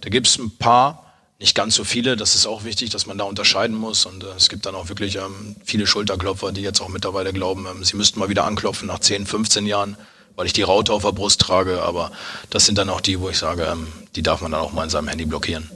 da 0.02 0.10
gibt 0.10 0.28
es 0.28 0.38
ein 0.38 0.56
paar, 0.58 1.04
nicht 1.40 1.56
ganz 1.56 1.76
so 1.76 1.84
viele, 1.84 2.16
das 2.16 2.36
ist 2.36 2.48
auch 2.48 2.64
wichtig, 2.64 2.90
dass 2.90 3.06
man 3.06 3.18
da 3.18 3.26
unterscheiden 3.26 3.76
muss. 3.76 4.06
Und 4.06 4.24
äh, 4.24 4.28
es 4.38 4.48
gibt 4.48 4.66
dann 4.66 4.74
auch 4.74 4.88
wirklich 4.88 5.18
ähm, 5.18 5.58
viele 5.66 5.86
Schulterklopfer, 5.86 6.54
die 6.54 6.62
jetzt 6.62 6.82
auch 6.82 6.90
mittlerweile 6.90 7.34
glauben, 7.34 7.68
ähm, 7.70 7.84
sie 7.84 7.98
müssten 7.98 8.20
mal 8.20 8.30
wieder 8.30 8.46
anklopfen 8.46 8.88
nach 8.88 9.00
10, 9.00 9.26
15 9.26 9.66
Jahren 9.66 9.98
weil 10.38 10.46
ich 10.46 10.54
die 10.54 10.62
Raute 10.62 10.94
auf 10.94 11.02
der 11.02 11.14
Brust 11.14 11.42
trage. 11.42 11.82
Aber 11.82 12.12
das 12.52 12.66
sind 12.68 12.78
dann 12.78 12.90
auch 12.90 13.02
die, 13.02 13.20
wo 13.20 13.28
ich 13.28 13.40
sage, 13.40 13.64
ähm, 13.64 13.88
die 14.16 14.22
darf 14.22 14.42
man 14.42 14.52
dann 14.52 14.62
auch 14.62 14.72
mal 14.72 14.84
in 14.84 14.90
seinem 14.92 15.08
Handy 15.08 15.26
blockieren. 15.26 15.70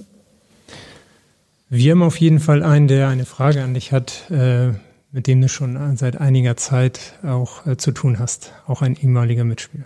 Wir 1.73 1.93
haben 1.93 2.03
auf 2.03 2.17
jeden 2.17 2.41
Fall 2.41 2.63
einen, 2.63 2.89
der 2.89 3.07
eine 3.07 3.23
Frage 3.23 3.63
an 3.63 3.73
dich 3.73 3.93
hat, 3.93 4.29
äh, 4.29 4.73
mit 5.13 5.27
dem 5.27 5.39
du 5.39 5.47
schon 5.47 5.95
seit 5.95 6.19
einiger 6.19 6.57
Zeit 6.57 7.17
auch 7.23 7.65
äh, 7.65 7.77
zu 7.77 7.93
tun 7.93 8.19
hast. 8.19 8.51
Auch 8.67 8.81
ein 8.81 8.97
ehemaliger 8.97 9.45
Mitspieler. 9.45 9.85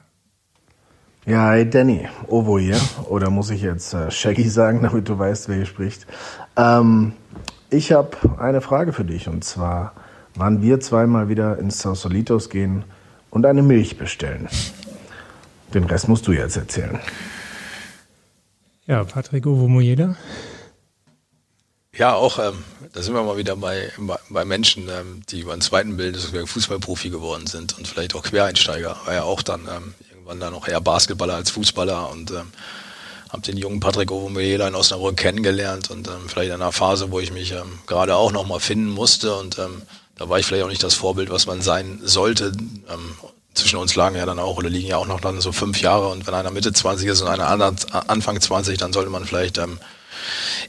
Ja, 1.28 1.50
hi 1.50 1.70
Danny, 1.70 2.08
Ovo 2.26 2.58
hier. 2.58 2.80
Oder 3.08 3.30
muss 3.30 3.52
ich 3.52 3.62
jetzt 3.62 3.94
äh, 3.94 4.10
Shaggy 4.10 4.50
sagen, 4.50 4.82
damit 4.82 5.08
du 5.08 5.20
weißt, 5.20 5.48
wer 5.48 5.58
hier 5.58 5.68
spricht. 5.68 6.08
Ähm, 6.58 7.14
ich 7.70 7.92
habe 7.92 8.18
eine 8.40 8.62
Frage 8.62 8.92
für 8.92 9.06
dich 9.06 9.28
und 9.28 9.44
zwar, 9.44 9.94
wann 10.34 10.64
wir 10.64 10.80
zweimal 10.80 11.30
wieder 11.30 11.60
ins 11.60 11.78
Sausolitos 11.84 12.50
gehen 12.50 12.84
und 13.30 13.46
eine 13.46 13.62
Milch 13.62 14.00
bestellen. 14.00 14.48
Den 15.76 15.84
Rest 15.84 16.10
musst 16.10 16.26
du 16.26 16.32
jetzt 16.32 16.58
erzählen. 16.58 16.98
Ja, 18.88 19.04
Patrick 19.04 19.46
Ovo-Mojeda. 19.46 20.16
Ja, 21.98 22.14
auch, 22.14 22.40
ähm, 22.40 22.62
da 22.92 23.02
sind 23.02 23.14
wir 23.14 23.24
mal 23.24 23.38
wieder 23.38 23.56
bei, 23.56 23.90
bei 24.30 24.44
Menschen, 24.44 24.90
ähm, 24.90 25.22
die 25.30 25.40
über 25.40 25.56
den 25.56 25.62
zweiten 25.62 25.96
Bild 25.96 26.18
Fußballprofi 26.18 27.10
geworden 27.10 27.48
sind 27.48 27.78
und 27.78 27.88
vielleicht 27.88 28.16
auch 28.16 28.24
Quereinsteiger. 28.24 28.98
War 29.06 29.14
ja 29.14 29.24
auch 29.24 29.42
dann 29.42 29.62
ähm, 29.62 29.94
irgendwann 30.12 30.42
dann 30.42 30.52
noch 30.52 30.68
eher 30.68 30.82
Basketballer 30.82 31.36
als 31.36 31.52
Fußballer 31.52 32.10
und 32.12 32.32
ähm, 32.32 32.52
habe 33.30 33.42
den 33.44 33.56
jungen 33.56 33.80
Patrick 33.80 34.12
Ovomela 34.12 34.68
in 34.68 34.76
Osnabrück 34.76 35.16
kennengelernt 35.16 35.90
und 35.90 36.10
ähm, 36.10 36.28
vielleicht 36.28 36.50
in 36.50 36.56
einer 36.56 36.74
Phase, 36.74 37.12
wo 37.12 37.22
ich 37.22 37.32
mich 37.32 37.54
ähm, 37.54 37.80
gerade 37.88 38.18
auch 38.18 38.34
nochmal 38.34 38.60
finden 38.60 38.90
musste 38.90 39.34
und 39.36 39.58
ähm, 39.58 39.82
da 40.18 40.28
war 40.28 40.38
ich 40.38 40.46
vielleicht 40.46 40.66
auch 40.66 40.70
nicht 40.70 40.84
das 40.84 40.96
Vorbild, 40.96 41.30
was 41.30 41.46
man 41.46 41.62
sein 41.62 42.02
sollte. 42.04 42.52
Ähm, 42.90 43.16
zwischen 43.54 43.80
uns 43.80 43.96
lagen 43.96 44.18
ja 44.18 44.26
dann 44.26 44.40
auch 44.40 44.58
oder 44.58 44.70
liegen 44.70 44.90
ja 44.90 44.98
auch 44.98 45.08
noch 45.08 45.22
dann 45.22 45.40
so 45.40 45.54
fünf 45.54 45.80
Jahre 45.80 46.10
und 46.10 46.28
wenn 46.28 46.34
einer 46.34 46.52
Mitte 46.52 46.74
20 46.74 47.08
ist 47.08 47.22
und 47.22 47.30
einer 47.30 47.48
Anfang 47.48 48.42
20, 48.42 48.78
dann 48.78 48.92
sollte 48.92 49.10
man 49.10 49.24
vielleicht 49.24 49.58
ähm, 49.60 49.80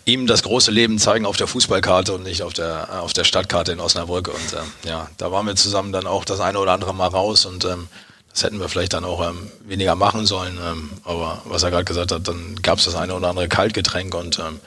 ihm 0.05 0.27
das 0.27 0.43
große 0.43 0.71
Leben 0.71 0.99
zeigen 0.99 1.27
auf 1.27 1.37
der 1.37 1.47
Fußballkarte 1.47 2.13
und 2.15 2.23
nicht 2.23 2.43
auf 2.43 2.53
der 2.53 3.03
auf 3.03 3.13
der 3.13 3.25
Stadtkarte 3.25 3.73
in 3.73 3.81
Osnabrück 3.81 4.29
und 4.29 4.53
ähm, 4.53 4.73
ja, 4.85 5.09
da 5.19 5.33
waren 5.33 5.47
wir 5.47 5.57
zusammen 5.57 5.93
dann 5.93 6.07
auch 6.07 6.25
das 6.25 6.41
eine 6.41 6.59
oder 6.59 6.73
andere 6.73 6.95
Mal 6.95 7.09
raus 7.09 7.45
und 7.47 7.65
ähm, 7.65 7.89
das 8.33 8.43
hätten 8.43 8.61
wir 8.61 8.69
vielleicht 8.69 8.93
dann 8.93 9.05
auch 9.05 9.27
ähm, 9.29 9.51
weniger 9.65 9.95
machen 9.95 10.27
sollen, 10.27 10.59
ähm, 10.63 10.91
aber 11.05 11.43
was 11.45 11.63
er 11.63 11.71
gerade 11.71 11.85
gesagt 11.85 12.13
hat, 12.13 12.29
dann 12.29 12.57
gab 12.63 12.79
es 12.79 12.85
das 12.85 12.95
eine 12.95 13.15
oder 13.15 13.29
andere 13.29 13.49
Kaltgetränk 13.49 14.15
und 14.15 14.39
ähm, 14.39 14.61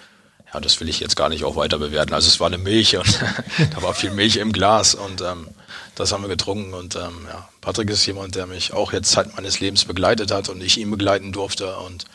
ja, 0.54 0.60
das 0.60 0.80
will 0.80 0.90
ich 0.90 1.00
jetzt 1.00 1.16
gar 1.16 1.30
nicht 1.30 1.44
auch 1.44 1.56
weiter 1.56 1.78
bewerten. 1.78 2.14
Also 2.14 2.28
es 2.28 2.40
war 2.40 2.48
eine 2.48 2.58
Milch 2.58 2.98
und 2.98 3.20
da 3.76 3.82
war 3.84 3.94
viel 3.94 4.12
Milch 4.12 4.38
im 4.38 4.52
Glas 4.52 4.96
und 4.96 5.22
ähm, 5.22 5.48
das 5.96 6.12
haben 6.12 6.24
wir 6.24 6.30
getrunken. 6.30 6.74
Und 6.74 6.96
ähm, 6.96 7.28
ja, 7.28 7.48
Patrick 7.62 7.90
ist 7.90 8.06
jemand, 8.06 8.36
der 8.36 8.48
mich 8.48 8.74
auch 8.74 8.94
jetzt 8.94 9.12
Zeit 9.12 9.36
meines 9.36 9.60
Lebens 9.60 9.86
begleitet 9.86 10.32
hat 10.32 10.50
und 10.50 10.64
ich 10.64 10.78
ihn 10.78 10.90
begleiten 10.90 11.32
durfte. 11.32 11.76
Und 11.78 12.06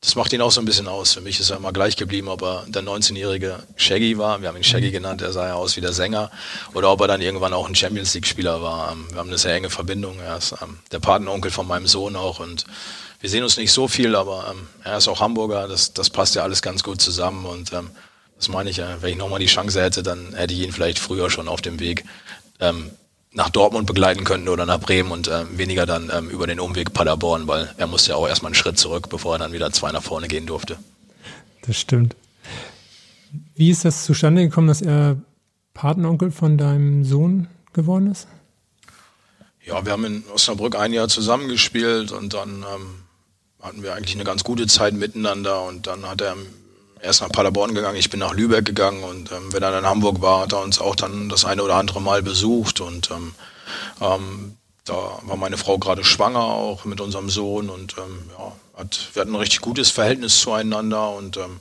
das 0.00 0.14
macht 0.14 0.32
ihn 0.32 0.40
auch 0.40 0.52
so 0.52 0.60
ein 0.60 0.64
bisschen 0.64 0.86
aus. 0.86 1.14
Für 1.14 1.20
mich 1.20 1.40
ist 1.40 1.50
er 1.50 1.56
immer 1.56 1.72
gleich 1.72 1.96
geblieben, 1.96 2.28
ob 2.28 2.42
er 2.42 2.64
der 2.68 2.82
19-jährige 2.82 3.58
Shaggy 3.76 4.16
war. 4.16 4.40
Wir 4.40 4.48
haben 4.48 4.56
ihn 4.56 4.62
Shaggy 4.64 4.88
mhm. 4.88 4.92
genannt, 4.92 5.22
er 5.22 5.32
sah 5.32 5.48
ja 5.48 5.54
aus 5.54 5.76
wie 5.76 5.80
der 5.80 5.92
Sänger. 5.92 6.30
Oder 6.74 6.92
ob 6.92 7.00
er 7.00 7.08
dann 7.08 7.20
irgendwann 7.20 7.52
auch 7.52 7.68
ein 7.68 7.74
Champions 7.74 8.14
League-Spieler 8.14 8.62
war. 8.62 8.92
Ähm, 8.92 9.06
wir 9.10 9.18
haben 9.18 9.28
eine 9.28 9.38
sehr 9.38 9.54
enge 9.54 9.70
Verbindung. 9.70 10.20
Er 10.20 10.36
ist 10.36 10.54
ähm, 10.62 10.78
der 10.92 11.00
Patenonkel 11.00 11.50
von 11.50 11.66
meinem 11.66 11.88
Sohn 11.88 12.14
auch 12.14 12.38
und 12.38 12.64
wir 13.20 13.28
sehen 13.28 13.42
uns 13.42 13.56
nicht 13.56 13.72
so 13.72 13.88
viel, 13.88 14.14
aber 14.14 14.52
ähm, 14.52 14.68
er 14.84 14.98
ist 14.98 15.08
auch 15.08 15.20
Hamburger, 15.20 15.66
das, 15.66 15.92
das 15.92 16.10
passt 16.10 16.36
ja 16.36 16.44
alles 16.44 16.62
ganz 16.62 16.84
gut 16.84 17.00
zusammen 17.00 17.46
und 17.46 17.72
das 17.72 18.48
meine 18.48 18.70
ich 18.70 18.76
ja, 18.76 19.02
wenn 19.02 19.10
ich 19.10 19.16
nochmal 19.16 19.40
die 19.40 19.46
Chance 19.46 19.82
hätte, 19.82 20.04
dann 20.04 20.34
hätte 20.34 20.54
ich 20.54 20.60
ihn 20.60 20.70
vielleicht 20.70 21.00
früher 21.00 21.28
schon 21.28 21.48
auf 21.48 21.60
dem 21.60 21.80
Weg 21.80 22.04
nach 23.32 23.50
Dortmund 23.50 23.86
begleiten 23.86 24.24
können 24.24 24.48
oder 24.48 24.66
nach 24.66 24.80
Bremen 24.80 25.10
und 25.10 25.28
äh, 25.28 25.44
weniger 25.56 25.86
dann 25.86 26.10
ähm, 26.14 26.30
über 26.30 26.46
den 26.46 26.60
Umweg 26.60 26.92
Paderborn, 26.92 27.46
weil 27.46 27.72
er 27.76 27.86
musste 27.86 28.10
ja 28.10 28.16
auch 28.16 28.26
erstmal 28.26 28.50
einen 28.50 28.54
Schritt 28.54 28.78
zurück, 28.78 29.08
bevor 29.10 29.34
er 29.36 29.38
dann 29.38 29.52
wieder 29.52 29.70
zwei 29.72 29.92
nach 29.92 30.02
vorne 30.02 30.28
gehen 30.28 30.46
durfte. 30.46 30.78
Das 31.62 31.78
stimmt. 31.78 32.16
Wie 33.54 33.70
ist 33.70 33.84
das 33.84 34.04
zustande 34.04 34.42
gekommen, 34.42 34.68
dass 34.68 34.80
er 34.80 35.16
Patenonkel 35.74 36.30
von 36.30 36.56
deinem 36.56 37.04
Sohn 37.04 37.48
geworden 37.72 38.10
ist? 38.10 38.26
Ja, 39.64 39.84
wir 39.84 39.92
haben 39.92 40.04
in 40.04 40.24
Osnabrück 40.32 40.76
ein 40.76 40.94
Jahr 40.94 41.08
zusammengespielt 41.08 42.10
und 42.10 42.32
dann 42.32 42.64
ähm, 42.74 43.02
hatten 43.60 43.82
wir 43.82 43.94
eigentlich 43.94 44.14
eine 44.14 44.24
ganz 44.24 44.42
gute 44.42 44.66
Zeit 44.66 44.94
miteinander 44.94 45.62
und 45.64 45.86
dann 45.86 46.08
hat 46.08 46.22
er 46.22 46.36
erst 47.02 47.20
nach 47.20 47.28
Paderborn 47.30 47.74
gegangen, 47.74 47.96
ich 47.96 48.10
bin 48.10 48.20
nach 48.20 48.34
Lübeck 48.34 48.64
gegangen 48.64 49.02
und 49.04 49.30
ähm, 49.32 49.52
wenn 49.52 49.62
er 49.62 49.70
dann 49.70 49.84
in 49.84 49.90
Hamburg 49.90 50.20
war, 50.20 50.40
hat 50.40 50.52
er 50.52 50.62
uns 50.62 50.80
auch 50.80 50.96
dann 50.96 51.28
das 51.28 51.44
eine 51.44 51.62
oder 51.62 51.76
andere 51.76 52.00
Mal 52.00 52.22
besucht 52.22 52.80
und 52.80 53.10
ähm, 53.10 53.34
ähm, 54.00 54.56
da 54.84 55.18
war 55.22 55.36
meine 55.36 55.58
Frau 55.58 55.78
gerade 55.78 56.04
schwanger 56.04 56.42
auch 56.42 56.84
mit 56.84 57.00
unserem 57.00 57.28
Sohn 57.28 57.68
und 57.68 57.96
ähm, 57.98 58.30
ja, 58.38 58.52
hat, 58.78 59.08
wir 59.12 59.20
hatten 59.20 59.32
ein 59.32 59.40
richtig 59.40 59.60
gutes 59.60 59.90
Verhältnis 59.90 60.40
zueinander 60.40 61.10
und 61.10 61.36
ähm, 61.36 61.60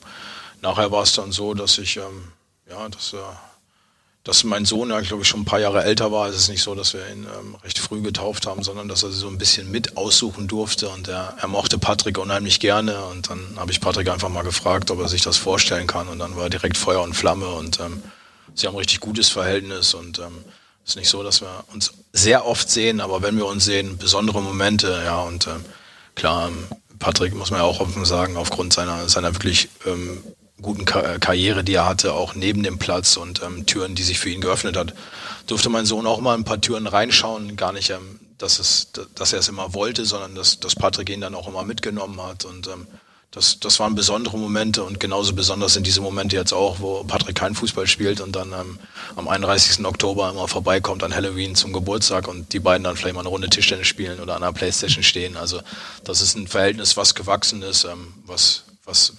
nachher 0.61 0.91
war 0.91 1.03
es 1.03 1.13
dann 1.13 1.31
so, 1.31 1.53
dass 1.53 1.77
ich 1.77 1.97
ähm, 1.97 2.31
ja, 2.69 2.87
dass 2.89 3.13
er 3.13 3.39
dass 4.27 4.43
mein 4.43 4.65
Sohn 4.65 4.89
ja, 4.89 4.99
glaube 4.99 5.23
ich, 5.23 5.29
schon 5.29 5.41
ein 5.41 5.45
paar 5.45 5.61
Jahre 5.61 5.85
älter 5.85 6.11
war. 6.11 6.27
Es 6.27 6.35
ist 6.35 6.49
nicht 6.49 6.61
so, 6.61 6.75
dass 6.75 6.93
wir 6.93 6.99
ihn 7.09 7.25
ähm, 7.39 7.55
recht 7.63 7.79
früh 7.79 8.01
getauft 8.01 8.45
haben, 8.45 8.61
sondern 8.61 8.89
dass 8.89 9.01
er 9.03 9.11
so 9.11 9.29
ein 9.29 9.37
bisschen 9.37 9.71
mit 9.71 9.95
aussuchen 9.95 10.49
durfte. 10.49 10.89
Und 10.89 11.07
er, 11.07 11.35
er 11.39 11.47
mochte 11.47 11.77
Patrick 11.77 12.17
unheimlich 12.17 12.59
gerne. 12.59 13.05
Und 13.05 13.29
dann 13.29 13.39
habe 13.55 13.71
ich 13.71 13.79
Patrick 13.79 14.09
einfach 14.09 14.27
mal 14.27 14.43
gefragt, 14.43 14.91
ob 14.91 14.99
er 14.99 15.07
sich 15.07 15.21
das 15.21 15.37
vorstellen 15.37 15.87
kann. 15.87 16.09
Und 16.09 16.19
dann 16.19 16.35
war 16.35 16.43
er 16.43 16.49
direkt 16.49 16.75
Feuer 16.75 17.03
und 17.03 17.13
Flamme. 17.13 17.47
Und 17.47 17.79
ähm, 17.79 18.03
sie 18.53 18.67
haben 18.67 18.75
ein 18.75 18.79
richtig 18.79 18.99
gutes 18.99 19.29
Verhältnis. 19.29 19.93
Und 19.93 20.19
ähm, 20.19 20.43
es 20.83 20.91
ist 20.91 20.95
nicht 20.97 21.09
so, 21.09 21.23
dass 21.23 21.39
wir 21.39 21.63
uns 21.73 21.93
sehr 22.11 22.45
oft 22.45 22.69
sehen, 22.69 22.99
aber 22.99 23.21
wenn 23.21 23.37
wir 23.37 23.45
uns 23.45 23.63
sehen, 23.63 23.97
besondere 23.97 24.41
Momente. 24.41 25.03
Ja, 25.05 25.21
und 25.21 25.47
ähm, 25.47 25.63
klar, 26.15 26.49
ähm, 26.49 26.67
Patrick 26.99 27.33
muss 27.33 27.49
man 27.49 27.61
ja 27.61 27.65
auch 27.65 27.79
offen 27.79 28.03
sagen, 28.03 28.35
aufgrund 28.35 28.73
seiner, 28.73 29.07
seiner 29.07 29.33
wirklich 29.33 29.69
ähm, 29.85 30.21
guten 30.61 30.85
Kar 30.85 31.19
Karriere, 31.19 31.63
die 31.63 31.75
er 31.75 31.85
hatte, 31.85 32.13
auch 32.13 32.35
neben 32.35 32.63
dem 32.63 32.79
Platz 32.79 33.17
und 33.17 33.41
ähm, 33.43 33.65
Türen, 33.65 33.95
die 33.95 34.03
sich 34.03 34.19
für 34.19 34.29
ihn 34.29 34.41
geöffnet 34.41 34.75
hat, 34.77 34.93
durfte 35.45 35.69
mein 35.69 35.85
Sohn 35.85 36.07
auch 36.07 36.19
mal 36.19 36.35
ein 36.35 36.43
paar 36.43 36.61
Türen 36.61 36.87
reinschauen. 36.87 37.55
Gar 37.55 37.73
nicht, 37.73 37.89
ähm, 37.91 38.19
dass, 38.37 38.59
es, 38.59 38.91
dass 39.15 39.33
er 39.33 39.39
es 39.39 39.49
immer 39.49 39.73
wollte, 39.73 40.05
sondern 40.05 40.35
dass, 40.35 40.59
dass 40.59 40.75
Patrick 40.75 41.09
ihn 41.09 41.21
dann 41.21 41.35
auch 41.35 41.47
immer 41.47 41.63
mitgenommen 41.63 42.21
hat. 42.21 42.45
Und 42.45 42.67
ähm, 42.67 42.87
das, 43.31 43.59
das 43.59 43.79
waren 43.79 43.93
besondere 43.93 44.37
Momente 44.37 44.83
und 44.83 44.99
genauso 44.99 45.33
besonders 45.33 45.73
sind 45.73 45.85
diese 45.85 46.01
Momente 46.01 46.35
jetzt 46.35 46.53
auch, 46.53 46.79
wo 46.79 47.03
Patrick 47.03 47.35
kein 47.35 47.55
Fußball 47.55 47.85
spielt 47.85 48.21
und 48.21 48.35
dann 48.35 48.53
ähm, 48.53 48.79
am 49.15 49.27
31. 49.27 49.85
Oktober 49.85 50.29
immer 50.29 50.47
vorbeikommt 50.47 51.03
an 51.03 51.13
Halloween 51.13 51.53
zum 51.53 51.73
Geburtstag 51.73 52.27
und 52.27 52.53
die 52.53 52.59
beiden 52.59 52.85
dann 52.85 52.95
vielleicht 52.95 53.15
mal 53.15 53.21
eine 53.21 53.29
Runde 53.29 53.49
Tischtennis 53.49 53.87
spielen 53.87 54.21
oder 54.21 54.35
an 54.35 54.43
einer 54.43 54.53
Playstation 54.53 55.03
stehen. 55.03 55.35
Also 55.35 55.61
das 56.03 56.21
ist 56.21 56.35
ein 56.35 56.47
Verhältnis, 56.47 56.95
was 56.95 57.15
gewachsen 57.15 57.61
ist, 57.63 57.83
ähm, 57.83 58.13
was, 58.25 58.63
was, 58.85 59.13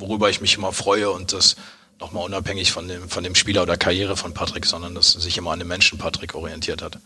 worüber 0.00 0.30
ich 0.30 0.40
mich 0.40 0.56
immer 0.56 0.72
freue 0.72 1.10
und 1.10 1.32
das 1.32 1.56
nochmal 2.00 2.24
unabhängig 2.24 2.72
von 2.72 2.88
dem, 2.88 3.08
von 3.08 3.22
dem 3.22 3.34
Spieler 3.34 3.62
oder 3.62 3.76
Karriere 3.76 4.16
von 4.16 4.34
Patrick, 4.34 4.66
sondern 4.66 4.94
dass 4.94 5.12
sich 5.12 5.36
immer 5.36 5.52
an 5.52 5.58
den 5.58 5.68
Menschen 5.68 5.98
Patrick 5.98 6.34
orientiert 6.34 6.82
hat. 6.82 6.98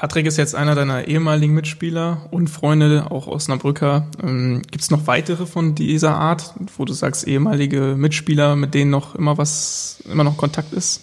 Patrick 0.00 0.24
ist 0.24 0.38
jetzt 0.38 0.54
einer 0.54 0.74
deiner 0.74 1.08
ehemaligen 1.08 1.52
Mitspieler 1.52 2.26
und 2.30 2.48
Freunde, 2.48 3.10
auch 3.10 3.26
Osnabrücker. 3.26 4.08
Ähm, 4.22 4.62
Gibt 4.62 4.82
es 4.82 4.90
noch 4.90 5.06
weitere 5.06 5.44
von 5.44 5.74
dieser 5.74 6.14
Art, 6.14 6.54
wo 6.78 6.86
du 6.86 6.94
sagst, 6.94 7.28
ehemalige 7.28 7.96
Mitspieler, 7.98 8.56
mit 8.56 8.72
denen 8.72 8.90
noch 8.90 9.14
immer 9.14 9.36
was, 9.36 10.02
immer 10.10 10.24
noch 10.24 10.38
Kontakt 10.38 10.72
ist? 10.72 11.02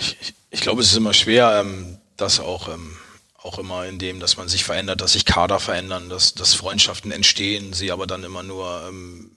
Ich, 0.00 0.16
ich, 0.22 0.34
ich 0.48 0.60
glaube, 0.62 0.80
es 0.80 0.90
ist 0.90 0.96
immer 0.96 1.12
schwer, 1.12 1.62
ähm, 1.62 1.98
das 2.16 2.40
auch 2.40 2.70
ähm, 2.70 2.96
auch 3.44 3.58
immer 3.58 3.84
in 3.84 3.98
dem, 3.98 4.20
dass 4.20 4.36
man 4.36 4.48
sich 4.48 4.64
verändert, 4.64 5.02
dass 5.02 5.12
sich 5.12 5.26
Kader 5.26 5.60
verändern, 5.60 6.08
dass, 6.08 6.34
dass 6.34 6.54
Freundschaften 6.54 7.12
entstehen, 7.12 7.74
sie 7.74 7.92
aber 7.92 8.06
dann 8.06 8.24
immer 8.24 8.42
nur 8.42 8.82
ähm, 8.88 9.30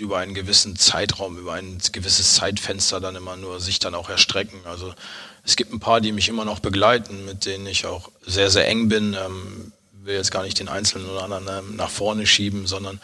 über 0.00 0.18
einen 0.18 0.32
gewissen 0.32 0.76
Zeitraum, 0.76 1.36
über 1.36 1.52
ein 1.52 1.78
gewisses 1.92 2.34
Zeitfenster 2.34 2.98
dann 2.98 3.16
immer 3.16 3.36
nur 3.36 3.60
sich 3.60 3.78
dann 3.78 3.94
auch 3.94 4.08
erstrecken. 4.08 4.60
Also 4.64 4.94
es 5.44 5.56
gibt 5.56 5.70
ein 5.70 5.80
paar, 5.80 6.00
die 6.00 6.12
mich 6.12 6.28
immer 6.30 6.46
noch 6.46 6.60
begleiten, 6.60 7.26
mit 7.26 7.44
denen 7.44 7.66
ich 7.66 7.84
auch 7.84 8.10
sehr, 8.26 8.50
sehr 8.50 8.66
eng 8.66 8.88
bin. 8.88 9.14
Ähm, 9.14 9.72
will 10.02 10.14
jetzt 10.14 10.30
gar 10.30 10.42
nicht 10.42 10.58
den 10.58 10.68
Einzelnen 10.68 11.10
oder 11.10 11.24
anderen 11.24 11.46
ähm, 11.48 11.76
nach 11.76 11.90
vorne 11.90 12.26
schieben, 12.26 12.66
sondern 12.66 13.00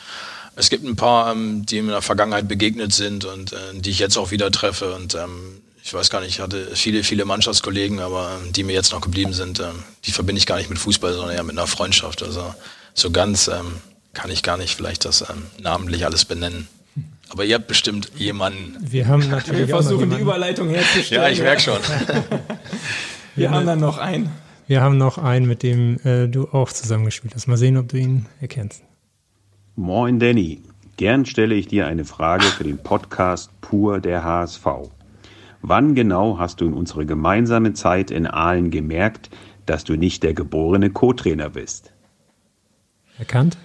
es 0.55 0.71
gibt 0.71 0.85
ein 0.85 0.97
paar, 0.97 1.31
ähm, 1.31 1.67
die 1.67 1.77
mir 1.77 1.89
in 1.89 1.89
der 1.89 2.01
Vergangenheit 2.01 2.49
begegnet 2.49 2.95
sind 2.95 3.27
und 3.27 3.53
äh, 3.53 3.75
die 3.75 3.91
ich 3.91 3.99
jetzt 3.99 4.17
auch 4.17 4.31
wieder 4.31 4.51
treffe. 4.51 4.95
Und 4.95 5.15
ähm, 5.15 5.61
ich 5.87 5.95
weiß 5.95 6.11
gar 6.11 6.21
nicht, 6.21 6.31
ich 6.31 6.41
hatte 6.41 6.75
viele, 6.75 7.05
viele 7.05 7.25
Mannschaftskollegen, 7.25 8.01
aber 8.01 8.41
ähm, 8.43 8.53
die 8.53 8.65
mir 8.65 8.73
jetzt 8.73 8.91
noch 8.91 9.01
geblieben 9.01 9.33
sind, 9.33 9.61
ähm, 9.61 9.85
die 10.05 10.11
verbinde 10.11 10.41
ich 10.41 10.47
gar 10.47 10.57
nicht 10.57 10.69
mit 10.69 10.81
Fußball, 10.81 11.13
sondern 11.13 11.37
eher 11.37 11.45
mit 11.45 11.57
einer 11.57 11.69
Freundschaft. 11.69 12.25
Also 12.25 12.53
so 12.93 13.13
ganz 13.13 13.47
ähm, 13.47 13.77
kann 14.13 14.29
ich 14.33 14.43
gar 14.43 14.57
nicht 14.57 14.75
vielleicht 14.75 15.05
das 15.05 15.21
ähm, 15.21 15.45
namentlich 15.63 16.05
alles 16.05 16.25
benennen. 16.25 16.67
Aber 17.29 17.45
ihr 17.45 17.55
habt 17.55 17.69
bestimmt 17.69 18.11
jemanden. 18.17 18.77
Wir 18.81 19.07
haben 19.07 19.31
natürlich 19.31 19.61
Wir 19.61 19.69
versuchen 19.69 20.11
die 20.11 20.17
Überleitung 20.17 20.71
herzustellen. 20.71 21.23
Ja, 21.23 21.29
ich 21.29 21.41
merke 21.41 21.63
schon. 21.63 21.79
Wir 23.37 23.51
haben 23.51 23.67
dann 23.67 23.81
noch 23.81 23.99
einen. 23.99 24.31
Wir 24.67 24.81
haben 24.81 24.99
noch 24.99 25.19
einen, 25.19 25.47
mit 25.47 25.63
dem 25.63 26.01
äh, 26.05 26.27
du 26.27 26.49
auch 26.49 26.73
zusammengespielt 26.73 27.35
hast. 27.35 27.47
Mal 27.47 27.59
sehen, 27.59 27.77
ob 27.77 27.89
du 27.89 27.99
ihn 27.99 28.27
erkennst. 28.41 28.83
Moin 29.77 30.19
Danny, 30.19 30.63
gern 30.97 31.27
stelle 31.27 31.55
ich 31.55 31.69
dir 31.69 31.87
eine 31.87 32.05
Frage 32.05 32.47
für 32.47 32.65
den 32.65 32.79
Podcast 32.79 33.51
Pur 33.61 34.01
der 34.01 34.25
HSV. 34.25 34.67
Wann 35.69 35.97
genau 35.97 36.39
hast 36.39 36.61
du 36.61 36.67
in 36.67 36.75
unserer 36.75 37.05
gemeinsamen 37.05 37.75
Zeit 37.75 38.13
in 38.13 38.29
Aalen 38.29 38.71
gemerkt, 38.71 39.31
dass 39.67 39.83
du 39.83 39.97
nicht 39.97 40.23
der 40.23 40.33
geborene 40.33 40.91
Co-Trainer 40.91 41.51
bist? 41.51 41.91
Erkannt? 43.19 43.59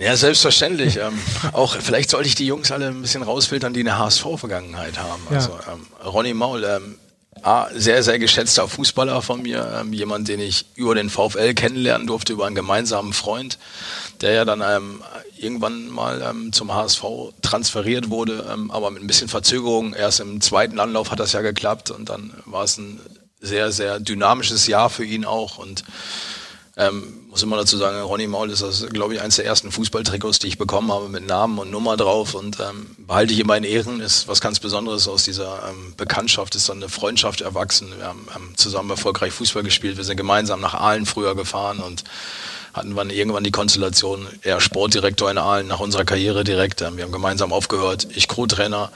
Ja, 0.00 0.16
selbstverständlich. 0.16 0.96
ähm, 0.96 1.16
auch 1.52 1.76
vielleicht 1.76 2.10
sollte 2.10 2.26
ich 2.26 2.34
die 2.34 2.48
Jungs 2.48 2.72
alle 2.72 2.88
ein 2.88 3.02
bisschen 3.02 3.22
rausfiltern, 3.22 3.72
die 3.72 3.80
eine 3.80 3.96
HSV-Vergangenheit 3.98 4.98
haben. 4.98 5.22
Ja. 5.30 5.36
Also 5.36 5.52
ähm, 5.72 5.86
Ronny 6.04 6.34
Maul, 6.34 6.64
ähm, 6.64 6.96
A, 7.44 7.68
sehr, 7.74 8.02
sehr 8.02 8.18
geschätzter 8.18 8.66
Fußballer 8.66 9.20
von 9.20 9.42
mir, 9.42 9.70
ähm, 9.78 9.92
jemand, 9.92 10.28
den 10.28 10.40
ich 10.40 10.64
über 10.76 10.94
den 10.94 11.10
VfL 11.10 11.52
kennenlernen 11.52 12.06
durfte, 12.06 12.32
über 12.32 12.46
einen 12.46 12.54
gemeinsamen 12.54 13.12
Freund, 13.12 13.58
der 14.22 14.32
ja 14.32 14.44
dann 14.46 14.62
ähm, 14.66 15.02
irgendwann 15.36 15.88
mal 15.88 16.22
ähm, 16.22 16.54
zum 16.54 16.74
HSV 16.74 17.04
transferiert 17.42 18.08
wurde, 18.08 18.46
ähm, 18.50 18.70
aber 18.70 18.90
mit 18.90 19.02
ein 19.02 19.06
bisschen 19.06 19.28
Verzögerung. 19.28 19.92
Erst 19.92 20.20
im 20.20 20.40
zweiten 20.40 20.80
Anlauf 20.80 21.10
hat 21.10 21.20
das 21.20 21.32
ja 21.32 21.42
geklappt 21.42 21.90
und 21.90 22.08
dann 22.08 22.32
war 22.46 22.64
es 22.64 22.78
ein 22.78 22.98
sehr, 23.40 23.72
sehr 23.72 24.00
dynamisches 24.00 24.66
Jahr 24.66 24.88
für 24.88 25.04
ihn 25.04 25.26
auch 25.26 25.58
und 25.58 25.84
ähm, 26.78 27.23
muss 27.34 27.42
immer 27.42 27.56
dazu 27.56 27.76
sagen, 27.76 28.00
Ronny 28.00 28.28
Maul 28.28 28.48
ist 28.48 28.62
das, 28.62 28.86
glaube 28.90 29.14
ich, 29.14 29.20
eines 29.20 29.34
der 29.34 29.44
ersten 29.44 29.72
Fußballtrikots, 29.72 30.38
die 30.38 30.46
ich 30.46 30.56
bekommen 30.56 30.92
habe 30.92 31.08
mit 31.08 31.26
Namen 31.26 31.58
und 31.58 31.68
Nummer 31.68 31.96
drauf 31.96 32.34
und 32.34 32.60
ähm, 32.60 32.86
behalte 32.96 33.32
ich 33.32 33.40
immer 33.40 33.56
in 33.56 33.64
Ehren, 33.64 34.00
ist 34.00 34.28
was 34.28 34.40
ganz 34.40 34.60
Besonderes 34.60 35.08
aus 35.08 35.24
dieser 35.24 35.68
ähm, 35.68 35.94
Bekanntschaft, 35.96 36.54
ist 36.54 36.68
dann 36.68 36.76
eine 36.76 36.88
Freundschaft 36.88 37.40
erwachsen. 37.40 37.92
Wir 37.98 38.06
haben, 38.06 38.28
haben 38.32 38.52
zusammen 38.54 38.88
erfolgreich 38.90 39.32
Fußball 39.32 39.64
gespielt, 39.64 39.96
wir 39.96 40.04
sind 40.04 40.16
gemeinsam 40.16 40.60
nach 40.60 40.74
Aalen 40.74 41.06
früher 41.06 41.34
gefahren 41.34 41.80
und 41.80 42.04
hatten 42.72 42.94
dann 42.94 43.10
irgendwann 43.10 43.42
die 43.42 43.50
Konstellation, 43.50 44.28
er 44.42 44.60
Sportdirektor 44.60 45.28
in 45.28 45.36
Aalen 45.36 45.66
nach 45.66 45.80
unserer 45.80 46.04
Karriere 46.04 46.44
direkt. 46.44 46.82
Ähm, 46.82 46.98
wir 46.98 47.02
haben 47.02 47.10
gemeinsam 47.10 47.52
aufgehört, 47.52 48.06
ich 48.14 48.28
Co-Trainer. 48.28 48.92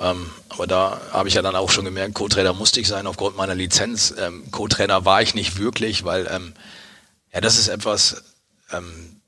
Ähm, 0.00 0.30
aber 0.48 0.66
da 0.66 0.98
habe 1.12 1.28
ich 1.28 1.34
ja 1.34 1.42
dann 1.42 1.56
auch 1.56 1.70
schon 1.70 1.84
gemerkt, 1.84 2.14
Co-Trainer 2.14 2.54
musste 2.54 2.80
ich 2.80 2.88
sein 2.88 3.06
aufgrund 3.06 3.36
meiner 3.36 3.54
Lizenz. 3.54 4.14
Ähm, 4.18 4.44
Co-Trainer 4.50 5.04
war 5.04 5.20
ich 5.20 5.34
nicht 5.34 5.58
wirklich, 5.58 6.04
weil 6.04 6.26
ähm, 6.32 6.54
ja, 7.32 7.40
das 7.40 7.58
ist 7.58 7.68
etwas, 7.68 8.22
ähm, 8.72 9.20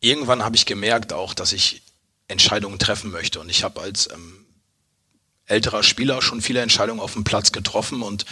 irgendwann 0.00 0.44
habe 0.44 0.56
ich 0.56 0.66
gemerkt 0.66 1.12
auch, 1.12 1.34
dass 1.34 1.52
ich 1.52 1.82
Entscheidungen 2.28 2.78
treffen 2.78 3.10
möchte. 3.10 3.40
Und 3.40 3.48
ich 3.48 3.64
habe 3.64 3.80
als 3.80 4.10
ähm, 4.12 4.44
älterer 5.46 5.82
Spieler 5.82 6.22
schon 6.22 6.42
viele 6.42 6.60
Entscheidungen 6.60 7.00
auf 7.00 7.14
dem 7.14 7.24
Platz 7.24 7.52
getroffen. 7.52 8.02
Und 8.02 8.26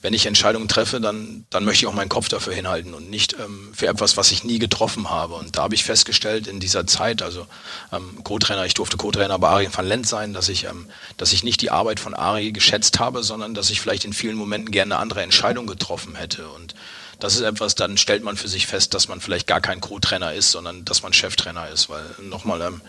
wenn 0.00 0.14
ich 0.14 0.26
Entscheidungen 0.26 0.68
treffe, 0.68 1.00
dann, 1.00 1.44
dann 1.50 1.64
möchte 1.64 1.84
ich 1.84 1.86
auch 1.86 1.94
meinen 1.94 2.08
Kopf 2.08 2.28
dafür 2.28 2.54
hinhalten 2.54 2.94
und 2.94 3.10
nicht 3.10 3.34
ähm, 3.38 3.72
für 3.74 3.88
etwas, 3.88 4.16
was 4.16 4.30
ich 4.30 4.44
nie 4.44 4.58
getroffen 4.58 5.10
habe. 5.10 5.34
Und 5.34 5.56
da 5.56 5.64
habe 5.64 5.74
ich 5.74 5.84
festgestellt 5.84 6.46
in 6.46 6.60
dieser 6.60 6.86
Zeit, 6.86 7.22
also 7.22 7.46
ähm, 7.92 8.22
Co-Trainer, 8.24 8.64
ich 8.64 8.74
durfte 8.74 8.96
Co-Trainer 8.96 9.38
bei 9.38 9.48
Ari 9.48 9.68
van 9.70 9.86
Lent 9.86 10.06
sein, 10.06 10.32
dass 10.32 10.48
ich, 10.48 10.64
ähm, 10.64 10.88
dass 11.18 11.32
ich 11.32 11.44
nicht 11.44 11.60
die 11.60 11.70
Arbeit 11.70 12.00
von 12.00 12.14
Ari 12.14 12.52
geschätzt 12.52 12.98
habe, 12.98 13.22
sondern 13.22 13.54
dass 13.54 13.68
ich 13.68 13.80
vielleicht 13.80 14.04
in 14.04 14.12
vielen 14.12 14.36
Momenten 14.36 14.70
gerne 14.70 14.94
eine 14.94 15.02
andere 15.02 15.22
Entscheidung 15.22 15.66
getroffen 15.66 16.14
hätte. 16.14 16.48
Und 16.48 16.74
das 17.18 17.34
ist 17.34 17.42
etwas, 17.42 17.74
dann 17.74 17.96
stellt 17.96 18.22
man 18.22 18.36
für 18.36 18.48
sich 18.48 18.66
fest, 18.66 18.94
dass 18.94 19.08
man 19.08 19.20
vielleicht 19.20 19.46
gar 19.46 19.60
kein 19.60 19.80
Co-Trainer 19.80 20.34
ist, 20.34 20.50
sondern 20.50 20.84
dass 20.84 21.02
man 21.02 21.12
Cheftrainer 21.12 21.68
ist. 21.68 21.88
Weil 21.88 22.04
nochmal, 22.22 22.60
ähm, 22.60 22.80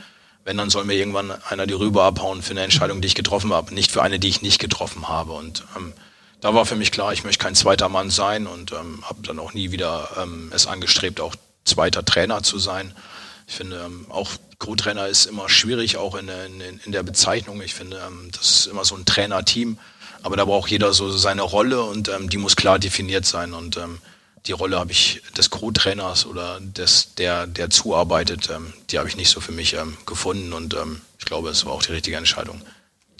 wenn, 0.44 0.58
dann 0.58 0.70
soll 0.70 0.86
mir 0.86 0.96
irgendwann 0.96 1.32
einer 1.50 1.68
die 1.68 1.74
Rübe 1.74 2.04
abhauen 2.04 2.42
für 2.42 2.52
eine 2.52 2.64
Entscheidung, 2.64 3.02
die 3.02 3.08
ich 3.08 3.16
getroffen 3.16 3.54
habe, 3.54 3.74
nicht 3.74 3.92
für 3.92 4.02
eine, 4.02 4.20
die 4.20 4.28
ich 4.28 4.42
nicht 4.42 4.60
getroffen 4.60 5.08
habe. 5.08 5.34
Und 5.34 5.64
ähm, 5.76 5.94
da 6.42 6.54
war 6.54 6.66
für 6.66 6.76
mich 6.76 6.92
klar, 6.92 7.14
ich 7.14 7.24
möchte 7.24 7.44
kein 7.44 7.56
zweiter 7.56 7.90
Mann 7.90 8.10
sein 8.10 8.48
und 8.48 8.72
ähm, 8.74 9.04
habe 9.04 9.22
dann 9.24 9.40
auch 9.40 9.54
nie 9.54 9.72
wieder 9.72 10.10
ähm, 10.18 10.52
es 10.54 10.68
angestrebt, 10.68 11.20
auch 11.22 11.36
zweiter 11.64 12.04
Trainer 12.04 12.44
zu 12.44 12.60
sein. 12.60 12.94
Ich 13.48 13.56
finde, 13.56 13.82
ähm, 13.86 14.06
auch 14.10 14.32
Co-Trainer 14.60 15.08
ist 15.08 15.26
immer 15.26 15.50
schwierig, 15.50 15.98
auch 15.98 16.16
in, 16.16 16.28
in, 16.28 16.80
in 16.84 16.92
der 16.92 17.04
Bezeichnung. 17.04 17.62
Ich 17.62 17.74
finde, 17.74 18.02
ähm, 18.06 18.30
das 18.32 18.52
ist 18.52 18.66
immer 18.68 18.84
so 18.84 18.96
ein 18.96 19.06
Trainerteam, 19.06 19.78
aber 20.22 20.36
da 20.36 20.46
braucht 20.46 20.70
jeder 20.70 20.94
so 20.94 21.12
seine 21.12 21.44
Rolle 21.44 21.82
und 21.84 22.10
ähm, 22.10 22.30
die 22.30 22.38
muss 22.38 22.56
klar 22.56 22.78
definiert 22.78 23.26
sein. 23.26 23.54
Und 23.54 23.78
ähm, 23.78 24.00
die 24.48 24.54
Rolle 24.54 24.80
habe 24.80 24.92
ich 24.92 25.22
des 25.38 25.50
Co-Trainers 25.50 26.26
oder 26.26 26.60
des, 26.60 27.14
der, 27.16 27.48
der 27.48 27.70
zuarbeitet, 27.70 28.50
ähm, 28.50 28.74
die 28.90 28.98
habe 28.98 29.10
ich 29.10 29.18
nicht 29.18 29.30
so 29.30 29.40
für 29.40 29.52
mich 29.52 29.74
ähm, 29.74 29.98
gefunden 30.06 30.54
und 30.54 30.74
ähm, 30.74 31.02
ich 31.20 31.26
glaube, 31.26 31.50
es 31.50 31.66
war 31.66 31.74
auch 31.74 31.84
die 31.84 31.92
richtige 31.92 32.18
Entscheidung, 32.18 32.62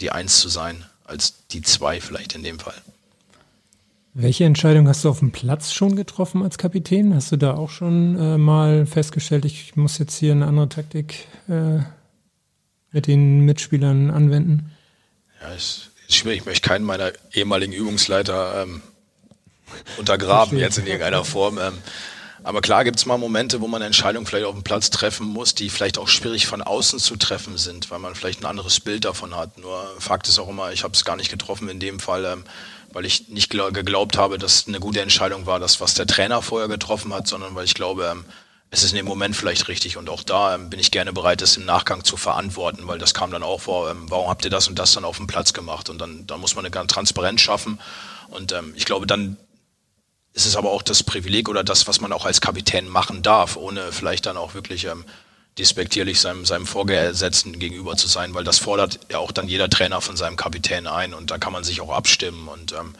die 0.00 0.10
Eins 0.10 0.40
zu 0.40 0.48
sein, 0.48 0.84
als 1.04 1.46
die 1.48 1.62
Zwei 1.62 2.00
vielleicht 2.00 2.34
in 2.34 2.42
dem 2.42 2.58
Fall. 2.58 2.74
Welche 4.14 4.44
Entscheidung 4.44 4.88
hast 4.88 5.04
du 5.04 5.10
auf 5.10 5.20
dem 5.20 5.30
Platz 5.30 5.72
schon 5.72 5.94
getroffen 5.94 6.42
als 6.42 6.58
Kapitän? 6.58 7.14
Hast 7.14 7.30
du 7.30 7.36
da 7.36 7.54
auch 7.54 7.70
schon 7.70 8.18
äh, 8.18 8.38
mal 8.38 8.86
festgestellt, 8.86 9.44
ich 9.44 9.76
muss 9.76 9.98
jetzt 9.98 10.16
hier 10.16 10.32
eine 10.32 10.46
andere 10.46 10.68
Taktik 10.68 11.28
äh, 11.48 11.80
mit 12.90 13.06
den 13.06 13.44
Mitspielern 13.44 14.10
anwenden? 14.10 14.72
Ja, 15.40 15.54
es 15.54 15.90
ist 16.08 16.16
schwierig. 16.16 16.40
Ich 16.40 16.46
möchte 16.46 16.66
keinen 16.66 16.84
meiner 16.84 17.12
ehemaligen 17.32 17.72
Übungsleiter 17.72 18.62
ähm, 18.62 18.82
untergraben 19.96 20.58
jetzt 20.58 20.78
in 20.78 20.86
irgendeiner 20.86 21.24
Form. 21.24 21.58
Ähm, 21.58 21.78
aber 22.44 22.60
klar 22.60 22.84
gibt 22.84 22.98
es 22.98 23.04
mal 23.04 23.18
Momente, 23.18 23.60
wo 23.60 23.66
man 23.66 23.82
Entscheidungen 23.82 24.24
vielleicht 24.24 24.46
auf 24.46 24.54
dem 24.54 24.62
Platz 24.62 24.90
treffen 24.90 25.26
muss, 25.26 25.54
die 25.54 25.70
vielleicht 25.70 25.98
auch 25.98 26.08
schwierig 26.08 26.46
von 26.46 26.62
außen 26.62 26.98
zu 26.98 27.16
treffen 27.16 27.58
sind, 27.58 27.90
weil 27.90 27.98
man 27.98 28.14
vielleicht 28.14 28.42
ein 28.42 28.46
anderes 28.46 28.80
Bild 28.80 29.04
davon 29.04 29.36
hat. 29.36 29.58
Nur 29.58 29.84
Fakt 29.98 30.28
ist 30.28 30.38
auch 30.38 30.48
immer, 30.48 30.72
ich 30.72 30.84
habe 30.84 30.94
es 30.94 31.04
gar 31.04 31.16
nicht 31.16 31.30
getroffen 31.30 31.68
in 31.68 31.80
dem 31.80 31.98
Fall, 31.98 32.24
ähm, 32.24 32.44
weil 32.92 33.04
ich 33.04 33.28
nicht 33.28 33.52
gla- 33.52 33.72
geglaubt 33.72 34.16
habe, 34.16 34.38
dass 34.38 34.66
eine 34.68 34.80
gute 34.80 35.00
Entscheidung 35.00 35.46
war, 35.46 35.58
das, 35.58 35.80
was 35.80 35.94
der 35.94 36.06
Trainer 36.06 36.40
vorher 36.40 36.68
getroffen 36.68 37.12
hat, 37.12 37.26
sondern 37.26 37.54
weil 37.54 37.64
ich 37.64 37.74
glaube, 37.74 38.06
ähm, 38.10 38.24
es 38.70 38.82
ist 38.82 38.92
in 38.92 38.96
dem 38.96 39.06
Moment 39.06 39.34
vielleicht 39.34 39.68
richtig 39.68 39.96
und 39.96 40.08
auch 40.08 40.22
da 40.22 40.54
ähm, 40.54 40.70
bin 40.70 40.78
ich 40.78 40.90
gerne 40.90 41.12
bereit, 41.12 41.42
das 41.42 41.56
im 41.56 41.64
Nachgang 41.64 42.04
zu 42.04 42.16
verantworten, 42.16 42.86
weil 42.86 42.98
das 42.98 43.14
kam 43.14 43.30
dann 43.30 43.42
auch 43.42 43.62
vor, 43.62 43.90
ähm, 43.90 44.06
warum 44.08 44.28
habt 44.28 44.44
ihr 44.44 44.50
das 44.50 44.68
und 44.68 44.78
das 44.78 44.92
dann 44.92 45.04
auf 45.04 45.16
dem 45.16 45.26
Platz 45.26 45.52
gemacht 45.52 45.90
und 45.90 45.98
dann, 45.98 46.26
dann 46.26 46.40
muss 46.40 46.54
man 46.54 46.64
eine 46.64 46.86
Transparenz 46.86 47.40
schaffen 47.40 47.80
und 48.28 48.52
ähm, 48.52 48.72
ich 48.76 48.84
glaube, 48.84 49.06
dann 49.06 49.36
ist 50.34 50.46
es 50.46 50.56
aber 50.56 50.70
auch 50.70 50.82
das 50.82 51.02
Privileg 51.02 51.48
oder 51.48 51.64
das, 51.64 51.88
was 51.88 52.00
man 52.00 52.12
auch 52.12 52.26
als 52.26 52.40
Kapitän 52.40 52.88
machen 52.88 53.22
darf, 53.22 53.56
ohne 53.56 53.92
vielleicht 53.92 54.26
dann 54.26 54.36
auch 54.36 54.54
wirklich 54.54 54.84
ähm, 54.84 55.04
despektierlich 55.58 56.20
seinem, 56.20 56.44
seinem 56.44 56.66
Vorgesetzten 56.66 57.58
gegenüber 57.58 57.96
zu 57.96 58.06
sein, 58.06 58.34
weil 58.34 58.44
das 58.44 58.58
fordert 58.58 59.00
ja 59.10 59.18
auch 59.18 59.32
dann 59.32 59.48
jeder 59.48 59.68
Trainer 59.68 60.00
von 60.00 60.16
seinem 60.16 60.36
Kapitän 60.36 60.86
ein 60.86 61.14
und 61.14 61.30
da 61.30 61.38
kann 61.38 61.52
man 61.52 61.64
sich 61.64 61.80
auch 61.80 61.90
abstimmen 61.90 62.48
und 62.48 62.72
ähm, 62.72 62.94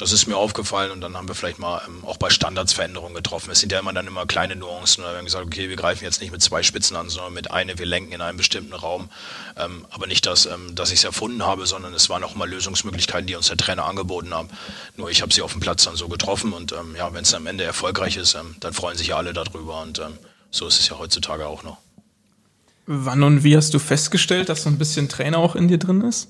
das 0.00 0.12
ist 0.12 0.26
mir 0.26 0.36
aufgefallen 0.38 0.92
und 0.92 1.02
dann 1.02 1.14
haben 1.14 1.28
wir 1.28 1.34
vielleicht 1.34 1.58
mal 1.58 1.82
ähm, 1.86 2.04
auch 2.06 2.16
bei 2.16 2.30
Standards 2.30 2.72
Veränderungen 2.72 3.14
getroffen. 3.14 3.50
Es 3.50 3.60
sind 3.60 3.70
ja 3.70 3.78
immer 3.78 3.92
dann 3.92 4.06
immer 4.06 4.24
kleine 4.24 4.56
Nuancen. 4.56 5.04
Wir 5.04 5.10
haben 5.10 5.26
gesagt, 5.26 5.44
okay, 5.44 5.68
wir 5.68 5.76
greifen 5.76 6.04
jetzt 6.04 6.22
nicht 6.22 6.32
mit 6.32 6.40
zwei 6.40 6.62
Spitzen 6.62 6.96
an, 6.96 7.10
sondern 7.10 7.34
mit 7.34 7.50
einer, 7.50 7.78
wir 7.78 7.84
lenken 7.84 8.12
in 8.12 8.22
einem 8.22 8.38
bestimmten 8.38 8.72
Raum. 8.72 9.10
Ähm, 9.58 9.84
aber 9.90 10.06
nicht, 10.06 10.24
dass, 10.24 10.46
ähm, 10.46 10.74
dass 10.74 10.90
ich 10.90 11.00
es 11.00 11.04
erfunden 11.04 11.44
habe, 11.44 11.66
sondern 11.66 11.92
es 11.92 12.08
waren 12.08 12.24
auch 12.24 12.34
mal 12.34 12.48
Lösungsmöglichkeiten, 12.48 13.26
die 13.26 13.36
uns 13.36 13.48
der 13.48 13.58
Trainer 13.58 13.84
angeboten 13.84 14.32
haben. 14.32 14.48
Nur 14.96 15.10
ich 15.10 15.20
habe 15.20 15.34
sie 15.34 15.42
auf 15.42 15.52
dem 15.52 15.60
Platz 15.60 15.84
dann 15.84 15.96
so 15.96 16.08
getroffen 16.08 16.54
und 16.54 16.72
ähm, 16.72 16.96
ja, 16.96 17.12
wenn 17.12 17.22
es 17.22 17.34
am 17.34 17.46
Ende 17.46 17.64
erfolgreich 17.64 18.16
ist, 18.16 18.34
ähm, 18.34 18.56
dann 18.60 18.72
freuen 18.72 18.96
sich 18.96 19.08
ja 19.08 19.18
alle 19.18 19.34
darüber 19.34 19.82
und 19.82 19.98
ähm, 19.98 20.16
so 20.50 20.66
ist 20.66 20.80
es 20.80 20.88
ja 20.88 20.98
heutzutage 20.98 21.46
auch 21.46 21.62
noch. 21.62 21.76
Wann 22.86 23.22
und 23.22 23.44
wie 23.44 23.54
hast 23.54 23.74
du 23.74 23.78
festgestellt, 23.78 24.48
dass 24.48 24.62
so 24.62 24.70
ein 24.70 24.78
bisschen 24.78 25.10
Trainer 25.10 25.36
auch 25.36 25.56
in 25.56 25.68
dir 25.68 25.78
drin 25.78 26.00
ist? 26.00 26.28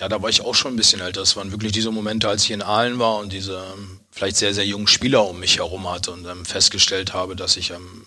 Ja, 0.00 0.08
da 0.08 0.22
war 0.22 0.30
ich 0.30 0.40
auch 0.40 0.54
schon 0.54 0.72
ein 0.72 0.76
bisschen 0.76 1.02
älter. 1.02 1.20
Das 1.20 1.36
waren 1.36 1.52
wirklich 1.52 1.72
diese 1.72 1.90
Momente, 1.90 2.26
als 2.26 2.44
ich 2.44 2.52
in 2.52 2.62
Aalen 2.62 2.98
war 2.98 3.18
und 3.18 3.34
diese 3.34 3.62
ähm, 3.74 4.00
vielleicht 4.10 4.36
sehr, 4.36 4.54
sehr 4.54 4.64
jungen 4.64 4.86
Spieler 4.86 5.28
um 5.28 5.38
mich 5.38 5.58
herum 5.58 5.90
hatte 5.90 6.12
und 6.12 6.26
ähm, 6.26 6.46
festgestellt 6.46 7.12
habe, 7.12 7.36
dass 7.36 7.58
ich, 7.58 7.70
ähm, 7.70 8.06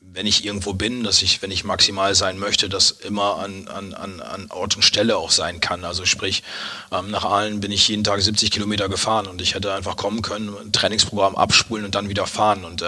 wenn 0.00 0.26
ich 0.26 0.42
irgendwo 0.42 0.72
bin, 0.72 1.04
dass 1.04 1.20
ich, 1.20 1.42
wenn 1.42 1.50
ich 1.50 1.64
maximal 1.64 2.14
sein 2.14 2.38
möchte, 2.38 2.70
das 2.70 2.92
immer 2.92 3.36
an, 3.40 3.68
an, 3.68 3.92
an, 3.92 4.20
an 4.20 4.46
Ort 4.50 4.74
und 4.74 4.82
Stelle 4.82 5.18
auch 5.18 5.30
sein 5.30 5.60
kann. 5.60 5.84
Also 5.84 6.06
sprich, 6.06 6.42
nach 6.90 7.24
Aalen 7.24 7.60
bin 7.60 7.70
ich 7.70 7.86
jeden 7.86 8.02
Tag 8.02 8.20
70 8.20 8.50
Kilometer 8.50 8.88
gefahren 8.88 9.28
und 9.28 9.40
ich 9.40 9.54
hätte 9.54 9.72
einfach 9.72 9.96
kommen 9.96 10.22
können, 10.22 10.52
ein 10.56 10.72
Trainingsprogramm 10.72 11.36
abspulen 11.36 11.84
und 11.84 11.94
dann 11.94 12.08
wieder 12.08 12.26
fahren. 12.26 12.64
Und 12.64 12.82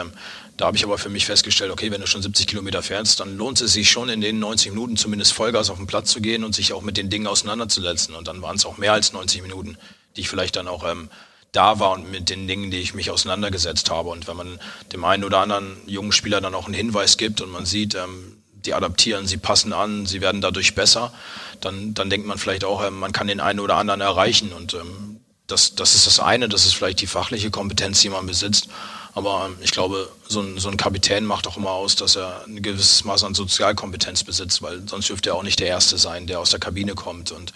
da 0.57 0.66
habe 0.66 0.76
ich 0.76 0.84
aber 0.84 0.98
für 0.98 1.09
mich 1.09 1.26
festgestellt, 1.26 1.70
okay, 1.70 1.90
wenn 1.90 2.00
du 2.00 2.07
schon 2.07 2.22
70 2.22 2.46
Kilometer 2.46 2.82
fährst, 2.82 3.20
dann 3.20 3.36
lohnt 3.36 3.61
es 3.61 3.72
sich 3.72 3.90
schon 3.90 4.09
in 4.09 4.20
den 4.20 4.38
90 4.38 4.72
Minuten 4.72 4.96
zumindest 4.96 5.32
Vollgas 5.32 5.70
auf 5.70 5.78
den 5.78 5.86
Platz 5.86 6.11
zu 6.11 6.20
gehen 6.20 6.44
und 6.44 6.55
sich 6.55 6.72
auch 6.72 6.82
mit 6.82 6.96
den 6.96 7.11
Dingen 7.11 7.26
auseinanderzusetzen. 7.26 8.14
Und 8.14 8.28
dann 8.28 8.42
waren 8.42 8.57
es 8.57 8.66
auch 8.66 8.78
mehr 8.78 8.92
als 8.92 9.12
90 9.12 9.42
Minuten, 9.42 9.76
die 10.16 10.20
ich 10.20 10.28
vielleicht 10.28 10.57
dann 10.57 10.68
auch 10.68 10.88
ähm, 10.88 11.09
da 11.53 11.78
war 11.78 11.92
und 11.92 12.11
mit 12.11 12.30
den 12.30 12.46
Dingen, 12.46 12.70
die 12.70 12.78
ich 12.78 12.94
mich 12.94 13.11
auseinandergesetzt 13.11 13.90
habe. 13.90 14.11
Und 14.11 14.26
wenn 14.26 14.36
man 14.36 14.59
dem 14.92 15.05
einen 15.05 15.24
oder 15.24 15.38
anderen 15.38 15.76
jungen 15.86 16.12
Spieler 16.12 16.40
dann 16.40 16.55
auch 16.55 16.66
einen 16.66 16.74
Hinweis 16.74 17.16
gibt 17.16 17.40
und 17.40 17.50
man 17.50 17.66
sieht, 17.66 17.94
ähm, 17.94 18.38
die 18.64 18.74
adaptieren, 18.74 19.26
sie 19.26 19.38
passen 19.38 19.72
an, 19.72 20.07
sie 20.07 20.20
werden 20.20 20.40
dadurch 20.40 20.74
besser, 20.74 21.12
dann, 21.61 21.94
dann 21.94 22.11
denkt 22.11 22.26
man 22.26 22.38
vielleicht 22.38 22.64
auch, 22.64 22.84
ähm, 22.84 22.98
man 22.98 23.12
kann 23.12 23.26
den 23.26 23.40
einen 23.40 23.61
oder 23.61 23.76
anderen 23.76 24.00
erreichen. 24.00 24.53
Und 24.53 24.74
ähm, 24.74 25.20
das, 25.46 25.74
das 25.74 25.94
ist 25.94 26.07
das 26.07 26.20
eine, 26.20 26.48
das 26.48 26.64
ist 26.64 26.74
vielleicht 26.74 27.00
die 27.00 27.07
fachliche 27.07 27.50
Kompetenz, 27.50 28.00
die 28.00 28.09
man 28.09 28.26
besitzt. 28.26 28.68
Aber 29.14 29.46
ähm, 29.46 29.56
ich 29.60 29.70
glaube, 29.70 30.08
so 30.28 30.40
ein, 30.40 30.58
so 30.58 30.68
ein 30.68 30.76
Kapitän 30.76 31.24
macht 31.24 31.46
auch 31.46 31.56
immer 31.56 31.70
aus, 31.70 31.96
dass 31.96 32.16
er 32.16 32.44
ein 32.46 32.62
gewisses 32.62 33.04
Maß 33.04 33.24
an 33.24 33.34
Sozialkompetenz 33.34 34.24
besitzt, 34.24 34.62
weil 34.62 34.82
sonst 34.88 35.08
dürfte 35.08 35.30
er 35.30 35.34
auch 35.36 35.42
nicht 35.42 35.60
der 35.60 35.68
Erste 35.68 35.98
sein, 35.98 36.26
der 36.26 36.40
aus 36.40 36.50
der 36.50 36.60
Kabine 36.60 36.94
kommt. 36.94 37.30
Und 37.30 37.52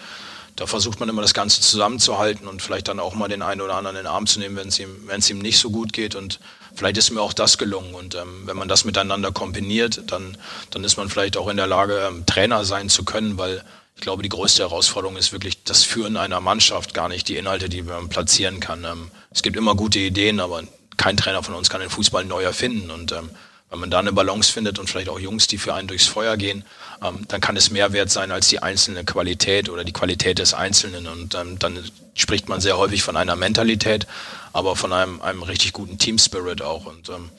da 0.57 0.67
versucht 0.67 1.01
man 1.01 1.09
immer 1.09 1.23
das 1.23 1.35
Ganze 1.35 1.61
zusammenzuhalten 1.61 2.49
und 2.49 2.63
vielleicht 2.63 2.89
dann 2.89 3.01
auch 3.01 3.15
mal 3.15 3.29
den 3.29 3.43
einen 3.43 3.61
oder 3.61 3.77
anderen 3.77 3.97
in 3.97 4.05
den 4.05 4.11
Arm 4.11 4.27
zu 4.27 4.39
nehmen, 4.39 4.57
wenn 4.57 4.69
es 4.69 4.79
ihm, 4.79 5.03
wenn 5.07 5.21
es 5.21 5.31
ihm 5.31 5.39
nicht 5.39 5.59
so 5.59 5.71
gut 5.71 5.93
geht. 5.93 6.15
Und 6.15 6.41
vielleicht 6.75 6.97
ist 6.97 7.11
mir 7.11 7.21
auch 7.21 7.33
das 7.33 7.59
gelungen. 7.59 7.95
Und 7.95 8.15
ähm, 8.15 8.43
wenn 8.45 8.57
man 8.57 8.69
das 8.69 8.85
miteinander 8.85 9.33
kombiniert, 9.33 10.03
dann, 10.07 10.37
dann 10.71 10.85
ist 10.85 10.97
man 10.97 11.09
vielleicht 11.09 11.37
auch 11.37 11.49
in 11.49 11.57
der 11.57 11.67
Lage, 11.67 12.07
ähm, 12.09 12.25
Trainer 12.27 12.65
sein 12.65 12.89
zu 12.89 13.05
können, 13.05 13.39
weil 13.39 13.63
ich 13.97 14.03
glaube, 14.03 14.23
die 14.23 14.29
größte 14.29 14.63
Herausforderung 14.63 15.17
ist 15.17 15.33
wirklich 15.33 15.65
das 15.65 15.83
Führen 15.83 16.19
einer 16.19 16.41
Mannschaft, 16.41 16.93
gar 16.93 17.09
nicht 17.09 17.29
die 17.29 17.37
Inhalte, 17.37 17.71
die 17.71 17.83
man 17.83 18.11
platzieren 18.11 18.61
kann. 18.61 18.85
Ähm, 18.85 19.11
es 19.31 19.43
gibt 19.43 19.57
immer 19.57 19.75
gute 19.75 19.99
Ideen, 19.99 20.41
aber 20.41 20.63
kein 20.97 21.17
Trainer 21.17 21.43
von 21.43 21.55
uns 21.55 21.71
kann 21.71 21.81
den 21.81 21.91
Fußball 21.91 22.25
neu 22.25 22.43
erfinden. 22.43 22.91
Und 22.91 23.13
ähm, 23.13 23.31
wenn 23.71 23.81
man 23.81 23.91
da 23.91 23.99
eine 23.99 24.13
Balance 24.13 24.53
findet 24.53 24.79
und 24.79 24.89
vielleicht 24.89 25.09
auch 25.09 25.19
Jungs, 25.19 25.47
die 25.47 25.59
für 25.59 25.75
einen 25.75 25.89
durchs 25.89 26.07
Feuer 26.07 26.37
gehen, 26.37 26.65
ähm, 27.03 27.27
dann 27.29 27.41
kann 27.41 27.57
es 27.57 27.71
mehr 27.71 27.93
wert 27.93 28.11
sein 28.11 28.31
als 28.31 28.49
die 28.49 28.63
einzelne 28.63 29.05
Qualität 29.05 29.69
oder 29.69 29.85
die 29.85 29.93
Qualität 29.93 30.39
des 30.39 30.55
Einzelnen. 30.55 31.07
Und 31.07 31.35
ähm, 31.35 31.59
dann 31.59 31.79
spricht 32.15 32.49
man 32.49 32.61
sehr 32.61 32.79
häufig 32.79 33.03
von 33.03 33.17
einer 33.17 33.37
Mentalität, 33.37 34.07
aber 34.53 34.77
von 34.77 34.93
einem, 34.93 35.21
einem 35.21 35.43
richtig 35.43 35.73
guten 35.73 35.99
Team 35.99 36.19
Spirit 36.19 36.63
auch. 36.63 36.87
Und 36.87 37.09
ähm, 37.09 37.31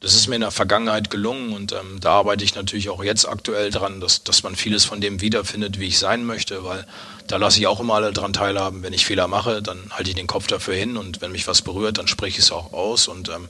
das 0.00 0.14
ist 0.14 0.28
mir 0.28 0.36
in 0.36 0.42
der 0.42 0.52
Vergangenheit 0.52 1.10
gelungen 1.10 1.52
und 1.52 1.72
ähm, 1.72 1.98
da 2.00 2.12
arbeite 2.12 2.44
ich 2.44 2.54
natürlich 2.54 2.88
auch 2.88 3.02
jetzt 3.02 3.28
aktuell 3.28 3.70
dran, 3.70 4.00
dass, 4.00 4.22
dass 4.22 4.44
man 4.44 4.54
vieles 4.54 4.84
von 4.84 5.00
dem 5.00 5.20
wiederfindet, 5.20 5.80
wie 5.80 5.88
ich 5.88 5.98
sein 5.98 6.24
möchte, 6.24 6.64
weil 6.64 6.86
da 7.26 7.36
lasse 7.36 7.58
ich 7.58 7.66
auch 7.66 7.80
immer 7.80 7.94
alle 7.94 8.12
dran 8.12 8.32
teilhaben. 8.32 8.84
Wenn 8.84 8.92
ich 8.92 9.04
Fehler 9.04 9.26
mache, 9.26 9.60
dann 9.60 9.90
halte 9.90 10.10
ich 10.10 10.16
den 10.16 10.28
Kopf 10.28 10.46
dafür 10.46 10.74
hin 10.74 10.96
und 10.96 11.20
wenn 11.20 11.32
mich 11.32 11.48
was 11.48 11.62
berührt, 11.62 11.98
dann 11.98 12.06
spreche 12.06 12.38
ich 12.38 12.44
es 12.44 12.52
auch 12.52 12.72
aus 12.72 13.08
und 13.08 13.28
ähm, 13.28 13.48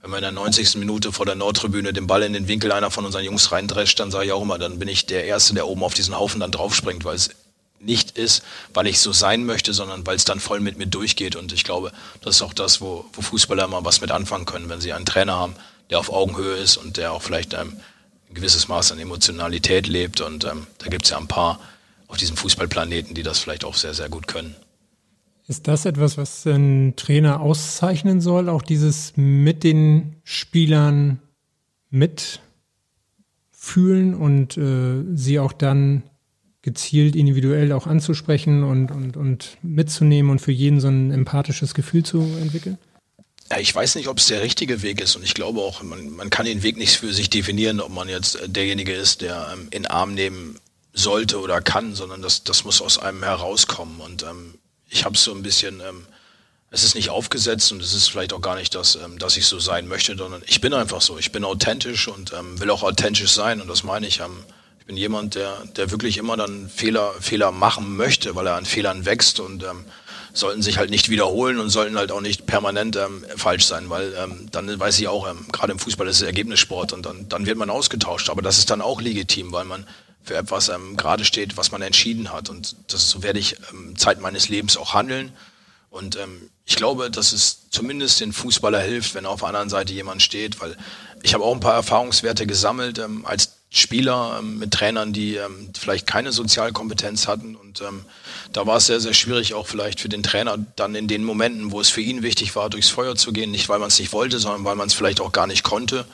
wenn 0.00 0.10
man 0.10 0.18
in 0.18 0.22
der 0.22 0.32
90. 0.32 0.76
Minute 0.76 1.10
vor 1.10 1.26
der 1.26 1.34
Nordtribüne 1.34 1.92
den 1.92 2.06
Ball 2.06 2.22
in 2.22 2.32
den 2.32 2.46
Winkel 2.46 2.70
einer 2.70 2.92
von 2.92 3.04
unseren 3.04 3.24
Jungs 3.24 3.50
reindrescht, 3.50 3.98
dann 3.98 4.12
sage 4.12 4.26
ich 4.26 4.32
auch 4.32 4.42
immer, 4.42 4.58
dann 4.58 4.78
bin 4.78 4.86
ich 4.86 5.06
der 5.06 5.24
Erste, 5.24 5.54
der 5.54 5.66
oben 5.66 5.82
auf 5.82 5.94
diesen 5.94 6.16
Haufen 6.16 6.38
dann 6.38 6.52
draufspringt, 6.52 7.04
weil 7.04 7.16
es 7.16 7.30
nicht 7.80 8.16
ist, 8.16 8.44
weil 8.74 8.86
ich 8.86 9.00
so 9.00 9.12
sein 9.12 9.44
möchte, 9.44 9.72
sondern 9.72 10.06
weil 10.06 10.16
es 10.16 10.24
dann 10.24 10.38
voll 10.38 10.60
mit 10.60 10.78
mir 10.78 10.86
durchgeht. 10.86 11.36
Und 11.36 11.52
ich 11.52 11.64
glaube, 11.64 11.92
das 12.22 12.36
ist 12.36 12.42
auch 12.42 12.52
das, 12.52 12.80
wo, 12.80 13.04
wo 13.12 13.22
Fußballer 13.22 13.64
immer 13.64 13.84
was 13.84 14.00
mit 14.00 14.10
anfangen 14.10 14.46
können, 14.46 14.68
wenn 14.68 14.80
sie 14.80 14.92
einen 14.92 15.06
Trainer 15.06 15.34
haben, 15.34 15.54
der 15.90 15.98
auf 15.98 16.12
Augenhöhe 16.12 16.56
ist 16.56 16.76
und 16.76 16.96
der 16.96 17.12
auch 17.12 17.22
vielleicht 17.22 17.54
ähm, 17.54 17.76
ein 18.28 18.34
gewisses 18.34 18.68
Maß 18.68 18.92
an 18.92 18.98
Emotionalität 18.98 19.86
lebt. 19.86 20.20
Und 20.20 20.44
ähm, 20.44 20.66
da 20.78 20.88
gibt 20.88 21.04
es 21.04 21.10
ja 21.10 21.18
ein 21.18 21.28
paar 21.28 21.60
auf 22.08 22.16
diesem 22.16 22.36
Fußballplaneten, 22.36 23.14
die 23.14 23.22
das 23.22 23.38
vielleicht 23.38 23.64
auch 23.64 23.74
sehr, 23.74 23.94
sehr 23.94 24.08
gut 24.08 24.26
können. 24.28 24.54
Ist 25.46 25.66
das 25.66 25.86
etwas, 25.86 26.18
was 26.18 26.46
ein 26.46 26.94
Trainer 26.96 27.40
auszeichnen 27.40 28.20
soll? 28.20 28.50
Auch 28.50 28.62
dieses 28.62 29.14
mit 29.16 29.64
den 29.64 30.16
Spielern 30.22 31.20
mitfühlen 31.88 32.42
und 34.14 34.58
äh, 34.58 35.04
sie 35.14 35.38
auch 35.38 35.52
dann 35.52 36.02
gezielt 36.60 37.16
individuell 37.16 37.72
auch 37.72 37.86
anzusprechen 37.86 38.62
und, 38.62 38.90
und, 38.90 39.16
und 39.16 39.56
mitzunehmen 39.62 40.30
und 40.30 40.40
für 40.40 40.52
jeden 40.52 40.80
so 40.80 40.88
ein 40.88 41.12
empathisches 41.12 41.72
Gefühl 41.72 42.02
zu 42.02 42.20
entwickeln? 42.42 42.76
Ja, 43.50 43.58
ich 43.58 43.74
weiß 43.74 43.94
nicht, 43.94 44.08
ob 44.08 44.18
es 44.18 44.26
der 44.26 44.42
richtige 44.42 44.82
Weg 44.82 45.00
ist 45.00 45.16
und 45.16 45.22
ich 45.22 45.34
glaube 45.34 45.60
auch, 45.60 45.82
man, 45.82 46.10
man 46.10 46.28
kann 46.28 46.44
den 46.44 46.62
Weg 46.62 46.76
nicht 46.76 46.98
für 46.98 47.12
sich 47.12 47.30
definieren, 47.30 47.80
ob 47.80 47.90
man 47.90 48.08
jetzt 48.08 48.38
derjenige 48.46 48.92
ist, 48.92 49.22
der 49.22 49.50
ähm, 49.52 49.68
in 49.70 49.86
Arm 49.86 50.14
nehmen 50.14 50.58
sollte 50.92 51.40
oder 51.40 51.60
kann, 51.60 51.94
sondern 51.94 52.20
das, 52.22 52.44
das 52.44 52.64
muss 52.64 52.82
aus 52.82 52.98
einem 52.98 53.22
herauskommen. 53.22 54.00
Und 54.00 54.22
ähm, 54.22 54.58
ich 54.90 55.04
habe 55.04 55.16
so 55.16 55.32
ein 55.32 55.42
bisschen, 55.42 55.80
ähm, 55.80 56.06
es 56.70 56.84
ist 56.84 56.94
nicht 56.94 57.10
aufgesetzt 57.10 57.72
und 57.72 57.80
es 57.80 57.94
ist 57.94 58.08
vielleicht 58.08 58.32
auch 58.32 58.40
gar 58.40 58.56
nicht 58.56 58.74
das, 58.74 58.96
ähm, 58.96 59.18
dass 59.18 59.36
ich 59.36 59.46
so 59.46 59.58
sein 59.58 59.88
möchte, 59.88 60.16
sondern 60.16 60.42
ich 60.46 60.60
bin 60.60 60.74
einfach 60.74 61.00
so. 61.00 61.18
Ich 61.18 61.32
bin 61.32 61.44
authentisch 61.44 62.08
und 62.08 62.32
ähm, 62.32 62.60
will 62.60 62.70
auch 62.70 62.82
authentisch 62.82 63.32
sein 63.32 63.60
und 63.60 63.68
das 63.68 63.84
meine 63.84 64.06
ich. 64.06 64.20
Ähm, 64.20 64.44
ich 64.80 64.86
bin 64.86 64.96
jemand, 64.96 65.34
der, 65.34 65.64
der 65.76 65.90
wirklich 65.90 66.18
immer 66.18 66.36
dann 66.36 66.68
Fehler, 66.68 67.14
Fehler 67.20 67.52
machen 67.52 67.96
möchte, 67.96 68.34
weil 68.34 68.46
er 68.46 68.56
an 68.56 68.66
Fehlern 68.66 69.04
wächst 69.04 69.40
und 69.40 69.62
ähm, 69.62 69.84
sollten 70.32 70.62
sich 70.62 70.78
halt 70.78 70.90
nicht 70.90 71.08
wiederholen 71.08 71.58
und 71.58 71.70
sollten 71.70 71.96
halt 71.96 72.12
auch 72.12 72.20
nicht 72.20 72.46
permanent 72.46 72.96
ähm, 72.96 73.24
falsch 73.36 73.66
sein, 73.66 73.90
weil 73.90 74.14
ähm, 74.14 74.48
dann 74.50 74.78
weiß 74.78 74.98
ich 75.00 75.08
auch, 75.08 75.28
ähm, 75.28 75.46
gerade 75.52 75.72
im 75.72 75.78
Fußball 75.78 76.06
ist 76.06 76.16
es 76.16 76.22
Ergebnissport 76.22 76.92
und 76.92 77.06
dann, 77.06 77.28
dann 77.28 77.46
wird 77.46 77.58
man 77.58 77.70
ausgetauscht. 77.70 78.30
Aber 78.30 78.42
das 78.42 78.58
ist 78.58 78.70
dann 78.70 78.80
auch 78.80 79.00
legitim, 79.00 79.52
weil 79.52 79.64
man 79.64 79.86
für 80.22 80.36
etwas 80.36 80.68
ähm, 80.68 80.96
gerade 80.96 81.24
steht, 81.24 81.56
was 81.56 81.72
man 81.72 81.82
entschieden 81.82 82.32
hat. 82.32 82.50
Und 82.50 82.76
das, 82.88 83.10
so 83.10 83.22
werde 83.22 83.38
ich 83.38 83.56
ähm, 83.70 83.96
Zeit 83.96 84.20
meines 84.20 84.48
Lebens 84.48 84.76
auch 84.76 84.94
handeln. 84.94 85.32
Und 85.90 86.16
ähm, 86.16 86.50
ich 86.66 86.76
glaube, 86.76 87.10
dass 87.10 87.32
es 87.32 87.70
zumindest 87.70 88.20
den 88.20 88.32
Fußballer 88.32 88.80
hilft, 88.80 89.14
wenn 89.14 89.24
auf 89.24 89.40
der 89.40 89.48
anderen 89.48 89.70
Seite 89.70 89.92
jemand 89.94 90.22
steht, 90.22 90.60
weil 90.60 90.76
ich 91.22 91.34
habe 91.34 91.44
auch 91.44 91.54
ein 91.54 91.60
paar 91.60 91.74
Erfahrungswerte 91.74 92.46
gesammelt 92.46 92.98
ähm, 92.98 93.24
als 93.24 93.57
Spieler 93.70 94.38
ähm, 94.40 94.58
mit 94.58 94.72
Trainern, 94.72 95.12
die 95.12 95.36
ähm, 95.36 95.70
vielleicht 95.78 96.06
keine 96.06 96.32
Sozialkompetenz 96.32 97.28
hatten. 97.28 97.54
Und 97.54 97.82
ähm, 97.82 98.04
da 98.52 98.66
war 98.66 98.78
es 98.78 98.86
sehr, 98.86 99.00
sehr 99.00 99.12
schwierig, 99.12 99.52
auch 99.54 99.66
vielleicht 99.66 100.00
für 100.00 100.08
den 100.08 100.22
Trainer 100.22 100.56
dann 100.76 100.94
in 100.94 101.06
den 101.06 101.22
Momenten, 101.22 101.70
wo 101.70 101.80
es 101.80 101.90
für 101.90 102.00
ihn 102.00 102.22
wichtig 102.22 102.56
war, 102.56 102.70
durchs 102.70 102.88
Feuer 102.88 103.14
zu 103.14 103.32
gehen. 103.32 103.50
Nicht, 103.50 103.68
weil 103.68 103.78
man 103.78 103.88
es 103.88 103.98
nicht 103.98 104.12
wollte, 104.12 104.38
sondern 104.38 104.64
weil 104.64 104.76
man 104.76 104.86
es 104.86 104.94
vielleicht 104.94 105.20
auch 105.20 105.32
gar 105.32 105.46
nicht 105.46 105.64
konnte. 105.64 106.06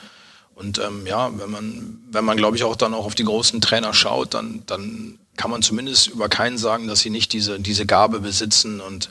Und 0.57 0.79
ähm, 0.79 1.07
ja, 1.07 1.37
wenn 1.39 1.51
man, 1.51 1.99
wenn 2.11 2.25
man, 2.25 2.37
glaube 2.37 2.57
ich, 2.57 2.65
auch 2.65 2.77
dann 2.77 2.95
auch 2.95 3.07
auf 3.07 3.15
die 3.15 3.25
großen 3.25 3.61
Trainer 3.61 3.95
schaut, 3.95 4.35
dann, 4.35 4.63
dann 4.67 5.19
kann 5.37 5.51
man 5.51 5.63
zumindest 5.63 6.09
über 6.09 6.29
keinen 6.29 6.59
sagen, 6.59 6.87
dass 6.87 7.01
sie 7.01 7.11
nicht 7.11 7.33
diese, 7.33 7.59
diese 7.61 7.87
Gabe 7.87 8.21
besitzen 8.21 8.81
und 8.81 9.11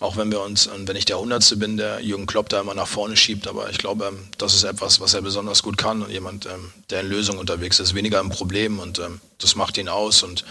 auch 0.00 0.16
wenn 0.16 0.30
wir 0.30 0.40
uns, 0.40 0.66
und 0.66 0.86
wenn 0.86 0.96
ich 0.96 1.04
der 1.04 1.18
Hundertste 1.18 1.56
bin, 1.56 1.76
der 1.76 2.00
Jürgen 2.00 2.26
Klopp 2.26 2.48
da 2.48 2.60
immer 2.60 2.74
nach 2.74 2.86
vorne 2.86 3.16
schiebt, 3.16 3.48
aber 3.48 3.68
ich 3.70 3.78
glaube, 3.78 4.12
das 4.38 4.54
ist 4.54 4.64
etwas, 4.64 5.00
was 5.00 5.14
er 5.14 5.22
besonders 5.22 5.62
gut 5.62 5.76
kann 5.76 6.02
und 6.02 6.10
jemand, 6.10 6.46
ähm, 6.46 6.72
der 6.90 7.00
in 7.00 7.08
Lösungen 7.08 7.38
unterwegs 7.38 7.80
ist, 7.80 7.94
weniger 7.94 8.20
ein 8.20 8.28
Problem 8.28 8.78
und 8.78 8.98
ähm, 8.98 9.20
das 9.38 9.56
macht 9.56 9.76
ihn 9.76 9.88
aus 9.88 10.22
und 10.22 10.44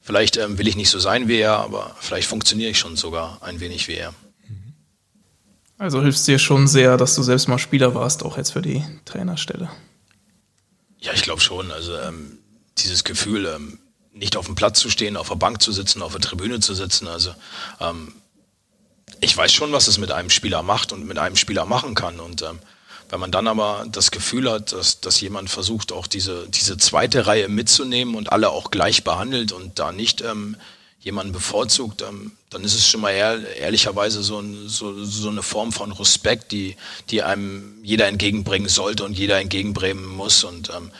vielleicht 0.00 0.36
ähm, 0.36 0.58
will 0.58 0.66
ich 0.66 0.76
nicht 0.76 0.90
so 0.90 0.98
sein 0.98 1.28
wie 1.28 1.38
er, 1.38 1.58
aber 1.58 1.94
vielleicht 2.00 2.28
funktioniere 2.28 2.70
ich 2.70 2.78
schon 2.78 2.96
sogar 2.96 3.38
ein 3.42 3.60
wenig 3.60 3.86
wie 3.88 3.94
er. 3.94 4.14
Also 5.78 6.00
hilft 6.00 6.18
es 6.18 6.24
dir 6.24 6.38
schon 6.38 6.68
sehr, 6.68 6.96
dass 6.96 7.16
du 7.16 7.22
selbst 7.22 7.48
mal 7.48 7.58
Spieler 7.58 7.94
warst, 7.94 8.24
auch 8.24 8.36
jetzt 8.36 8.52
für 8.52 8.62
die 8.62 8.84
Trainerstelle. 9.04 9.68
Ja, 11.00 11.12
ich 11.12 11.22
glaube 11.22 11.40
schon. 11.40 11.72
Also 11.72 11.96
ähm, 11.98 12.38
dieses 12.78 13.02
Gefühl, 13.02 13.46
ähm, 13.46 13.80
nicht 14.12 14.36
auf 14.36 14.46
dem 14.46 14.54
Platz 14.54 14.78
zu 14.78 14.90
stehen, 14.90 15.16
auf 15.16 15.28
der 15.28 15.34
Bank 15.36 15.60
zu 15.60 15.72
sitzen, 15.72 16.02
auf 16.02 16.12
der 16.12 16.20
Tribüne 16.20 16.60
zu 16.60 16.74
sitzen. 16.74 17.08
Also 17.08 17.34
ähm, 17.80 18.12
ich 19.20 19.36
weiß 19.36 19.52
schon, 19.52 19.72
was 19.72 19.88
es 19.88 19.98
mit 19.98 20.10
einem 20.10 20.30
Spieler 20.30 20.62
macht 20.62 20.92
und 20.92 21.06
mit 21.06 21.18
einem 21.18 21.36
Spieler 21.36 21.64
machen 21.64 21.94
kann. 21.94 22.20
Und 22.20 22.42
ähm, 22.42 22.58
wenn 23.10 23.20
man 23.20 23.30
dann 23.30 23.46
aber 23.46 23.84
das 23.90 24.10
Gefühl 24.10 24.50
hat, 24.50 24.72
dass, 24.72 25.00
dass 25.00 25.20
jemand 25.20 25.50
versucht, 25.50 25.92
auch 25.92 26.06
diese, 26.06 26.48
diese 26.48 26.76
zweite 26.78 27.26
Reihe 27.26 27.48
mitzunehmen 27.48 28.14
und 28.14 28.32
alle 28.32 28.50
auch 28.50 28.70
gleich 28.70 29.04
behandelt 29.04 29.52
und 29.52 29.78
da 29.78 29.92
nicht 29.92 30.22
ähm, 30.22 30.56
jemanden 31.02 31.32
bevorzugt, 31.32 32.02
ähm, 32.02 32.32
dann 32.50 32.64
ist 32.64 32.74
es 32.74 32.88
schon 32.88 33.00
mal 33.00 33.10
ehr, 33.10 33.56
ehrlicherweise 33.56 34.22
so, 34.22 34.38
ein, 34.38 34.68
so, 34.68 35.04
so 35.04 35.28
eine 35.28 35.42
Form 35.42 35.72
von 35.72 35.92
Respekt, 35.92 36.52
die, 36.52 36.76
die 37.10 37.22
einem 37.22 37.74
jeder 37.82 38.06
entgegenbringen 38.06 38.68
sollte 38.68 39.04
und 39.04 39.18
jeder 39.18 39.40
entgegenbringen 39.40 40.06
muss. 40.06 40.44
Und 40.44 40.70
ähm, 40.70 40.90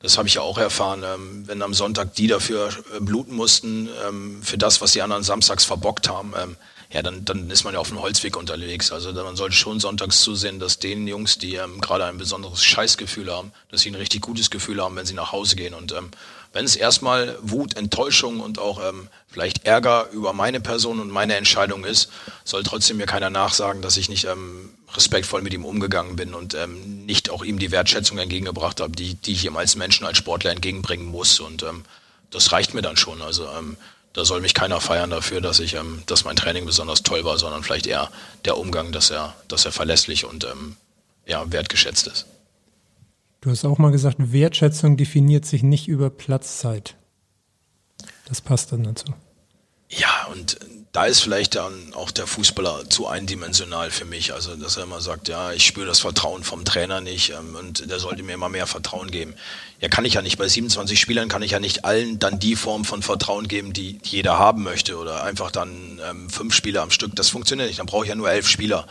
das 0.00 0.18
habe 0.18 0.26
ich 0.26 0.34
ja 0.34 0.42
auch 0.42 0.58
erfahren, 0.58 1.04
ähm, 1.04 1.44
wenn 1.46 1.62
am 1.62 1.74
Sonntag 1.74 2.14
die 2.16 2.26
dafür 2.26 2.68
äh, 2.68 3.00
bluten 3.00 3.36
mussten, 3.36 3.88
ähm, 4.06 4.42
für 4.42 4.58
das, 4.58 4.80
was 4.80 4.92
die 4.92 5.02
anderen 5.02 5.22
samstags 5.22 5.64
verbockt 5.64 6.08
haben. 6.08 6.34
Ähm, 6.36 6.56
ja, 6.92 7.02
dann, 7.02 7.24
dann 7.24 7.50
ist 7.50 7.64
man 7.64 7.72
ja 7.72 7.80
auf 7.80 7.88
dem 7.88 8.02
Holzweg 8.02 8.36
unterwegs. 8.36 8.92
Also 8.92 9.12
man 9.12 9.34
sollte 9.34 9.56
schon 9.56 9.80
sonntags 9.80 10.20
zusehen, 10.20 10.58
dass 10.58 10.78
den 10.78 11.08
Jungs, 11.08 11.38
die 11.38 11.54
ähm, 11.54 11.80
gerade 11.80 12.04
ein 12.04 12.18
besonderes 12.18 12.62
Scheißgefühl 12.62 13.32
haben, 13.32 13.52
dass 13.70 13.80
sie 13.80 13.90
ein 13.90 13.94
richtig 13.94 14.20
gutes 14.20 14.50
Gefühl 14.50 14.82
haben, 14.82 14.94
wenn 14.96 15.06
sie 15.06 15.14
nach 15.14 15.32
Hause 15.32 15.56
gehen. 15.56 15.72
Und 15.72 15.92
ähm, 15.92 16.10
wenn 16.52 16.66
es 16.66 16.76
erstmal 16.76 17.38
Wut, 17.40 17.78
Enttäuschung 17.78 18.40
und 18.40 18.58
auch 18.58 18.86
ähm, 18.86 19.08
vielleicht 19.28 19.64
Ärger 19.64 20.10
über 20.12 20.34
meine 20.34 20.60
Person 20.60 21.00
und 21.00 21.10
meine 21.10 21.34
Entscheidung 21.36 21.84
ist, 21.84 22.10
soll 22.44 22.62
trotzdem 22.62 22.98
mir 22.98 23.06
keiner 23.06 23.30
nachsagen, 23.30 23.80
dass 23.80 23.96
ich 23.96 24.10
nicht 24.10 24.24
ähm, 24.24 24.68
respektvoll 24.94 25.40
mit 25.40 25.54
ihm 25.54 25.64
umgegangen 25.64 26.16
bin 26.16 26.34
und 26.34 26.52
ähm, 26.54 27.06
nicht 27.06 27.30
auch 27.30 27.42
ihm 27.42 27.58
die 27.58 27.70
Wertschätzung 27.70 28.18
entgegengebracht 28.18 28.82
habe, 28.82 28.92
die, 28.92 29.14
die 29.14 29.32
ich 29.32 29.46
ihm 29.46 29.56
als 29.56 29.76
Menschen, 29.76 30.06
als 30.06 30.18
Sportler 30.18 30.50
entgegenbringen 30.50 31.06
muss. 31.06 31.40
Und 31.40 31.62
ähm, 31.62 31.84
das 32.30 32.52
reicht 32.52 32.74
mir 32.74 32.82
dann 32.82 32.98
schon. 32.98 33.22
Also 33.22 33.48
ähm, 33.58 33.78
da 34.12 34.24
soll 34.24 34.40
mich 34.40 34.54
keiner 34.54 34.80
feiern 34.80 35.10
dafür, 35.10 35.40
dass 35.40 35.60
ich, 35.60 35.74
ähm, 35.74 36.02
dass 36.06 36.24
mein 36.24 36.36
Training 36.36 36.66
besonders 36.66 37.02
toll 37.02 37.24
war, 37.24 37.38
sondern 37.38 37.62
vielleicht 37.62 37.86
eher 37.86 38.10
der 38.44 38.58
Umgang, 38.58 38.92
dass 38.92 39.10
er, 39.10 39.34
dass 39.48 39.64
er 39.64 39.72
verlässlich 39.72 40.24
und 40.24 40.44
ähm, 40.44 40.76
ja, 41.26 41.50
wertgeschätzt 41.50 42.06
ist. 42.06 42.26
Du 43.40 43.50
hast 43.50 43.64
auch 43.64 43.78
mal 43.78 43.90
gesagt, 43.90 44.18
Wertschätzung 44.18 44.96
definiert 44.96 45.44
sich 45.44 45.62
nicht 45.62 45.88
über 45.88 46.10
Platzzeit. 46.10 46.94
Das 48.26 48.40
passt 48.40 48.72
dann 48.72 48.84
dazu. 48.84 49.06
Ja, 49.88 50.28
und 50.32 50.58
da 50.92 51.06
ist 51.06 51.20
vielleicht 51.20 51.54
dann 51.54 51.94
auch 51.94 52.10
der 52.10 52.26
Fußballer 52.26 52.90
zu 52.90 53.06
eindimensional 53.06 53.90
für 53.90 54.04
mich. 54.04 54.34
Also, 54.34 54.56
dass 54.56 54.76
er 54.76 54.82
immer 54.82 55.00
sagt, 55.00 55.26
ja, 55.28 55.50
ich 55.52 55.64
spüre 55.64 55.86
das 55.86 56.00
Vertrauen 56.00 56.44
vom 56.44 56.66
Trainer 56.66 57.00
nicht 57.00 57.30
ähm, 57.30 57.56
und 57.56 57.90
der 57.90 57.98
sollte 57.98 58.22
mir 58.22 58.34
immer 58.34 58.50
mehr 58.50 58.66
Vertrauen 58.66 59.10
geben. 59.10 59.34
Ja, 59.80 59.88
kann 59.88 60.04
ich 60.04 60.14
ja 60.14 60.22
nicht. 60.22 60.36
Bei 60.36 60.46
27 60.46 61.00
Spielern 61.00 61.30
kann 61.30 61.40
ich 61.40 61.52
ja 61.52 61.60
nicht 61.60 61.86
allen 61.86 62.18
dann 62.18 62.38
die 62.38 62.56
Form 62.56 62.84
von 62.84 63.02
Vertrauen 63.02 63.48
geben, 63.48 63.72
die 63.72 64.00
jeder 64.02 64.38
haben 64.38 64.62
möchte 64.62 64.98
oder 64.98 65.24
einfach 65.24 65.50
dann 65.50 65.98
ähm, 66.06 66.28
fünf 66.28 66.54
Spieler 66.54 66.82
am 66.82 66.90
Stück. 66.90 67.16
Das 67.16 67.30
funktioniert 67.30 67.68
nicht. 67.68 67.78
Dann 67.78 67.86
brauche 67.86 68.04
ich 68.04 68.10
ja 68.10 68.14
nur 68.14 68.30
elf 68.30 68.46
Spieler. 68.46 68.86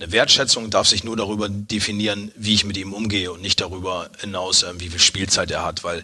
Eine 0.00 0.10
Wertschätzung 0.10 0.70
darf 0.70 0.88
sich 0.88 1.04
nur 1.04 1.16
darüber 1.16 1.48
definieren, 1.48 2.32
wie 2.34 2.54
ich 2.54 2.64
mit 2.64 2.76
ihm 2.76 2.92
umgehe 2.92 3.30
und 3.30 3.40
nicht 3.40 3.60
darüber 3.60 4.10
hinaus, 4.18 4.64
äh, 4.64 4.72
wie 4.78 4.88
viel 4.88 4.98
Spielzeit 4.98 5.52
er 5.52 5.62
hat, 5.62 5.84
weil 5.84 6.02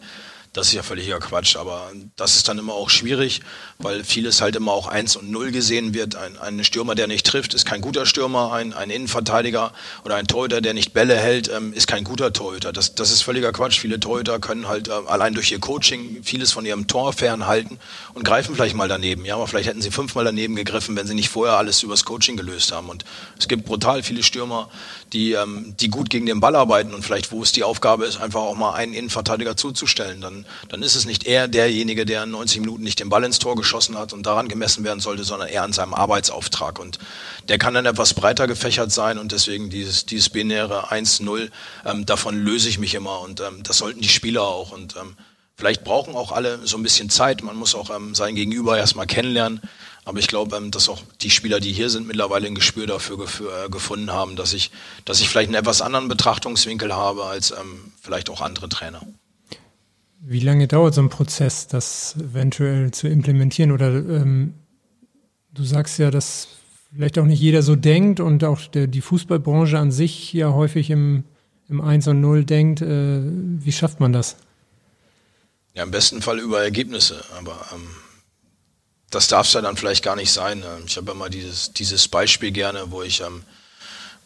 das 0.53 0.67
ist 0.67 0.75
ja 0.75 0.83
völliger 0.83 1.19
Quatsch, 1.19 1.57
aber 1.57 1.91
das 2.17 2.37
ist 2.37 2.47
dann 2.47 2.59
immer 2.59 2.75
auch 2.75 2.91
schwierig, 2.91 3.41
weil 3.79 4.05
vieles 4.05 4.43
halt 4.43 4.55
immer 4.55 4.73
auch 4.73 4.87
eins 4.87 5.17
und 5.17 5.31
null 5.31 5.51
gesehen 5.51 5.95
wird. 5.95 6.15
Ein, 6.15 6.37
ein 6.39 6.63
Stürmer, 6.63 6.95
der 6.95 7.07
nicht 7.07 7.25
trifft, 7.25 7.55
ist 7.55 7.65
kein 7.65 7.81
guter 7.81 8.05
Stürmer. 8.05 8.53
Ein, 8.53 8.75
ein 8.75 8.91
Innenverteidiger 8.91 9.73
oder 10.05 10.17
ein 10.17 10.27
Torhüter, 10.27 10.61
der 10.61 10.75
nicht 10.75 10.93
Bälle 10.93 11.17
hält, 11.17 11.51
ähm, 11.51 11.73
ist 11.73 11.87
kein 11.87 12.05
guter 12.05 12.35
Torhüter. 12.35 12.71
Das, 12.73 12.95
das 12.95 13.11
ist 13.11 13.23
völliger 13.23 13.51
Quatsch. 13.53 13.81
Viele 13.81 13.99
Torhüter 13.99 14.39
können 14.41 14.69
halt 14.69 14.89
äh, 14.89 14.93
allein 15.07 15.33
durch 15.33 15.51
ihr 15.51 15.59
Coaching 15.59 16.23
vieles 16.23 16.53
von 16.53 16.67
ihrem 16.67 16.87
Tor 16.87 17.15
fernhalten 17.15 17.79
und 18.13 18.25
greifen 18.25 18.55
vielleicht 18.55 18.77
mal 18.77 18.89
daneben. 18.89 19.25
Ja, 19.25 19.37
aber 19.37 19.47
vielleicht 19.47 19.69
hätten 19.71 19.81
sie 19.81 19.91
fünfmal 19.91 20.27
daneben 20.27 20.55
gegriffen, 20.55 20.97
wenn 20.97 21.07
sie 21.07 21.15
nicht 21.15 21.31
vorher 21.31 21.57
alles 21.57 21.83
übers 21.83 22.05
Coaching 22.05 22.37
gelöst 22.37 22.73
haben. 22.73 22.91
Und 22.91 23.07
es 23.39 23.49
gibt 23.49 23.65
brutal 23.65 24.03
viele 24.03 24.23
Stürmer, 24.23 24.69
die, 25.15 25.33
ähm, 25.33 25.75
die 25.81 25.89
gut 25.89 26.11
gegen 26.11 26.27
den 26.27 26.41
Ball 26.41 26.57
arbeiten 26.57 26.93
und 26.93 27.03
vielleicht, 27.03 27.33
wo 27.33 27.43
es 27.43 27.53
die 27.53 27.65
Aufgabe 27.65 28.05
ist, 28.05 28.21
einfach 28.21 28.41
auch 28.41 28.55
mal 28.55 28.75
einen 28.75 28.93
Innenverteidiger 28.93 29.57
zuzustellen. 29.57 30.21
Dann, 30.21 30.42
dann 30.69 30.83
ist 30.83 30.97
es 30.97 31.05
nicht 31.05 31.25
er 31.25 31.49
derjenige, 31.49 32.05
der 32.05 32.25
in 32.25 32.31
90 32.31 32.61
Minuten 32.61 32.83
nicht 32.83 33.01
den 33.01 33.09
Ball 33.09 33.25
ins 33.25 33.39
Tor 33.39 33.57
geschossen 33.57 33.99
hat 33.99 34.13
und 34.13 34.25
daran 34.25 34.49
gemessen 34.49 34.85
werden 34.85 35.01
sollte, 35.01 35.25
sondern 35.25 35.49
eher 35.49 35.63
an 35.63 35.73
seinem 35.73 35.95
Arbeitsauftrag. 35.95 36.79
Und 36.79 36.99
der 37.49 37.59
kann 37.59 37.75
dann 37.75 37.87
etwas 37.87 38.15
breiter 38.15 38.47
gefächert 38.47 38.93
sein 38.93 39.19
und 39.19 39.33
deswegen 39.33 39.71
dieses, 39.71 40.07
dieses 40.07 40.29
binäre 40.29 40.91
1-0, 40.91 41.51
ähm, 41.85 42.07
davon 42.07 42.43
löse 42.43 42.69
ich 42.69 42.79
mich 42.79 42.95
immer 42.95 43.21
und 43.21 43.41
ähm, 43.41 43.63
das 43.63 43.79
sollten 43.79 44.01
die 44.01 44.09
Spieler 44.09 44.43
auch. 44.43 44.73
Und 44.73 44.97
ähm, 44.97 45.17
vielleicht 45.57 45.85
brauchen 45.85 46.15
auch 46.15 46.33
alle 46.33 46.61
so 46.67 46.77
ein 46.77 46.83
bisschen 46.83 47.11
Zeit. 47.11 47.43
Man 47.43 47.57
muss 47.57 47.75
auch 47.75 47.95
ähm, 47.95 48.15
sein 48.15 48.35
Gegenüber 48.35 48.79
erstmal 48.79 49.07
kennenlernen. 49.07 49.61
Aber 50.05 50.19
ich 50.19 50.27
glaube, 50.27 50.57
ähm, 50.57 50.71
dass 50.71 50.89
auch 50.89 51.03
die 51.21 51.31
Spieler, 51.31 51.61
die 51.61 51.73
hier 51.73 51.91
sind, 51.91 52.07
mittlerweile 52.07 52.47
ein 52.47 52.55
Gespür 52.55 52.87
dafür 52.87 53.19
äh, 53.21 53.69
gefunden 53.69 54.13
haben, 54.13 54.37
dass 54.37 54.53
ich, 54.53 54.71
dass 55.05 55.21
ich 55.21 55.29
vielleicht 55.29 55.49
einen 55.49 55.61
etwas 55.61 55.81
anderen 55.81 56.09
Betrachtungswinkel 56.09 56.95
habe 56.95 57.25
als 57.25 57.53
ähm, 57.53 57.93
vielleicht 58.01 58.29
auch 58.31 58.41
andere 58.41 58.69
Trainer. 58.69 59.03
Wie 60.25 60.39
lange 60.39 60.69
dauert 60.69 60.95
so 60.95 61.03
ein 61.03 61.09
Prozess, 61.09 61.67
das 61.67 62.15
eventuell 62.17 62.93
zu 62.93 63.09
implementieren? 63.09 63.73
Oder 63.73 63.89
ähm, 63.89 64.55
du 65.53 65.65
sagst 65.65 65.99
ja, 65.99 66.13
dass 66.13 66.47
vielleicht 66.95 67.19
auch 67.19 67.25
nicht 67.25 67.41
jeder 67.41 67.63
so 67.63 67.75
denkt 67.75 68.21
und 68.21 68.45
auch 68.45 68.61
der, 68.69 68.87
die 68.87 69.01
Fußballbranche 69.01 69.79
an 69.79 69.91
sich 69.91 70.33
ja 70.33 70.53
häufig 70.53 70.91
im, 70.91 71.25
im 71.69 71.81
1 71.81 72.07
und 72.07 72.21
0 72.21 72.45
denkt. 72.45 72.83
Äh, 72.83 73.21
wie 73.25 73.73
schafft 73.73 73.99
man 73.99 74.13
das? 74.13 74.37
Ja, 75.75 75.83
im 75.83 75.91
besten 75.91 76.23
Fall 76.23 76.39
über 76.39 76.63
Ergebnisse, 76.63 77.25
aber 77.37 77.67
ähm, 77.75 77.89
das 79.11 79.27
darf 79.27 79.47
es 79.47 79.55
ja 79.55 79.61
dann 79.61 79.77
vielleicht 79.77 80.05
gar 80.05 80.17
nicht 80.17 80.31
sein. 80.31 80.63
Ähm, 80.63 80.85
ich 80.87 80.97
habe 80.99 81.11
immer 81.13 81.31
dieses, 81.31 81.73
dieses 81.73 82.07
Beispiel 82.09 82.53
gerne, 82.53 82.85
wo 82.91 83.03
ich, 83.03 83.23
ähm, 83.23 83.43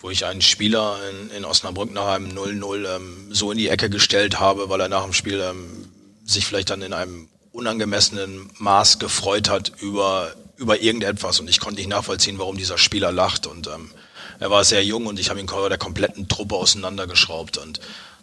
wo 0.01 0.11
ich 0.11 0.27
einen 0.27 0.43
Spieler 0.43 0.99
in, 1.11 1.31
in 1.39 1.45
Osnabrück 1.45 1.93
nach 1.93 2.09
einem 2.09 2.37
0-0 2.37 2.97
ähm, 2.97 3.29
so 3.31 3.51
in 3.51 3.59
die 3.59 3.69
Ecke 3.69 3.89
gestellt 3.89 4.41
habe, 4.41 4.69
weil 4.69 4.81
er 4.81 4.89
nach 4.89 5.05
dem 5.05 5.13
Spiel 5.13 5.41
ähm, 5.41 5.86
sich 6.27 6.47
vielleicht 6.47 6.71
dann 6.71 6.83
in 6.83 6.93
einem 6.93 7.29
unangemessenen 7.53 8.51
Maß 8.59 8.99
gefreut 8.99 9.49
hat 9.49 9.73
über, 9.81 10.35
über 10.57 10.81
irgendetwas. 10.81 11.41
Und 11.41 11.49
ich 11.49 11.61
konnte 11.61 11.77
nicht 11.77 11.89
nachvollziehen, 11.89 12.39
warum 12.39 12.57
dieser 12.57 12.79
Spieler 12.79 13.13
lacht. 13.13 13.47
Und 13.47 13.67
ähm, 13.69 13.91
er 14.39 14.51
war 14.51 14.65
sehr 14.65 14.85
jung 14.85 15.07
und 15.07 15.19
ich 15.19 15.31
habe 15.31 15.41
ihn 15.41 15.49
vor 15.49 15.69
der 15.69 15.79
kompletten 15.79 16.29
Truppe 16.29 16.57
auseinandergeschraubt. 16.57 17.57
Und 17.57 17.81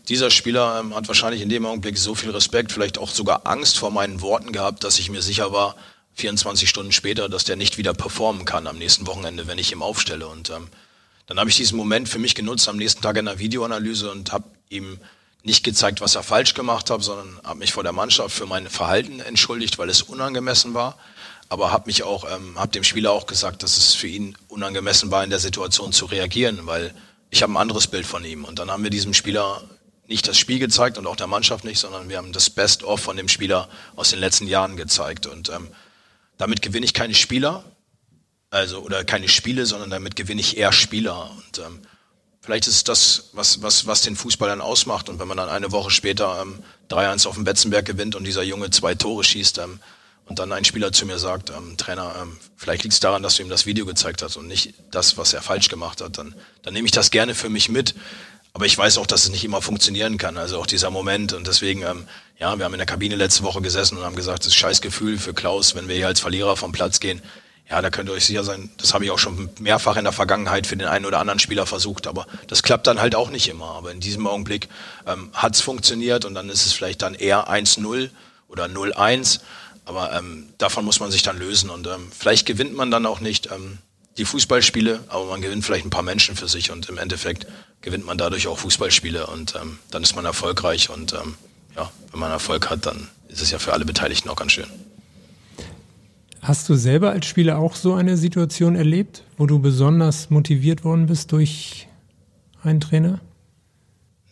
dieser 0.10 0.30
Spieler 0.30 0.80
ähm, 0.80 0.95
hat 0.95 1.08
wahrscheinlich 1.08 1.41
in 1.41 1.49
dem 1.49 1.66
Augenblick 1.66 1.97
so 1.97 2.14
viel 2.14 2.30
Respekt, 2.32 2.72
vielleicht 2.72 2.97
auch 2.97 3.10
sogar 3.10 3.47
Angst 3.47 3.80
vor 3.80 3.91
meinen 3.91 4.22
Worten 4.22 4.51
gehabt, 4.51 4.84
dass 4.84 4.99
ich 4.99 5.10
mir 5.10 5.22
sicher 5.22 5.51
war, 5.51 5.76
24 6.16 6.70
Stunden 6.70 6.91
später, 6.91 7.28
dass 7.30 7.43
der 7.43 7.56
nicht 7.56 7.80
wieder 7.80 7.93
performen 7.93 8.45
kann 8.45 8.68
am 8.68 8.78
nächsten 8.78 9.08
Wochenende, 9.08 9.47
wenn 9.47 9.58
ich 9.58 9.72
ihm 9.72 9.82
aufstelle. 9.82 10.28
Und 10.28 10.51
ähm, 10.51 10.68
dann 11.26 11.39
habe 11.39 11.49
ich 11.49 11.56
diesen 11.56 11.78
Moment 11.78 12.08
für 12.08 12.20
mich 12.20 12.36
genutzt 12.36 12.70
am 12.70 12.78
nächsten 12.78 13.01
Tag 13.01 13.18
in 13.18 13.26
der 13.26 13.39
Videoanalyse 13.39 14.12
und 14.12 14.32
habe 14.32 14.45
ihm 14.70 14.99
nicht 15.44 15.64
gezeigt, 15.64 16.00
was 16.00 16.16
er 16.16 16.24
falsch 16.24 16.54
gemacht 16.54 16.89
hat, 16.89 17.04
sondern 17.04 17.39
habe 17.44 17.60
mich 17.60 17.74
vor 17.74 17.84
der 17.84 17.91
Mannschaft 17.91 18.36
für 18.36 18.46
mein 18.46 18.70
Verhalten 18.70 19.20
entschuldigt, 19.20 19.78
weil 19.78 19.89
es 19.89 20.02
unangemessen 20.02 20.74
war. 20.74 20.98
Aber 21.50 21.72
habe 21.72 21.88
mich 21.88 22.04
auch, 22.04 22.26
ähm, 22.34 22.58
habe 22.58 22.72
dem 22.72 22.86
Spieler 22.86 23.12
auch 23.12 23.28
gesagt, 23.28 23.62
dass 23.62 23.78
es 23.78 23.94
für 23.94 24.08
ihn 24.08 24.38
unangemessen 24.48 25.12
war, 25.12 25.24
in 25.24 25.30
der 25.30 25.39
Situation 25.39 25.91
zu 25.91 26.06
reagieren, 26.06 26.66
weil 26.66 26.96
ich 27.30 27.44
habe 27.44 27.52
ein 27.54 27.58
anderes 27.58 27.88
Bild 27.88 28.06
von 28.06 28.24
ihm. 28.24 28.46
Und 28.46 28.60
dann 28.60 28.72
haben 28.72 28.84
wir 28.84 28.89
diesem 28.89 29.14
Spieler 29.14 29.62
nicht 30.08 30.28
das 30.28 30.38
Spiel 30.38 30.60
gezeigt 30.60 30.98
und 30.98 31.08
auch 31.08 31.16
der 31.16 31.28
Mannschaft 31.28 31.66
nicht, 31.66 31.80
sondern 31.80 32.08
wir 32.08 32.18
haben 32.18 32.32
das 32.32 32.50
Best-of 32.50 33.02
von 33.02 33.18
dem 33.18 33.28
Spieler 33.28 33.70
aus 33.96 34.12
den 34.12 34.20
letzten 34.20 34.48
Jahren 34.48 34.78
gezeigt. 34.78 35.26
Und 35.26 35.50
ähm, 35.50 35.68
damit 36.38 36.62
gewinne 36.62 36.86
ich 36.86 36.94
keine 36.94 37.16
Spieler, 37.16 37.64
also 38.50 38.80
oder 38.80 39.04
keine 39.04 39.28
Spiele, 39.28 39.66
sondern 39.66 39.89
damit 39.89 40.16
gewinne 40.16 40.41
ich 40.41 40.58
eher 40.58 40.72
Spieler. 40.72 41.32
Und 41.32 41.60
ähm, 41.60 41.82
vielleicht 42.44 42.68
ist 42.68 42.76
es 42.76 42.84
das, 42.84 43.30
was, 43.32 43.62
was, 43.62 43.88
was 43.88 44.02
den 44.02 44.16
Fußball 44.16 44.50
dann 44.50 44.62
ausmacht. 44.62 45.10
Und 45.10 45.20
wenn 45.20 45.28
man 45.28 45.38
dann 45.38 45.50
eine 45.50 45.72
Woche 45.72 45.89
später 45.89 46.41
ähm, 46.41 46.60
3-1 46.91 47.28
auf 47.28 47.36
dem 47.36 47.46
Betzenberg 47.46 47.86
gewinnt 47.86 48.16
und 48.16 48.26
dieser 48.26 48.44
Junge 48.44 48.70
zwei 48.70 48.94
Tore 48.94 49.24
schießt 49.24 49.60
ähm, 49.60 49.80
und 50.26 50.39
dann 50.39 50.52
ein 50.52 50.66
Spieler 50.66 50.91
zu 50.91 51.06
mir 51.06 51.18
sagt, 51.18 51.50
ähm, 51.50 51.78
Trainer, 51.78 52.16
ähm, 52.22 52.38
vielleicht 52.58 52.84
liegt 52.84 52.94
es 52.94 53.00
daran, 53.00 53.24
dass 53.24 53.38
du 53.38 53.44
ihm 53.44 53.50
das 53.50 53.66
Video 53.66 53.86
gezeigt 53.86 54.22
hast 54.22 54.36
und 54.36 54.48
nicht 54.48 54.74
das, 54.91 55.18
was 55.18 55.34
er 55.34 55.41
falsch 55.41 55.70
gemacht 55.70 56.02
hat, 56.02 56.18
dann, 56.18 56.36
dann 56.62 56.74
nehme 56.74 56.86
ich 56.86 56.91
das 56.91 57.12
gerne 57.12 57.34
für 57.34 57.50
mich 57.50 57.70
mit. 57.70 57.96
Aber 58.56 58.68
ich 58.68 58.78
weiß 58.78 59.00
auch, 59.00 59.08
dass 59.08 59.24
es 59.24 59.32
nicht 59.32 59.44
immer 59.44 59.64
funktionieren 59.64 60.20
kann. 60.20 60.38
Also 60.38 60.60
auch 60.60 60.68
dieser 60.68 60.91
Moment. 60.91 61.34
Und 61.34 61.48
deswegen, 61.48 61.82
ähm, 61.82 62.06
ja, 62.38 62.56
wir 62.56 62.66
haben 62.66 62.74
in 62.74 62.78
der 62.78 62.86
Kabine 62.86 63.16
letzte 63.16 63.41
Woche 63.41 63.62
gesessen 63.62 63.98
und 63.98 64.04
haben 64.04 64.16
gesagt, 64.16 64.41
das 64.41 64.48
ist 64.48 64.56
scheiß 64.56 64.82
Gefühl 64.82 65.18
für 65.18 65.34
Klaus, 65.34 65.74
wenn 65.74 65.88
wir 65.88 65.96
hier 65.96 66.08
als 66.08 66.20
Verlierer 66.20 66.56
vom 66.56 66.72
Platz 66.72 67.00
gehen. 67.00 67.22
Ja, 67.70 67.82
da 67.82 67.89
könnt 67.89 68.09
ihr 68.09 68.14
euch 68.14 68.26
sicher 68.26 68.43
sein, 68.43 68.70
das 68.78 68.93
habe 68.93 69.05
ich 69.05 69.11
auch 69.11 69.20
schon 69.20 69.49
mehrfach 69.59 69.95
in 69.95 70.03
der 70.03 70.14
Vergangenheit 70.14 70.68
für 70.68 70.76
den 70.76 70.88
einen 70.88 71.05
oder 71.05 71.20
anderen 71.20 71.39
Spieler 71.39 71.66
versucht, 71.66 72.07
aber 72.07 72.28
das 72.47 72.61
klappt 72.61 72.88
dann 72.88 72.99
halt 72.99 73.16
auch 73.16 73.30
nicht 73.30 73.47
immer. 73.47 73.72
Aber 73.72 73.91
in 73.91 73.99
diesem 73.99 74.28
Augenblick 74.28 74.68
ähm, 75.07 75.30
hat 75.34 75.55
es 75.55 75.61
funktioniert 75.61 76.26
und 76.26 76.36
dann 76.36 76.49
ist 76.49 76.66
es 76.66 76.74
vielleicht 76.74 77.01
dann 77.01 77.16
eher 77.16 77.49
1-0 77.49 78.09
oder 78.47 78.66
0-1. 78.66 79.39
Aber 79.86 80.14
ähm, 80.14 80.49
davon 80.57 80.86
muss 80.86 80.99
man 80.99 81.11
sich 81.11 81.24
dann 81.24 81.38
lösen 81.38 81.70
und 81.70 81.88
ähm, 81.88 82.11
vielleicht 82.18 82.45
gewinnt 82.45 82.76
man 82.76 82.91
dann 82.91 83.05
auch 83.05 83.20
nicht 83.20 83.49
ähm, 83.51 83.80
die 84.18 84.26
Fußballspiele, 84.26 85.03
aber 85.07 85.26
man 85.26 85.41
gewinnt 85.41 85.66
vielleicht 85.66 85.86
ein 85.86 85.89
paar 85.89 86.03
Menschen 86.03 86.36
für 86.36 86.47
sich 86.47 86.72
und 86.72 86.89
im 86.89 86.97
Endeffekt 86.97 87.47
gewinnt 87.82 88.05
man 88.05 88.18
dadurch 88.18 88.47
auch 88.47 88.59
Fußballspiele 88.59 89.28
und 89.28 89.55
ähm, 89.55 89.80
dann 89.89 90.03
ist 90.03 90.16
man 90.16 90.26
erfolgreich 90.26 90.89
und 90.89 91.14
ähm, 91.14 91.36
ja, 91.76 91.91
wenn 92.11 92.20
man 92.20 92.32
Erfolg 92.32 92.70
hat, 92.70 92.86
dann 92.86 93.09
ist 93.28 93.41
es 93.41 93.51
ja 93.51 93.59
für 93.59 93.74
alle 93.74 93.86
Beteiligten 93.86 94.30
auch 94.30 94.36
ganz 94.36 94.51
schön. 94.51 94.68
Hast 96.44 96.68
du 96.68 96.76
selber 96.76 97.12
als 97.12 97.26
Spieler 97.26 97.58
auch 97.58 97.74
so 97.74 97.94
eine 97.94 98.18
Situation 98.18 98.76
erlebt, 98.76 99.24
wo 99.38 99.46
du 99.46 99.60
besonders 99.60 100.30
motiviert 100.30 100.84
worden 100.84 101.06
bist 101.06 101.32
durch 101.32 101.88
einen 102.64 102.82
Trainer? 102.82 103.22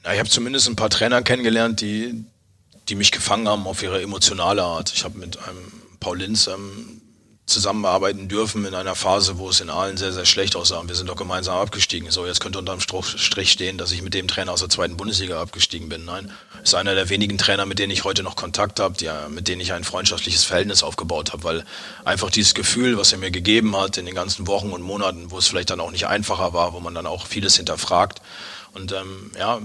Na, 0.03 0.13
ich 0.13 0.19
habe 0.19 0.27
zumindest 0.27 0.67
ein 0.67 0.75
paar 0.75 0.89
Trainer 0.89 1.21
kennengelernt, 1.21 1.79
die, 1.79 2.25
die 2.89 2.95
mich 2.95 3.13
gefangen 3.13 3.47
haben 3.47 3.65
auf 3.65 3.81
ihre 3.81 4.01
emotionale 4.01 4.61
Art. 4.61 4.91
Ich 4.93 5.05
habe 5.05 5.17
mit 5.17 5.37
einem 5.47 5.71
Paul 6.01 6.17
Linz 6.17 6.47
ähm, 6.47 7.00
zusammenarbeiten 7.45 8.27
dürfen 8.27 8.65
in 8.65 8.75
einer 8.75 8.95
Phase, 8.95 9.37
wo 9.37 9.49
es 9.49 9.59
in 9.59 9.69
Aalen 9.69 9.97
sehr, 9.97 10.13
sehr 10.13 10.25
schlecht 10.25 10.55
aussah. 10.55 10.81
Wir 10.85 10.95
sind 10.95 11.09
doch 11.09 11.15
gemeinsam 11.15 11.57
abgestiegen. 11.57 12.09
So, 12.09 12.25
jetzt 12.25 12.39
könnte 12.39 12.59
unterm 12.59 12.79
Strich 12.79 13.51
stehen, 13.51 13.77
dass 13.77 13.91
ich 13.91 14.01
mit 14.01 14.13
dem 14.13 14.27
Trainer 14.27 14.53
aus 14.53 14.61
der 14.61 14.69
zweiten 14.69 14.95
Bundesliga 14.95 15.41
abgestiegen 15.41 15.89
bin. 15.89 16.05
Nein, 16.05 16.31
ist 16.63 16.75
einer 16.75 16.95
der 16.95 17.09
wenigen 17.09 17.37
Trainer, 17.37 17.65
mit 17.65 17.79
denen 17.79 17.91
ich 17.91 18.03
heute 18.03 18.23
noch 18.23 18.35
Kontakt 18.35 18.79
habe, 18.79 18.95
die, 18.97 19.09
mit 19.29 19.47
denen 19.47 19.61
ich 19.61 19.73
ein 19.73 19.83
freundschaftliches 19.83 20.43
Verhältnis 20.43 20.83
aufgebaut 20.83 21.33
habe, 21.33 21.43
weil 21.43 21.65
einfach 22.05 22.29
dieses 22.29 22.53
Gefühl, 22.53 22.97
was 22.97 23.11
er 23.11 23.17
mir 23.17 23.31
gegeben 23.31 23.75
hat 23.75 23.97
in 23.97 24.05
den 24.05 24.15
ganzen 24.15 24.47
Wochen 24.47 24.71
und 24.71 24.81
Monaten, 24.81 25.31
wo 25.31 25.37
es 25.37 25.47
vielleicht 25.47 25.71
dann 25.71 25.81
auch 25.81 25.91
nicht 25.91 26.07
einfacher 26.07 26.53
war, 26.53 26.73
wo 26.73 26.79
man 26.79 26.95
dann 26.95 27.05
auch 27.05 27.27
vieles 27.27 27.57
hinterfragt. 27.57 28.21
Und 28.73 28.93
ähm, 28.93 29.31
ja, 29.37 29.59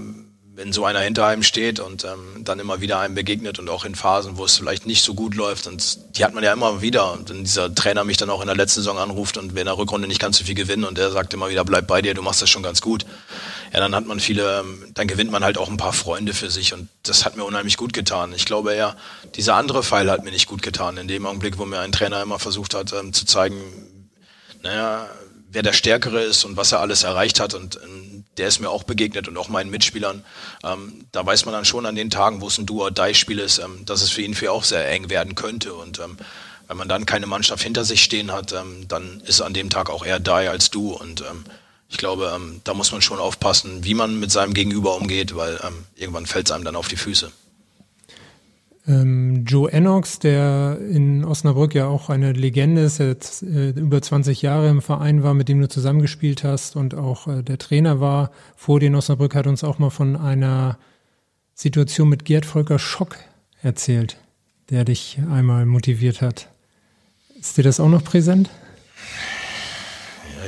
wenn 0.57 0.73
so 0.73 0.85
einer 0.85 1.01
hinter 1.01 1.27
einem 1.27 1.43
steht 1.43 1.79
und 1.79 2.03
ähm, 2.03 2.43
dann 2.43 2.59
immer 2.59 2.81
wieder 2.81 2.99
einem 2.99 3.13
begegnet 3.13 3.59
und 3.59 3.69
auch 3.69 3.85
in 3.85 3.93
Phasen, 3.93 4.37
wo 4.37 4.45
es 4.45 4.57
vielleicht 4.57 4.87
nicht 4.87 5.03
so 5.03 5.13
gut 5.13 5.35
läuft 5.35 5.67
und 5.67 6.17
die 6.17 6.25
hat 6.25 6.33
man 6.33 6.43
ja 6.43 6.51
immer 6.51 6.81
wieder 6.81 7.13
und 7.13 7.29
wenn 7.29 7.43
dieser 7.43 7.73
Trainer 7.75 8.03
mich 8.03 8.17
dann 8.17 8.31
auch 8.31 8.41
in 8.41 8.47
der 8.47 8.55
letzten 8.55 8.79
Saison 8.79 8.97
anruft 8.97 9.37
und 9.37 9.53
wir 9.53 9.61
in 9.61 9.67
der 9.67 9.77
Rückrunde 9.77 10.07
nicht 10.07 10.19
ganz 10.19 10.39
so 10.39 10.43
viel 10.43 10.55
gewinnen 10.55 10.83
und 10.83 10.97
der 10.97 11.11
sagt 11.11 11.31
immer 11.35 11.49
wieder, 11.49 11.63
bleib 11.63 11.85
bei 11.85 12.01
dir, 12.01 12.15
du 12.15 12.23
machst 12.23 12.41
das 12.41 12.49
schon 12.49 12.63
ganz 12.63 12.81
gut. 12.81 13.05
Ja, 13.71 13.81
dann 13.81 13.93
hat 13.93 14.07
man 14.07 14.19
viele, 14.19 14.61
ähm, 14.61 14.83
dann 14.95 15.07
gewinnt 15.07 15.29
man 15.29 15.43
halt 15.43 15.59
auch 15.59 15.69
ein 15.69 15.77
paar 15.77 15.93
Freunde 15.93 16.33
für 16.33 16.49
sich 16.49 16.73
und 16.73 16.89
das 17.03 17.23
hat 17.23 17.37
mir 17.37 17.43
unheimlich 17.43 17.77
gut 17.77 17.93
getan. 17.93 18.33
Ich 18.35 18.45
glaube 18.45 18.73
eher, 18.73 18.95
dieser 19.35 19.53
andere 19.53 19.83
Pfeil 19.83 20.09
hat 20.09 20.23
mir 20.23 20.31
nicht 20.31 20.47
gut 20.47 20.63
getan, 20.63 20.97
in 20.97 21.07
dem 21.07 21.27
Augenblick, 21.27 21.59
wo 21.59 21.65
mir 21.65 21.81
ein 21.81 21.91
Trainer 21.91 22.23
immer 22.23 22.39
versucht 22.39 22.73
hat 22.73 22.93
ähm, 22.93 23.13
zu 23.13 23.27
zeigen, 23.27 23.61
naja, 24.63 25.07
wer 25.51 25.61
der 25.61 25.73
Stärkere 25.73 26.23
ist 26.23 26.45
und 26.45 26.57
was 26.57 26.71
er 26.71 26.79
alles 26.79 27.03
erreicht 27.03 27.39
hat 27.39 27.53
und 27.53 27.79
ähm, 27.83 28.16
der 28.37 28.47
ist 28.47 28.59
mir 28.59 28.69
auch 28.69 28.83
begegnet 28.83 29.27
und 29.27 29.37
auch 29.37 29.49
meinen 29.49 29.69
Mitspielern. 29.69 30.23
Ähm, 30.63 31.05
da 31.11 31.25
weiß 31.25 31.45
man 31.45 31.53
dann 31.53 31.65
schon 31.65 31.85
an 31.85 31.95
den 31.95 32.09
Tagen, 32.09 32.41
wo 32.41 32.47
es 32.47 32.57
ein 32.57 32.65
Do-or-Die-Spiel 32.65 33.39
ist, 33.39 33.59
ähm, 33.59 33.85
dass 33.85 34.01
es 34.01 34.09
für 34.09 34.21
ihn 34.21 34.35
für 34.35 34.51
auch 34.51 34.63
sehr 34.63 34.87
eng 34.89 35.09
werden 35.09 35.35
könnte. 35.35 35.73
Und 35.73 35.99
ähm, 35.99 36.17
wenn 36.67 36.77
man 36.77 36.89
dann 36.89 37.05
keine 37.05 37.27
Mannschaft 37.27 37.63
hinter 37.63 37.85
sich 37.85 38.03
stehen 38.03 38.31
hat, 38.31 38.53
ähm, 38.53 38.87
dann 38.87 39.21
ist 39.25 39.41
an 39.41 39.53
dem 39.53 39.69
Tag 39.69 39.89
auch 39.89 40.05
eher 40.05 40.19
da 40.19 40.37
als 40.37 40.69
du. 40.69 40.91
Und 40.91 41.21
ähm, 41.21 41.45
ich 41.89 41.97
glaube, 41.97 42.31
ähm, 42.35 42.61
da 42.63 42.73
muss 42.73 42.91
man 42.91 43.01
schon 43.01 43.19
aufpassen, 43.19 43.83
wie 43.83 43.93
man 43.93 44.19
mit 44.19 44.31
seinem 44.31 44.53
Gegenüber 44.53 44.95
umgeht, 44.95 45.35
weil 45.35 45.59
irgendwann 45.95 46.25
fällt 46.25 46.47
es 46.47 46.51
einem 46.51 46.65
dann 46.65 46.75
auf 46.75 46.89
die 46.89 46.97
Füße. 46.97 47.31
Ähm, 48.87 49.43
Joe 49.45 49.71
Ennox, 49.71 50.19
der 50.19 50.79
in 50.89 51.25
Osnabrück 51.25 51.75
ja 51.75 51.87
auch 51.87 52.09
eine 52.09 52.31
Legende 52.31 52.83
ist, 52.83 52.99
der 52.99 53.07
jetzt 53.07 53.43
äh, 53.43 53.71
über 53.71 54.01
20 54.01 54.41
Jahre 54.41 54.69
im 54.69 54.81
Verein 54.81 55.23
war, 55.23 55.33
mit 55.33 55.49
dem 55.49 55.59
du 55.59 55.67
zusammengespielt 55.67 56.43
hast 56.43 56.75
und 56.77 56.95
auch 56.95 57.27
äh, 57.27 57.43
der 57.43 57.57
Trainer 57.57 57.99
war 57.99 58.31
vor 58.55 58.79
dir 58.79 58.87
in 58.87 58.95
Osnabrück, 58.95 59.35
hat 59.35 59.45
uns 59.45 59.63
auch 59.65 59.77
mal 59.77 59.89
von 59.89 60.15
einer 60.15 60.77
Situation 61.53 62.07
mit 62.07 62.23
Gerd 62.23 62.45
Volker 62.45 62.79
Schock 62.79 63.17
erzählt, 63.61 64.17
der 64.69 64.85
dich 64.85 65.19
einmal 65.29 65.65
motiviert 65.65 66.21
hat. 66.21 66.49
Ist 67.37 67.57
dir 67.57 67.63
das 67.63 67.79
auch 67.79 67.89
noch 67.89 68.03
präsent? 68.03 68.49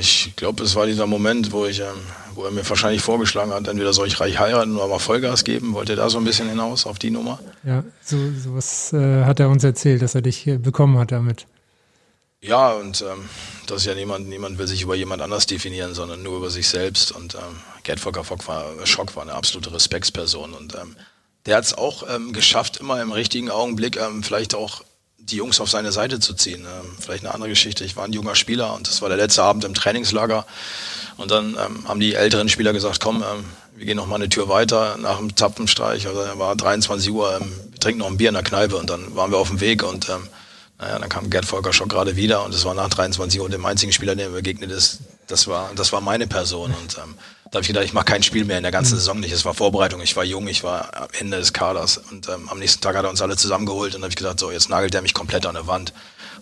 Ich 0.00 0.32
glaube, 0.34 0.64
es 0.64 0.74
war 0.74 0.86
dieser 0.86 1.06
Moment, 1.06 1.52
wo 1.52 1.66
ich, 1.66 1.80
ähm, 1.80 1.86
wo 2.34 2.44
er 2.44 2.50
mir 2.50 2.66
wahrscheinlich 2.66 3.02
vorgeschlagen 3.02 3.52
hat, 3.52 3.68
entweder 3.68 3.92
soll 3.92 4.06
ich 4.06 4.18
reich 4.18 4.38
heiraten 4.38 4.76
oder 4.76 4.88
mal 4.88 4.98
Vollgas 4.98 5.44
geben. 5.44 5.74
Wollte 5.74 5.92
er 5.92 5.96
da 5.96 6.08
so 6.10 6.16
ein 6.16 6.24
bisschen 6.24 6.48
hinaus 6.48 6.86
auf 6.86 6.98
die 6.98 7.10
Nummer? 7.10 7.38
Ja, 7.64 7.84
so 8.02 8.16
sowas 8.32 8.94
äh, 8.94 9.24
hat 9.24 9.40
er 9.40 9.50
uns 9.50 9.62
erzählt, 9.62 10.00
dass 10.00 10.14
er 10.14 10.22
dich 10.22 10.46
bekommen 10.58 10.98
hat 10.98 11.12
damit. 11.12 11.46
Ja, 12.42 12.72
und 12.72 13.02
ähm, 13.02 13.28
das 13.66 13.82
ist 13.82 13.86
ja 13.86 13.94
niemand, 13.94 14.26
niemand 14.26 14.56
will 14.56 14.66
sich 14.66 14.80
über 14.80 14.94
jemand 14.94 15.20
anders 15.20 15.44
definieren, 15.46 15.92
sondern 15.92 16.22
nur 16.22 16.38
über 16.38 16.48
sich 16.48 16.68
selbst. 16.68 17.12
Und 17.12 17.34
ähm, 17.34 17.40
Gerd 17.82 18.00
Volker 18.00 18.24
Fock 18.24 18.48
war, 18.48 18.64
Schock 18.86 19.14
war 19.16 19.24
eine 19.24 19.34
absolute 19.34 19.72
Respektsperson. 19.74 20.54
Und 20.54 20.74
ähm, 20.74 20.96
der 21.44 21.56
hat 21.56 21.64
es 21.64 21.74
auch 21.76 22.04
ähm, 22.08 22.32
geschafft, 22.32 22.78
immer 22.78 23.02
im 23.02 23.12
richtigen 23.12 23.50
Augenblick 23.50 23.98
ähm, 23.98 24.22
vielleicht 24.22 24.54
auch 24.54 24.82
die 25.30 25.36
Jungs 25.36 25.60
auf 25.60 25.70
seine 25.70 25.92
Seite 25.92 26.20
zu 26.20 26.34
ziehen. 26.34 26.64
Ähm, 26.64 26.96
vielleicht 26.98 27.24
eine 27.24 27.34
andere 27.34 27.50
Geschichte. 27.50 27.84
Ich 27.84 27.96
war 27.96 28.04
ein 28.04 28.12
junger 28.12 28.34
Spieler 28.34 28.74
und 28.74 28.88
das 28.88 29.02
war 29.02 29.08
der 29.08 29.18
letzte 29.18 29.42
Abend 29.42 29.64
im 29.64 29.74
Trainingslager. 29.74 30.46
Und 31.16 31.30
dann 31.30 31.56
ähm, 31.58 31.88
haben 31.88 32.00
die 32.00 32.14
älteren 32.14 32.48
Spieler 32.48 32.72
gesagt, 32.72 33.00
komm, 33.00 33.22
ähm, 33.22 33.44
wir 33.76 33.86
gehen 33.86 33.96
noch 33.96 34.06
mal 34.06 34.16
eine 34.16 34.28
Tür 34.28 34.48
weiter 34.48 34.96
nach 34.98 35.18
dem 35.18 35.36
Zapfenstreich. 35.36 36.06
Also 36.06 36.20
war 36.38 36.56
23 36.56 37.10
Uhr, 37.10 37.38
ähm, 37.40 37.52
wir 37.70 37.80
trinken 37.80 38.00
noch 38.00 38.08
ein 38.08 38.16
Bier 38.16 38.28
in 38.28 38.34
der 38.34 38.42
Kneipe 38.42 38.76
und 38.76 38.90
dann 38.90 39.14
waren 39.16 39.30
wir 39.30 39.38
auf 39.38 39.48
dem 39.48 39.60
Weg 39.60 39.82
und 39.82 40.08
ähm, 40.08 40.28
naja, 40.78 40.98
dann 40.98 41.08
kam 41.10 41.28
Gerd 41.28 41.44
Volker 41.44 41.72
schon 41.72 41.88
gerade 41.88 42.16
wieder 42.16 42.44
und 42.44 42.54
es 42.54 42.64
war 42.64 42.74
nach 42.74 42.88
23 42.88 43.38
Uhr 43.38 43.44
und 43.44 43.52
dem 43.52 43.66
einzigen 43.66 43.92
Spieler, 43.92 44.16
der 44.16 44.30
mir 44.30 44.36
begegnet 44.36 44.70
ist, 44.70 45.00
das 45.26 45.46
war, 45.46 45.70
das 45.76 45.92
war 45.92 46.00
meine 46.00 46.26
Person. 46.26 46.74
Und 46.82 46.98
ähm, 46.98 47.14
da 47.50 47.56
habe 47.56 47.62
ich 47.62 47.68
gedacht, 47.68 47.84
ich 47.84 47.92
mache 47.92 48.04
kein 48.04 48.22
Spiel 48.22 48.44
mehr 48.44 48.58
in 48.58 48.62
der 48.62 48.70
ganzen 48.70 48.94
Saison 48.94 49.18
nicht. 49.18 49.32
Es 49.32 49.44
war 49.44 49.54
Vorbereitung, 49.54 50.00
ich 50.00 50.14
war 50.14 50.22
jung, 50.22 50.46
ich 50.46 50.62
war 50.62 50.96
am 50.96 51.08
Ende 51.18 51.36
des 51.36 51.52
Kaders. 51.52 51.98
Und 51.98 52.28
ähm, 52.28 52.48
am 52.48 52.60
nächsten 52.60 52.80
Tag 52.80 52.94
hat 52.94 53.04
er 53.04 53.10
uns 53.10 53.20
alle 53.22 53.36
zusammengeholt 53.36 53.96
und 53.96 54.02
habe 54.02 54.10
ich 54.10 54.16
gedacht, 54.16 54.38
so, 54.38 54.52
jetzt 54.52 54.70
nagelt 54.70 54.94
er 54.94 55.02
mich 55.02 55.14
komplett 55.14 55.46
an 55.46 55.54
der 55.54 55.66
Wand. 55.66 55.92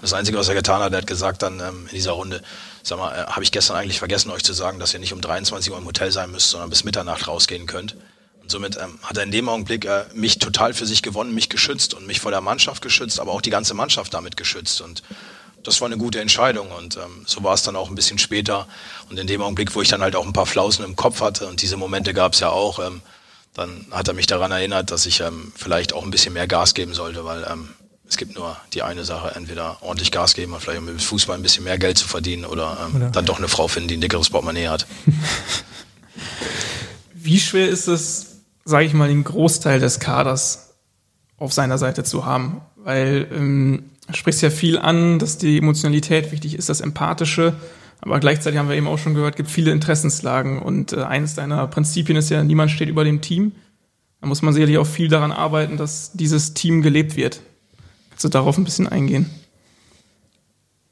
Das 0.02 0.12
Einzige, 0.12 0.36
was 0.36 0.48
er 0.48 0.54
getan 0.54 0.82
hat, 0.82 0.92
er 0.92 0.98
hat 0.98 1.06
gesagt 1.06 1.42
dann 1.42 1.60
ähm, 1.60 1.86
in 1.88 1.94
dieser 1.94 2.12
Runde, 2.12 2.42
sag 2.82 2.98
mal, 2.98 3.12
äh, 3.12 3.26
habe 3.26 3.42
ich 3.42 3.52
gestern 3.52 3.76
eigentlich 3.76 3.98
vergessen, 3.98 4.30
euch 4.30 4.44
zu 4.44 4.52
sagen, 4.52 4.78
dass 4.78 4.92
ihr 4.92 5.00
nicht 5.00 5.14
um 5.14 5.22
23 5.22 5.72
Uhr 5.72 5.78
im 5.78 5.86
Hotel 5.86 6.12
sein 6.12 6.30
müsst, 6.30 6.50
sondern 6.50 6.68
bis 6.68 6.84
Mitternacht 6.84 7.26
rausgehen 7.26 7.66
könnt. 7.66 7.96
Und 8.42 8.50
somit 8.50 8.76
ähm, 8.76 8.98
hat 9.02 9.16
er 9.16 9.22
in 9.22 9.30
dem 9.30 9.48
Augenblick 9.48 9.86
äh, 9.86 10.04
mich 10.12 10.38
total 10.38 10.74
für 10.74 10.84
sich 10.84 11.02
gewonnen, 11.02 11.34
mich 11.34 11.48
geschützt 11.48 11.94
und 11.94 12.06
mich 12.06 12.20
vor 12.20 12.32
der 12.32 12.42
Mannschaft 12.42 12.82
geschützt, 12.82 13.18
aber 13.18 13.32
auch 13.32 13.40
die 13.40 13.50
ganze 13.50 13.72
Mannschaft 13.72 14.12
damit 14.12 14.36
geschützt. 14.36 14.82
Und 14.82 15.02
das 15.62 15.80
war 15.80 15.86
eine 15.86 15.98
gute 15.98 16.20
Entscheidung 16.20 16.70
und 16.70 16.96
ähm, 16.96 17.24
so 17.26 17.42
war 17.42 17.54
es 17.54 17.62
dann 17.62 17.76
auch 17.76 17.88
ein 17.88 17.94
bisschen 17.94 18.18
später. 18.18 18.66
Und 19.10 19.18
in 19.18 19.26
dem 19.26 19.42
Augenblick, 19.42 19.74
wo 19.74 19.82
ich 19.82 19.88
dann 19.88 20.02
halt 20.02 20.16
auch 20.16 20.26
ein 20.26 20.32
paar 20.32 20.46
Flausen 20.46 20.84
im 20.84 20.96
Kopf 20.96 21.20
hatte 21.20 21.46
und 21.46 21.62
diese 21.62 21.76
Momente 21.76 22.14
gab 22.14 22.34
es 22.34 22.40
ja 22.40 22.50
auch, 22.50 22.78
ähm, 22.78 23.02
dann 23.54 23.86
hat 23.90 24.08
er 24.08 24.14
mich 24.14 24.26
daran 24.26 24.52
erinnert, 24.52 24.90
dass 24.90 25.06
ich 25.06 25.20
ähm, 25.20 25.52
vielleicht 25.56 25.92
auch 25.92 26.04
ein 26.04 26.10
bisschen 26.10 26.32
mehr 26.32 26.46
Gas 26.46 26.74
geben 26.74 26.94
sollte, 26.94 27.24
weil 27.24 27.46
ähm, 27.50 27.70
es 28.08 28.16
gibt 28.16 28.36
nur 28.36 28.56
die 28.72 28.82
eine 28.82 29.04
Sache, 29.04 29.34
entweder 29.34 29.82
ordentlich 29.82 30.10
Gas 30.10 30.34
geben 30.34 30.54
und 30.54 30.60
vielleicht 30.60 30.80
mit 30.80 31.02
Fußball 31.02 31.36
ein 31.36 31.42
bisschen 31.42 31.64
mehr 31.64 31.78
Geld 31.78 31.98
zu 31.98 32.08
verdienen 32.08 32.44
oder, 32.44 32.78
ähm, 32.86 32.96
oder 32.96 33.10
dann 33.10 33.26
doch 33.26 33.38
eine 33.38 33.48
Frau 33.48 33.68
finden, 33.68 33.88
die 33.88 33.96
ein 33.96 34.00
dickeres 34.00 34.30
Portemonnaie 34.30 34.68
hat. 34.68 34.86
Wie 37.14 37.40
schwer 37.40 37.68
ist 37.68 37.88
es, 37.88 38.38
sage 38.64 38.86
ich 38.86 38.94
mal, 38.94 39.08
den 39.08 39.24
Großteil 39.24 39.80
des 39.80 40.00
Kaders 40.00 40.74
auf 41.36 41.52
seiner 41.52 41.76
Seite 41.76 42.04
zu 42.04 42.24
haben? 42.24 42.62
Weil 42.76 43.28
ähm, 43.30 43.90
sprichst 44.16 44.42
ja 44.42 44.50
viel 44.50 44.78
an, 44.78 45.18
dass 45.18 45.38
die 45.38 45.58
Emotionalität 45.58 46.32
wichtig 46.32 46.54
ist, 46.54 46.68
das 46.68 46.80
Empathische. 46.80 47.54
Aber 48.00 48.20
gleichzeitig 48.20 48.58
haben 48.58 48.68
wir 48.68 48.76
eben 48.76 48.86
auch 48.86 48.98
schon 48.98 49.14
gehört, 49.14 49.36
gibt 49.36 49.50
viele 49.50 49.72
Interessenslagen. 49.72 50.60
Und 50.60 50.92
äh, 50.92 51.02
eines 51.02 51.34
deiner 51.34 51.66
Prinzipien 51.66 52.16
ist 52.16 52.30
ja, 52.30 52.42
niemand 52.44 52.70
steht 52.70 52.88
über 52.88 53.04
dem 53.04 53.20
Team. 53.20 53.52
Da 54.20 54.26
muss 54.26 54.42
man 54.42 54.54
sicherlich 54.54 54.78
auch 54.78 54.86
viel 54.86 55.08
daran 55.08 55.32
arbeiten, 55.32 55.76
dass 55.76 56.12
dieses 56.12 56.54
Team 56.54 56.82
gelebt 56.82 57.16
wird. 57.16 57.40
Kannst 58.10 58.24
du 58.24 58.28
darauf 58.28 58.56
ein 58.58 58.64
bisschen 58.64 58.88
eingehen? 58.88 59.30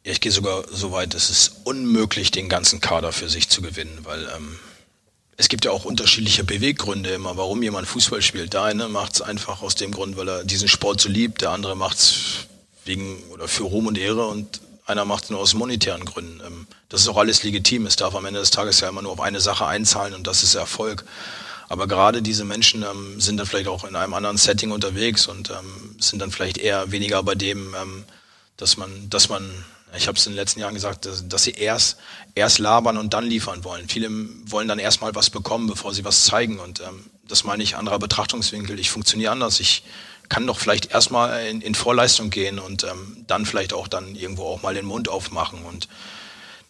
Ja, 0.04 0.12
ich 0.12 0.20
gehe 0.20 0.30
sogar 0.30 0.64
so 0.70 0.92
weit, 0.92 1.14
es 1.14 1.30
ist 1.30 1.62
unmöglich, 1.64 2.30
den 2.30 2.48
ganzen 2.48 2.80
Kader 2.80 3.10
für 3.10 3.28
sich 3.28 3.48
zu 3.48 3.62
gewinnen, 3.62 3.98
weil 4.04 4.20
ähm, 4.36 4.56
es 5.36 5.48
gibt 5.48 5.64
ja 5.64 5.72
auch 5.72 5.84
unterschiedliche 5.84 6.44
Beweggründe 6.44 7.10
immer, 7.10 7.36
warum 7.36 7.62
jemand 7.62 7.88
Fußball 7.88 8.22
spielt. 8.22 8.52
Der 8.52 8.62
eine 8.62 8.88
macht 8.88 9.14
es 9.14 9.22
einfach 9.22 9.62
aus 9.62 9.74
dem 9.74 9.90
Grund, 9.90 10.16
weil 10.16 10.28
er 10.28 10.44
diesen 10.44 10.68
Sport 10.68 11.00
so 11.00 11.08
liebt, 11.08 11.42
der 11.42 11.50
andere 11.50 11.76
macht 11.76 11.98
es 11.98 12.46
wegen 12.86 13.22
oder 13.30 13.48
für 13.48 13.64
Ruhm 13.64 13.86
und 13.86 13.98
Ehre 13.98 14.26
und 14.26 14.60
einer 14.86 15.04
macht 15.04 15.24
es 15.24 15.30
nur 15.30 15.40
aus 15.40 15.54
monetären 15.54 16.04
Gründen. 16.04 16.40
Ähm, 16.46 16.66
das 16.88 17.02
ist 17.02 17.08
auch 17.08 17.16
alles 17.16 17.42
legitim. 17.42 17.86
Es 17.86 17.96
darf 17.96 18.14
am 18.14 18.24
Ende 18.24 18.40
des 18.40 18.50
Tages 18.50 18.80
ja 18.80 18.88
immer 18.88 19.02
nur 19.02 19.12
auf 19.12 19.20
eine 19.20 19.40
Sache 19.40 19.66
einzahlen 19.66 20.14
und 20.14 20.26
das 20.26 20.42
ist 20.42 20.54
Erfolg. 20.54 21.04
Aber 21.68 21.88
gerade 21.88 22.22
diese 22.22 22.44
Menschen 22.44 22.84
ähm, 22.84 23.20
sind 23.20 23.38
dann 23.38 23.46
vielleicht 23.46 23.68
auch 23.68 23.84
in 23.84 23.96
einem 23.96 24.14
anderen 24.14 24.36
Setting 24.36 24.70
unterwegs 24.70 25.26
und 25.26 25.50
ähm, 25.50 25.96
sind 25.98 26.20
dann 26.20 26.30
vielleicht 26.30 26.58
eher 26.58 26.92
weniger 26.92 27.22
bei 27.24 27.34
dem, 27.34 27.74
ähm, 27.74 28.04
dass 28.56 28.76
man, 28.76 29.10
dass 29.10 29.28
man, 29.28 29.50
ich 29.96 30.06
habe 30.06 30.16
es 30.16 30.26
in 30.26 30.32
den 30.32 30.36
letzten 30.36 30.60
Jahren 30.60 30.74
gesagt, 30.74 31.06
dass, 31.06 31.26
dass, 31.28 31.42
sie 31.42 31.50
erst 31.50 31.98
erst 32.36 32.60
labern 32.60 32.96
und 32.96 33.12
dann 33.14 33.24
liefern 33.24 33.64
wollen. 33.64 33.88
Viele 33.88 34.08
wollen 34.44 34.68
dann 34.68 34.78
erstmal 34.78 35.16
was 35.16 35.30
bekommen, 35.30 35.66
bevor 35.66 35.92
sie 35.92 36.04
was 36.04 36.24
zeigen 36.24 36.60
und 36.60 36.80
ähm, 36.80 37.04
das 37.26 37.42
meine 37.42 37.64
ich 37.64 37.76
anderer 37.76 37.98
Betrachtungswinkel. 37.98 38.78
Ich 38.78 38.90
funktioniere 38.90 39.32
anders. 39.32 39.58
Ich 39.58 39.82
kann 40.28 40.46
doch 40.46 40.58
vielleicht 40.58 40.92
erstmal 40.92 41.46
in, 41.46 41.60
in 41.60 41.74
Vorleistung 41.74 42.30
gehen 42.30 42.58
und 42.58 42.84
ähm, 42.84 43.24
dann 43.26 43.46
vielleicht 43.46 43.72
auch 43.72 43.88
dann 43.88 44.14
irgendwo 44.14 44.44
auch 44.44 44.62
mal 44.62 44.74
den 44.74 44.86
Mund 44.86 45.08
aufmachen. 45.08 45.64
Und 45.64 45.88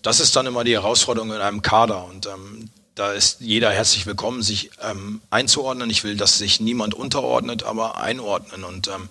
das 0.03 0.21
ist 0.21 0.37
dann 0.37 0.47
immer 0.47 0.65
die 0.65 0.75
Herausforderung 0.75 1.33
in 1.33 1.41
einem 1.41 1.63
Kader. 1.63 2.05
Und 2.05 2.27
ähm, 2.27 2.71
da 2.95 3.13
ist 3.13 3.41
jeder 3.41 3.71
herzlich 3.71 4.07
willkommen, 4.07 4.43
sich 4.43 4.71
ähm, 4.83 5.21
einzuordnen. 5.31 5.91
Ich 5.91 6.05
will, 6.05 6.17
dass 6.17 6.39
sich 6.39 6.61
niemand 6.61 6.95
unterordnet, 6.95 7.63
aber 7.65 7.99
einordnen. 7.99 8.65
Und 8.65 8.89
ähm, 8.89 9.09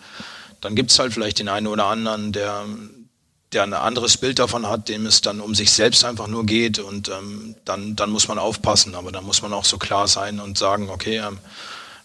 dann 0.61 0.75
gibt 0.75 0.91
es 0.91 0.99
halt 0.99 1.13
vielleicht 1.13 1.39
den 1.39 1.49
einen 1.49 1.67
oder 1.67 1.85
anderen, 1.85 2.31
der, 2.31 2.65
der 3.53 3.63
ein 3.63 3.73
anderes 3.73 4.17
Bild 4.17 4.39
davon 4.39 4.67
hat, 4.67 4.89
dem 4.89 5.05
es 5.05 5.21
dann 5.21 5.41
um 5.41 5.53
sich 5.53 5.71
selbst 5.71 6.03
einfach 6.05 6.27
nur 6.27 6.45
geht. 6.45 6.79
Und 6.79 7.09
ähm, 7.09 7.55
dann, 7.65 7.95
dann 7.95 8.09
muss 8.09 8.27
man 8.27 8.39
aufpassen. 8.39 8.95
Aber 8.95 9.11
dann 9.11 9.25
muss 9.25 9.41
man 9.41 9.53
auch 9.53 9.65
so 9.65 9.77
klar 9.77 10.07
sein 10.07 10.39
und 10.39 10.57
sagen, 10.57 10.89
okay, 10.89 11.17
ähm, 11.17 11.39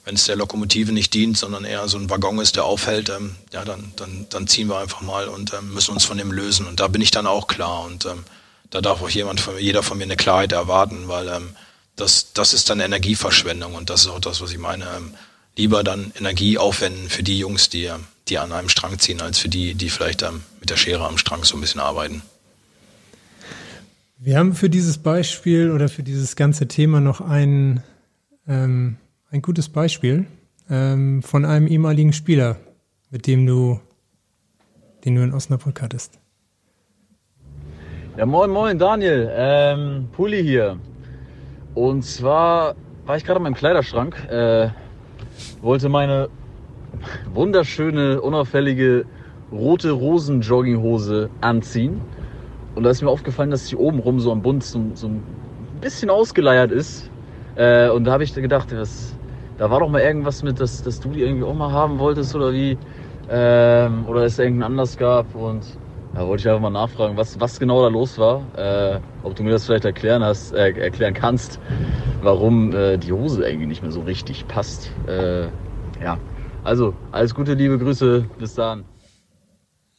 wenn 0.05 0.15
es 0.15 0.25
der 0.25 0.37
Lokomotive 0.37 0.93
nicht 0.93 1.13
dient, 1.15 1.37
sondern 1.37 1.65
eher 1.65 1.87
so 1.89 1.99
ein 1.99 2.09
Waggon 2.11 2.39
ist, 2.39 2.57
der 2.57 2.65
aufhält, 2.65 3.11
ähm, 3.11 3.37
ja, 3.53 3.65
dann, 3.65 3.93
dann, 3.97 4.27
dann 4.31 4.47
ziehen 4.47 4.69
wir 4.69 4.79
einfach 4.79 5.03
mal 5.03 5.29
und 5.29 5.53
ähm, 5.53 5.75
müssen 5.75 5.93
uns 5.93 6.05
von 6.05 6.19
dem 6.19 6.33
lösen. 6.33 6.67
Und 6.67 6.81
da 6.81 6.89
bin 6.89 7.03
ich 7.03 7.11
dann 7.11 7.27
auch 7.27 7.47
klar. 7.47 7.85
Und 7.85 8.07
ähm, 8.07 8.25
da 8.71 8.81
darf 8.81 9.03
auch 9.03 9.11
jemand 9.11 9.41
von, 9.41 9.59
jeder 9.59 9.83
von 9.83 9.99
mir 9.99 10.05
eine 10.05 10.17
Klarheit 10.17 10.53
erwarten, 10.53 11.09
weil 11.09 11.29
ähm, 11.29 11.55
das, 11.97 12.33
das 12.33 12.55
ist 12.55 12.71
dann 12.71 12.81
Energieverschwendung 12.81 13.75
und 13.75 13.91
das 13.91 14.03
ist 14.03 14.09
auch 14.09 14.21
das, 14.21 14.41
was 14.41 14.53
ich 14.53 14.59
meine. 14.59 14.85
Ähm, 14.97 15.15
lieber 15.57 15.85
dann 15.85 16.13
Energie 16.19 16.57
aufwenden 16.57 17.09
für 17.11 17.23
die 17.23 17.39
Jungs, 17.39 17.69
die, 17.69 17.91
die 18.29 18.39
an 18.39 18.53
einem 18.53 18.69
Strang 18.69 18.99
ziehen, 18.99 19.21
als 19.21 19.39
für 19.39 19.49
die, 19.49 19.75
die 19.75 19.91
vielleicht 19.91 20.23
ähm, 20.23 20.43
mit 20.61 20.71
der 20.71 20.77
Schere 20.77 21.07
am 21.07 21.19
Strang 21.19 21.45
so 21.45 21.57
ein 21.57 21.61
bisschen 21.61 21.81
arbeiten. 21.81 22.23
Wir 24.19 24.39
haben 24.39 24.55
für 24.55 24.71
dieses 24.71 24.99
Beispiel 24.99 25.71
oder 25.71 25.89
für 25.89 26.03
dieses 26.03 26.37
ganze 26.37 26.69
Thema 26.69 27.01
noch 27.01 27.21
einen 27.21 27.83
ähm, 28.47 28.97
ein 29.31 29.43
gutes 29.43 29.69
Beispiel 29.69 30.27
ähm, 30.69 31.23
von 31.23 31.45
einem 31.45 31.67
ehemaligen 31.67 32.13
Spieler, 32.13 32.57
mit 33.11 33.27
dem 33.27 33.47
du, 33.47 33.81
den 35.05 35.15
du 35.15 35.23
in 35.23 35.33
Osnabrück 35.33 35.83
hattest. 35.83 36.19
Ja, 38.17 38.27
moin, 38.27 38.51
moin, 38.51 38.79
Daniel. 38.79 39.31
Ähm, 39.33 40.09
Pulli 40.13 40.43
hier. 40.43 40.79
Und 41.75 42.05
zwar 42.05 42.75
war 43.07 43.17
ich 43.17 43.25
gerade 43.25 43.39
in 43.39 43.45
meinem 43.45 43.55
Kleiderschrank, 43.55 44.17
äh, 44.29 44.69
wollte 45.63 45.89
meine 45.89 46.29
wunderschöne, 47.33 48.21
unauffällige 48.21 49.05
rote 49.53 49.93
Rosen-Jogginghose 49.93 51.31
anziehen. 51.41 52.01
Und 52.75 52.83
da 52.83 52.91
ist 52.91 53.01
mir 53.01 53.11
aufgefallen, 53.11 53.51
dass 53.51 53.69
sie 53.69 53.77
obenrum 53.77 54.19
so 54.19 54.33
am 54.33 54.43
Bund 54.43 54.65
so, 54.65 54.81
so 54.95 55.07
ein 55.07 55.23
bisschen 55.81 56.11
ausgeleiert 56.11 56.73
ist. 56.73 57.09
Äh, 57.55 57.91
und 57.91 58.05
da 58.05 58.13
habe 58.13 58.25
ich 58.25 58.35
gedacht, 58.35 58.75
was, 58.75 59.15
da 59.61 59.71
war 59.71 59.81
doch 59.81 59.91
mal 59.91 60.01
irgendwas 60.01 60.43
mit, 60.43 60.59
dass, 60.59 60.83
dass 60.83 61.01
du 61.01 61.11
die 61.11 61.21
irgendwie 61.21 61.45
auch 61.45 61.53
mal 61.53 61.71
haben 61.71 61.99
wolltest 61.99 62.35
oder 62.35 62.51
wie. 62.51 62.79
Ähm, 63.29 64.07
oder 64.09 64.25
es 64.25 64.39
irgendeinen 64.39 64.73
Anlass 64.73 64.97
gab 64.97 65.35
und 65.35 65.63
da 66.15 66.27
wollte 66.27 66.41
ich 66.41 66.49
einfach 66.49 66.63
mal 66.63 66.71
nachfragen, 66.71 67.15
was, 67.19 67.39
was 67.39 67.61
genau 67.61 67.83
da 67.83 67.89
los 67.89 68.17
war. 68.17 68.41
Äh, 68.57 69.01
ob 69.23 69.37
du 69.37 69.43
mir 69.43 69.51
das 69.51 69.67
vielleicht 69.67 69.85
erklären 69.85 70.25
hast, 70.25 70.55
äh, 70.55 70.71
erklären 70.71 71.13
kannst, 71.13 71.61
warum 72.23 72.75
äh, 72.75 72.97
die 72.97 73.13
Hose 73.13 73.47
irgendwie 73.47 73.67
nicht 73.67 73.83
mehr 73.83 73.93
so 73.93 74.01
richtig 74.01 74.49
passt. 74.49 74.91
Äh, 75.07 75.49
ja. 76.03 76.19
Also, 76.65 76.95
alles 77.13 77.35
Gute, 77.35 77.53
liebe 77.53 77.79
Grüße, 77.79 78.25
bis 78.39 78.55
dann. 78.55 78.85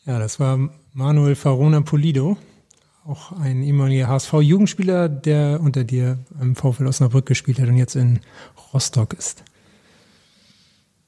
Ja, 0.06 0.18
das 0.18 0.40
war 0.40 0.58
Manuel 0.94 1.36
Farona 1.36 1.82
Polido, 1.82 2.36
auch 3.06 3.32
ein 3.34 3.62
ehemaliger 3.62 4.08
HSV-Jugendspieler, 4.08 5.08
der 5.08 5.60
unter 5.62 5.84
dir 5.84 6.18
im 6.42 6.56
VfL 6.56 6.88
Osnabrück 6.88 7.28
gespielt 7.28 7.60
hat 7.60 7.68
und 7.70 7.78
jetzt 7.78 7.96
in 7.96 8.22
Rostock 8.74 9.14
ist. 9.14 9.44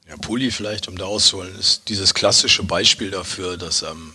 Ja, 0.08 0.16
Puli 0.16 0.50
vielleicht, 0.50 0.88
um 0.88 0.98
da 0.98 1.06
auszuholen, 1.06 1.58
ist 1.58 1.88
dieses 1.88 2.12
klassische 2.12 2.62
Beispiel 2.62 3.10
dafür, 3.10 3.56
dass, 3.56 3.82
ähm, 3.82 4.12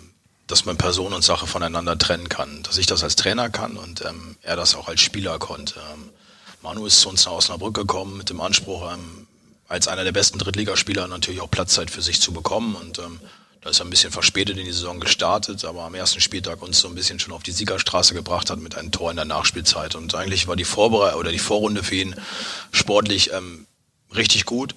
dass 0.48 0.66
man 0.66 0.78
Person 0.78 1.14
und 1.14 1.24
Sache 1.24 1.48
voneinander 1.48 1.98
trennen 1.98 2.30
kann. 2.30 2.62
Dass 2.64 2.78
ich 2.78 2.86
das 2.86 3.04
als 3.04 3.16
Trainer 3.16 3.50
kann 3.50 3.76
und 3.76 4.02
ähm, 4.06 4.38
er 4.42 4.56
das 4.56 4.76
auch 4.76 4.88
als 4.88 5.02
Spieler 5.02 5.40
konnte. 5.40 5.80
Ähm, 5.94 6.10
Manu 6.62 6.86
ist 6.86 7.02
zu 7.02 7.10
uns 7.10 7.26
nach 7.26 7.34
Osnabrück 7.34 7.74
gekommen 7.74 8.18
mit 8.18 8.30
dem 8.30 8.42
Anspruch, 8.42 8.94
ähm, 8.94 9.28
als 9.68 9.88
einer 9.88 10.04
der 10.04 10.12
besten 10.12 10.40
Drittligaspieler 10.40 11.08
natürlich 11.08 11.42
auch 11.42 11.52
Platzzeit 11.52 11.90
für 11.90 12.02
sich 12.02 12.22
zu 12.22 12.34
bekommen 12.34 12.76
und 12.76 13.00
ähm, 13.00 13.20
da 13.62 13.72
ist 13.72 13.80
er 13.80 13.86
ein 13.86 13.90
bisschen 13.90 14.12
verspätet 14.12 14.58
in 14.58 14.66
die 14.66 14.72
Saison 14.72 15.02
gestartet, 15.02 15.66
aber 15.66 15.84
am 15.84 15.94
ersten 15.94 16.22
Spieltag 16.22 16.62
uns 16.62 16.80
so 16.80 16.88
ein 16.88 16.96
bisschen 16.96 17.20
schon 17.20 17.34
auf 17.34 17.44
die 17.44 17.52
Siegerstraße 17.52 18.14
gebracht 18.14 18.50
hat 18.50 18.60
mit 18.60 18.76
einem 18.76 18.92
Tor 18.92 19.10
in 19.10 19.18
der 19.18 19.26
Nachspielzeit. 19.26 19.96
Und 19.96 20.16
eigentlich 20.16 20.48
war 20.48 20.56
die 20.56 20.64
Vorbereitung 20.64 21.20
oder 21.20 21.32
die 21.32 21.40
Vorrunde 21.40 21.84
für 21.84 21.96
ihn 21.96 22.16
sportlich 22.72 23.34
ähm, 23.34 23.68
richtig 24.16 24.46
gut. 24.46 24.76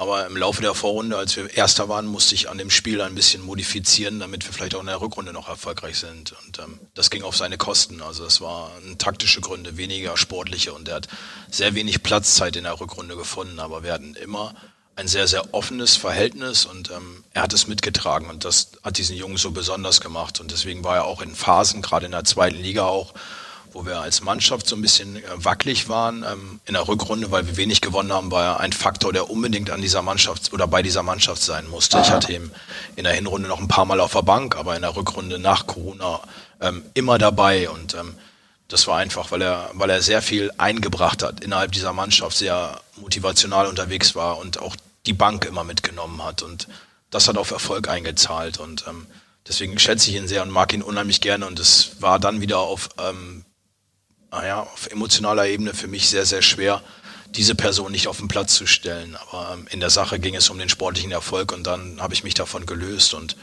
Aber 0.00 0.26
im 0.26 0.34
Laufe 0.34 0.62
der 0.62 0.74
Vorrunde, 0.74 1.18
als 1.18 1.36
wir 1.36 1.54
Erster 1.54 1.90
waren, 1.90 2.06
musste 2.06 2.34
ich 2.34 2.48
an 2.48 2.56
dem 2.56 2.70
Spiel 2.70 3.02
ein 3.02 3.14
bisschen 3.14 3.42
modifizieren, 3.42 4.18
damit 4.18 4.46
wir 4.46 4.52
vielleicht 4.54 4.74
auch 4.74 4.80
in 4.80 4.86
der 4.86 5.02
Rückrunde 5.02 5.34
noch 5.34 5.46
erfolgreich 5.46 5.98
sind. 5.98 6.34
Und 6.42 6.58
ähm, 6.58 6.80
das 6.94 7.10
ging 7.10 7.22
auf 7.22 7.36
seine 7.36 7.58
Kosten. 7.58 8.00
Also 8.00 8.24
das 8.24 8.40
waren 8.40 8.96
taktische 8.96 9.42
Gründe, 9.42 9.76
weniger 9.76 10.16
sportliche. 10.16 10.72
Und 10.72 10.88
er 10.88 10.94
hat 10.94 11.08
sehr 11.50 11.74
wenig 11.74 12.02
Platzzeit 12.02 12.56
in 12.56 12.64
der 12.64 12.80
Rückrunde 12.80 13.14
gefunden. 13.14 13.60
Aber 13.60 13.82
wir 13.82 13.92
hatten 13.92 14.14
immer 14.14 14.54
ein 14.96 15.06
sehr, 15.06 15.28
sehr 15.28 15.52
offenes 15.52 15.96
Verhältnis 15.96 16.64
und 16.64 16.90
ähm, 16.90 17.22
er 17.34 17.42
hat 17.42 17.52
es 17.52 17.66
mitgetragen. 17.66 18.30
Und 18.30 18.46
das 18.46 18.70
hat 18.82 18.96
diesen 18.96 19.16
Jungen 19.16 19.36
so 19.36 19.50
besonders 19.50 20.00
gemacht. 20.00 20.40
Und 20.40 20.50
deswegen 20.50 20.82
war 20.82 20.96
er 20.96 21.04
auch 21.04 21.20
in 21.20 21.34
Phasen, 21.34 21.82
gerade 21.82 22.06
in 22.06 22.12
der 22.12 22.24
zweiten 22.24 22.56
Liga 22.56 22.86
auch, 22.86 23.12
wo 23.72 23.86
wir 23.86 24.00
als 24.00 24.22
Mannschaft 24.22 24.66
so 24.66 24.76
ein 24.76 24.82
bisschen 24.82 25.16
äh, 25.16 25.22
wackelig 25.36 25.88
waren 25.88 26.24
ähm, 26.24 26.60
in 26.66 26.74
der 26.74 26.86
Rückrunde, 26.86 27.30
weil 27.30 27.46
wir 27.46 27.56
wenig 27.56 27.80
gewonnen 27.80 28.12
haben, 28.12 28.30
war 28.30 28.44
er 28.44 28.60
ein 28.60 28.72
Faktor, 28.72 29.12
der 29.12 29.30
unbedingt 29.30 29.70
an 29.70 29.80
dieser 29.80 30.02
Mannschaft 30.02 30.52
oder 30.52 30.66
bei 30.66 30.82
dieser 30.82 31.02
Mannschaft 31.02 31.42
sein 31.42 31.68
musste. 31.68 32.00
Ich 32.00 32.10
hatte 32.10 32.32
ihn 32.32 32.50
in 32.96 33.04
der 33.04 33.12
Hinrunde 33.12 33.48
noch 33.48 33.60
ein 33.60 33.68
paar 33.68 33.84
Mal 33.84 34.00
auf 34.00 34.12
der 34.12 34.22
Bank, 34.22 34.56
aber 34.56 34.76
in 34.76 34.82
der 34.82 34.96
Rückrunde 34.96 35.38
nach 35.38 35.66
Corona 35.66 36.20
ähm, 36.60 36.84
immer 36.94 37.18
dabei 37.18 37.70
und 37.70 37.94
ähm, 37.94 38.14
das 38.68 38.86
war 38.86 38.98
einfach, 38.98 39.32
weil 39.32 39.42
er, 39.42 39.70
weil 39.74 39.90
er 39.90 40.00
sehr 40.00 40.22
viel 40.22 40.52
eingebracht 40.56 41.22
hat 41.22 41.40
innerhalb 41.40 41.72
dieser 41.72 41.92
Mannschaft, 41.92 42.36
sehr 42.36 42.80
motivational 42.96 43.66
unterwegs 43.66 44.14
war 44.14 44.38
und 44.38 44.60
auch 44.60 44.76
die 45.06 45.12
Bank 45.12 45.44
immer 45.44 45.64
mitgenommen 45.64 46.22
hat 46.24 46.42
und 46.42 46.68
das 47.10 47.26
hat 47.26 47.36
auf 47.36 47.50
Erfolg 47.50 47.88
eingezahlt 47.88 48.58
und 48.58 48.84
ähm, 48.88 49.06
deswegen 49.48 49.78
schätze 49.78 50.10
ich 50.10 50.16
ihn 50.16 50.28
sehr 50.28 50.42
und 50.42 50.50
mag 50.50 50.72
ihn 50.72 50.82
unheimlich 50.82 51.20
gerne 51.20 51.46
und 51.46 51.58
es 51.58 52.00
war 52.00 52.20
dann 52.20 52.40
wieder 52.40 52.58
auf 52.58 52.90
ähm, 52.98 53.44
naja, 54.30 54.60
auf 54.60 54.86
emotionaler 54.88 55.46
Ebene 55.46 55.74
für 55.74 55.88
mich 55.88 56.08
sehr, 56.08 56.24
sehr 56.24 56.42
schwer, 56.42 56.82
diese 57.34 57.54
Person 57.54 57.92
nicht 57.92 58.08
auf 58.08 58.18
den 58.18 58.28
Platz 58.28 58.54
zu 58.54 58.66
stellen. 58.66 59.16
Aber 59.16 59.54
ähm, 59.54 59.66
in 59.70 59.80
der 59.80 59.90
Sache 59.90 60.18
ging 60.18 60.34
es 60.34 60.50
um 60.50 60.58
den 60.58 60.68
sportlichen 60.68 61.12
Erfolg 61.12 61.52
und 61.52 61.66
dann 61.66 62.00
habe 62.00 62.14
ich 62.14 62.24
mich 62.24 62.34
davon 62.34 62.66
gelöst. 62.66 63.14
Und 63.14 63.36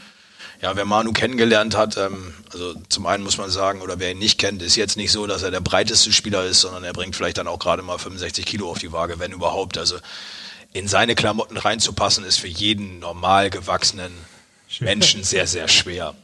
ja, 0.60 0.74
wer 0.76 0.84
Manu 0.84 1.12
kennengelernt 1.12 1.76
hat, 1.76 1.96
ähm, 1.96 2.34
also 2.52 2.74
zum 2.88 3.06
einen 3.06 3.24
muss 3.24 3.38
man 3.38 3.50
sagen, 3.50 3.80
oder 3.80 3.98
wer 3.98 4.10
ihn 4.10 4.18
nicht 4.18 4.38
kennt, 4.38 4.62
ist 4.62 4.76
jetzt 4.76 4.96
nicht 4.96 5.12
so, 5.12 5.26
dass 5.26 5.42
er 5.42 5.50
der 5.50 5.60
breiteste 5.60 6.12
Spieler 6.12 6.44
ist, 6.44 6.60
sondern 6.60 6.84
er 6.84 6.92
bringt 6.92 7.16
vielleicht 7.16 7.38
dann 7.38 7.48
auch 7.48 7.58
gerade 7.58 7.82
mal 7.82 7.98
65 7.98 8.44
Kilo 8.44 8.70
auf 8.70 8.78
die 8.78 8.92
Waage, 8.92 9.18
wenn 9.18 9.32
überhaupt. 9.32 9.78
Also 9.78 9.96
in 10.72 10.88
seine 10.88 11.14
Klamotten 11.14 11.56
reinzupassen, 11.56 12.24
ist 12.24 12.40
für 12.40 12.48
jeden 12.48 12.98
normal 12.98 13.50
gewachsenen 13.50 14.12
Menschen 14.80 15.24
sehr, 15.24 15.46
sehr 15.46 15.68
schwer. 15.68 16.14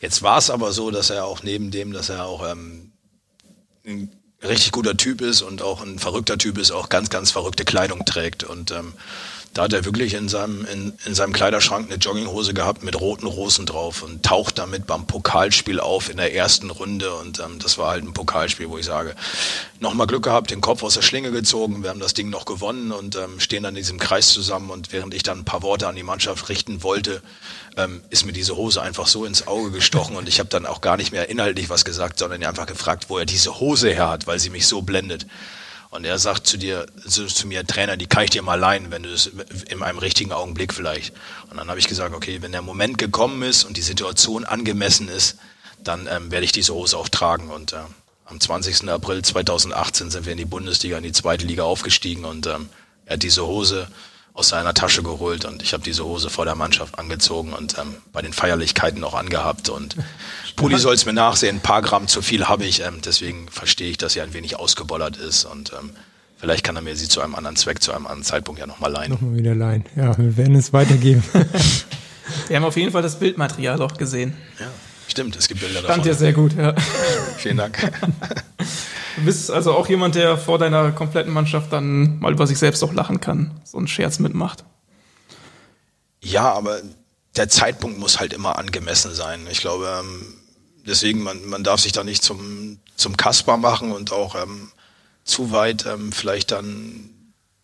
Jetzt 0.00 0.22
war 0.22 0.38
es 0.38 0.50
aber 0.50 0.72
so, 0.72 0.90
dass 0.90 1.10
er 1.10 1.24
auch 1.24 1.42
neben 1.42 1.70
dem, 1.70 1.92
dass 1.92 2.08
er 2.08 2.26
auch 2.26 2.50
ähm, 2.50 2.85
ein 3.86 4.10
richtig 4.42 4.72
guter 4.72 4.96
Typ 4.96 5.20
ist 5.20 5.42
und 5.42 5.62
auch 5.62 5.82
ein 5.82 5.98
verrückter 5.98 6.38
Typ 6.38 6.58
ist, 6.58 6.70
auch 6.70 6.88
ganz, 6.88 7.10
ganz 7.10 7.30
verrückte 7.30 7.64
Kleidung 7.64 8.04
trägt. 8.04 8.44
Und 8.44 8.70
ähm, 8.70 8.92
da 9.56 9.62
hat 9.62 9.72
er 9.72 9.86
wirklich 9.86 10.12
in 10.12 10.28
seinem, 10.28 10.66
in, 10.66 10.92
in 11.06 11.14
seinem 11.14 11.32
Kleiderschrank 11.32 11.86
eine 11.88 11.98
Jogginghose 11.98 12.52
gehabt 12.52 12.82
mit 12.82 13.00
roten 13.00 13.26
Rosen 13.26 13.64
drauf 13.64 14.02
und 14.02 14.22
taucht 14.22 14.58
damit 14.58 14.86
beim 14.86 15.06
Pokalspiel 15.06 15.80
auf 15.80 16.10
in 16.10 16.18
der 16.18 16.34
ersten 16.34 16.68
Runde. 16.68 17.14
Und 17.14 17.38
ähm, 17.40 17.58
das 17.58 17.78
war 17.78 17.88
halt 17.88 18.04
ein 18.04 18.12
Pokalspiel, 18.12 18.68
wo 18.68 18.76
ich 18.76 18.84
sage, 18.84 19.16
nochmal 19.80 20.06
Glück 20.06 20.24
gehabt, 20.24 20.50
den 20.50 20.60
Kopf 20.60 20.82
aus 20.82 20.92
der 20.92 21.00
Schlinge 21.00 21.30
gezogen, 21.30 21.82
wir 21.82 21.88
haben 21.88 22.00
das 22.00 22.12
Ding 22.12 22.28
noch 22.28 22.44
gewonnen 22.44 22.92
und 22.92 23.16
ähm, 23.16 23.40
stehen 23.40 23.62
dann 23.62 23.74
in 23.74 23.80
diesem 23.80 23.98
Kreis 23.98 24.28
zusammen. 24.28 24.68
Und 24.68 24.92
während 24.92 25.14
ich 25.14 25.22
dann 25.22 25.38
ein 25.38 25.44
paar 25.46 25.62
Worte 25.62 25.88
an 25.88 25.96
die 25.96 26.02
Mannschaft 26.02 26.50
richten 26.50 26.82
wollte, 26.82 27.22
ähm, 27.78 28.02
ist 28.10 28.26
mir 28.26 28.34
diese 28.34 28.58
Hose 28.58 28.82
einfach 28.82 29.06
so 29.06 29.24
ins 29.24 29.46
Auge 29.46 29.70
gestochen 29.70 30.16
und 30.16 30.28
ich 30.28 30.38
habe 30.38 30.50
dann 30.50 30.66
auch 30.66 30.82
gar 30.82 30.98
nicht 30.98 31.12
mehr 31.12 31.30
inhaltlich 31.30 31.70
was 31.70 31.86
gesagt, 31.86 32.18
sondern 32.18 32.44
einfach 32.44 32.66
gefragt, 32.66 33.06
wo 33.08 33.16
er 33.16 33.24
diese 33.24 33.58
Hose 33.58 33.88
her 33.88 34.10
hat, 34.10 34.26
weil 34.26 34.38
sie 34.38 34.50
mich 34.50 34.66
so 34.66 34.82
blendet. 34.82 35.26
Und 35.96 36.04
er 36.04 36.18
sagt 36.18 36.46
zu 36.46 36.58
dir, 36.58 36.86
zu, 37.08 37.26
zu 37.26 37.46
mir, 37.46 37.66
Trainer, 37.66 37.96
die 37.96 38.06
kann 38.06 38.24
ich 38.24 38.30
dir 38.30 38.42
mal 38.42 38.56
leihen, 38.56 38.90
wenn 38.90 39.02
du 39.02 39.12
es 39.12 39.30
in 39.68 39.82
einem 39.82 39.98
richtigen 39.98 40.30
Augenblick 40.30 40.74
vielleicht. 40.74 41.14
Und 41.50 41.56
dann 41.56 41.68
habe 41.68 41.78
ich 41.78 41.88
gesagt, 41.88 42.14
okay, 42.14 42.42
wenn 42.42 42.52
der 42.52 42.62
Moment 42.62 42.98
gekommen 42.98 43.42
ist 43.42 43.64
und 43.64 43.76
die 43.76 43.82
Situation 43.82 44.44
angemessen 44.44 45.08
ist, 45.08 45.38
dann 45.82 46.06
ähm, 46.06 46.30
werde 46.30 46.44
ich 46.44 46.52
diese 46.52 46.74
Hose 46.74 46.98
auch 46.98 47.08
tragen. 47.08 47.50
Und 47.50 47.72
äh, 47.72 47.78
am 48.26 48.38
20. 48.38 48.88
April 48.90 49.22
2018 49.22 50.10
sind 50.10 50.26
wir 50.26 50.32
in 50.32 50.38
die 50.38 50.44
Bundesliga, 50.44 50.98
in 50.98 51.02
die 51.02 51.12
zweite 51.12 51.46
Liga 51.46 51.62
aufgestiegen 51.62 52.24
und 52.24 52.46
ähm, 52.46 52.68
er 53.06 53.14
hat 53.14 53.22
diese 53.22 53.46
Hose 53.46 53.88
aus 54.36 54.50
seiner 54.50 54.74
Tasche 54.74 55.02
geholt 55.02 55.46
und 55.46 55.62
ich 55.62 55.72
habe 55.72 55.82
diese 55.82 56.04
Hose 56.04 56.28
vor 56.28 56.44
der 56.44 56.54
Mannschaft 56.54 56.98
angezogen 56.98 57.54
und 57.54 57.78
ähm, 57.78 57.96
bei 58.12 58.20
den 58.20 58.34
Feierlichkeiten 58.34 59.00
noch 59.00 59.14
angehabt 59.14 59.70
und 59.70 59.96
Puli 60.56 60.78
soll 60.78 60.94
es 60.94 61.06
mir 61.06 61.14
nachsehen, 61.14 61.56
ein 61.56 61.60
paar 61.60 61.80
Gramm 61.80 62.06
zu 62.06 62.20
viel 62.20 62.46
habe 62.46 62.64
ich, 62.64 62.82
ähm, 62.82 63.00
deswegen 63.04 63.48
verstehe 63.48 63.90
ich, 63.90 63.96
dass 63.96 64.12
sie 64.12 64.20
ein 64.20 64.34
wenig 64.34 64.58
ausgebollert 64.58 65.16
ist 65.16 65.46
und 65.46 65.72
ähm, 65.72 65.90
vielleicht 66.36 66.64
kann 66.64 66.76
er 66.76 66.82
mir 66.82 66.96
sie 66.96 67.08
zu 67.08 67.22
einem 67.22 67.34
anderen 67.34 67.56
Zweck, 67.56 67.82
zu 67.82 67.92
einem 67.92 68.06
anderen 68.06 68.24
Zeitpunkt 68.24 68.60
ja 68.60 68.66
nochmal 68.66 68.92
leihen. 68.92 69.10
Nochmal 69.10 69.36
wieder 69.36 69.54
leihen, 69.54 69.86
ja, 69.96 70.16
wir 70.18 70.36
werden 70.36 70.54
es 70.54 70.72
weitergeben. 70.74 71.24
wir 72.48 72.56
haben 72.56 72.64
auf 72.64 72.76
jeden 72.76 72.92
Fall 72.92 73.02
das 73.02 73.18
Bildmaterial 73.18 73.80
auch 73.80 73.96
gesehen. 73.96 74.34
Ja, 74.60 74.66
stimmt, 75.08 75.36
es 75.36 75.48
gibt 75.48 75.60
Bilder 75.60 75.82
davon. 75.82 75.94
Stand 75.94 76.06
ja 76.06 76.14
sehr 76.14 76.32
gut, 76.32 76.54
ja. 76.54 76.74
Vielen 77.38 77.56
Dank. 77.56 77.92
Du 79.16 79.24
bist 79.24 79.50
also 79.50 79.72
auch 79.72 79.88
jemand, 79.88 80.14
der 80.14 80.36
vor 80.36 80.58
deiner 80.58 80.92
kompletten 80.92 81.32
Mannschaft 81.32 81.72
dann 81.72 82.18
mal 82.18 82.32
über 82.32 82.46
sich 82.46 82.58
selbst 82.58 82.82
auch 82.82 82.92
lachen 82.92 83.20
kann, 83.20 83.60
so 83.64 83.78
einen 83.78 83.88
Scherz 83.88 84.18
mitmacht. 84.18 84.64
Ja, 86.20 86.52
aber 86.52 86.80
der 87.36 87.48
Zeitpunkt 87.48 87.98
muss 87.98 88.20
halt 88.20 88.32
immer 88.32 88.58
angemessen 88.58 89.14
sein. 89.14 89.46
Ich 89.50 89.60
glaube, 89.60 89.88
ähm, 90.00 90.34
deswegen, 90.86 91.22
man, 91.22 91.44
man 91.46 91.64
darf 91.64 91.80
sich 91.80 91.92
da 91.92 92.04
nicht 92.04 92.22
zum, 92.22 92.78
zum 92.96 93.16
Kasper 93.16 93.56
machen 93.56 93.92
und 93.92 94.12
auch 94.12 94.34
ähm, 94.34 94.70
zu 95.24 95.50
weit 95.50 95.86
ähm, 95.86 96.12
vielleicht 96.12 96.52
dann 96.52 97.10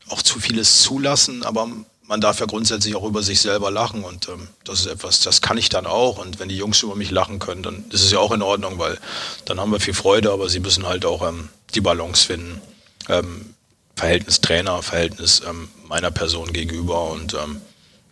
auch 0.09 0.23
zu 0.23 0.41
vieles 0.41 0.83
zulassen, 0.83 1.43
aber 1.43 1.69
man 2.07 2.21
darf 2.21 2.41
ja 2.41 2.47
grundsätzlich 2.47 2.97
auch 2.97 3.05
über 3.05 3.23
sich 3.23 3.41
selber 3.41 3.71
lachen 3.71 4.05
und 4.05 4.29
ähm, 4.29 4.49
das 4.65 4.81
ist 4.81 4.87
etwas, 4.87 5.21
das 5.21 5.41
kann 5.41 5.57
ich 5.57 5.69
dann 5.69 5.87
auch 5.87 6.19
und 6.19 6.39
wenn 6.39 6.49
die 6.49 6.57
Jungs 6.57 6.83
über 6.83 6.95
mich 6.95 7.11
lachen 7.11 7.39
können, 7.39 7.63
dann 7.63 7.85
ist 7.91 8.03
es 8.03 8.13
ja 8.13 8.19
auch 8.19 8.33
in 8.33 8.43
Ordnung, 8.43 8.79
weil 8.79 8.99
dann 9.45 9.61
haben 9.61 9.73
wir 9.73 9.81
viel 9.81 9.95
Freude, 9.95 10.33
aber 10.33 10.49
sie 10.49 10.61
müssen 10.61 10.87
halt 10.87 11.05
auch 11.05 11.27
ähm, 11.27 11.49
die 11.75 11.81
Balance 11.81 12.27
finden. 12.27 12.61
Ähm, 13.09 13.55
Verhältnis 13.97 14.41
Trainer, 14.41 14.83
Verhältnis 14.83 15.43
ähm, 15.49 15.69
meiner 15.87 16.11
Person 16.11 16.53
gegenüber 16.53 17.11
und 17.11 17.35
ähm, 17.35 17.61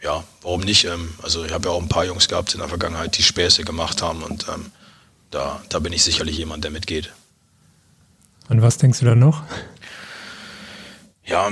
ja, 0.03 0.25
warum 0.43 0.61
nicht? 0.61 0.85
Ähm, 0.85 1.15
also 1.23 1.45
ich 1.45 1.53
habe 1.53 1.69
ja 1.69 1.75
auch 1.75 1.83
ein 1.83 1.89
paar 1.89 2.05
Jungs 2.05 2.29
gehabt 2.29 2.55
in 2.55 2.61
der 2.61 2.69
Vergangenheit, 2.69 3.17
die 3.19 3.23
Späße 3.23 3.65
gemacht 3.65 4.03
haben 4.03 4.23
und 4.23 4.47
da, 5.31 5.61
da 5.69 5.79
bin 5.79 5.93
ich 5.93 6.03
sicherlich 6.03 6.37
jemand, 6.37 6.65
der 6.65 6.71
mitgeht. 6.71 7.13
An 8.49 8.63
was 8.63 8.79
denkst 8.79 8.99
du 8.99 9.05
da 9.05 9.15
noch? 9.15 9.45
Ja, 11.31 11.49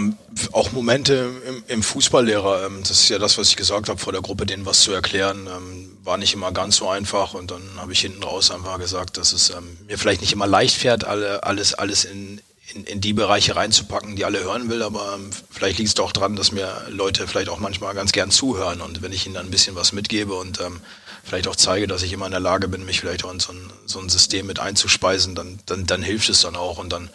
auch 0.50 0.72
Momente 0.72 1.30
im, 1.46 1.62
im 1.68 1.82
Fußballlehrer. 1.84 2.66
Ähm, 2.66 2.80
das 2.80 2.90
ist 2.90 3.08
ja 3.10 3.18
das, 3.18 3.38
was 3.38 3.50
ich 3.50 3.56
gesagt 3.56 3.88
habe 3.88 4.00
vor 4.00 4.12
der 4.12 4.22
Gruppe, 4.22 4.44
denen 4.44 4.66
was 4.66 4.80
zu 4.80 4.90
erklären, 4.90 5.46
ähm, 5.46 5.96
war 6.02 6.18
nicht 6.18 6.34
immer 6.34 6.50
ganz 6.50 6.78
so 6.78 6.88
einfach. 6.88 7.34
Und 7.34 7.52
dann 7.52 7.62
habe 7.76 7.92
ich 7.92 8.00
hinten 8.00 8.24
raus 8.24 8.50
einfach 8.50 8.80
gesagt, 8.80 9.18
dass 9.18 9.32
es 9.32 9.50
ähm, 9.50 9.78
mir 9.86 9.96
vielleicht 9.96 10.20
nicht 10.20 10.32
immer 10.32 10.48
leicht 10.48 10.74
fährt, 10.74 11.04
alle, 11.04 11.44
alles, 11.44 11.74
alles 11.74 12.04
in, 12.04 12.40
in, 12.74 12.84
in 12.86 13.00
die 13.00 13.12
Bereiche 13.12 13.54
reinzupacken, 13.54 14.16
die 14.16 14.24
alle 14.24 14.42
hören 14.42 14.68
will. 14.68 14.82
Aber 14.82 15.20
vielleicht 15.48 15.78
liegt 15.78 15.90
es 15.90 15.94
doch 15.94 16.10
dran, 16.10 16.34
dass 16.34 16.50
mir 16.50 16.86
Leute 16.88 17.28
vielleicht 17.28 17.48
auch 17.48 17.60
manchmal 17.60 17.94
ganz 17.94 18.10
gern 18.10 18.32
zuhören. 18.32 18.80
Und 18.80 19.00
wenn 19.00 19.12
ich 19.12 19.26
ihnen 19.26 19.36
dann 19.36 19.46
ein 19.46 19.52
bisschen 19.52 19.76
was 19.76 19.92
mitgebe 19.92 20.34
und 20.34 20.60
ähm, 20.60 20.80
vielleicht 21.22 21.46
auch 21.46 21.54
zeige, 21.56 21.86
dass 21.86 22.02
ich 22.02 22.12
immer 22.12 22.26
in 22.26 22.32
der 22.32 22.40
Lage 22.40 22.66
bin, 22.66 22.84
mich 22.84 22.98
vielleicht 22.98 23.24
auch 23.24 23.32
in 23.32 23.38
so 23.38 23.52
ein, 23.52 23.70
so 23.86 24.00
ein 24.00 24.08
System 24.08 24.48
mit 24.48 24.58
einzuspeisen, 24.58 25.36
dann, 25.36 25.60
dann, 25.66 25.86
dann 25.86 26.02
hilft 26.02 26.30
es 26.30 26.40
dann 26.40 26.56
auch. 26.56 26.78
Und 26.78 26.92
dann 26.92 27.10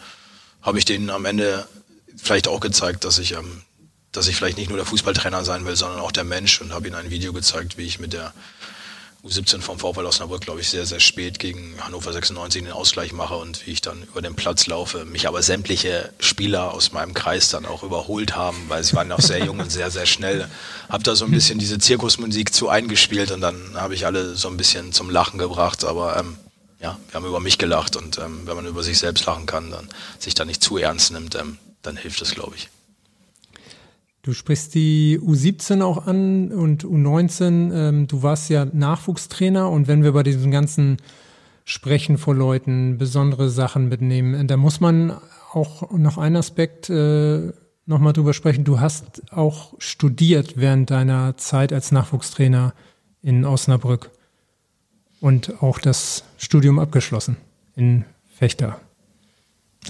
habe 0.62 0.78
ich 0.78 0.86
denen 0.86 1.10
am 1.10 1.26
Ende 1.26 1.68
vielleicht 2.16 2.48
auch 2.48 2.60
gezeigt, 2.60 3.04
dass 3.04 3.18
ich, 3.18 3.32
ähm, 3.32 3.62
dass 4.12 4.28
ich 4.28 4.36
vielleicht 4.36 4.58
nicht 4.58 4.68
nur 4.68 4.78
der 4.78 4.86
Fußballtrainer 4.86 5.44
sein 5.44 5.64
will, 5.64 5.76
sondern 5.76 6.00
auch 6.00 6.12
der 6.12 6.24
Mensch 6.24 6.60
und 6.60 6.72
habe 6.72 6.86
ihnen 6.86 6.96
ein 6.96 7.10
Video 7.10 7.32
gezeigt, 7.32 7.78
wie 7.78 7.84
ich 7.84 7.98
mit 7.98 8.12
der 8.12 8.32
U17 9.24 9.62
vom 9.62 9.78
VfL 9.78 10.04
Osnabrück, 10.04 10.42
glaube 10.42 10.60
ich, 10.60 10.68
sehr, 10.68 10.84
sehr 10.84 11.00
spät 11.00 11.38
gegen 11.38 11.76
Hannover 11.80 12.12
96 12.12 12.62
den 12.62 12.72
Ausgleich 12.72 13.14
mache 13.14 13.36
und 13.36 13.66
wie 13.66 13.70
ich 13.70 13.80
dann 13.80 14.02
über 14.02 14.20
den 14.20 14.34
Platz 14.34 14.66
laufe, 14.66 15.06
mich 15.06 15.26
aber 15.26 15.42
sämtliche 15.42 16.12
Spieler 16.18 16.74
aus 16.74 16.92
meinem 16.92 17.14
Kreis 17.14 17.48
dann 17.48 17.64
auch 17.64 17.82
überholt 17.82 18.36
haben, 18.36 18.66
weil 18.68 18.84
sie 18.84 18.94
waren 18.94 19.08
noch 19.08 19.20
sehr 19.20 19.42
jung 19.42 19.60
und 19.60 19.72
sehr, 19.72 19.90
sehr 19.90 20.04
schnell. 20.04 20.46
Hab 20.90 21.04
da 21.04 21.16
so 21.16 21.24
ein 21.24 21.30
bisschen 21.30 21.58
diese 21.58 21.78
Zirkusmusik 21.78 22.52
zu 22.52 22.68
eingespielt 22.68 23.30
und 23.30 23.40
dann 23.40 23.56
habe 23.76 23.94
ich 23.94 24.04
alle 24.04 24.34
so 24.34 24.48
ein 24.48 24.58
bisschen 24.58 24.92
zum 24.92 25.08
Lachen 25.08 25.38
gebracht, 25.38 25.84
aber 25.84 26.18
ähm, 26.18 26.36
ja, 26.78 26.98
wir 27.08 27.14
haben 27.14 27.26
über 27.26 27.40
mich 27.40 27.56
gelacht 27.56 27.96
und 27.96 28.18
ähm, 28.18 28.42
wenn 28.44 28.56
man 28.56 28.66
über 28.66 28.82
sich 28.82 28.98
selbst 28.98 29.24
lachen 29.24 29.46
kann, 29.46 29.70
dann 29.70 29.88
sich 30.18 30.34
da 30.34 30.44
nicht 30.44 30.62
zu 30.62 30.76
ernst 30.76 31.12
nimmt, 31.12 31.34
ähm, 31.34 31.56
dann 31.86 31.96
hilft 31.96 32.20
es, 32.22 32.34
glaube 32.34 32.56
ich. 32.56 32.68
Du 34.22 34.32
sprichst 34.32 34.74
die 34.74 35.20
U17 35.20 35.82
auch 35.82 36.06
an 36.06 36.50
und 36.50 36.84
U19. 36.84 37.72
Ähm, 37.72 38.06
du 38.06 38.22
warst 38.22 38.48
ja 38.48 38.64
Nachwuchstrainer 38.64 39.68
und 39.70 39.86
wenn 39.86 40.02
wir 40.02 40.12
bei 40.12 40.22
diesem 40.22 40.50
ganzen 40.50 40.96
Sprechen 41.66 42.16
vor 42.16 42.34
Leuten 42.34 42.96
besondere 42.96 43.50
Sachen 43.50 43.88
mitnehmen, 43.90 44.34
äh, 44.34 44.44
da 44.46 44.56
muss 44.56 44.80
man 44.80 45.18
auch 45.52 45.90
noch 45.90 46.16
einen 46.16 46.36
Aspekt 46.36 46.88
äh, 46.88 47.52
nochmal 47.84 48.14
drüber 48.14 48.32
sprechen. 48.32 48.64
Du 48.64 48.80
hast 48.80 49.30
auch 49.30 49.74
studiert 49.78 50.54
während 50.56 50.90
deiner 50.90 51.36
Zeit 51.36 51.72
als 51.72 51.92
Nachwuchstrainer 51.92 52.72
in 53.20 53.44
Osnabrück 53.44 54.10
und 55.20 55.62
auch 55.62 55.78
das 55.78 56.24
Studium 56.38 56.78
abgeschlossen 56.78 57.36
in 57.76 58.04
Fechter. 58.34 58.80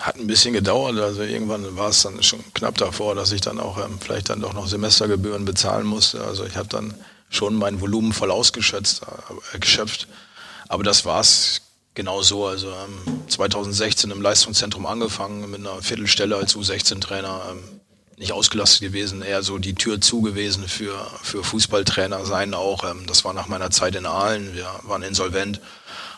Hat 0.01 0.17
ein 0.17 0.27
bisschen 0.27 0.53
gedauert, 0.53 0.99
also 0.99 1.23
irgendwann 1.23 1.77
war 1.77 1.91
es 1.91 2.03
dann 2.03 2.23
schon 2.23 2.41
knapp 2.53 2.77
davor, 2.79 3.15
dass 3.15 3.31
ich 3.33 3.41
dann 3.41 3.61
auch 3.61 3.79
ähm, 3.79 3.99
vielleicht 4.01 4.29
dann 4.29 4.41
doch 4.41 4.53
noch 4.53 4.67
Semestergebühren 4.67 5.45
bezahlen 5.45 5.87
musste. 5.87 6.25
Also 6.25 6.45
ich 6.45 6.57
habe 6.57 6.69
dann 6.69 6.95
schon 7.31 7.55
mein 7.55 7.81
Volumen 7.81 8.13
voll 8.13 8.31
ausgeschöpft, 8.31 9.03
äh, 9.53 9.59
geschöpft. 9.59 10.09
Aber 10.69 10.83
das 10.83 11.05
war 11.05 11.21
es 11.21 11.63
genau 11.95 12.23
so. 12.23 12.47
Also 12.47 12.69
ähm, 12.69 13.23
2016 13.29 14.11
im 14.11 14.21
Leistungszentrum 14.21 14.87
angefangen 14.87 15.51
mit 15.51 15.61
einer 15.61 15.81
Viertelstelle 15.83 16.37
als 16.37 16.57
U16-Trainer. 16.57 17.43
Ähm, 17.51 17.81
nicht 18.17 18.33
ausgelastet 18.33 18.81
gewesen, 18.81 19.23
eher 19.23 19.43
so 19.43 19.59
die 19.59 19.75
Tür 19.75 20.01
zu 20.01 20.23
gewesen 20.23 20.69
für, 20.69 20.95
für 21.23 21.43
Fußballtrainer 21.43 22.25
sein 22.25 22.55
auch. 22.55 22.85
Ähm, 22.85 23.07
das 23.07 23.25
war 23.25 23.33
nach 23.33 23.49
meiner 23.49 23.71
Zeit 23.71 23.95
in 23.97 24.07
Aalen. 24.07 24.55
Wir 24.55 24.69
waren 24.83 25.03
insolvent. 25.03 25.61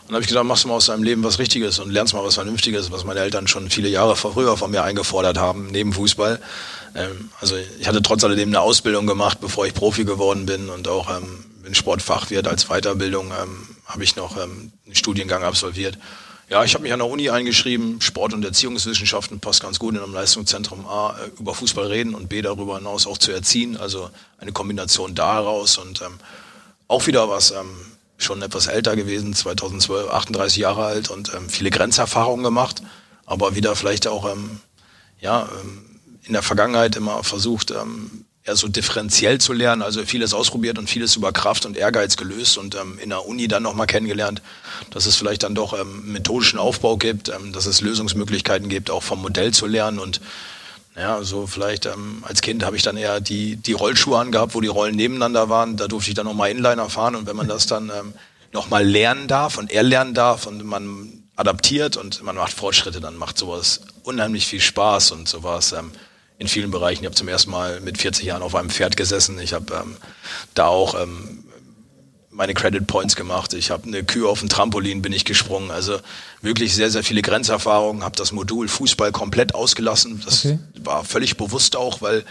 Und 0.07 0.13
habe 0.13 0.21
ich 0.21 0.29
gedacht, 0.29 0.45
machst 0.45 0.63
du 0.63 0.69
mal 0.69 0.75
aus 0.75 0.85
deinem 0.85 1.03
Leben 1.03 1.23
was 1.23 1.37
Richtiges 1.37 1.79
und 1.79 1.91
lernst 1.91 2.13
mal 2.13 2.23
was 2.23 2.35
Vernünftiges, 2.35 2.91
was 2.91 3.03
meine 3.03 3.19
Eltern 3.19 3.47
schon 3.47 3.69
viele 3.69 3.89
Jahre 3.89 4.15
früher 4.15 4.55
von 4.55 4.71
mir 4.71 4.83
eingefordert 4.83 5.37
haben, 5.37 5.67
neben 5.67 5.91
Fußball. 5.91 6.39
Ähm, 6.95 7.29
also 7.41 7.55
ich 7.79 7.87
hatte 7.87 8.01
trotz 8.01 8.23
alledem 8.23 8.49
eine 8.49 8.61
Ausbildung 8.61 9.05
gemacht, 9.05 9.39
bevor 9.41 9.65
ich 9.65 9.73
Profi 9.73 10.05
geworden 10.05 10.45
bin 10.45 10.69
und 10.69 10.87
auch 10.87 11.09
ähm, 11.09 11.43
bin 11.61 11.75
Sportfachwirt 11.75 12.47
als 12.47 12.67
Weiterbildung, 12.67 13.31
ähm, 13.31 13.67
habe 13.85 14.05
ich 14.05 14.15
noch 14.15 14.41
ähm, 14.41 14.71
einen 14.85 14.95
Studiengang 14.95 15.43
absolviert. 15.43 15.97
Ja, 16.49 16.63
ich 16.63 16.73
habe 16.73 16.83
mich 16.83 16.93
an 16.93 16.99
der 16.99 17.09
Uni 17.09 17.29
eingeschrieben, 17.29 17.99
Sport- 17.99 18.33
und 18.33 18.45
Erziehungswissenschaften 18.45 19.41
passt 19.41 19.61
ganz 19.61 19.79
gut 19.79 19.95
in 19.95 20.01
einem 20.01 20.13
Leistungszentrum 20.13 20.87
A, 20.87 21.17
äh, 21.19 21.29
über 21.37 21.53
Fußball 21.53 21.87
reden 21.87 22.15
und 22.15 22.29
B, 22.29 22.41
darüber 22.41 22.77
hinaus 22.77 23.05
auch 23.05 23.17
zu 23.17 23.33
erziehen, 23.33 23.75
also 23.75 24.09
eine 24.37 24.53
Kombination 24.53 25.13
daraus 25.13 25.77
und 25.77 26.01
ähm, 26.01 26.13
auch 26.87 27.05
wieder 27.07 27.27
was, 27.27 27.51
ähm, 27.51 27.67
schon 28.17 28.41
etwas 28.41 28.67
älter 28.67 28.95
gewesen, 28.95 29.33
2012, 29.33 30.09
38 30.09 30.57
Jahre 30.57 30.85
alt 30.85 31.09
und 31.09 31.33
ähm, 31.33 31.49
viele 31.49 31.69
Grenzerfahrungen 31.69 32.43
gemacht, 32.43 32.81
aber 33.25 33.55
wieder 33.55 33.75
vielleicht 33.75 34.07
auch 34.07 34.31
ähm, 34.31 34.59
ja, 35.19 35.47
ähm, 35.61 35.99
in 36.23 36.33
der 36.33 36.43
Vergangenheit 36.43 36.95
immer 36.95 37.23
versucht, 37.23 37.71
ähm, 37.71 38.25
eher 38.43 38.55
so 38.55 38.67
differenziell 38.67 39.39
zu 39.39 39.53
lernen, 39.53 39.81
also 39.81 40.03
vieles 40.05 40.33
ausprobiert 40.33 40.77
und 40.77 40.89
vieles 40.89 41.15
über 41.15 41.31
Kraft 41.31 41.65
und 41.65 41.77
Ehrgeiz 41.77 42.15
gelöst 42.17 42.57
und 42.57 42.75
ähm, 42.75 42.97
in 42.99 43.09
der 43.09 43.25
Uni 43.25 43.47
dann 43.47 43.63
nochmal 43.63 43.87
kennengelernt, 43.87 44.41
dass 44.89 45.05
es 45.05 45.15
vielleicht 45.15 45.43
dann 45.43 45.53
doch 45.53 45.77
ähm, 45.77 46.11
methodischen 46.11 46.59
Aufbau 46.59 46.97
gibt, 46.97 47.29
ähm, 47.29 47.51
dass 47.51 47.65
es 47.65 47.81
Lösungsmöglichkeiten 47.81 48.69
gibt, 48.69 48.89
auch 48.89 49.03
vom 49.03 49.21
Modell 49.21 49.53
zu 49.53 49.67
lernen 49.67 49.99
und 49.99 50.21
ja, 50.97 51.23
so 51.23 51.45
vielleicht 51.45 51.85
ähm, 51.85 52.23
als 52.23 52.41
Kind 52.41 52.65
habe 52.65 52.75
ich 52.75 52.81
dann 52.81 52.97
eher 52.97 53.19
die, 53.19 53.55
die 53.55 53.73
Rollschuhe 53.73 54.17
angehabt, 54.17 54.55
wo 54.55 54.61
die 54.61 54.67
Rollen 54.67 54.95
nebeneinander 54.95 55.47
waren. 55.47 55.77
Da 55.77 55.87
durfte 55.87 56.09
ich 56.09 56.15
dann 56.15 56.25
nochmal 56.25 56.49
Inliner 56.49 56.89
fahren. 56.89 57.15
Und 57.15 57.27
wenn 57.27 57.35
man 57.35 57.47
das 57.47 57.67
dann 57.67 57.89
ähm, 57.89 58.13
nochmal 58.51 58.85
lernen 58.85 59.27
darf 59.27 59.57
und 59.57 59.71
er 59.71 59.83
lernen 59.83 60.15
darf 60.15 60.47
und 60.47 60.65
man 60.65 61.23
adaptiert 61.35 61.97
und 61.97 62.23
man 62.23 62.35
macht 62.35 62.53
Fortschritte, 62.53 62.99
dann 62.99 63.15
macht 63.15 63.37
sowas 63.37 63.81
unheimlich 64.03 64.47
viel 64.47 64.59
Spaß 64.59 65.11
und 65.11 65.29
sowas 65.29 65.71
ähm, 65.71 65.91
in 66.39 66.47
vielen 66.47 66.71
Bereichen. 66.71 67.03
Ich 67.03 67.05
habe 67.05 67.15
zum 67.15 67.27
ersten 67.27 67.51
Mal 67.51 67.79
mit 67.81 67.99
40 67.99 68.25
Jahren 68.25 68.41
auf 68.41 68.55
einem 68.55 68.71
Pferd 68.71 68.97
gesessen. 68.97 69.39
Ich 69.39 69.53
habe 69.53 69.73
ähm, 69.75 69.97
da 70.55 70.65
auch 70.67 70.99
ähm, 70.99 71.43
meine 72.37 72.53
Credit 72.53 72.85
Points 72.85 73.15
gemacht. 73.15 73.53
Ich 73.55 73.71
habe 73.71 73.87
eine 73.87 74.03
Kühe 74.03 74.27
auf 74.27 74.39
dem 74.39 74.47
Trampolin 74.47 75.01
bin 75.01 75.11
ich 75.11 75.25
gesprungen. 75.25 75.71
Also 75.71 75.99
wirklich 76.41 76.75
sehr, 76.75 76.91
sehr 76.91 77.03
viele 77.03 77.23
Grenzerfahrungen. 77.23 78.03
Habe 78.03 78.15
das 78.15 78.31
Modul 78.31 78.67
Fußball 78.67 79.11
komplett 79.11 79.55
ausgelassen. 79.55 80.21
Das 80.23 80.45
okay. 80.45 80.59
war 80.83 81.03
völlig 81.03 81.35
bewusst 81.35 81.75
auch, 81.75 82.01
weil 82.01 82.23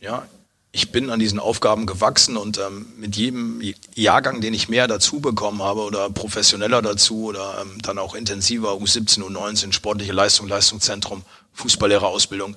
ja, 0.00 0.26
ich 0.72 0.90
bin 0.90 1.10
an 1.10 1.20
diesen 1.20 1.38
Aufgaben 1.38 1.86
gewachsen 1.86 2.36
und 2.36 2.58
ähm, 2.58 2.86
mit 2.98 3.16
jedem 3.16 3.62
Jahrgang, 3.94 4.40
den 4.40 4.52
ich 4.52 4.68
mehr 4.68 4.88
dazu 4.88 5.20
bekommen 5.20 5.62
habe 5.62 5.82
oder 5.82 6.10
professioneller 6.10 6.82
dazu 6.82 7.26
oder 7.26 7.62
ähm, 7.62 7.80
dann 7.82 7.98
auch 7.98 8.14
intensiver 8.16 8.72
U17, 8.72 9.20
U19, 9.20 9.72
sportliche 9.72 10.12
Leistung, 10.12 10.48
Leistungszentrum, 10.48 11.22
Fußballlehrerausbildung, 11.54 12.56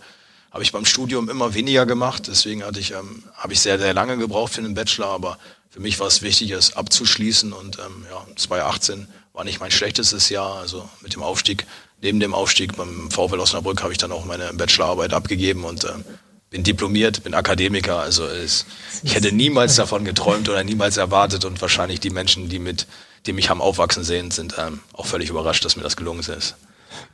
habe 0.52 0.64
ich 0.64 0.72
beim 0.72 0.86
Studium 0.86 1.30
immer 1.30 1.54
weniger 1.54 1.86
gemacht. 1.86 2.28
Deswegen 2.28 2.64
hatte 2.64 2.80
ich, 2.80 2.92
ähm, 2.92 3.24
habe 3.36 3.54
ich 3.54 3.60
sehr, 3.60 3.78
sehr 3.78 3.94
lange 3.94 4.18
gebraucht 4.18 4.54
für 4.54 4.62
einen 4.62 4.74
Bachelor, 4.74 5.08
aber 5.08 5.38
für 5.70 5.80
mich 5.80 6.00
war 6.00 6.08
es 6.08 6.22
wichtig, 6.22 6.52
es 6.52 6.76
abzuschließen 6.76 7.54
und 7.54 7.78
ähm, 7.78 8.06
ja, 8.10 8.26
2018 8.36 9.08
war 9.34 9.44
nicht 9.44 9.60
mein 9.60 9.72
schlechtestes 9.72 10.30
Jahr. 10.30 10.58
Also 10.58 10.90
mit 11.02 11.14
dem 11.14 11.22
Aufstieg, 11.22 11.66
neben 12.02 12.20
dem 12.20 12.34
Aufstieg 12.34 12.76
beim 12.76 13.12
VfL 13.12 13.40
Osnabrück 13.40 13.84
habe 13.84 13.92
ich 13.92 14.00
dann 14.00 14.12
auch 14.12 14.26
meine 14.26 14.52
Bachelorarbeit 14.54 15.14
abgegeben 15.14 15.64
und 15.64 15.86
ähm, 15.86 16.04
bin 16.50 16.64
diplomiert, 16.64 17.24
bin 17.24 17.36
Akademiker. 17.36 18.00
Also 18.00 18.26
es, 18.26 18.66
ich 19.04 19.14
hätte 19.14 19.32
niemals 19.32 19.76
davon 19.76 20.06
geträumt 20.06 20.50
oder 20.50 20.64
niemals 20.64 20.98
erwartet 20.98 21.46
und 21.46 21.62
wahrscheinlich 21.62 22.00
die 22.00 22.10
Menschen, 22.10 22.50
die 22.50 22.60
mit, 22.60 22.88
die 23.28 23.34
mich 23.34 23.52
haben 23.52 23.62
aufwachsen 23.62 24.04
sehen, 24.04 24.32
sind 24.32 24.56
ähm, 24.58 24.80
auch 24.94 25.06
völlig 25.06 25.30
überrascht, 25.30 25.64
dass 25.66 25.76
mir 25.76 25.84
das 25.84 25.96
gelungen 25.96 26.22
ist. 26.22 26.56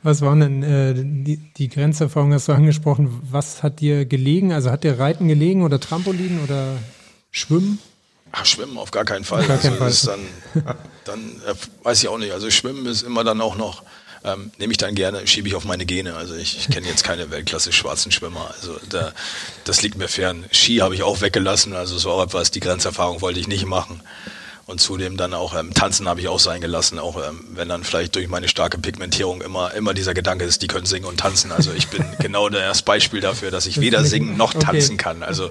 Was 0.02 0.22
waren 0.22 0.40
denn 0.40 0.62
äh, 0.62 0.94
die, 0.94 1.36
die 1.36 1.68
Grenzerfahrungen, 1.68 2.34
hast 2.34 2.48
du 2.48 2.52
angesprochen? 2.52 3.20
Was 3.30 3.62
hat 3.62 3.80
dir 3.80 4.06
gelegen? 4.06 4.52
Also 4.52 4.70
hat 4.70 4.84
dir 4.84 4.98
Reiten 4.98 5.28
gelegen 5.28 5.62
oder 5.62 5.78
Trampolin 5.78 6.40
oder 6.42 6.78
Schwimmen? 7.30 7.78
Ach, 8.38 8.44
Schwimmen 8.44 8.76
auf 8.76 8.90
gar 8.90 9.06
keinen 9.06 9.24
Fall. 9.24 9.50
Also 9.50 9.70
Fall. 9.70 9.92
dann, 10.04 10.76
dann 11.04 11.42
äh, 11.46 11.54
weiß 11.84 12.02
ich 12.02 12.08
auch 12.08 12.18
nicht. 12.18 12.32
Also 12.32 12.50
Schwimmen 12.50 12.84
ist 12.84 13.02
immer 13.02 13.24
dann 13.24 13.40
auch 13.40 13.56
noch, 13.56 13.82
ähm, 14.24 14.50
nehme 14.58 14.72
ich 14.72 14.76
dann 14.76 14.94
gerne, 14.94 15.26
schiebe 15.26 15.48
ich 15.48 15.54
auf 15.54 15.64
meine 15.64 15.86
Gene. 15.86 16.14
Also 16.16 16.34
ich, 16.34 16.58
ich 16.58 16.68
kenne 16.68 16.86
jetzt 16.86 17.02
keine 17.02 17.30
Weltklasse 17.30 17.72
schwarzen 17.72 18.12
Schwimmer. 18.12 18.50
Also 18.54 18.76
da, 18.90 19.12
das 19.64 19.80
liegt 19.80 19.96
mir 19.96 20.08
fern. 20.08 20.44
Ski 20.52 20.78
habe 20.78 20.94
ich 20.94 21.02
auch 21.02 21.22
weggelassen. 21.22 21.72
Also 21.72 21.96
so 21.96 22.10
auch 22.10 22.22
etwas, 22.22 22.50
die 22.50 22.60
Grenzerfahrung 22.60 23.22
wollte 23.22 23.40
ich 23.40 23.48
nicht 23.48 23.64
machen. 23.64 24.02
Und 24.66 24.82
zudem 24.82 25.16
dann 25.16 25.32
auch 25.32 25.56
ähm, 25.56 25.72
Tanzen 25.72 26.06
habe 26.06 26.20
ich 26.20 26.28
auch 26.28 26.40
sein 26.40 26.60
gelassen, 26.60 26.98
auch 26.98 27.16
ähm, 27.16 27.42
wenn 27.50 27.68
dann 27.68 27.84
vielleicht 27.84 28.16
durch 28.16 28.28
meine 28.28 28.48
starke 28.48 28.78
Pigmentierung 28.78 29.40
immer, 29.40 29.72
immer 29.74 29.94
dieser 29.94 30.12
Gedanke 30.12 30.44
ist, 30.44 30.60
die 30.60 30.66
können 30.66 30.86
singen 30.86 31.06
und 31.06 31.20
tanzen. 31.20 31.52
Also 31.52 31.72
ich 31.72 31.86
bin 31.88 32.04
genau 32.18 32.50
das 32.50 32.82
Beispiel 32.82 33.20
dafür, 33.20 33.50
dass 33.50 33.64
ich 33.64 33.80
weder 33.80 34.04
singen 34.04 34.36
noch 34.36 34.52
tanzen 34.52 34.98
kann. 34.98 35.22
Also 35.22 35.48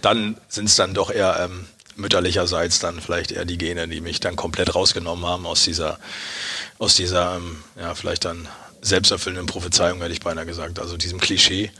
dann 0.00 0.36
sind 0.48 0.64
es 0.64 0.76
dann 0.76 0.94
doch 0.94 1.10
eher 1.10 1.38
ähm, 1.44 1.66
mütterlicherseits 1.96 2.78
dann 2.78 3.00
vielleicht 3.00 3.32
eher 3.32 3.44
die 3.44 3.58
Gene, 3.58 3.88
die 3.88 4.00
mich 4.00 4.20
dann 4.20 4.36
komplett 4.36 4.74
rausgenommen 4.74 5.26
haben 5.26 5.46
aus 5.46 5.64
dieser, 5.64 5.98
aus 6.78 6.94
dieser, 6.94 7.36
ähm, 7.36 7.62
ja, 7.78 7.94
vielleicht 7.94 8.24
dann 8.24 8.48
selbsterfüllenden 8.82 9.46
Prophezeiung, 9.46 10.00
hätte 10.00 10.12
ich 10.12 10.20
beinahe 10.20 10.46
gesagt, 10.46 10.78
also 10.78 10.96
diesem 10.96 11.20
Klischee. 11.20 11.70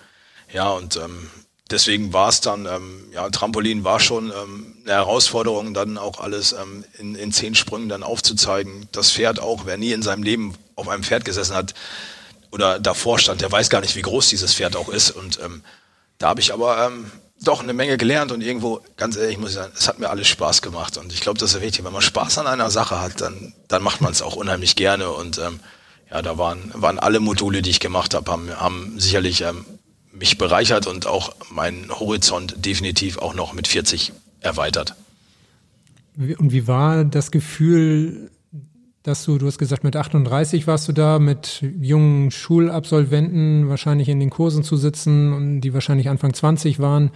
Ja, 0.52 0.70
und 0.70 0.96
ähm, 0.96 1.30
deswegen 1.70 2.12
war 2.12 2.28
es 2.28 2.40
dann, 2.40 2.66
ähm, 2.66 3.08
ja, 3.12 3.28
Trampolin 3.30 3.84
war 3.84 4.00
schon 4.00 4.30
ähm, 4.30 4.76
eine 4.84 4.94
Herausforderung, 4.94 5.74
dann 5.74 5.98
auch 5.98 6.20
alles 6.20 6.52
ähm, 6.52 6.84
in, 6.98 7.14
in 7.14 7.32
zehn 7.32 7.54
Sprüngen 7.54 7.88
dann 7.88 8.02
aufzuzeigen. 8.02 8.88
Das 8.92 9.10
Pferd 9.10 9.40
auch, 9.40 9.66
wer 9.66 9.76
nie 9.76 9.92
in 9.92 10.02
seinem 10.02 10.22
Leben 10.22 10.54
auf 10.76 10.88
einem 10.88 11.02
Pferd 11.02 11.24
gesessen 11.24 11.54
hat 11.54 11.74
oder 12.50 12.78
davor 12.78 13.18
stand, 13.18 13.40
der 13.40 13.50
weiß 13.50 13.68
gar 13.68 13.80
nicht, 13.80 13.96
wie 13.96 14.02
groß 14.02 14.28
dieses 14.28 14.54
Pferd 14.54 14.76
auch 14.76 14.88
ist. 14.88 15.10
Und 15.10 15.40
ähm, 15.42 15.62
da 16.18 16.28
habe 16.28 16.40
ich 16.40 16.52
aber 16.52 16.86
ähm, 16.86 17.10
doch 17.44 17.62
eine 17.62 17.72
Menge 17.72 17.96
gelernt 17.96 18.32
und 18.32 18.40
irgendwo, 18.40 18.80
ganz 18.96 19.16
ehrlich 19.16 19.38
muss 19.38 19.50
ich 19.50 19.56
sagen, 19.56 19.72
es 19.76 19.88
hat 19.88 19.98
mir 19.98 20.10
alles 20.10 20.28
Spaß 20.28 20.62
gemacht. 20.62 20.96
Und 20.96 21.12
ich 21.12 21.20
glaube, 21.20 21.38
das 21.38 21.54
ist 21.54 21.60
wichtig. 21.60 21.84
Wenn 21.84 21.92
man 21.92 22.02
Spaß 22.02 22.38
an 22.38 22.46
einer 22.46 22.70
Sache 22.70 23.00
hat, 23.00 23.20
dann, 23.20 23.52
dann 23.68 23.82
macht 23.82 24.00
man 24.00 24.12
es 24.12 24.22
auch 24.22 24.36
unheimlich 24.36 24.76
gerne. 24.76 25.10
Und 25.10 25.38
ähm, 25.38 25.60
ja, 26.10 26.22
da 26.22 26.38
waren, 26.38 26.70
waren 26.74 26.98
alle 26.98 27.20
Module, 27.20 27.62
die 27.62 27.70
ich 27.70 27.80
gemacht 27.80 28.14
habe, 28.14 28.30
haben, 28.30 28.50
haben 28.50 28.94
sicherlich 28.98 29.42
ähm, 29.42 29.64
mich 30.12 30.38
bereichert 30.38 30.86
und 30.86 31.06
auch 31.06 31.34
meinen 31.50 31.90
Horizont 31.90 32.54
definitiv 32.58 33.18
auch 33.18 33.34
noch 33.34 33.52
mit 33.52 33.68
40 33.68 34.12
erweitert. 34.40 34.94
Und 36.16 36.52
wie 36.52 36.68
war 36.68 37.04
das 37.04 37.30
Gefühl, 37.30 38.30
dass 39.04 39.22
du, 39.24 39.36
du 39.36 39.46
hast 39.46 39.58
gesagt, 39.58 39.84
mit 39.84 39.96
38 39.96 40.66
warst 40.66 40.88
du 40.88 40.92
da, 40.92 41.18
mit 41.18 41.62
jungen 41.78 42.30
Schulabsolventen 42.30 43.68
wahrscheinlich 43.68 44.08
in 44.08 44.18
den 44.18 44.30
Kursen 44.30 44.64
zu 44.64 44.78
sitzen 44.78 45.34
und 45.34 45.60
die 45.60 45.74
wahrscheinlich 45.74 46.08
Anfang 46.08 46.32
20 46.32 46.80
waren. 46.80 47.10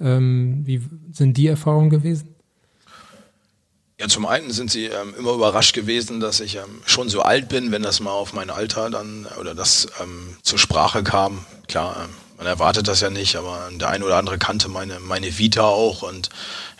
Ähm, 0.00 0.62
wie 0.64 0.80
sind 1.12 1.36
die 1.36 1.46
Erfahrungen 1.46 1.90
gewesen? 1.90 2.34
Ja, 4.00 4.08
zum 4.08 4.24
einen 4.24 4.50
sind 4.50 4.70
sie 4.70 4.86
ähm, 4.86 5.14
immer 5.18 5.34
überrascht 5.34 5.74
gewesen, 5.74 6.18
dass 6.18 6.40
ich 6.40 6.56
ähm, 6.56 6.80
schon 6.86 7.10
so 7.10 7.20
alt 7.20 7.50
bin, 7.50 7.70
wenn 7.70 7.82
das 7.82 8.00
mal 8.00 8.10
auf 8.10 8.32
mein 8.32 8.48
Alter 8.48 8.88
dann 8.88 9.26
oder 9.38 9.54
das 9.54 9.86
ähm, 10.02 10.38
zur 10.42 10.58
Sprache 10.58 11.02
kam. 11.02 11.44
Klar, 11.68 11.94
ähm, 12.04 12.10
man 12.36 12.46
erwartet 12.46 12.88
das 12.88 13.00
ja 13.00 13.10
nicht, 13.10 13.36
aber 13.36 13.68
der 13.72 13.88
eine 13.88 14.04
oder 14.04 14.16
andere 14.16 14.38
kannte 14.38 14.68
meine, 14.68 15.00
meine 15.00 15.38
Vita 15.38 15.62
auch 15.62 16.02
und 16.02 16.30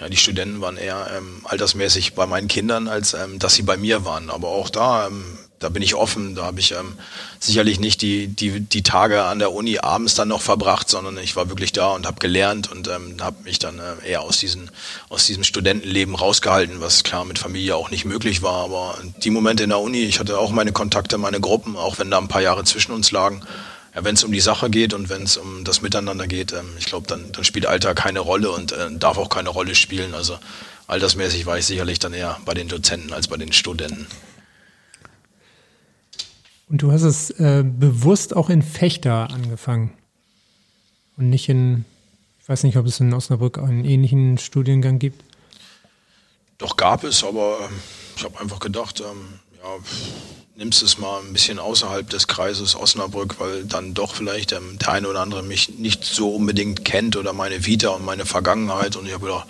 ja, 0.00 0.08
die 0.08 0.16
Studenten 0.16 0.60
waren 0.60 0.76
eher 0.76 1.10
ähm, 1.16 1.40
altersmäßig 1.44 2.14
bei 2.14 2.26
meinen 2.26 2.48
Kindern, 2.48 2.88
als 2.88 3.14
ähm, 3.14 3.38
dass 3.38 3.54
sie 3.54 3.62
bei 3.62 3.76
mir 3.76 4.04
waren. 4.04 4.30
Aber 4.30 4.48
auch 4.48 4.68
da 4.68 5.06
ähm, 5.06 5.38
da 5.64 5.70
bin 5.70 5.82
ich 5.82 5.94
offen. 5.94 6.34
Da 6.34 6.44
habe 6.44 6.60
ich 6.60 6.72
ähm, 6.72 6.98
sicherlich 7.40 7.80
nicht 7.80 8.02
die, 8.02 8.28
die, 8.28 8.60
die 8.60 8.82
Tage 8.82 9.24
an 9.24 9.38
der 9.38 9.52
Uni 9.52 9.78
abends 9.78 10.14
dann 10.14 10.28
noch 10.28 10.42
verbracht, 10.42 10.90
sondern 10.90 11.16
ich 11.18 11.36
war 11.36 11.48
wirklich 11.48 11.72
da 11.72 11.92
und 11.92 12.06
habe 12.06 12.20
gelernt 12.20 12.70
und 12.70 12.86
ähm, 12.88 13.16
habe 13.20 13.42
mich 13.44 13.58
dann 13.58 13.78
äh, 13.78 14.06
eher 14.06 14.20
aus, 14.20 14.38
diesen, 14.38 14.70
aus 15.08 15.26
diesem 15.26 15.42
Studentenleben 15.42 16.14
rausgehalten, 16.14 16.80
was 16.80 17.02
klar 17.02 17.24
mit 17.24 17.38
Familie 17.38 17.76
auch 17.76 17.90
nicht 17.90 18.04
möglich 18.04 18.42
war. 18.42 18.64
Aber 18.64 18.98
die 19.22 19.30
Momente 19.30 19.64
in 19.64 19.70
der 19.70 19.80
Uni, 19.80 20.02
ich 20.02 20.20
hatte 20.20 20.38
auch 20.38 20.50
meine 20.50 20.72
Kontakte, 20.72 21.16
meine 21.16 21.40
Gruppen, 21.40 21.76
auch 21.76 21.98
wenn 21.98 22.10
da 22.10 22.18
ein 22.18 22.28
paar 22.28 22.42
Jahre 22.42 22.64
zwischen 22.64 22.92
uns 22.92 23.10
lagen. 23.10 23.42
Ja, 23.94 24.02
wenn 24.02 24.14
es 24.14 24.24
um 24.24 24.32
die 24.32 24.40
Sache 24.40 24.70
geht 24.70 24.92
und 24.92 25.08
wenn 25.08 25.22
es 25.22 25.36
um 25.36 25.64
das 25.64 25.80
Miteinander 25.80 26.26
geht, 26.26 26.52
ähm, 26.52 26.68
ich 26.78 26.86
glaube, 26.86 27.06
dann, 27.06 27.30
dann 27.32 27.44
spielt 27.44 27.66
Alter 27.66 27.94
keine 27.94 28.20
Rolle 28.20 28.50
und 28.50 28.72
äh, 28.72 28.90
darf 28.96 29.18
auch 29.18 29.28
keine 29.28 29.50
Rolle 29.50 29.74
spielen. 29.74 30.14
Also 30.14 30.38
altersmäßig 30.86 31.46
war 31.46 31.58
ich 31.58 31.66
sicherlich 31.66 31.98
dann 32.00 32.12
eher 32.12 32.40
bei 32.44 32.54
den 32.54 32.68
Dozenten 32.68 33.12
als 33.12 33.28
bei 33.28 33.36
den 33.36 33.52
Studenten. 33.52 34.06
Und 36.68 36.82
du 36.82 36.90
hast 36.90 37.02
es 37.02 37.30
äh, 37.30 37.62
bewusst 37.64 38.34
auch 38.34 38.50
in 38.50 38.62
Fechter 38.62 39.30
angefangen 39.30 39.92
und 41.16 41.30
nicht 41.30 41.48
in, 41.48 41.84
ich 42.42 42.48
weiß 42.48 42.64
nicht, 42.64 42.76
ob 42.76 42.86
es 42.86 42.98
in 42.98 43.12
Osnabrück 43.12 43.58
einen 43.58 43.84
ähnlichen 43.84 44.38
Studiengang 44.38 44.98
gibt. 44.98 45.22
Doch 46.58 46.76
gab 46.76 47.04
es, 47.04 47.22
aber 47.22 47.58
ähm, 47.62 47.76
ich 48.16 48.24
habe 48.24 48.40
einfach 48.40 48.58
gedacht, 48.58 49.00
ähm, 49.00 49.40
ja, 49.62 49.76
nimmst 50.56 50.82
es 50.84 50.98
mal 50.98 51.20
ein 51.20 51.32
bisschen 51.32 51.58
außerhalb 51.58 52.08
des 52.08 52.28
Kreises 52.28 52.76
Osnabrück, 52.76 53.40
weil 53.40 53.64
dann 53.64 53.92
doch 53.92 54.14
vielleicht 54.14 54.52
ähm, 54.52 54.78
der 54.78 54.90
eine 54.90 55.08
oder 55.08 55.20
andere 55.20 55.42
mich 55.42 55.70
nicht 55.78 56.04
so 56.04 56.32
unbedingt 56.32 56.84
kennt 56.84 57.16
oder 57.16 57.32
meine 57.32 57.66
Vita 57.66 57.88
und 57.88 58.04
meine 58.04 58.24
Vergangenheit. 58.24 58.94
Und 58.94 59.06
ich 59.06 59.12
habe 59.12 59.26
gedacht, 59.26 59.48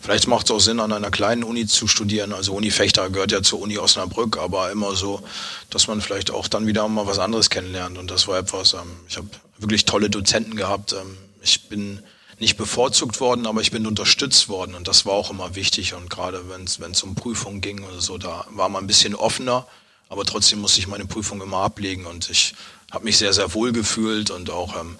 vielleicht 0.00 0.28
macht 0.28 0.46
es 0.46 0.52
auch 0.52 0.60
Sinn, 0.60 0.80
an 0.80 0.92
einer 0.92 1.10
kleinen 1.10 1.44
Uni 1.44 1.66
zu 1.66 1.86
studieren. 1.86 2.32
Also 2.32 2.54
Uni 2.54 2.70
Fechter 2.70 3.10
gehört 3.10 3.32
ja 3.32 3.42
zur 3.42 3.60
Uni 3.60 3.76
Osnabrück, 3.76 4.38
aber 4.38 4.70
immer 4.70 4.96
so, 4.96 5.22
dass 5.68 5.88
man 5.88 6.00
vielleicht 6.00 6.30
auch 6.30 6.48
dann 6.48 6.66
wieder 6.66 6.88
mal 6.88 7.06
was 7.06 7.18
anderes 7.18 7.50
kennenlernt. 7.50 7.98
Und 7.98 8.10
das 8.10 8.26
war 8.26 8.38
etwas, 8.38 8.72
ähm, 8.72 8.96
ich 9.08 9.18
habe 9.18 9.28
wirklich 9.58 9.84
tolle 9.84 10.08
Dozenten 10.08 10.56
gehabt. 10.56 10.94
Ähm, 10.94 11.18
ich 11.42 11.68
bin 11.68 12.00
nicht 12.38 12.56
bevorzugt 12.56 13.20
worden, 13.20 13.46
aber 13.46 13.60
ich 13.60 13.72
bin 13.72 13.86
unterstützt 13.86 14.48
worden 14.48 14.74
und 14.74 14.88
das 14.88 15.06
war 15.06 15.14
auch 15.14 15.30
immer 15.30 15.54
wichtig 15.54 15.94
und 15.94 16.10
gerade 16.10 16.42
wenn 16.50 16.90
es 16.90 17.02
um 17.02 17.14
Prüfungen 17.14 17.62
ging 17.62 17.82
oder 17.82 18.02
so, 18.02 18.18
da 18.18 18.44
war 18.50 18.68
man 18.68 18.84
ein 18.84 18.86
bisschen 18.86 19.14
offener 19.14 19.66
aber 20.08 20.24
trotzdem 20.24 20.60
musste 20.60 20.80
ich 20.80 20.86
meine 20.86 21.06
Prüfung 21.06 21.40
immer 21.40 21.58
ablegen 21.58 22.06
und 22.06 22.30
ich 22.30 22.54
habe 22.90 23.04
mich 23.04 23.18
sehr, 23.18 23.32
sehr 23.32 23.52
wohl 23.54 23.72
gefühlt 23.72 24.30
und 24.30 24.50
auch 24.50 24.80
ähm, 24.80 24.96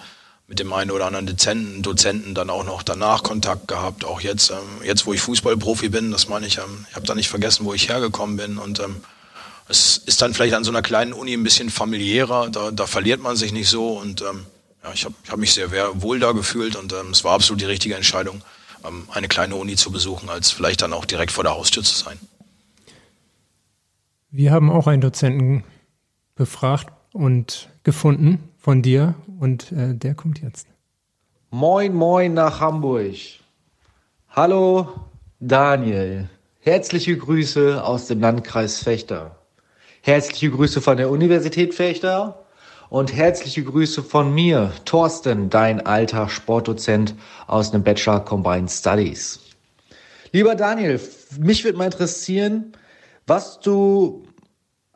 mit 0.48 0.58
dem 0.58 0.72
einen 0.72 0.90
oder 0.90 1.06
anderen 1.06 1.26
Dozenten, 1.26 1.82
Dozenten 1.82 2.34
dann 2.34 2.50
auch 2.50 2.64
noch 2.64 2.82
danach 2.82 3.22
Kontakt 3.22 3.66
gehabt. 3.68 4.04
Auch 4.04 4.20
jetzt, 4.20 4.50
ähm, 4.50 4.84
jetzt 4.84 5.06
wo 5.06 5.12
ich 5.12 5.20
Fußballprofi 5.20 5.88
bin, 5.88 6.10
das 6.10 6.28
meine 6.28 6.46
ich, 6.46 6.58
ähm, 6.58 6.86
ich 6.88 6.96
habe 6.96 7.06
da 7.06 7.14
nicht 7.14 7.28
vergessen, 7.28 7.64
wo 7.64 7.74
ich 7.74 7.88
hergekommen 7.88 8.36
bin 8.36 8.58
und 8.58 8.80
ähm, 8.80 8.96
es 9.68 9.98
ist 9.98 10.22
dann 10.22 10.32
vielleicht 10.34 10.54
an 10.54 10.64
so 10.64 10.70
einer 10.70 10.82
kleinen 10.82 11.12
Uni 11.12 11.32
ein 11.32 11.42
bisschen 11.42 11.70
familiärer, 11.70 12.50
da, 12.50 12.70
da 12.70 12.86
verliert 12.86 13.20
man 13.20 13.36
sich 13.36 13.52
nicht 13.52 13.68
so 13.68 13.98
und 13.98 14.22
ähm, 14.22 14.46
ja, 14.84 14.92
ich 14.92 15.04
habe 15.04 15.14
hab 15.28 15.38
mich 15.38 15.54
sehr 15.54 15.70
wohl 16.00 16.20
da 16.20 16.32
gefühlt 16.32 16.76
und 16.76 16.92
ähm, 16.92 17.10
es 17.10 17.24
war 17.24 17.32
absolut 17.32 17.60
die 17.60 17.66
richtige 17.66 17.96
Entscheidung, 17.96 18.42
ähm, 18.84 19.08
eine 19.10 19.26
kleine 19.26 19.56
Uni 19.56 19.74
zu 19.74 19.90
besuchen, 19.90 20.28
als 20.28 20.50
vielleicht 20.50 20.82
dann 20.82 20.92
auch 20.92 21.04
direkt 21.04 21.32
vor 21.32 21.42
der 21.42 21.54
Haustür 21.54 21.82
zu 21.82 21.96
sein. 21.96 22.18
Wir 24.30 24.50
haben 24.50 24.70
auch 24.70 24.86
einen 24.86 25.00
Dozenten 25.00 25.62
befragt 26.34 26.92
und 27.12 27.68
gefunden 27.84 28.48
von 28.58 28.82
dir 28.82 29.14
und 29.38 29.70
äh, 29.72 29.94
der 29.94 30.14
kommt 30.14 30.42
jetzt. 30.42 30.66
Moin, 31.50 31.94
moin 31.94 32.34
nach 32.34 32.60
Hamburg. 32.60 33.14
Hallo, 34.30 34.88
Daniel. 35.38 36.28
Herzliche 36.60 37.16
Grüße 37.16 37.82
aus 37.82 38.06
dem 38.08 38.20
Landkreis 38.20 38.82
Fechter. 38.82 39.36
Herzliche 40.02 40.50
Grüße 40.50 40.80
von 40.80 40.96
der 40.96 41.08
Universität 41.08 41.72
Fechter 41.72 42.44
und 42.90 43.14
herzliche 43.14 43.62
Grüße 43.62 44.02
von 44.02 44.34
mir, 44.34 44.72
Thorsten, 44.84 45.50
dein 45.50 45.86
alter 45.86 46.28
Sportdozent 46.28 47.14
aus 47.46 47.70
dem 47.70 47.84
Bachelor 47.84 48.24
Combined 48.24 48.70
Studies. 48.70 49.40
Lieber 50.32 50.56
Daniel, 50.56 51.00
mich 51.38 51.64
würde 51.64 51.78
mal 51.78 51.86
interessieren, 51.86 52.72
was 53.26 53.60
du 53.60 54.22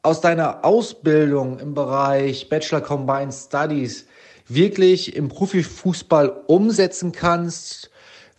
aus 0.03 0.21
deiner 0.21 0.65
Ausbildung 0.65 1.59
im 1.59 1.75
Bereich 1.75 2.49
Bachelor 2.49 2.81
Combined 2.81 3.35
Studies 3.35 4.07
wirklich 4.49 5.15
im 5.15 5.29
Profifußball 5.29 6.45
umsetzen 6.47 7.13
kannst, 7.13 7.91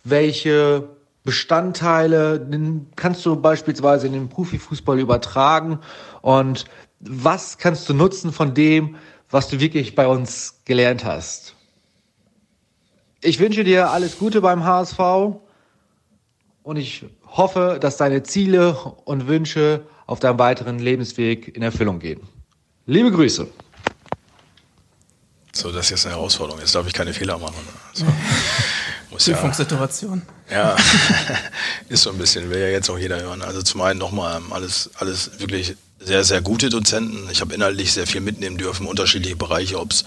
welche 0.04 0.88
Bestandteile 1.24 2.48
kannst 2.96 3.24
du 3.24 3.36
beispielsweise 3.36 4.08
in 4.08 4.12
den 4.12 4.28
Profifußball 4.28 4.98
übertragen 4.98 5.78
und 6.20 6.64
was 6.98 7.58
kannst 7.58 7.88
du 7.88 7.94
nutzen 7.94 8.32
von 8.32 8.54
dem, 8.54 8.96
was 9.30 9.48
du 9.48 9.60
wirklich 9.60 9.94
bei 9.94 10.06
uns 10.06 10.58
gelernt 10.64 11.04
hast. 11.04 11.54
Ich 13.20 13.38
wünsche 13.38 13.62
dir 13.62 13.90
alles 13.90 14.18
Gute 14.18 14.40
beim 14.40 14.64
HSV 14.64 14.98
und 16.64 16.76
ich 16.76 17.04
hoffe, 17.32 17.78
dass 17.80 17.96
deine 17.96 18.22
Ziele 18.22 18.74
und 19.04 19.26
Wünsche 19.26 19.86
auf 20.06 20.20
deinem 20.20 20.38
weiteren 20.38 20.78
Lebensweg 20.78 21.56
in 21.56 21.62
Erfüllung 21.62 21.98
gehen. 21.98 22.20
Liebe 22.86 23.10
Grüße. 23.10 23.46
So, 25.52 25.70
das 25.70 25.86
ist 25.86 25.90
jetzt 25.90 26.06
eine 26.06 26.14
Herausforderung. 26.16 26.60
Jetzt 26.60 26.74
darf 26.74 26.86
ich 26.86 26.92
keine 26.92 27.12
Fehler 27.12 27.38
machen. 27.38 27.54
Also, 27.90 28.06
muss 29.10 29.24
Prüfungssituation. 29.24 30.22
Ja, 30.50 30.56
ja 30.56 30.76
ist 31.88 32.02
so 32.02 32.10
ein 32.10 32.18
bisschen, 32.18 32.48
will 32.50 32.58
ja 32.60 32.68
jetzt 32.68 32.88
auch 32.88 32.98
jeder 32.98 33.20
hören. 33.20 33.42
Also 33.42 33.62
zum 33.62 33.82
einen 33.82 33.98
nochmal 33.98 34.38
ähm, 34.38 34.52
alles, 34.52 34.90
alles 34.96 35.38
wirklich 35.38 35.76
sehr, 36.04 36.24
sehr 36.24 36.40
gute 36.40 36.68
Dozenten. 36.68 37.28
Ich 37.30 37.40
habe 37.40 37.54
inhaltlich 37.54 37.92
sehr 37.92 38.06
viel 38.06 38.20
mitnehmen 38.20 38.58
dürfen, 38.58 38.86
unterschiedliche 38.86 39.36
Bereiche, 39.36 39.78
ob 39.78 39.92
es 39.92 40.04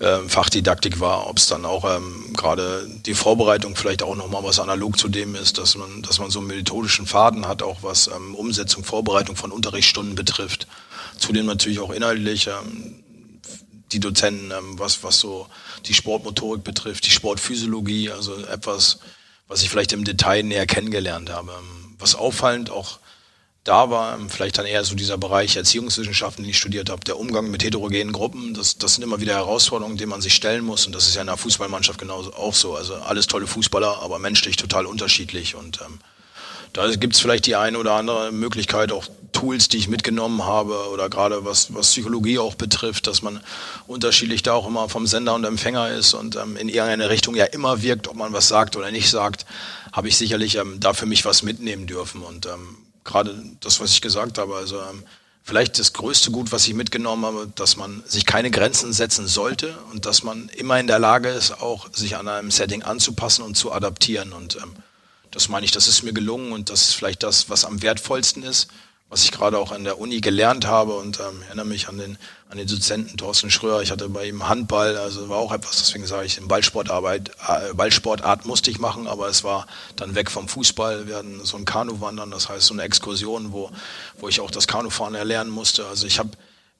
ähm, 0.00 0.28
Fachdidaktik 0.28 1.00
war, 1.00 1.28
ob 1.28 1.38
es 1.38 1.46
dann 1.46 1.64
auch 1.64 1.84
ähm, 1.84 2.32
gerade 2.36 2.88
die 3.06 3.14
Vorbereitung 3.14 3.76
vielleicht 3.76 4.02
auch 4.02 4.16
nochmal 4.16 4.42
was 4.44 4.58
analog 4.58 4.98
zu 4.98 5.08
dem 5.08 5.34
ist, 5.34 5.58
dass 5.58 5.76
man, 5.76 6.02
dass 6.02 6.18
man 6.18 6.30
so 6.30 6.40
einen 6.40 6.48
methodischen 6.48 7.06
Faden 7.06 7.46
hat, 7.46 7.62
auch 7.62 7.82
was 7.82 8.08
ähm, 8.08 8.34
Umsetzung, 8.34 8.84
Vorbereitung 8.84 9.36
von 9.36 9.52
Unterrichtsstunden 9.52 10.14
betrifft. 10.14 10.66
Zudem 11.18 11.46
natürlich 11.46 11.78
auch 11.78 11.90
inhaltlich 11.90 12.48
ähm, 12.48 13.02
die 13.92 14.00
Dozenten, 14.00 14.50
ähm, 14.50 14.78
was, 14.78 15.02
was 15.04 15.18
so 15.20 15.46
die 15.86 15.94
Sportmotorik 15.94 16.64
betrifft, 16.64 17.06
die 17.06 17.10
Sportphysiologie, 17.10 18.10
also 18.10 18.36
etwas, 18.46 18.98
was 19.46 19.62
ich 19.62 19.70
vielleicht 19.70 19.92
im 19.92 20.04
Detail 20.04 20.42
näher 20.42 20.66
kennengelernt 20.66 21.30
habe. 21.30 21.52
Ähm, 21.52 21.96
was 21.98 22.14
auffallend 22.14 22.70
auch 22.70 23.00
da 23.68 23.90
war 23.90 24.18
vielleicht 24.28 24.56
dann 24.56 24.64
eher 24.64 24.82
so 24.82 24.94
dieser 24.94 25.18
Bereich 25.18 25.54
Erziehungswissenschaften, 25.56 26.42
den 26.42 26.50
ich 26.50 26.58
studiert 26.58 26.88
habe, 26.88 27.04
der 27.04 27.18
Umgang 27.18 27.50
mit 27.50 27.62
heterogenen 27.62 28.12
Gruppen. 28.12 28.54
Das, 28.54 28.78
das 28.78 28.94
sind 28.94 29.04
immer 29.04 29.20
wieder 29.20 29.34
Herausforderungen, 29.34 29.98
denen 29.98 30.08
man 30.08 30.22
sich 30.22 30.32
stellen 30.34 30.64
muss. 30.64 30.86
Und 30.86 30.94
das 30.94 31.06
ist 31.06 31.16
ja 31.16 31.20
in 31.20 31.28
einer 31.28 31.36
Fußballmannschaft 31.36 31.98
genauso 31.98 32.32
auch 32.32 32.54
so. 32.54 32.74
Also 32.74 32.94
alles 32.94 33.26
tolle 33.26 33.46
Fußballer, 33.46 34.00
aber 34.00 34.18
menschlich 34.18 34.56
total 34.56 34.86
unterschiedlich. 34.86 35.54
Und 35.54 35.82
ähm, 35.82 35.98
da 36.72 36.88
gibt 36.96 37.14
es 37.14 37.20
vielleicht 37.20 37.44
die 37.44 37.56
eine 37.56 37.78
oder 37.78 37.92
andere 37.92 38.32
Möglichkeit, 38.32 38.90
auch 38.90 39.06
Tools, 39.32 39.68
die 39.68 39.76
ich 39.76 39.88
mitgenommen 39.88 40.46
habe 40.46 40.88
oder 40.90 41.10
gerade 41.10 41.44
was, 41.44 41.74
was 41.74 41.90
Psychologie 41.90 42.38
auch 42.38 42.54
betrifft, 42.54 43.06
dass 43.06 43.20
man 43.20 43.40
unterschiedlich 43.86 44.42
da 44.42 44.54
auch 44.54 44.66
immer 44.66 44.88
vom 44.88 45.06
Sender 45.06 45.34
und 45.34 45.44
Empfänger 45.44 45.90
ist 45.90 46.14
und 46.14 46.36
ähm, 46.36 46.56
in 46.56 46.70
irgendeine 46.70 47.10
Richtung 47.10 47.34
ja 47.34 47.44
immer 47.44 47.82
wirkt, 47.82 48.08
ob 48.08 48.16
man 48.16 48.32
was 48.32 48.48
sagt 48.48 48.76
oder 48.76 48.90
nicht 48.90 49.10
sagt, 49.10 49.44
habe 49.92 50.08
ich 50.08 50.16
sicherlich 50.16 50.54
ähm, 50.54 50.80
da 50.80 50.94
für 50.94 51.04
mich 51.04 51.26
was 51.26 51.42
mitnehmen 51.42 51.86
dürfen. 51.86 52.22
Und 52.22 52.46
ähm, 52.46 52.78
gerade 53.08 53.34
das, 53.60 53.80
was 53.80 53.90
ich 53.90 54.00
gesagt 54.00 54.38
habe. 54.38 54.54
Also 54.54 54.78
ähm, 54.80 55.02
vielleicht 55.42 55.78
das 55.78 55.92
größte 55.92 56.30
Gut, 56.30 56.52
was 56.52 56.68
ich 56.68 56.74
mitgenommen 56.74 57.24
habe, 57.24 57.50
dass 57.54 57.76
man 57.76 58.02
sich 58.06 58.26
keine 58.26 58.50
Grenzen 58.50 58.92
setzen 58.92 59.26
sollte 59.26 59.76
und 59.92 60.06
dass 60.06 60.22
man 60.22 60.48
immer 60.50 60.78
in 60.78 60.86
der 60.86 60.98
Lage 60.98 61.28
ist, 61.30 61.60
auch 61.60 61.88
sich 61.92 62.16
an 62.16 62.28
einem 62.28 62.50
Setting 62.50 62.82
anzupassen 62.82 63.42
und 63.42 63.56
zu 63.56 63.72
adaptieren. 63.72 64.32
Und 64.32 64.56
ähm, 64.56 64.76
das 65.30 65.48
meine 65.48 65.64
ich, 65.64 65.72
das 65.72 65.88
ist 65.88 66.02
mir 66.02 66.12
gelungen 66.12 66.52
und 66.52 66.70
das 66.70 66.82
ist 66.82 66.94
vielleicht 66.94 67.22
das, 67.22 67.50
was 67.50 67.64
am 67.64 67.82
wertvollsten 67.82 68.42
ist 68.42 68.68
was 69.10 69.24
ich 69.24 69.32
gerade 69.32 69.58
auch 69.58 69.72
an 69.72 69.84
der 69.84 69.98
Uni 69.98 70.20
gelernt 70.20 70.66
habe 70.66 70.94
und 70.94 71.18
ähm, 71.20 71.42
erinnere 71.46 71.66
mich 71.66 71.88
an 71.88 71.96
den, 71.96 72.18
an 72.50 72.58
den 72.58 72.66
Dozenten 72.66 73.16
Thorsten 73.16 73.50
Schröer. 73.50 73.80
Ich 73.80 73.90
hatte 73.90 74.08
bei 74.10 74.26
ihm 74.26 74.48
Handball, 74.48 74.98
also 74.98 75.30
war 75.30 75.38
auch 75.38 75.52
etwas, 75.52 75.78
deswegen 75.78 76.06
sage 76.06 76.26
ich, 76.26 76.36
in 76.36 76.46
Ballsportarbeit, 76.46 77.30
äh, 77.48 77.72
Ballsportart 77.72 78.44
musste 78.44 78.70
ich 78.70 78.78
machen, 78.78 79.06
aber 79.06 79.28
es 79.28 79.44
war 79.44 79.66
dann 79.96 80.14
weg 80.14 80.30
vom 80.30 80.46
Fußball. 80.46 81.06
Wir 81.06 81.16
hatten 81.16 81.42
so 81.44 81.56
ein 81.56 81.64
Kanuwandern, 81.64 82.30
das 82.30 82.50
heißt 82.50 82.66
so 82.66 82.74
eine 82.74 82.82
Exkursion, 82.82 83.52
wo, 83.52 83.70
wo 84.18 84.28
ich 84.28 84.40
auch 84.40 84.50
das 84.50 84.66
Kanufahren 84.66 85.14
erlernen 85.14 85.50
musste. 85.50 85.86
Also 85.86 86.06
ich 86.06 86.18
habe 86.18 86.30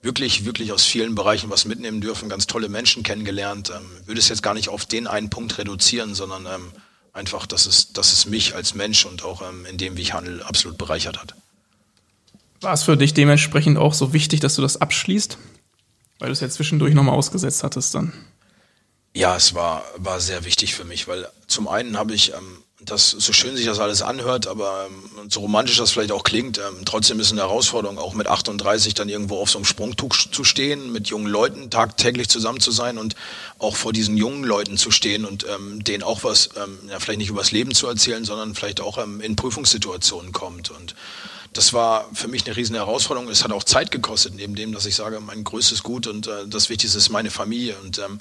wirklich, 0.03 0.45
wirklich 0.45 0.71
aus 0.71 0.85
vielen 0.85 1.15
Bereichen 1.15 1.49
was 1.49 1.65
mitnehmen 1.65 1.99
dürfen, 1.99 2.29
ganz 2.29 2.45
tolle 2.45 2.69
Menschen 2.69 3.01
kennengelernt. 3.01 3.71
Ähm, 3.75 3.89
würde 4.05 4.19
es 4.19 4.29
jetzt 4.29 4.43
gar 4.43 4.53
nicht 4.53 4.69
auf 4.69 4.85
den 4.85 5.07
einen 5.07 5.31
Punkt 5.31 5.57
reduzieren, 5.57 6.13
sondern 6.13 6.45
ähm, 6.45 6.71
einfach, 7.11 7.47
dass 7.47 7.65
es, 7.65 7.91
dass 7.91 8.13
es 8.13 8.27
mich 8.27 8.55
als 8.55 8.75
Mensch 8.75 9.05
und 9.05 9.23
auch 9.23 9.41
ähm, 9.41 9.65
in 9.65 9.77
dem, 9.77 9.97
wie 9.97 10.03
ich 10.03 10.13
handle, 10.13 10.45
absolut 10.45 10.77
bereichert 10.77 11.19
hat. 11.19 11.33
War 12.61 12.73
es 12.73 12.83
für 12.83 12.97
dich 12.97 13.13
dementsprechend 13.13 13.77
auch 13.77 13.93
so 13.93 14.13
wichtig, 14.13 14.39
dass 14.39 14.55
du 14.55 14.61
das 14.61 14.81
abschließt? 14.81 15.37
Weil 16.19 16.27
du 16.27 16.33
es 16.33 16.41
ja 16.41 16.49
zwischendurch 16.49 16.93
nochmal 16.93 17.15
ausgesetzt 17.15 17.63
hattest 17.63 17.95
dann. 17.95 18.13
Ja, 19.15 19.35
es 19.35 19.55
war, 19.55 19.83
war 19.97 20.19
sehr 20.19 20.45
wichtig 20.45 20.75
für 20.75 20.83
mich, 20.83 21.07
weil 21.07 21.27
zum 21.47 21.67
einen 21.67 21.97
habe 21.97 22.13
ich 22.13 22.33
ähm, 22.33 22.63
das, 22.81 23.09
so 23.11 23.33
schön 23.33 23.57
sich 23.57 23.65
das 23.65 23.79
alles 23.79 24.01
anhört, 24.01 24.47
aber 24.47 24.87
ähm, 24.87 25.29
so 25.29 25.41
romantisch 25.41 25.77
das 25.77 25.91
vielleicht 25.91 26.11
auch 26.11 26.23
klingt, 26.23 26.57
ähm, 26.57 26.85
trotzdem 26.85 27.19
ist 27.19 27.31
eine 27.31 27.41
Herausforderung, 27.41 27.97
auch 27.97 28.13
mit 28.13 28.27
38 28.27 28.93
dann 28.93 29.09
irgendwo 29.09 29.37
auf 29.39 29.49
so 29.49 29.57
einem 29.57 29.65
Sprungtuch 29.65 30.15
zu 30.15 30.43
stehen, 30.43 30.91
mit 30.91 31.07
jungen 31.07 31.27
Leuten 31.27 31.69
tagtäglich 31.69 32.29
zusammen 32.29 32.59
zu 32.59 32.71
sein 32.71 32.97
und 32.97 33.15
auch 33.57 33.75
vor 33.75 33.91
diesen 33.93 34.15
jungen 34.15 34.43
Leuten 34.43 34.77
zu 34.77 34.91
stehen 34.91 35.25
und 35.25 35.45
ähm, 35.53 35.83
denen 35.83 36.03
auch 36.03 36.23
was, 36.23 36.49
ähm, 36.55 36.77
ja, 36.89 36.99
vielleicht 36.99 37.19
nicht 37.19 37.29
übers 37.29 37.51
Leben 37.51 37.73
zu 37.73 37.87
erzählen, 37.87 38.23
sondern 38.23 38.55
vielleicht 38.55 38.79
auch 38.79 38.97
ähm, 38.97 39.19
in 39.21 39.35
Prüfungssituationen 39.35 40.31
kommt. 40.31 40.71
Und 40.71 40.95
das 41.53 41.73
war 41.73 42.09
für 42.13 42.27
mich 42.27 42.45
eine 42.45 42.55
riesen 42.55 42.75
Herausforderung. 42.75 43.29
Es 43.29 43.43
hat 43.43 43.51
auch 43.51 43.63
Zeit 43.63 43.91
gekostet, 43.91 44.35
neben 44.35 44.55
dem, 44.55 44.71
dass 44.71 44.85
ich 44.85 44.95
sage, 44.95 45.19
mein 45.19 45.43
größtes 45.43 45.83
Gut 45.83 46.07
und 46.07 46.27
äh, 46.27 46.47
das 46.47 46.69
Wichtigste 46.69 46.97
ist 46.97 47.09
meine 47.09 47.31
Familie. 47.31 47.77
Und 47.79 47.97
ähm, 47.99 48.19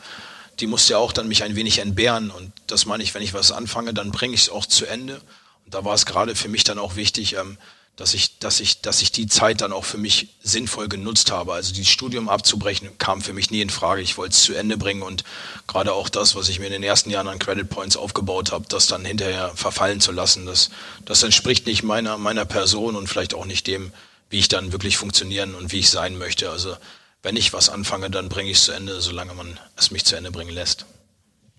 die 0.61 0.67
musste 0.67 0.95
ja 0.95 0.99
auch 0.99 1.13
dann 1.13 1.29
mich 1.29 1.43
ein 1.43 1.55
wenig 1.55 1.79
entbehren. 1.79 2.31
Und 2.31 2.53
das 2.67 2.87
meine 2.87 3.03
ich, 3.03 3.15
wenn 3.15 3.23
ich 3.23 3.35
was 3.35 3.53
anfange, 3.53 3.93
dann 3.93 4.11
bringe 4.13 4.35
ich 4.35 4.43
es 4.43 4.51
auch 4.51 4.67
zu 4.67 4.87
Ende. 4.87 5.21
Und 5.65 5.75
da 5.75 5.85
war 5.85 5.95
es 5.95 6.07
gerade 6.07 6.35
für 6.35 6.49
mich 6.49 6.65
dann 6.65 6.79
auch 6.79 6.97
wichtig, 6.97 7.37
ähm, 7.37 7.59
dass 7.99 8.15
ich, 8.15 8.39
dass 8.39 8.61
ich, 8.61 8.81
dass 8.81 9.03
ich 9.03 9.11
die 9.11 9.27
Zeit 9.27 9.61
dann 9.61 9.73
auch 9.73 9.85
für 9.85 9.99
mich 9.99 10.29
sinnvoll 10.41 10.89
genutzt 10.89 11.33
habe. 11.33 11.53
Also 11.53 11.75
dieses 11.75 11.91
Studium 11.91 12.29
abzubrechen 12.29 12.97
kam 12.99 13.21
für 13.21 13.33
mich 13.33 13.51
nie 13.51 13.61
in 13.61 13.71
Frage. 13.71 14.01
Ich 14.03 14.17
wollte 14.17 14.35
es 14.35 14.43
zu 14.43 14.55
Ende 14.55 14.77
bringen 14.77 15.03
und 15.03 15.25
gerade 15.67 15.93
auch 15.93 16.09
das, 16.09 16.37
was 16.37 16.49
ich 16.49 16.61
mir 16.61 16.67
in 16.67 16.73
den 16.73 16.85
ersten 16.85 17.11
Jahren 17.11 17.27
an 17.27 17.41
Credit 17.41 17.69
Points 17.69 17.97
aufgebaut 17.97 18.53
habe, 18.53 18.67
das 18.69 18.87
dann 18.87 19.05
hinterher 19.05 19.51
verfallen 19.57 20.01
zu 20.01 20.13
lassen, 20.13 20.47
das, 20.47 20.71
das 21.05 21.25
entspricht 21.25 21.67
nicht 21.67 21.83
meiner, 21.83 22.19
meiner 22.19 22.45
Person 22.45 22.95
und 22.95 23.09
vielleicht 23.09 23.35
auch 23.35 23.47
nicht 23.47 23.67
dem, 23.67 23.93
wie 24.31 24.39
ich 24.39 24.47
dann 24.47 24.71
wirklich 24.71 24.97
funktionieren 24.97 25.57
und 25.57 25.73
wie 25.73 25.81
ich 25.81 25.91
sein 25.91 26.19
möchte. 26.19 26.51
Also 26.51 26.77
wenn 27.25 27.35
ich 27.35 27.53
was 27.53 27.69
anfange, 27.69 28.11
dann 28.11 28.29
bringe 28.29 28.51
ich 28.51 28.59
es 28.59 28.65
zu 28.67 28.73
Ende, 28.73 29.01
solange 29.01 29.35
man 29.35 29.59
es 29.77 29.91
mich 29.91 30.05
zu 30.05 30.15
Ende 30.15 30.31
bringen 30.31 30.55
lässt. 30.55 30.87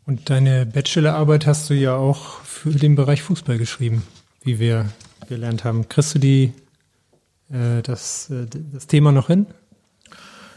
Und 0.06 0.30
deine 0.30 0.66
Bachelorarbeit 0.66 1.46
hast 1.46 1.70
du 1.70 1.74
ja 1.74 1.96
auch 1.96 2.42
für 2.46 2.72
den 2.72 2.96
Bereich 2.96 3.22
Fußball 3.24 3.58
geschrieben, 3.58 4.08
wie 4.42 4.58
wir 4.58 4.90
gelernt 5.30 5.64
haben. 5.64 5.88
Kriegst 5.88 6.16
du 6.16 6.20
die, 6.20 6.54
äh, 7.50 7.82
das, 7.82 8.30
äh, 8.30 8.46
das 8.74 8.88
Thema 8.88 9.12
noch 9.12 9.28
hin? 9.28 9.46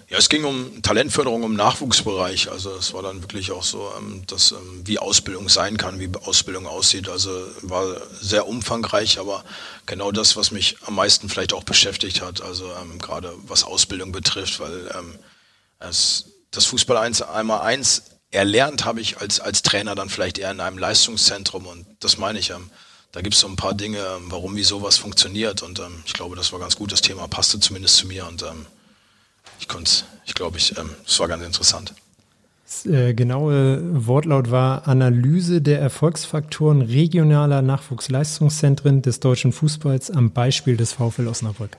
Ja, 0.08 0.18
es 0.18 0.28
ging 0.28 0.44
um 0.44 0.82
Talentförderung 0.82 1.42
im 1.42 1.54
Nachwuchsbereich. 1.54 2.50
Also 2.50 2.74
es 2.74 2.92
war 2.92 3.02
dann 3.02 3.22
wirklich 3.22 3.50
auch 3.52 3.62
so, 3.62 3.90
ähm, 3.98 4.24
dass, 4.26 4.52
ähm, 4.52 4.82
wie 4.84 4.98
Ausbildung 4.98 5.48
sein 5.48 5.78
kann, 5.78 6.00
wie 6.00 6.10
Ausbildung 6.24 6.66
aussieht. 6.66 7.08
Also 7.08 7.30
war 7.62 7.96
sehr 8.20 8.46
umfangreich, 8.46 9.18
aber 9.18 9.44
genau 9.86 10.12
das, 10.12 10.36
was 10.36 10.50
mich 10.50 10.76
am 10.86 10.96
meisten 10.96 11.28
vielleicht 11.28 11.54
auch 11.54 11.64
beschäftigt 11.64 12.20
hat. 12.20 12.42
Also 12.42 12.70
ähm, 12.82 12.98
gerade 12.98 13.32
was 13.46 13.64
Ausbildung 13.64 14.12
betrifft, 14.12 14.60
weil 14.60 14.90
es, 15.78 16.26
das 16.50 16.66
Fußball 16.66 16.98
1 16.98 17.22
einmal 17.22 17.62
eins 17.62 18.02
erlernt 18.30 18.84
habe 18.84 19.00
ich 19.00 19.18
als, 19.18 19.40
als 19.40 19.62
Trainer 19.62 19.94
dann 19.94 20.08
vielleicht 20.08 20.38
eher 20.38 20.50
in 20.50 20.60
einem 20.60 20.78
Leistungszentrum 20.78 21.66
und 21.66 21.86
das 22.00 22.18
meine 22.18 22.38
ich. 22.38 22.50
Ähm, 22.50 22.70
da 23.12 23.20
gibt 23.20 23.34
es 23.34 23.40
so 23.40 23.46
ein 23.46 23.56
paar 23.56 23.74
Dinge, 23.74 23.98
ähm, 23.98 24.24
warum, 24.28 24.56
wie 24.56 24.64
sowas 24.64 24.96
funktioniert 24.96 25.62
und 25.62 25.78
ähm, 25.78 26.02
ich 26.06 26.14
glaube, 26.14 26.34
das 26.34 26.52
war 26.52 26.58
ganz 26.58 26.76
gut. 26.76 26.92
Das 26.92 27.02
Thema 27.02 27.28
passte 27.28 27.60
zumindest 27.60 27.96
zu 27.96 28.06
mir 28.06 28.26
und 28.26 28.42
ähm, 28.42 28.66
ich 29.60 29.68
konnte, 29.68 29.90
ich 30.26 30.34
glaube, 30.34 30.58
ich, 30.58 30.76
ähm, 30.78 30.90
es 31.06 31.18
war 31.20 31.28
ganz 31.28 31.44
interessant. 31.44 31.94
Das 32.64 32.86
äh, 32.86 33.12
genaue 33.12 34.06
Wortlaut 34.06 34.50
war 34.50 34.88
Analyse 34.88 35.60
der 35.60 35.78
Erfolgsfaktoren 35.80 36.80
regionaler 36.80 37.60
Nachwuchsleistungszentren 37.60 39.02
des 39.02 39.20
deutschen 39.20 39.52
Fußballs 39.52 40.10
am 40.10 40.30
Beispiel 40.30 40.78
des 40.78 40.94
VfL 40.94 41.28
Osnabrück. 41.28 41.76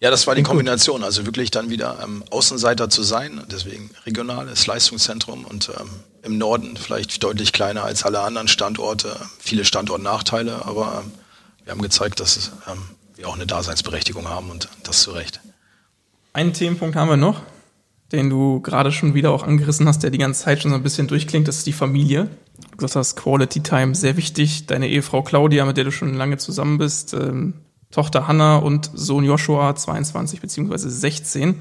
Ja, 0.00 0.10
das 0.10 0.26
war 0.26 0.34
die 0.34 0.42
Kombination. 0.42 1.04
Also 1.04 1.26
wirklich 1.26 1.50
dann 1.50 1.68
wieder 1.68 1.98
ähm, 2.02 2.24
Außenseiter 2.30 2.88
zu 2.88 3.02
sein. 3.02 3.42
Deswegen 3.52 3.90
regionales 4.06 4.66
Leistungszentrum 4.66 5.44
und 5.44 5.70
ähm, 5.78 5.90
im 6.22 6.38
Norden 6.38 6.76
vielleicht 6.76 7.22
deutlich 7.22 7.52
kleiner 7.52 7.84
als 7.84 8.04
alle 8.04 8.20
anderen 8.20 8.48
Standorte. 8.48 9.16
Viele 9.38 9.64
Standortnachteile, 9.64 10.64
aber 10.64 11.02
ähm, 11.04 11.12
wir 11.64 11.72
haben 11.72 11.82
gezeigt, 11.82 12.20
dass 12.20 12.52
ähm, 12.70 12.78
wir 13.16 13.28
auch 13.28 13.34
eine 13.34 13.46
Daseinsberechtigung 13.46 14.28
haben 14.28 14.50
und 14.50 14.68
das 14.84 15.02
zu 15.02 15.10
Recht. 15.10 15.40
Einen 16.32 16.52
Themenpunkt 16.52 16.96
haben 16.96 17.10
wir 17.10 17.16
noch, 17.16 17.42
den 18.12 18.30
du 18.30 18.60
gerade 18.60 18.92
schon 18.92 19.14
wieder 19.14 19.30
auch 19.32 19.42
angerissen 19.42 19.86
hast, 19.86 20.02
der 20.02 20.10
die 20.10 20.18
ganze 20.18 20.44
Zeit 20.44 20.62
schon 20.62 20.70
so 20.70 20.76
ein 20.76 20.82
bisschen 20.82 21.08
durchklingt, 21.08 21.48
das 21.48 21.58
ist 21.58 21.66
die 21.66 21.72
Familie. 21.72 22.28
Du 22.70 22.76
gesagt 22.76 22.96
hast, 22.96 23.16
Quality 23.16 23.62
Time 23.62 23.94
sehr 23.94 24.16
wichtig. 24.16 24.66
Deine 24.66 24.88
Ehefrau 24.88 25.22
Claudia, 25.22 25.64
mit 25.64 25.76
der 25.76 25.84
du 25.84 25.92
schon 25.92 26.14
lange 26.14 26.38
zusammen 26.38 26.78
bist, 26.78 27.14
ähm, 27.14 27.54
Tochter 27.90 28.26
Hannah 28.26 28.56
und 28.56 28.90
Sohn 28.94 29.24
Joshua, 29.24 29.74
22 29.74 30.40
beziehungsweise 30.40 30.88
16. 30.88 31.60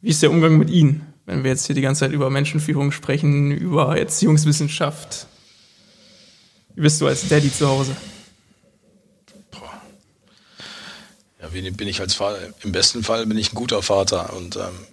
Wie 0.00 0.08
ist 0.08 0.22
der 0.22 0.30
Umgang 0.30 0.56
mit 0.56 0.70
ihnen, 0.70 1.11
wenn 1.26 1.44
wir 1.44 1.50
jetzt 1.50 1.66
hier 1.66 1.74
die 1.74 1.82
ganze 1.82 2.00
Zeit 2.00 2.12
über 2.12 2.30
Menschenführung 2.30 2.92
sprechen, 2.92 3.50
über 3.50 3.96
Erziehungswissenschaft? 3.96 5.26
Wie 6.74 6.82
bist 6.82 7.00
du 7.00 7.06
als 7.06 7.28
Daddy 7.28 7.52
zu 7.52 7.68
Hause? 7.68 7.96
Ja, 11.40 11.52
wie 11.52 11.68
bin 11.72 11.88
ich 11.88 12.00
als 12.00 12.14
Vater? 12.14 12.38
Im 12.62 12.70
besten 12.70 13.02
Fall 13.02 13.26
bin 13.26 13.36
ich 13.36 13.52
ein 13.52 13.56
guter 13.56 13.82
Vater 13.82 14.32
und 14.34 14.56
ähm, 14.56 14.86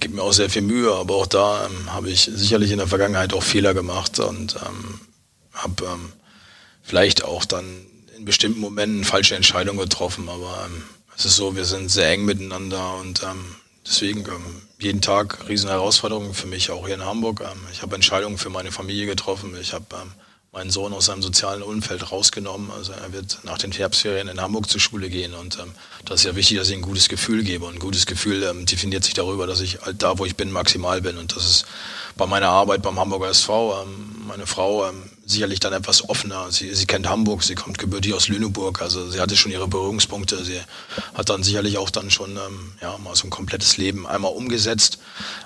gebe 0.00 0.14
mir 0.14 0.22
auch 0.22 0.32
sehr 0.32 0.48
viel 0.48 0.62
Mühe, 0.62 0.92
aber 0.92 1.14
auch 1.14 1.26
da 1.26 1.66
ähm, 1.66 1.92
habe 1.92 2.08
ich 2.08 2.22
sicherlich 2.22 2.70
in 2.70 2.78
der 2.78 2.86
Vergangenheit 2.86 3.34
auch 3.34 3.42
Fehler 3.42 3.74
gemacht 3.74 4.18
und 4.18 4.56
ähm, 4.56 5.00
habe 5.52 5.84
ähm, 5.84 6.12
vielleicht 6.82 7.22
auch 7.22 7.44
dann 7.44 7.64
in 8.16 8.24
bestimmten 8.24 8.60
Momenten 8.60 9.04
falsche 9.04 9.36
Entscheidungen 9.36 9.78
getroffen, 9.78 10.28
aber 10.30 10.66
ähm, 10.66 10.82
es 11.16 11.26
ist 11.26 11.36
so, 11.36 11.54
wir 11.54 11.66
sind 11.66 11.90
sehr 11.90 12.10
eng 12.10 12.24
miteinander 12.24 12.96
und 12.96 13.22
ähm, 13.22 13.44
deswegen 13.86 14.20
ähm, 14.20 14.62
jeden 14.80 15.00
Tag 15.00 15.48
riesen 15.48 15.68
Herausforderungen 15.68 16.34
für 16.34 16.46
mich, 16.46 16.70
auch 16.70 16.86
hier 16.86 16.94
in 16.94 17.04
Hamburg. 17.04 17.40
Ähm, 17.40 17.60
ich 17.72 17.82
habe 17.82 17.94
Entscheidungen 17.94 18.38
für 18.38 18.50
meine 18.50 18.72
Familie 18.72 19.06
getroffen, 19.06 19.56
ich 19.60 19.72
habe 19.72 19.84
ähm, 19.94 20.12
meinen 20.52 20.70
Sohn 20.70 20.92
aus 20.92 21.06
seinem 21.06 21.22
sozialen 21.22 21.62
Umfeld 21.62 22.10
rausgenommen. 22.10 22.70
Also 22.72 22.92
er 22.92 23.12
wird 23.12 23.38
nach 23.44 23.58
den 23.58 23.70
Herbstferien 23.70 24.28
in 24.28 24.40
Hamburg 24.40 24.68
zur 24.68 24.80
Schule 24.80 25.08
gehen 25.08 25.34
und 25.34 25.58
ähm, 25.58 25.72
das 26.04 26.20
ist 26.20 26.26
ja 26.26 26.36
wichtig, 26.36 26.58
dass 26.58 26.68
ich 26.68 26.76
ein 26.76 26.82
gutes 26.82 27.08
Gefühl 27.08 27.44
gebe. 27.44 27.66
Und 27.66 27.74
ein 27.74 27.78
gutes 27.78 28.06
Gefühl 28.06 28.42
ähm, 28.42 28.66
definiert 28.66 29.04
sich 29.04 29.14
darüber, 29.14 29.46
dass 29.46 29.60
ich 29.60 29.82
halt 29.82 30.02
da, 30.02 30.18
wo 30.18 30.24
ich 30.24 30.36
bin, 30.36 30.50
maximal 30.50 31.00
bin. 31.00 31.18
Und 31.18 31.36
das 31.36 31.44
ist 31.44 31.66
bei 32.16 32.26
meiner 32.26 32.48
Arbeit 32.48 32.82
beim 32.82 32.98
Hamburger 32.98 33.28
SV, 33.28 33.82
ähm, 33.82 34.26
meine 34.26 34.46
Frau 34.46 34.88
ähm, 34.88 35.09
sicherlich 35.30 35.60
dann 35.60 35.72
etwas 35.72 36.08
offener. 36.08 36.50
Sie, 36.50 36.74
sie 36.74 36.86
kennt 36.86 37.08
Hamburg, 37.08 37.42
sie 37.42 37.54
kommt 37.54 37.78
gebürtig 37.78 38.14
aus 38.14 38.28
Lüneburg, 38.28 38.82
also 38.82 39.08
sie 39.10 39.20
hatte 39.20 39.36
schon 39.36 39.52
ihre 39.52 39.68
Berührungspunkte. 39.68 40.44
Sie 40.44 40.60
hat 41.14 41.30
dann 41.30 41.42
sicherlich 41.42 41.78
auch 41.78 41.90
dann 41.90 42.10
schon 42.10 42.32
ähm, 42.32 42.72
ja, 42.80 42.98
mal 42.98 43.14
so 43.14 43.26
ein 43.26 43.30
komplettes 43.30 43.76
Leben 43.76 44.06
einmal 44.06 44.32
umgesetzt. 44.32 44.98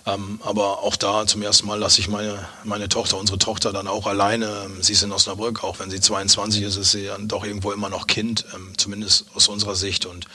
Ähm, 0.07 0.41
aber 0.43 0.83
auch 0.83 0.97
da 0.97 1.27
zum 1.27 1.43
ersten 1.43 1.67
Mal 1.67 1.79
lasse 1.79 2.01
ich 2.01 2.09
meine, 2.09 2.39
meine 2.65 2.89
Tochter, 2.89 3.19
unsere 3.19 3.39
Tochter 3.39 3.73
dann 3.73 3.87
auch 3.87 4.07
alleine. 4.07 4.47
Ähm, 4.65 4.83
sie 4.83 4.95
ist 4.95 5.03
in 5.03 5.13
Osnabrück, 5.13 5.63
auch 5.63 5.79
wenn 5.79 5.91
sie 5.91 6.01
22 6.01 6.63
ist, 6.63 6.77
ist 6.77 6.93
sie 6.93 7.07
dann 7.07 7.29
doch 7.29 7.45
irgendwo 7.45 7.73
immer 7.73 7.89
noch 7.89 8.07
Kind, 8.07 8.45
ähm, 8.55 8.73
zumindest 8.77 9.27
aus 9.35 9.49
unserer 9.49 9.75
Sicht. 9.75 10.07
Und 10.07 10.27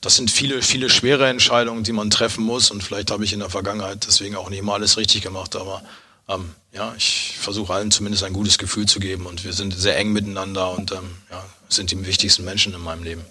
das 0.00 0.16
sind 0.16 0.30
viele, 0.30 0.60
viele 0.60 0.90
schwere 0.90 1.28
Entscheidungen, 1.28 1.82
die 1.82 1.92
man 1.92 2.10
treffen 2.10 2.44
muss. 2.44 2.70
Und 2.70 2.82
vielleicht 2.82 3.10
habe 3.10 3.24
ich 3.24 3.32
in 3.32 3.40
der 3.40 3.50
Vergangenheit 3.50 4.06
deswegen 4.06 4.36
auch 4.36 4.50
nicht 4.50 4.62
mal 4.62 4.74
alles 4.74 4.96
richtig 4.98 5.22
gemacht, 5.22 5.56
aber 5.56 5.82
ähm, 6.28 6.50
ja, 6.72 6.94
ich 6.96 7.36
versuche 7.38 7.72
allen 7.72 7.90
zumindest 7.90 8.24
ein 8.24 8.32
gutes 8.32 8.58
Gefühl 8.58 8.86
zu 8.86 8.98
geben 8.98 9.26
und 9.26 9.44
wir 9.44 9.52
sind 9.52 9.74
sehr 9.74 9.96
eng 9.98 10.12
miteinander 10.12 10.76
und 10.76 10.92
ähm, 10.92 11.10
ja, 11.30 11.44
sind 11.68 11.90
die 11.90 12.06
wichtigsten 12.06 12.44
Menschen 12.44 12.74
in 12.74 12.80
meinem 12.80 13.02
Leben. 13.02 13.22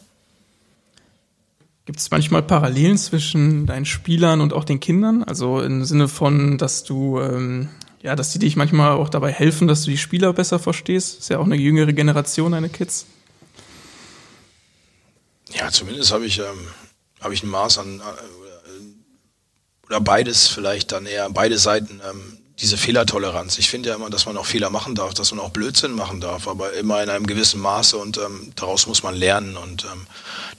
Gibt 1.86 2.00
es 2.00 2.12
manchmal 2.12 2.44
Parallelen 2.44 2.98
zwischen 2.98 3.66
deinen 3.66 3.86
Spielern 3.86 4.40
und 4.40 4.54
auch 4.54 4.64
den 4.64 4.80
Kindern? 4.80 5.24
Also 5.24 5.62
im 5.62 5.84
Sinne 5.84 6.08
von, 6.08 6.58
dass 6.58 6.86
du, 6.86 7.20
ähm, 7.20 7.68
ja, 8.02 8.16
dass 8.16 8.32
die 8.32 8.40
dich 8.40 8.56
manchmal 8.56 8.94
auch 8.94 9.10
dabei 9.10 9.34
helfen, 9.34 9.68
dass 9.68 9.84
du 9.84 9.92
die 9.92 9.98
Spieler 9.98 10.32
besser 10.32 10.60
verstehst? 10.60 11.20
Ist 11.20 11.30
ja 11.30 11.40
auch 11.40 11.46
eine 11.46 11.58
jüngere 11.58 11.92
Generation, 11.92 12.54
deine 12.54 12.70
Kids. 12.70 13.06
Ja, 15.52 15.72
zumindest 15.72 16.14
habe 16.14 16.26
ich, 16.26 16.40
ähm, 16.40 16.68
habe 17.20 17.34
ich 17.34 17.44
ein 17.44 17.50
Maß 17.50 17.80
an, 17.80 18.00
äh, 18.00 18.04
oder 19.88 20.00
beides 20.00 20.48
vielleicht 20.48 20.94
dann 20.94 21.06
eher, 21.06 21.30
beide 21.30 21.58
Seiten 21.58 22.02
ähm, 22.10 22.38
diese 22.60 22.78
Fehlertoleranz. 22.78 23.58
Ich 23.58 23.70
finde 23.70 23.90
ja 23.90 23.96
immer, 23.96 24.10
dass 24.10 24.26
man 24.26 24.38
auch 24.38 24.46
Fehler 24.46 24.70
machen 24.70 24.94
darf, 24.94 25.14
dass 25.14 25.32
man 25.32 25.44
auch 25.44 25.50
Blödsinn 25.50 25.94
machen 25.94 26.22
darf, 26.22 26.48
aber 26.48 26.74
immer 26.74 27.02
in 27.02 27.10
einem 27.10 27.26
gewissen 27.26 27.60
Maße 27.60 27.98
und 27.98 28.18
ähm, 28.18 28.52
daraus 28.56 28.86
muss 28.86 29.02
man 29.02 29.16
lernen 29.16 29.58
und 29.58 29.86
ähm, 29.86 30.06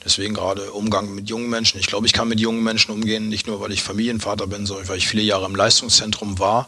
deswegen 0.03 0.33
gerade 0.33 0.71
Umgang 0.71 1.15
mit 1.15 1.29
jungen 1.29 1.49
Menschen. 1.49 1.79
Ich 1.79 1.87
glaube, 1.87 2.05
ich 2.05 2.13
kann 2.13 2.27
mit 2.27 2.39
jungen 2.39 2.63
Menschen 2.63 2.91
umgehen, 2.91 3.29
nicht 3.29 3.47
nur, 3.47 3.61
weil 3.61 3.71
ich 3.71 3.81
Familienvater 3.81 4.47
bin, 4.47 4.65
sondern 4.65 4.89
weil 4.89 4.97
ich 4.97 5.07
viele 5.07 5.23
Jahre 5.23 5.45
im 5.45 5.55
Leistungszentrum 5.55 6.37
war 6.37 6.67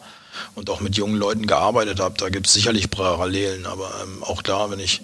und 0.56 0.70
auch 0.70 0.80
mit 0.80 0.96
jungen 0.96 1.18
Leuten 1.18 1.46
gearbeitet 1.46 2.00
habe. 2.00 2.16
Da 2.18 2.30
gibt 2.30 2.48
es 2.48 2.54
sicherlich 2.54 2.90
Parallelen, 2.90 3.66
aber 3.66 3.92
ähm, 4.04 4.24
auch 4.24 4.42
da, 4.42 4.72
wenn 4.72 4.80
ich 4.80 5.02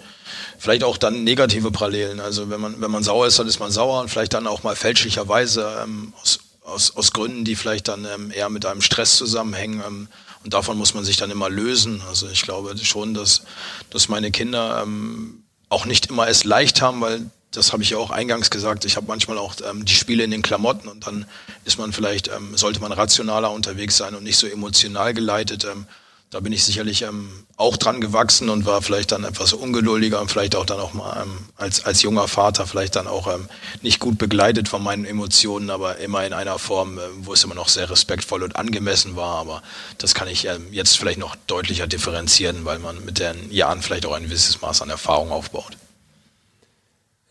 vielleicht 0.58 0.86
auch 0.86 0.98
dann 0.98 1.26
negative 1.26 1.72
Parallelen. 1.72 2.22
Also 2.22 2.50
wenn 2.50 2.62
man 2.62 2.80
wenn 2.80 2.92
man 2.92 3.04
sauer 3.04 3.28
ist, 3.28 3.40
dann 3.40 3.48
ist 3.48 3.60
man 3.60 3.72
sauer 3.72 4.00
und 4.02 4.10
vielleicht 4.10 4.34
dann 4.34 4.48
auch 4.48 4.64
mal 4.64 4.76
fälschlicherweise 4.76 5.84
ähm, 5.84 6.14
aus 6.22 6.40
aus, 6.64 6.96
aus 6.96 7.14
Gründen, 7.14 7.46
die 7.46 7.56
vielleicht 7.56 7.88
dann 7.88 8.06
ähm, 8.06 8.32
eher 8.32 8.50
mit 8.50 8.66
einem 8.66 8.82
Stress 8.82 9.16
zusammenhängen. 9.18 9.82
Ähm, 9.86 10.08
und 10.44 10.54
davon 10.54 10.78
muss 10.78 10.94
man 10.94 11.06
sich 11.06 11.18
dann 11.18 11.32
immer 11.32 11.50
lösen. 11.50 12.02
Also 12.08 12.28
ich 12.28 12.42
glaube 12.42 12.76
schon, 12.84 13.14
dass, 13.14 13.44
dass 13.90 14.10
meine 14.10 14.32
Kinder 14.32 14.82
ähm, 14.84 15.44
auch 15.70 15.86
nicht 15.86 16.08
immer 16.08 16.28
es 16.28 16.44
leicht 16.44 16.82
haben, 16.82 17.02
weil 17.02 17.30
das 17.52 17.72
habe 17.72 17.84
ich 17.84 17.92
ja 17.92 17.98
auch 17.98 18.10
eingangs 18.10 18.50
gesagt. 18.50 18.84
Ich 18.86 18.96
habe 18.96 19.08
manchmal 19.08 19.38
auch 19.38 19.56
ähm, 19.70 19.86
die 19.86 19.94
Spiele 19.94 20.24
in 20.24 20.32
den 20.32 20.42
Klamotten 20.42 20.88
und 20.88 21.06
dann 21.06 21.26
ist 21.66 21.78
man 21.78 21.94
vielleicht, 21.94 22.28
ähm, 22.30 22.58
sollte 22.58 22.80
man 22.80 22.92
rationaler 22.92 23.52
unterwegs 23.52 23.98
sein 23.98 24.16
und 24.16 24.24
nicht 24.24 24.38
so 24.38 24.48
emotional 24.48 25.14
geleitet. 25.14 25.66
Ähm, 25.66 25.86
da 26.34 26.40
bin 26.40 26.52
ich 26.52 26.64
sicherlich 26.64 27.04
ähm, 27.04 27.30
auch 27.58 27.78
dran 27.78 28.02
gewachsen 28.02 28.50
und 28.50 28.66
war 28.66 28.82
vielleicht 28.82 29.12
dann 29.12 29.24
etwas 29.24 29.54
ungeduldiger 29.54 30.20
und 30.20 30.32
vielleicht 30.32 30.56
auch 30.56 30.66
dann 30.66 30.80
auch 30.80 30.96
mal 30.96 31.22
ähm, 31.22 31.38
als, 31.58 31.86
als 31.86 32.02
junger 32.02 32.28
Vater 32.28 32.66
vielleicht 32.66 32.96
dann 32.96 33.06
auch 33.06 33.28
ähm, 33.28 33.48
nicht 33.84 34.00
gut 34.00 34.18
begleitet 34.18 34.68
von 34.68 34.82
meinen 34.82 35.06
Emotionen, 35.06 35.70
aber 35.70 35.98
immer 35.98 36.26
in 36.26 36.34
einer 36.34 36.58
Form, 36.58 36.98
äh, 36.98 37.02
wo 37.20 37.34
es 37.34 37.44
immer 37.44 37.54
noch 37.54 37.70
sehr 37.70 37.88
respektvoll 37.88 38.42
und 38.42 38.56
angemessen 38.56 39.16
war. 39.16 39.38
Aber 39.38 39.62
das 40.00 40.16
kann 40.16 40.28
ich 40.28 40.46
ähm, 40.46 40.66
jetzt 40.72 40.98
vielleicht 40.98 41.20
noch 41.20 41.36
deutlicher 41.46 41.86
differenzieren, 41.86 42.66
weil 42.66 42.80
man 42.80 43.06
mit 43.06 43.20
den 43.20 43.52
Jahren 43.52 43.84
vielleicht 43.84 44.08
auch 44.08 44.14
ein 44.14 44.24
gewisses 44.24 44.60
Maß 44.60 44.82
an 44.82 44.90
Erfahrung 44.90 45.32
aufbaut. 45.32 45.78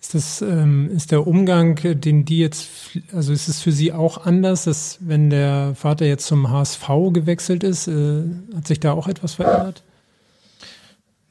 Ist 0.02 0.14
das, 0.14 0.42
ähm, 0.42 0.90
ist 0.90 1.12
der 1.12 1.28
Umgang, 1.28 1.76
den 1.80 2.24
die 2.24 2.38
jetzt, 2.38 2.66
also 3.12 3.32
ist 3.32 3.46
es 3.46 3.62
für 3.62 3.70
Sie 3.70 3.92
auch 3.92 4.26
anders, 4.26 4.64
dass 4.64 4.98
wenn 4.98 5.30
der 5.30 5.76
Vater 5.76 6.04
jetzt 6.04 6.26
zum 6.26 6.50
HSV 6.50 6.88
gewechselt 7.12 7.62
ist, 7.62 7.86
äh, 7.86 8.24
hat 8.52 8.66
sich 8.66 8.80
da 8.80 8.94
auch 8.94 9.06
etwas 9.06 9.34
verändert? 9.34 9.84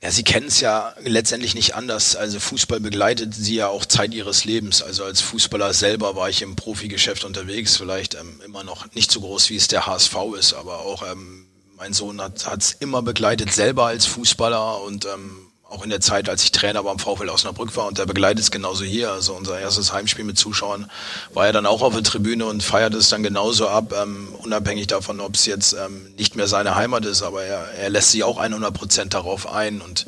Ja, 0.01 0.09
Sie 0.09 0.23
kennen 0.23 0.47
es 0.47 0.61
ja 0.61 0.93
letztendlich 1.03 1.53
nicht 1.53 1.75
anders. 1.75 2.15
Also 2.15 2.39
Fußball 2.39 2.79
begleitet 2.79 3.35
Sie 3.35 3.55
ja 3.55 3.67
auch 3.67 3.85
Zeit 3.85 4.13
Ihres 4.13 4.45
Lebens. 4.45 4.81
Also 4.81 5.03
als 5.03 5.19
Fußballer 5.19 5.73
selber 5.73 6.15
war 6.15 6.29
ich 6.29 6.41
im 6.41 6.55
Profigeschäft 6.55 7.25
unterwegs, 7.25 7.75
vielleicht 7.75 8.15
ähm, 8.15 8.39
immer 8.45 8.63
noch 8.63 8.93
nicht 8.95 9.11
so 9.11 9.19
groß, 9.19 9.49
wie 9.49 9.57
es 9.57 9.67
der 9.67 9.85
HSV 9.85 10.15
ist, 10.39 10.53
aber 10.53 10.79
auch 10.79 11.03
ähm, 11.11 11.45
mein 11.75 11.91
Sohn 11.91 12.21
hat 12.21 12.45
es 12.57 12.71
immer 12.71 13.01
begleitet, 13.01 13.51
selber 13.51 13.87
als 13.87 14.05
Fußballer 14.05 14.81
und 14.83 15.05
ähm, 15.05 15.50
auch 15.71 15.83
in 15.83 15.89
der 15.89 16.01
Zeit, 16.01 16.27
als 16.27 16.43
ich 16.43 16.51
Trainer 16.51 16.83
beim 16.83 16.99
VfL 16.99 17.29
Osnabrück 17.29 17.75
war 17.77 17.87
und 17.87 17.97
der 17.97 18.05
begleitet 18.05 18.39
es 18.39 18.51
genauso 18.51 18.83
hier. 18.83 19.11
Also 19.11 19.33
unser 19.33 19.59
erstes 19.59 19.93
Heimspiel 19.93 20.25
mit 20.25 20.37
Zuschauern 20.37 20.91
war 21.33 21.45
er 21.45 21.53
dann 21.53 21.65
auch 21.65 21.81
auf 21.81 21.93
der 21.93 22.03
Tribüne 22.03 22.45
und 22.45 22.61
feiert 22.61 22.93
es 22.93 23.09
dann 23.09 23.23
genauso 23.23 23.69
ab, 23.69 23.93
ähm, 23.93 24.35
unabhängig 24.39 24.87
davon, 24.87 25.21
ob 25.21 25.35
es 25.35 25.45
jetzt 25.45 25.73
ähm, 25.73 26.13
nicht 26.17 26.35
mehr 26.35 26.47
seine 26.47 26.75
Heimat 26.75 27.05
ist, 27.05 27.23
aber 27.23 27.43
er, 27.43 27.71
er 27.71 27.89
lässt 27.89 28.11
sich 28.11 28.23
auch 28.23 28.37
100 28.37 28.73
Prozent 28.73 29.13
darauf 29.13 29.51
ein 29.51 29.79
und 29.81 30.05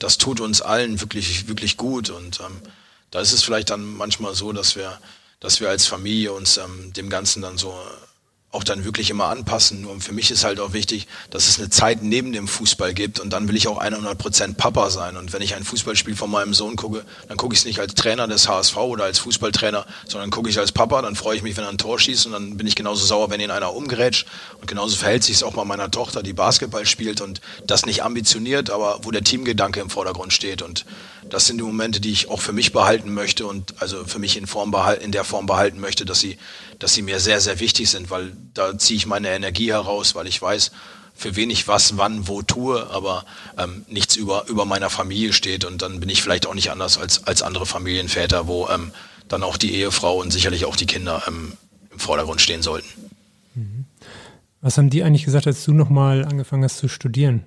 das 0.00 0.18
tut 0.18 0.40
uns 0.40 0.60
allen 0.60 1.00
wirklich, 1.00 1.46
wirklich 1.46 1.76
gut 1.76 2.10
und 2.10 2.40
ähm, 2.40 2.60
da 3.12 3.20
ist 3.20 3.32
es 3.32 3.44
vielleicht 3.44 3.70
dann 3.70 3.84
manchmal 3.96 4.34
so, 4.34 4.52
dass 4.52 4.74
wir, 4.74 4.98
dass 5.38 5.60
wir 5.60 5.68
als 5.68 5.86
Familie 5.86 6.32
uns 6.32 6.56
ähm, 6.56 6.92
dem 6.92 7.08
Ganzen 7.08 7.40
dann 7.40 7.56
so 7.56 7.72
auch 8.54 8.64
dann 8.64 8.84
wirklich 8.84 9.10
immer 9.10 9.26
anpassen. 9.26 9.82
Nur 9.82 10.00
für 10.00 10.12
mich 10.12 10.30
ist 10.30 10.44
halt 10.44 10.60
auch 10.60 10.72
wichtig, 10.72 11.06
dass 11.30 11.48
es 11.48 11.58
eine 11.58 11.70
Zeit 11.70 12.02
neben 12.02 12.32
dem 12.32 12.46
Fußball 12.46 12.94
gibt 12.94 13.18
und 13.20 13.32
dann 13.32 13.48
will 13.48 13.56
ich 13.56 13.68
auch 13.68 13.78
100 13.78 14.16
Prozent 14.16 14.56
Papa 14.56 14.90
sein. 14.90 15.16
Und 15.16 15.32
wenn 15.32 15.42
ich 15.42 15.54
ein 15.54 15.64
Fußballspiel 15.64 16.14
von 16.14 16.30
meinem 16.30 16.54
Sohn 16.54 16.76
gucke, 16.76 17.04
dann 17.28 17.36
gucke 17.36 17.54
ich 17.54 17.60
es 17.60 17.64
nicht 17.64 17.80
als 17.80 17.94
Trainer 17.94 18.28
des 18.28 18.48
HSV 18.48 18.76
oder 18.76 19.04
als 19.04 19.18
Fußballtrainer, 19.18 19.86
sondern 20.06 20.30
gucke 20.30 20.48
ich 20.48 20.58
als 20.58 20.72
Papa. 20.72 21.02
Dann 21.02 21.16
freue 21.16 21.36
ich 21.36 21.42
mich, 21.42 21.56
wenn 21.56 21.64
er 21.64 21.70
ein 21.70 21.78
Tor 21.78 21.98
schießt 21.98 22.26
und 22.26 22.32
dann 22.32 22.56
bin 22.56 22.66
ich 22.66 22.76
genauso 22.76 23.04
sauer, 23.04 23.30
wenn 23.30 23.40
ihn 23.40 23.50
einer 23.50 23.74
umgrätscht. 23.74 24.26
Und 24.60 24.68
genauso 24.68 24.96
verhält 24.96 25.24
sich 25.24 25.36
es 25.36 25.42
auch 25.42 25.54
bei 25.54 25.64
meiner 25.64 25.90
Tochter, 25.90 26.22
die 26.22 26.32
Basketball 26.32 26.86
spielt 26.86 27.20
und 27.20 27.40
das 27.66 27.86
nicht 27.86 28.04
ambitioniert, 28.04 28.70
aber 28.70 29.00
wo 29.02 29.10
der 29.10 29.24
Teamgedanke 29.24 29.80
im 29.80 29.90
Vordergrund 29.90 30.32
steht. 30.32 30.62
Und 30.62 30.84
das 31.28 31.46
sind 31.46 31.58
die 31.58 31.64
Momente, 31.64 32.00
die 32.00 32.12
ich 32.12 32.28
auch 32.28 32.40
für 32.40 32.52
mich 32.52 32.72
behalten 32.72 33.12
möchte 33.12 33.46
und 33.46 33.74
also 33.80 34.04
für 34.04 34.18
mich 34.18 34.36
in 34.36 34.46
Form 34.46 34.70
behalten, 34.70 35.04
in 35.04 35.12
der 35.12 35.24
Form 35.24 35.46
behalten 35.46 35.80
möchte, 35.80 36.04
dass 36.04 36.20
sie, 36.20 36.38
dass 36.78 36.94
sie 36.94 37.02
mir 37.02 37.20
sehr, 37.20 37.40
sehr 37.40 37.60
wichtig 37.60 37.90
sind, 37.90 38.10
weil 38.10 38.36
da 38.52 38.76
ziehe 38.78 38.96
ich 38.96 39.06
meine 39.06 39.28
Energie 39.28 39.72
heraus, 39.72 40.14
weil 40.14 40.26
ich 40.26 40.40
weiß, 40.40 40.70
für 41.14 41.36
wen 41.36 41.50
ich 41.50 41.68
was, 41.68 41.96
wann, 41.96 42.26
wo 42.26 42.42
tue, 42.42 42.90
aber 42.90 43.24
ähm, 43.56 43.84
nichts 43.88 44.16
über, 44.16 44.46
über 44.48 44.64
meiner 44.64 44.90
Familie 44.90 45.32
steht 45.32 45.64
und 45.64 45.80
dann 45.80 46.00
bin 46.00 46.08
ich 46.08 46.22
vielleicht 46.22 46.46
auch 46.46 46.54
nicht 46.54 46.70
anders 46.70 46.98
als, 46.98 47.24
als 47.26 47.42
andere 47.42 47.66
Familienväter, 47.66 48.46
wo 48.48 48.68
ähm, 48.68 48.90
dann 49.28 49.42
auch 49.42 49.56
die 49.56 49.74
Ehefrau 49.74 50.20
und 50.20 50.32
sicherlich 50.32 50.64
auch 50.64 50.76
die 50.76 50.86
Kinder 50.86 51.22
ähm, 51.28 51.52
im 51.92 51.98
Vordergrund 51.98 52.40
stehen 52.40 52.62
sollten. 52.62 52.88
Mhm. 53.54 53.84
Was 54.60 54.76
haben 54.76 54.90
die 54.90 55.04
eigentlich 55.04 55.24
gesagt, 55.24 55.46
als 55.46 55.64
du 55.64 55.72
nochmal 55.72 56.24
angefangen 56.24 56.64
hast 56.64 56.78
zu 56.78 56.88
studieren? 56.88 57.44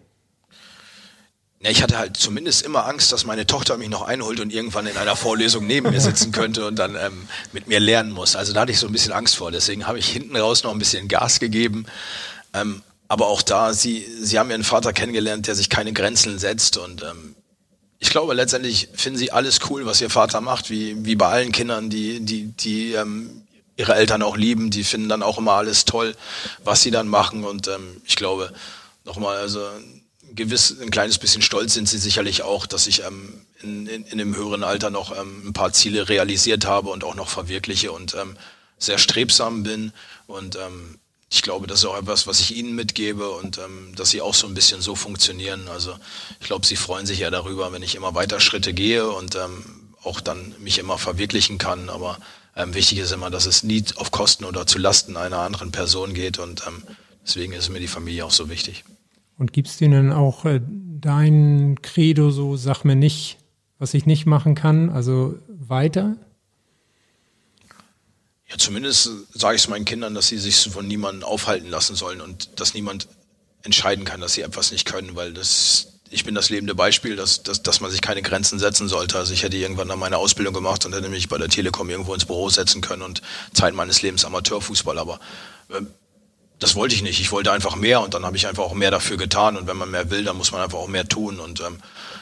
Ja, 1.59 1.71
ich 1.71 1.81
hatte 1.81 1.97
halt 1.97 2.17
zumindest 2.17 2.63
immer 2.63 2.85
Angst, 2.85 3.11
dass 3.11 3.25
meine 3.25 3.47
Tochter 3.47 3.77
mich 3.77 3.89
noch 3.89 4.03
einholt 4.03 4.39
und 4.39 4.53
irgendwann 4.53 4.85
in 4.85 4.95
einer 4.95 5.15
Vorlesung 5.15 5.65
neben 5.65 5.89
mir 5.89 6.01
sitzen 6.01 6.31
könnte 6.31 6.67
und 6.67 6.75
dann 6.77 6.95
ähm, 6.95 7.27
mit 7.51 7.67
mir 7.67 7.79
lernen 7.79 8.11
muss. 8.11 8.35
Also 8.35 8.53
da 8.53 8.61
hatte 8.61 8.71
ich 8.71 8.79
so 8.79 8.85
ein 8.87 8.93
bisschen 8.93 9.11
Angst 9.11 9.35
vor. 9.37 9.51
Deswegen 9.51 9.87
habe 9.87 9.97
ich 9.97 10.07
hinten 10.07 10.35
raus 10.35 10.63
noch 10.63 10.71
ein 10.71 10.79
bisschen 10.79 11.07
Gas 11.07 11.39
gegeben. 11.39 11.85
Ähm, 12.53 12.83
aber 13.07 13.27
auch 13.27 13.41
da, 13.41 13.73
sie, 13.73 14.05
sie 14.21 14.37
haben 14.37 14.51
ihren 14.51 14.63
Vater 14.63 14.93
kennengelernt, 14.93 15.47
der 15.47 15.55
sich 15.55 15.69
keine 15.69 15.93
Grenzen 15.93 16.37
setzt 16.39 16.77
und 16.77 17.03
ähm, 17.03 17.35
ich 17.99 18.09
glaube, 18.11 18.33
letztendlich 18.33 18.89
finden 18.93 19.17
sie 19.17 19.31
alles 19.31 19.59
cool, 19.69 19.85
was 19.85 20.01
ihr 20.01 20.09
Vater 20.09 20.41
macht, 20.41 20.69
wie, 20.69 21.03
wie 21.05 21.15
bei 21.15 21.27
allen 21.27 21.51
Kindern, 21.51 21.89
die, 21.89 22.19
die, 22.19 22.45
die 22.45 22.93
ähm, 22.93 23.41
ihre 23.75 23.95
Eltern 23.95 24.21
auch 24.21 24.37
lieben. 24.37 24.69
Die 24.69 24.83
finden 24.83 25.09
dann 25.09 25.23
auch 25.23 25.37
immer 25.37 25.53
alles 25.53 25.85
toll, 25.85 26.15
was 26.63 26.81
sie 26.83 26.91
dann 26.91 27.07
machen. 27.07 27.43
Und 27.43 27.67
ähm, 27.67 28.01
ich 28.05 28.15
glaube, 28.15 28.53
nochmal, 29.03 29.37
also 29.37 29.61
gewiss, 30.37 30.75
ein 30.79 30.91
kleines 30.91 31.17
bisschen 31.17 31.41
stolz 31.41 31.73
sind 31.73 31.89
sie 31.89 31.97
sicherlich 31.97 32.43
auch, 32.43 32.65
dass 32.65 32.87
ich 32.87 33.03
ähm, 33.03 33.41
in, 33.61 33.87
in, 33.87 34.05
in 34.05 34.17
dem 34.17 34.35
höheren 34.35 34.63
Alter 34.63 34.89
noch 34.89 35.15
ähm, 35.17 35.47
ein 35.47 35.53
paar 35.53 35.73
Ziele 35.73 36.07
realisiert 36.07 36.65
habe 36.65 36.89
und 36.89 37.03
auch 37.03 37.15
noch 37.15 37.27
verwirkliche 37.27 37.91
und 37.91 38.15
ähm, 38.15 38.37
sehr 38.77 38.97
strebsam 38.97 39.63
bin. 39.63 39.91
Und 40.27 40.55
ähm, 40.55 40.99
ich 41.29 41.41
glaube, 41.41 41.67
das 41.67 41.79
ist 41.79 41.85
auch 41.85 41.97
etwas, 41.97 42.27
was 42.27 42.39
ich 42.39 42.55
ihnen 42.55 42.73
mitgebe 42.75 43.29
und 43.29 43.57
ähm, 43.57 43.93
dass 43.95 44.11
sie 44.11 44.21
auch 44.21 44.33
so 44.33 44.47
ein 44.47 44.53
bisschen 44.53 44.81
so 44.81 44.95
funktionieren. 44.95 45.67
Also 45.67 45.93
ich 46.39 46.47
glaube, 46.47 46.65
sie 46.65 46.77
freuen 46.77 47.05
sich 47.05 47.19
ja 47.19 47.29
darüber, 47.29 47.73
wenn 47.73 47.83
ich 47.83 47.95
immer 47.95 48.15
weiter 48.15 48.39
Schritte 48.39 48.73
gehe 48.73 49.09
und 49.09 49.35
ähm, 49.35 49.93
auch 50.03 50.21
dann 50.21 50.55
mich 50.59 50.79
immer 50.79 50.97
verwirklichen 50.97 51.57
kann. 51.57 51.89
Aber 51.89 52.17
ähm, 52.55 52.73
wichtig 52.73 52.99
ist 52.99 53.11
immer, 53.11 53.29
dass 53.29 53.45
es 53.45 53.63
nie 53.63 53.83
auf 53.95 54.11
Kosten 54.11 54.45
oder 54.45 54.65
zu 54.65 54.77
Lasten 54.77 55.17
einer 55.17 55.39
anderen 55.39 55.71
Person 55.71 56.13
geht 56.13 56.39
und 56.39 56.63
ähm, 56.65 56.83
deswegen 57.25 57.53
ist 57.53 57.69
mir 57.69 57.79
die 57.79 57.87
Familie 57.87 58.25
auch 58.25 58.31
so 58.31 58.49
wichtig. 58.49 58.85
Und 59.37 59.53
gibst 59.53 59.81
denn 59.81 60.11
auch 60.11 60.45
äh, 60.45 60.61
dein 60.99 61.79
Credo 61.81 62.31
so, 62.31 62.57
sag 62.57 62.83
mir 62.83 62.95
nicht, 62.95 63.37
was 63.79 63.93
ich 63.93 64.05
nicht 64.05 64.25
machen 64.25 64.55
kann, 64.55 64.89
also 64.89 65.37
weiter? 65.47 66.15
Ja, 68.49 68.57
zumindest 68.57 69.09
sage 69.33 69.55
ich 69.55 69.63
es 69.63 69.67
meinen 69.67 69.85
Kindern, 69.85 70.15
dass 70.15 70.29
sie 70.29 70.37
sich 70.37 70.57
von 70.57 70.87
niemandem 70.87 71.23
aufhalten 71.23 71.69
lassen 71.69 71.95
sollen 71.95 72.21
und 72.21 72.59
dass 72.59 72.73
niemand 72.73 73.07
entscheiden 73.63 74.05
kann, 74.05 74.21
dass 74.21 74.33
sie 74.33 74.41
etwas 74.41 74.71
nicht 74.71 74.85
können, 74.85 75.15
weil 75.15 75.33
das 75.33 75.97
ich 76.09 76.23
bin 76.23 76.35
das 76.35 76.49
lebende 76.49 76.75
Beispiel, 76.75 77.15
dass, 77.15 77.43
dass, 77.43 77.63
dass 77.63 77.81
man 77.81 77.91
sich 77.91 78.01
keine 78.01 78.21
Grenzen 78.21 78.59
setzen 78.59 78.87
sollte. 78.87 79.17
Also 79.17 79.33
ich 79.33 79.43
hätte 79.43 79.57
irgendwann 79.57 79.89
dann 79.89 79.99
meine 79.99 80.17
Ausbildung 80.17 80.53
gemacht 80.53 80.85
und 80.85 80.93
hätte 80.93 81.09
mich 81.09 81.27
bei 81.27 81.37
der 81.37 81.49
Telekom 81.49 81.89
irgendwo 81.89 82.13
ins 82.13 82.25
Büro 82.25 82.49
setzen 82.49 82.81
können 82.81 83.01
und 83.01 83.21
Zeit 83.53 83.73
meines 83.73 84.01
Lebens 84.01 84.23
Amateurfußball. 84.23 84.97
Aber 84.97 85.19
äh, 85.69 85.81
das 86.59 86.75
wollte 86.75 86.95
ich 86.95 87.03
nicht. 87.03 87.19
Ich 87.19 87.31
wollte 87.31 87.51
einfach 87.51 87.75
mehr 87.75 88.01
und 88.01 88.13
dann 88.13 88.25
habe 88.25 88.35
ich 88.35 88.47
einfach 88.47 88.63
auch 88.63 88.73
mehr 88.73 88.89
dafür 88.89 89.17
getan. 89.17 89.57
Und 89.57 89.67
wenn 89.67 89.77
man 89.77 89.91
mehr 89.91 90.09
will, 90.09 90.23
dann 90.23 90.37
muss 90.37 90.51
man 90.51 90.61
einfach 90.61 90.79
auch 90.79 90.87
mehr 90.87 91.07
tun. 91.07 91.39
Und 91.39 91.61
ähm, 91.61 91.79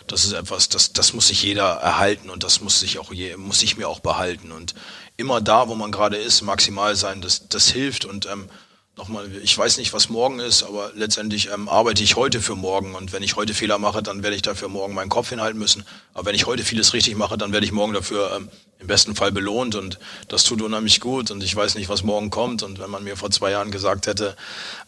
das 0.07 0.25
ist 0.25 0.33
etwas, 0.33 0.67
das, 0.67 0.91
das 0.91 1.13
muss 1.13 1.27
sich 1.27 1.41
jeder 1.41 1.65
erhalten 1.65 2.29
und 2.29 2.43
das 2.43 2.59
muss 2.61 2.79
sich 2.79 2.99
auch 2.99 3.13
je, 3.13 3.37
muss 3.37 3.63
ich 3.63 3.77
mir 3.77 3.87
auch 3.87 4.01
behalten. 4.01 4.51
Und 4.51 4.75
immer 5.15 5.39
da, 5.39 5.69
wo 5.69 5.75
man 5.75 5.91
gerade 5.91 6.17
ist, 6.17 6.41
maximal 6.41 6.95
sein, 6.95 7.21
das, 7.21 7.47
das 7.47 7.69
hilft. 7.69 8.03
Und 8.03 8.25
ähm, 8.25 8.49
nochmal, 8.97 9.29
ich 9.43 9.57
weiß 9.57 9.77
nicht, 9.77 9.93
was 9.93 10.09
morgen 10.09 10.39
ist, 10.39 10.63
aber 10.63 10.91
letztendlich 10.95 11.49
ähm, 11.51 11.67
arbeite 11.67 12.03
ich 12.03 12.15
heute 12.15 12.41
für 12.41 12.55
morgen. 12.55 12.95
Und 12.95 13.11
wenn 13.11 13.23
ich 13.23 13.35
heute 13.35 13.53
Fehler 13.53 13.77
mache, 13.77 14.01
dann 14.01 14.23
werde 14.23 14.35
ich 14.35 14.41
dafür 14.41 14.69
morgen 14.69 14.93
meinen 14.93 15.09
Kopf 15.09 15.29
hinhalten 15.29 15.59
müssen. 15.59 15.85
Aber 16.13 16.27
wenn 16.27 16.35
ich 16.35 16.45
heute 16.45 16.63
vieles 16.63 16.93
richtig 16.93 17.15
mache, 17.15 17.37
dann 17.37 17.51
werde 17.51 17.65
ich 17.65 17.71
morgen 17.71 17.93
dafür 17.93 18.33
ähm, 18.35 18.49
im 18.79 18.87
besten 18.87 19.15
Fall 19.15 19.31
belohnt. 19.31 19.75
Und 19.75 19.99
das 20.29 20.43
tut 20.43 20.61
unheimlich 20.61 21.01
gut. 21.01 21.29
Und 21.29 21.43
ich 21.43 21.55
weiß 21.55 21.75
nicht, 21.75 21.89
was 21.89 22.03
morgen 22.03 22.29
kommt. 22.29 22.63
Und 22.63 22.79
wenn 22.79 22.89
man 22.89 23.03
mir 23.03 23.17
vor 23.17 23.31
zwei 23.31 23.51
Jahren 23.51 23.71
gesagt 23.71 24.07
hätte, 24.07 24.35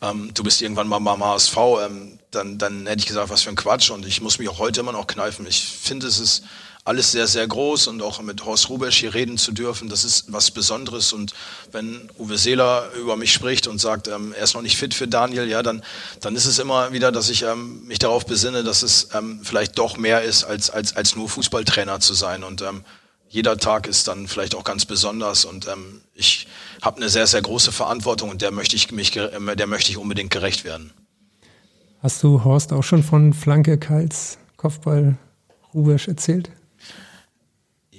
ähm, 0.01 0.31
du 0.33 0.43
bist 0.43 0.61
irgendwann 0.61 0.87
mal 0.87 0.99
beim 0.99 1.23
HSV, 1.23 1.57
ähm, 1.85 2.19
dann, 2.31 2.57
dann 2.57 2.87
hätte 2.87 2.99
ich 2.99 3.07
gesagt, 3.07 3.29
was 3.29 3.41
für 3.41 3.49
ein 3.49 3.55
Quatsch. 3.55 3.89
Und 3.89 4.05
ich 4.05 4.21
muss 4.21 4.39
mich 4.39 4.47
auch 4.47 4.59
heute 4.59 4.79
immer 4.79 4.93
noch 4.93 5.07
kneifen. 5.07 5.45
Ich 5.47 5.65
finde, 5.65 6.07
es 6.07 6.19
ist 6.19 6.43
alles 6.87 7.11
sehr, 7.11 7.27
sehr 7.27 7.45
groß 7.45 7.87
und 7.87 8.01
auch 8.01 8.21
mit 8.21 8.45
Horst 8.45 8.69
Rubesch 8.69 8.99
hier 8.99 9.13
reden 9.13 9.37
zu 9.37 9.51
dürfen, 9.51 9.89
das 9.89 10.05
ist 10.05 10.31
was 10.31 10.51
Besonderes. 10.51 11.11
Und 11.11 11.33
wenn 11.73 12.09
Uwe 12.17 12.37
Seeler 12.37 12.89
über 12.97 13.17
mich 13.17 13.33
spricht 13.33 13.67
und 13.67 13.79
sagt, 13.79 14.07
ähm, 14.07 14.33
er 14.33 14.45
ist 14.45 14.53
noch 14.53 14.61
nicht 14.61 14.77
fit 14.77 14.93
für 14.93 15.05
Daniel, 15.05 15.49
ja, 15.49 15.61
dann, 15.63 15.83
dann 16.21 16.33
ist 16.37 16.45
es 16.45 16.59
immer 16.59 16.93
wieder, 16.93 17.11
dass 17.11 17.29
ich 17.29 17.43
ähm, 17.43 17.85
mich 17.85 17.99
darauf 17.99 18.25
besinne, 18.25 18.63
dass 18.63 18.83
es 18.83 19.09
ähm, 19.13 19.41
vielleicht 19.43 19.77
doch 19.77 19.97
mehr 19.97 20.21
ist, 20.21 20.45
als, 20.45 20.69
als, 20.69 20.95
als 20.95 21.17
nur 21.17 21.27
Fußballtrainer 21.27 21.99
zu 21.99 22.13
sein. 22.13 22.45
Und 22.45 22.61
ähm, 22.61 22.85
jeder 23.27 23.57
Tag 23.57 23.85
ist 23.85 24.07
dann 24.07 24.29
vielleicht 24.29 24.55
auch 24.55 24.63
ganz 24.63 24.85
besonders 24.85 25.43
und 25.43 25.67
ähm, 25.67 25.99
ich 26.15 26.47
habe 26.81 26.97
eine 26.97 27.09
sehr, 27.09 27.27
sehr 27.27 27.41
große 27.41 27.73
Verantwortung 27.73 28.29
und 28.29 28.41
der 28.41 28.51
möchte 28.51 28.77
ich 28.77 28.93
mich, 28.93 29.11
der 29.11 29.67
möchte 29.67 29.91
ich 29.91 29.97
unbedingt 29.97 30.31
gerecht 30.31 30.63
werden. 30.63 30.93
Hast 32.01 32.23
du 32.23 32.45
Horst 32.45 32.71
auch 32.71 32.83
schon 32.83 33.03
von 33.03 33.33
Flanke 33.33 33.77
Kals 33.77 34.37
Kopfball 34.55 35.17
Rubesch 35.73 36.07
erzählt? 36.07 36.49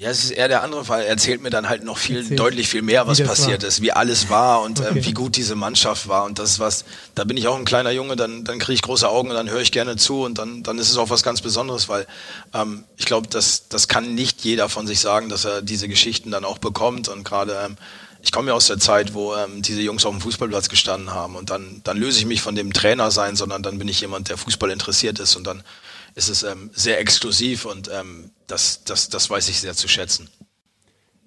Ja, 0.01 0.11
es 0.11 0.23
ist 0.23 0.31
eher 0.31 0.47
der 0.47 0.63
andere 0.63 0.85
Fall. 0.85 1.03
Er 1.03 1.09
erzählt 1.09 1.43
mir 1.43 1.51
dann 1.51 1.69
halt 1.69 1.83
noch 1.83 1.99
viel, 1.99 2.19
Erzähl, 2.19 2.37
deutlich 2.37 2.69
viel 2.69 2.83
mehr, 2.83 3.09
was 3.09 3.21
passiert 3.21 3.63
war. 3.63 3.69
ist, 3.69 3.83
wie 3.83 3.91
alles 3.91 4.31
war 4.31 4.63
und 4.63 4.79
Okay. 4.79 4.97
ähm, 4.99 5.05
wie 5.05 5.13
gut 5.13 5.35
diese 5.35 5.57
Mannschaft 5.57 6.07
war. 6.07 6.23
Und 6.25 6.39
das 6.39 6.51
ist 6.53 6.59
was, 6.61 6.85
da 7.17 7.25
bin 7.25 7.37
ich 7.37 7.49
auch 7.49 7.57
ein 7.57 7.65
kleiner 7.65 7.91
Junge, 7.91 8.15
dann, 8.15 8.45
dann 8.45 8.61
kriege 8.61 8.75
ich 8.75 8.83
große 8.83 9.09
Augen 9.09 9.31
und 9.31 9.35
dann 9.35 9.51
höre 9.51 9.61
ich 9.61 9.73
gerne 9.73 9.97
zu 9.97 10.23
und 10.23 10.39
dann, 10.39 10.63
dann 10.63 10.79
ist 10.79 10.89
es 10.91 10.97
auch 10.99 11.11
was 11.11 11.25
ganz 11.25 11.41
Besonderes, 11.41 11.89
weil 11.89 12.07
ähm, 12.55 12.85
ich 12.97 13.07
glaube, 13.07 13.27
das, 13.27 13.67
das 13.69 13.89
kann 13.89 14.15
nicht 14.15 14.45
jeder 14.45 14.69
von 14.69 14.87
sich 14.87 15.01
sagen, 15.01 15.29
dass 15.31 15.45
er 15.45 15.63
diese 15.63 15.89
Geschichten 15.89 16.31
dann 16.31 16.45
auch 16.45 16.59
bekommt. 16.59 17.09
Und 17.09 17.25
gerade, 17.25 17.59
ähm, 17.67 17.77
ich 18.23 18.31
komme 18.31 18.51
ja 18.51 18.55
aus 18.55 18.69
der 18.69 18.79
Zeit, 18.79 19.15
wo 19.15 19.35
ähm, 19.35 19.63
diese 19.63 19.81
Jungs 19.81 20.07
auf 20.07 20.13
dem 20.13 20.21
Fußballplatz 20.21 20.69
gestanden 20.69 21.13
haben 21.13 21.35
und 21.35 21.51
dann, 21.51 21.81
dann 21.83 21.97
löse 21.97 22.21
ich 22.21 22.27
mich 22.27 22.41
von 22.41 22.55
dem 22.55 22.73
Trainer 22.73 23.11
sein, 23.11 23.35
sondern 23.35 23.65
dann 23.65 23.79
bin 23.79 23.89
ich 23.89 24.01
jemand, 24.01 24.29
der 24.29 24.37
Fußball 24.37 24.71
interessiert 24.71 25.19
ist 25.19 25.35
und 25.35 25.45
dann 25.45 25.65
ist 26.15 26.29
es 26.29 26.43
ähm, 26.43 26.71
sehr 26.75 27.01
exklusiv 27.01 27.65
und 27.65 27.91
ähm, 27.93 28.31
das, 28.47 28.85
das, 28.85 29.09
das 29.09 29.31
weiß 29.31 29.49
ich 29.49 29.61
sehr 29.61 29.75
zu 29.75 29.89
schätzen. 29.89 30.29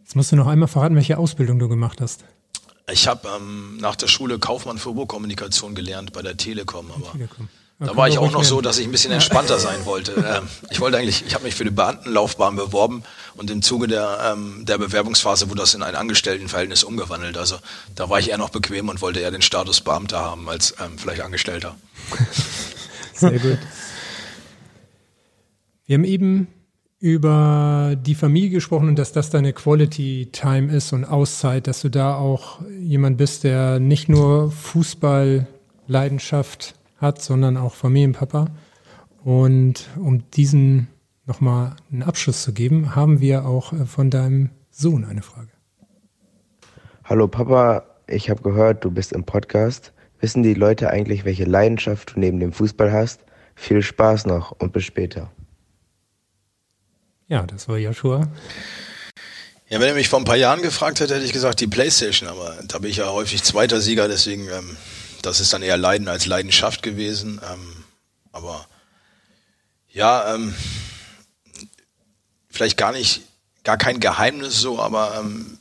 Jetzt 0.02 0.16
musst 0.16 0.32
du 0.32 0.36
noch 0.36 0.48
einmal 0.48 0.68
verraten, 0.68 0.96
welche 0.96 1.18
Ausbildung 1.18 1.60
du 1.60 1.70
gemacht 1.70 2.02
hast. 2.02 2.26
Ich 2.92 3.08
habe 3.08 3.30
ähm, 3.30 3.78
nach 3.78 3.96
der 3.96 4.08
Schule 4.08 4.40
Kaufmann 4.40 4.78
für 4.78 4.90
Ruhrkommunikation 4.90 5.76
gelernt 5.76 6.14
bei 6.14 6.22
der 6.22 6.36
Telekom, 6.36 6.92
aber 6.92 7.12
Telekom. 7.14 7.48
da 7.80 7.96
war 7.96 8.10
ich 8.10 8.18
auch 8.18 8.32
noch 8.32 8.44
so, 8.44 8.60
dass 8.60 8.78
ich 8.80 8.86
ein 8.86 8.92
bisschen 8.92 9.14
entspannter 9.14 9.60
sein 9.60 9.86
wollte. 9.86 10.14
Ähm, 10.14 10.48
ich 10.70 10.82
wollte 10.82 10.98
eigentlich, 10.98 11.26
ich 11.26 11.34
habe 11.34 11.46
mich 11.46 11.56
für 11.56 11.64
die 11.64 11.72
Beamtenlaufbahn 11.72 12.56
beworben 12.56 13.04
und 13.36 13.50
im 13.50 13.62
Zuge 13.62 13.88
der, 13.88 14.34
ähm, 14.34 14.66
der 14.66 14.78
Bewerbungsphase 14.78 15.50
wurde 15.50 15.62
das 15.62 15.74
in 15.74 15.84
ein 15.84 15.96
Angestelltenverhältnis 15.96 16.84
umgewandelt. 16.84 17.38
Also 17.38 17.58
da 17.96 18.10
war 18.10 18.20
ich 18.20 18.32
eher 18.32 18.38
noch 18.38 18.50
bequem 18.50 18.90
und 18.90 19.02
wollte 19.02 19.22
eher 19.22 19.32
den 19.32 19.42
Status 19.42 19.80
Beamter 19.80 20.20
haben 20.20 20.50
als 20.50 20.76
ähm, 20.84 20.98
vielleicht 20.98 21.22
Angestellter. 21.22 21.76
Sehr 23.14 23.40
gut. 23.40 23.60
Wir 25.92 25.98
haben 25.98 26.06
eben 26.06 26.48
über 27.02 27.98
die 28.02 28.16
Familie 28.16 28.50
gesprochen 28.50 28.88
und 28.88 28.98
dass 28.98 29.12
das 29.12 29.30
deine 29.30 29.52
Quality 29.52 30.30
Time 30.32 30.74
ist 30.74 30.94
und 30.94 31.04
Auszeit, 31.04 31.68
dass 31.68 31.82
du 31.82 31.90
da 31.90 32.16
auch 32.16 32.62
jemand 32.80 33.18
bist, 33.18 33.44
der 33.44 33.82
nicht 33.82 34.08
nur 34.08 34.52
Fußball-Leidenschaft 34.52 36.76
hat, 36.96 37.22
sondern 37.22 37.58
auch 37.58 37.74
Familienpapa. 37.74 38.46
Und 39.26 39.90
um 39.98 40.24
diesen 40.30 40.88
nochmal 41.26 41.76
einen 41.92 42.04
Abschluss 42.04 42.42
zu 42.42 42.54
geben, 42.54 42.96
haben 42.96 43.20
wir 43.20 43.46
auch 43.46 43.74
äh, 43.74 43.86
von 43.86 44.10
deinem 44.10 44.52
Sohn 44.70 45.04
eine 45.04 45.24
Frage. 45.24 45.50
Hallo 47.04 47.28
Papa, 47.28 47.84
ich 48.08 48.30
habe 48.30 48.42
gehört, 48.42 48.86
du 48.86 48.92
bist 48.92 49.12
im 49.12 49.26
Podcast. 49.26 49.92
Wissen 50.22 50.42
die 50.42 50.54
Leute 50.54 50.90
eigentlich, 50.90 51.26
welche 51.26 51.44
Leidenschaft 51.44 52.16
du 52.16 52.22
neben 52.22 52.40
dem 52.40 52.54
Fußball 52.54 52.94
hast? 52.94 53.26
Viel 53.56 53.82
Spaß 53.82 54.26
noch 54.26 54.56
und 54.58 54.72
bis 54.72 54.86
später. 54.86 55.30
Ja, 57.32 57.44
das 57.44 57.70
war 57.70 57.78
Joshua. 57.78 58.28
Ja, 59.70 59.80
wenn 59.80 59.88
er 59.88 59.94
mich 59.94 60.10
vor 60.10 60.20
ein 60.20 60.26
paar 60.26 60.36
Jahren 60.36 60.62
gefragt 60.62 61.00
hätte, 61.00 61.16
hätte 61.16 61.24
ich 61.24 61.32
gesagt, 61.32 61.62
die 61.62 61.68
Playstation, 61.68 62.28
aber 62.28 62.58
da 62.68 62.80
bin 62.80 62.92
ich 62.92 62.98
ja 62.98 63.08
häufig 63.10 63.42
zweiter 63.42 63.80
Sieger, 63.80 64.10
deswegen, 64.10 64.50
ähm, 64.50 64.76
das 65.22 65.40
ist 65.40 65.54
dann 65.54 65.62
eher 65.62 65.78
Leiden 65.78 66.10
als 66.10 66.26
Leidenschaft 66.26 66.84
gewesen. 66.84 67.40
Ähm, 67.50 67.86
aber 68.34 68.68
ja, 69.94 70.36
ähm, 70.36 70.54
vielleicht 72.50 72.76
gar 72.76 72.92
nicht, 72.92 73.22
gar 73.64 73.78
kein 73.78 74.02
Geheimnis 74.02 74.60
so, 74.60 74.82
aber 74.82 75.18
ähm, 75.18 75.58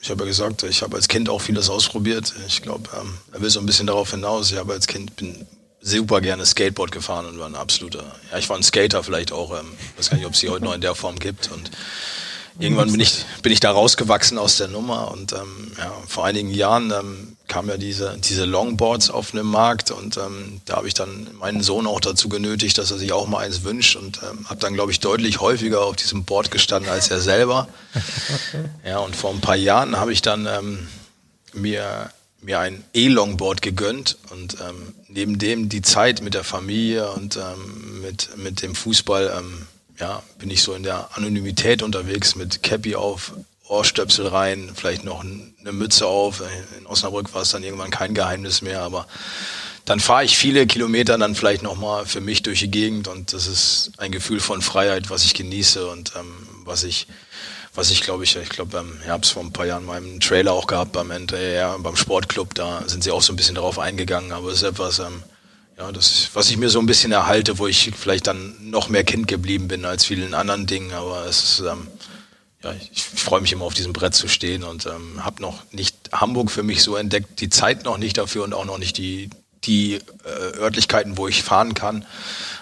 ich 0.00 0.08
habe 0.08 0.22
ja 0.22 0.28
gesagt, 0.28 0.62
ich 0.62 0.80
habe 0.80 0.96
als 0.96 1.08
Kind 1.08 1.28
auch 1.28 1.42
vieles 1.42 1.68
ausprobiert. 1.68 2.32
Ich 2.46 2.62
glaube, 2.62 2.88
ähm, 2.98 3.18
er 3.32 3.42
will 3.42 3.50
so 3.50 3.60
ein 3.60 3.66
bisschen 3.66 3.86
darauf 3.86 4.12
hinaus. 4.12 4.50
Ich 4.50 4.56
habe 4.56 4.72
als 4.72 4.86
Kind 4.86 5.14
bin 5.16 5.46
super 5.82 6.20
gerne 6.20 6.46
Skateboard 6.46 6.92
gefahren 6.92 7.26
und 7.26 7.38
war 7.38 7.46
ein 7.46 7.56
absoluter, 7.56 8.04
ja, 8.30 8.38
ich 8.38 8.48
war 8.48 8.56
ein 8.56 8.62
Skater 8.62 9.02
vielleicht 9.02 9.32
auch, 9.32 9.58
ähm, 9.58 9.66
weiß 9.96 10.10
gar 10.10 10.16
nicht, 10.16 10.26
ob 10.26 10.34
es 10.34 10.40
sie 10.40 10.48
heute 10.48 10.64
noch 10.64 10.74
in 10.74 10.80
der 10.80 10.94
Form 10.94 11.18
gibt 11.18 11.50
und 11.50 11.70
irgendwann 12.58 12.90
bin 12.92 13.00
ich, 13.00 13.24
bin 13.42 13.52
ich 13.52 13.60
da 13.60 13.72
rausgewachsen 13.72 14.38
aus 14.38 14.56
der 14.56 14.68
Nummer 14.68 15.10
und 15.10 15.32
ähm, 15.32 15.72
ja, 15.76 15.92
vor 16.06 16.24
einigen 16.24 16.50
Jahren 16.50 16.92
ähm, 16.92 17.36
kamen 17.48 17.68
ja 17.68 17.76
diese, 17.76 18.16
diese 18.18 18.44
Longboards 18.44 19.10
auf 19.10 19.32
den 19.32 19.44
Markt 19.44 19.90
und 19.90 20.16
ähm, 20.16 20.60
da 20.64 20.76
habe 20.76 20.88
ich 20.88 20.94
dann 20.94 21.28
meinen 21.38 21.62
Sohn 21.62 21.86
auch 21.86 22.00
dazu 22.00 22.28
genötigt, 22.28 22.78
dass 22.78 22.90
er 22.90 22.98
sich 22.98 23.12
auch 23.12 23.26
mal 23.26 23.40
eins 23.40 23.64
wünscht 23.64 23.96
und 23.96 24.20
ähm, 24.22 24.48
habe 24.48 24.60
dann, 24.60 24.74
glaube 24.74 24.92
ich, 24.92 25.00
deutlich 25.00 25.40
häufiger 25.40 25.82
auf 25.82 25.96
diesem 25.96 26.24
Board 26.24 26.50
gestanden 26.50 26.90
als 26.90 27.10
er 27.10 27.20
selber. 27.20 27.68
Ja, 28.84 28.98
und 28.98 29.14
vor 29.14 29.30
ein 29.30 29.40
paar 29.40 29.56
Jahren 29.56 29.96
habe 29.96 30.12
ich 30.12 30.22
dann 30.22 30.46
ähm, 30.46 30.88
mir, 31.52 32.10
mir 32.42 32.58
ein 32.58 32.84
E-Longboard 32.92 33.62
gegönnt 33.62 34.18
und 34.30 34.56
ähm, 34.60 34.94
neben 35.08 35.38
dem 35.38 35.68
die 35.68 35.82
Zeit 35.82 36.22
mit 36.22 36.34
der 36.34 36.44
Familie 36.44 37.10
und 37.12 37.36
ähm, 37.36 38.02
mit, 38.02 38.36
mit 38.36 38.62
dem 38.62 38.74
Fußball, 38.74 39.32
ähm, 39.38 39.66
ja, 39.98 40.22
bin 40.38 40.50
ich 40.50 40.62
so 40.62 40.74
in 40.74 40.82
der 40.82 41.16
Anonymität 41.16 41.82
unterwegs 41.82 42.34
mit 42.34 42.62
Cappy 42.62 42.96
auf, 42.96 43.32
Ohrstöpsel 43.68 44.26
rein, 44.26 44.72
vielleicht 44.74 45.04
noch 45.04 45.22
eine 45.22 45.72
Mütze 45.72 46.06
auf. 46.06 46.42
In 46.78 46.86
Osnabrück 46.86 47.32
war 47.32 47.42
es 47.42 47.50
dann 47.50 47.62
irgendwann 47.62 47.90
kein 47.90 48.12
Geheimnis 48.12 48.60
mehr, 48.60 48.82
aber 48.82 49.06
dann 49.84 49.98
fahre 49.98 50.24
ich 50.24 50.36
viele 50.36 50.66
Kilometer 50.66 51.18
dann 51.18 51.34
vielleicht 51.34 51.62
nochmal 51.62 52.06
für 52.06 52.20
mich 52.20 52.42
durch 52.42 52.60
die 52.60 52.70
Gegend 52.70 53.08
und 53.08 53.32
das 53.32 53.46
ist 53.46 53.92
ein 53.98 54.12
Gefühl 54.12 54.40
von 54.40 54.62
Freiheit, 54.62 55.10
was 55.10 55.24
ich 55.24 55.34
genieße 55.34 55.86
und 55.88 56.12
ähm, 56.16 56.32
was 56.64 56.84
ich, 56.84 57.06
was 57.74 57.90
ich 57.90 58.02
glaube 58.02 58.24
ich, 58.24 58.36
ich 58.36 58.50
glaube, 58.50 58.78
ähm, 58.78 58.98
habe 59.08 59.22
es 59.22 59.30
vor 59.30 59.42
ein 59.42 59.52
paar 59.52 59.66
Jahren 59.66 59.84
mal 59.84 59.98
im 59.98 60.20
Trailer 60.20 60.52
auch 60.52 60.66
gehabt 60.66 60.92
beim 60.92 61.10
NDR, 61.10 61.78
beim 61.78 61.96
Sportclub, 61.96 62.54
da 62.54 62.86
sind 62.86 63.02
sie 63.02 63.10
auch 63.10 63.22
so 63.22 63.32
ein 63.32 63.36
bisschen 63.36 63.54
darauf 63.54 63.78
eingegangen, 63.78 64.32
aber 64.32 64.48
es 64.48 64.56
ist 64.56 64.68
etwas, 64.68 64.98
ähm, 64.98 65.22
ja, 65.78 65.90
das, 65.90 66.28
was 66.34 66.50
ich 66.50 66.58
mir 66.58 66.68
so 66.68 66.78
ein 66.78 66.86
bisschen 66.86 67.12
erhalte, 67.12 67.58
wo 67.58 67.66
ich 67.66 67.92
vielleicht 67.96 68.26
dann 68.26 68.54
noch 68.70 68.88
mehr 68.88 69.04
Kind 69.04 69.26
geblieben 69.26 69.68
bin 69.68 69.84
als 69.84 70.04
vielen 70.04 70.34
anderen 70.34 70.66
Dingen, 70.66 70.92
aber 70.92 71.24
es 71.26 71.42
ist, 71.42 71.60
ähm, 71.60 71.88
ja, 72.62 72.72
ich, 72.72 72.90
ich 72.92 73.02
freue 73.04 73.40
mich 73.40 73.52
immer 73.52 73.64
auf 73.64 73.74
diesem 73.74 73.92
Brett 73.92 74.14
zu 74.14 74.28
stehen 74.28 74.64
und 74.64 74.86
ähm, 74.86 75.24
habe 75.24 75.40
noch 75.40 75.64
nicht 75.72 75.96
Hamburg 76.12 76.50
für 76.50 76.62
mich 76.62 76.82
so 76.82 76.96
entdeckt, 76.96 77.40
die 77.40 77.48
Zeit 77.48 77.84
noch 77.84 77.98
nicht 77.98 78.18
dafür 78.18 78.44
und 78.44 78.54
auch 78.54 78.66
noch 78.66 78.78
nicht 78.78 78.98
die, 78.98 79.30
die 79.64 79.94
äh, 79.94 80.58
Örtlichkeiten, 80.58 81.16
wo 81.16 81.26
ich 81.26 81.42
fahren 81.42 81.74
kann. 81.74 82.04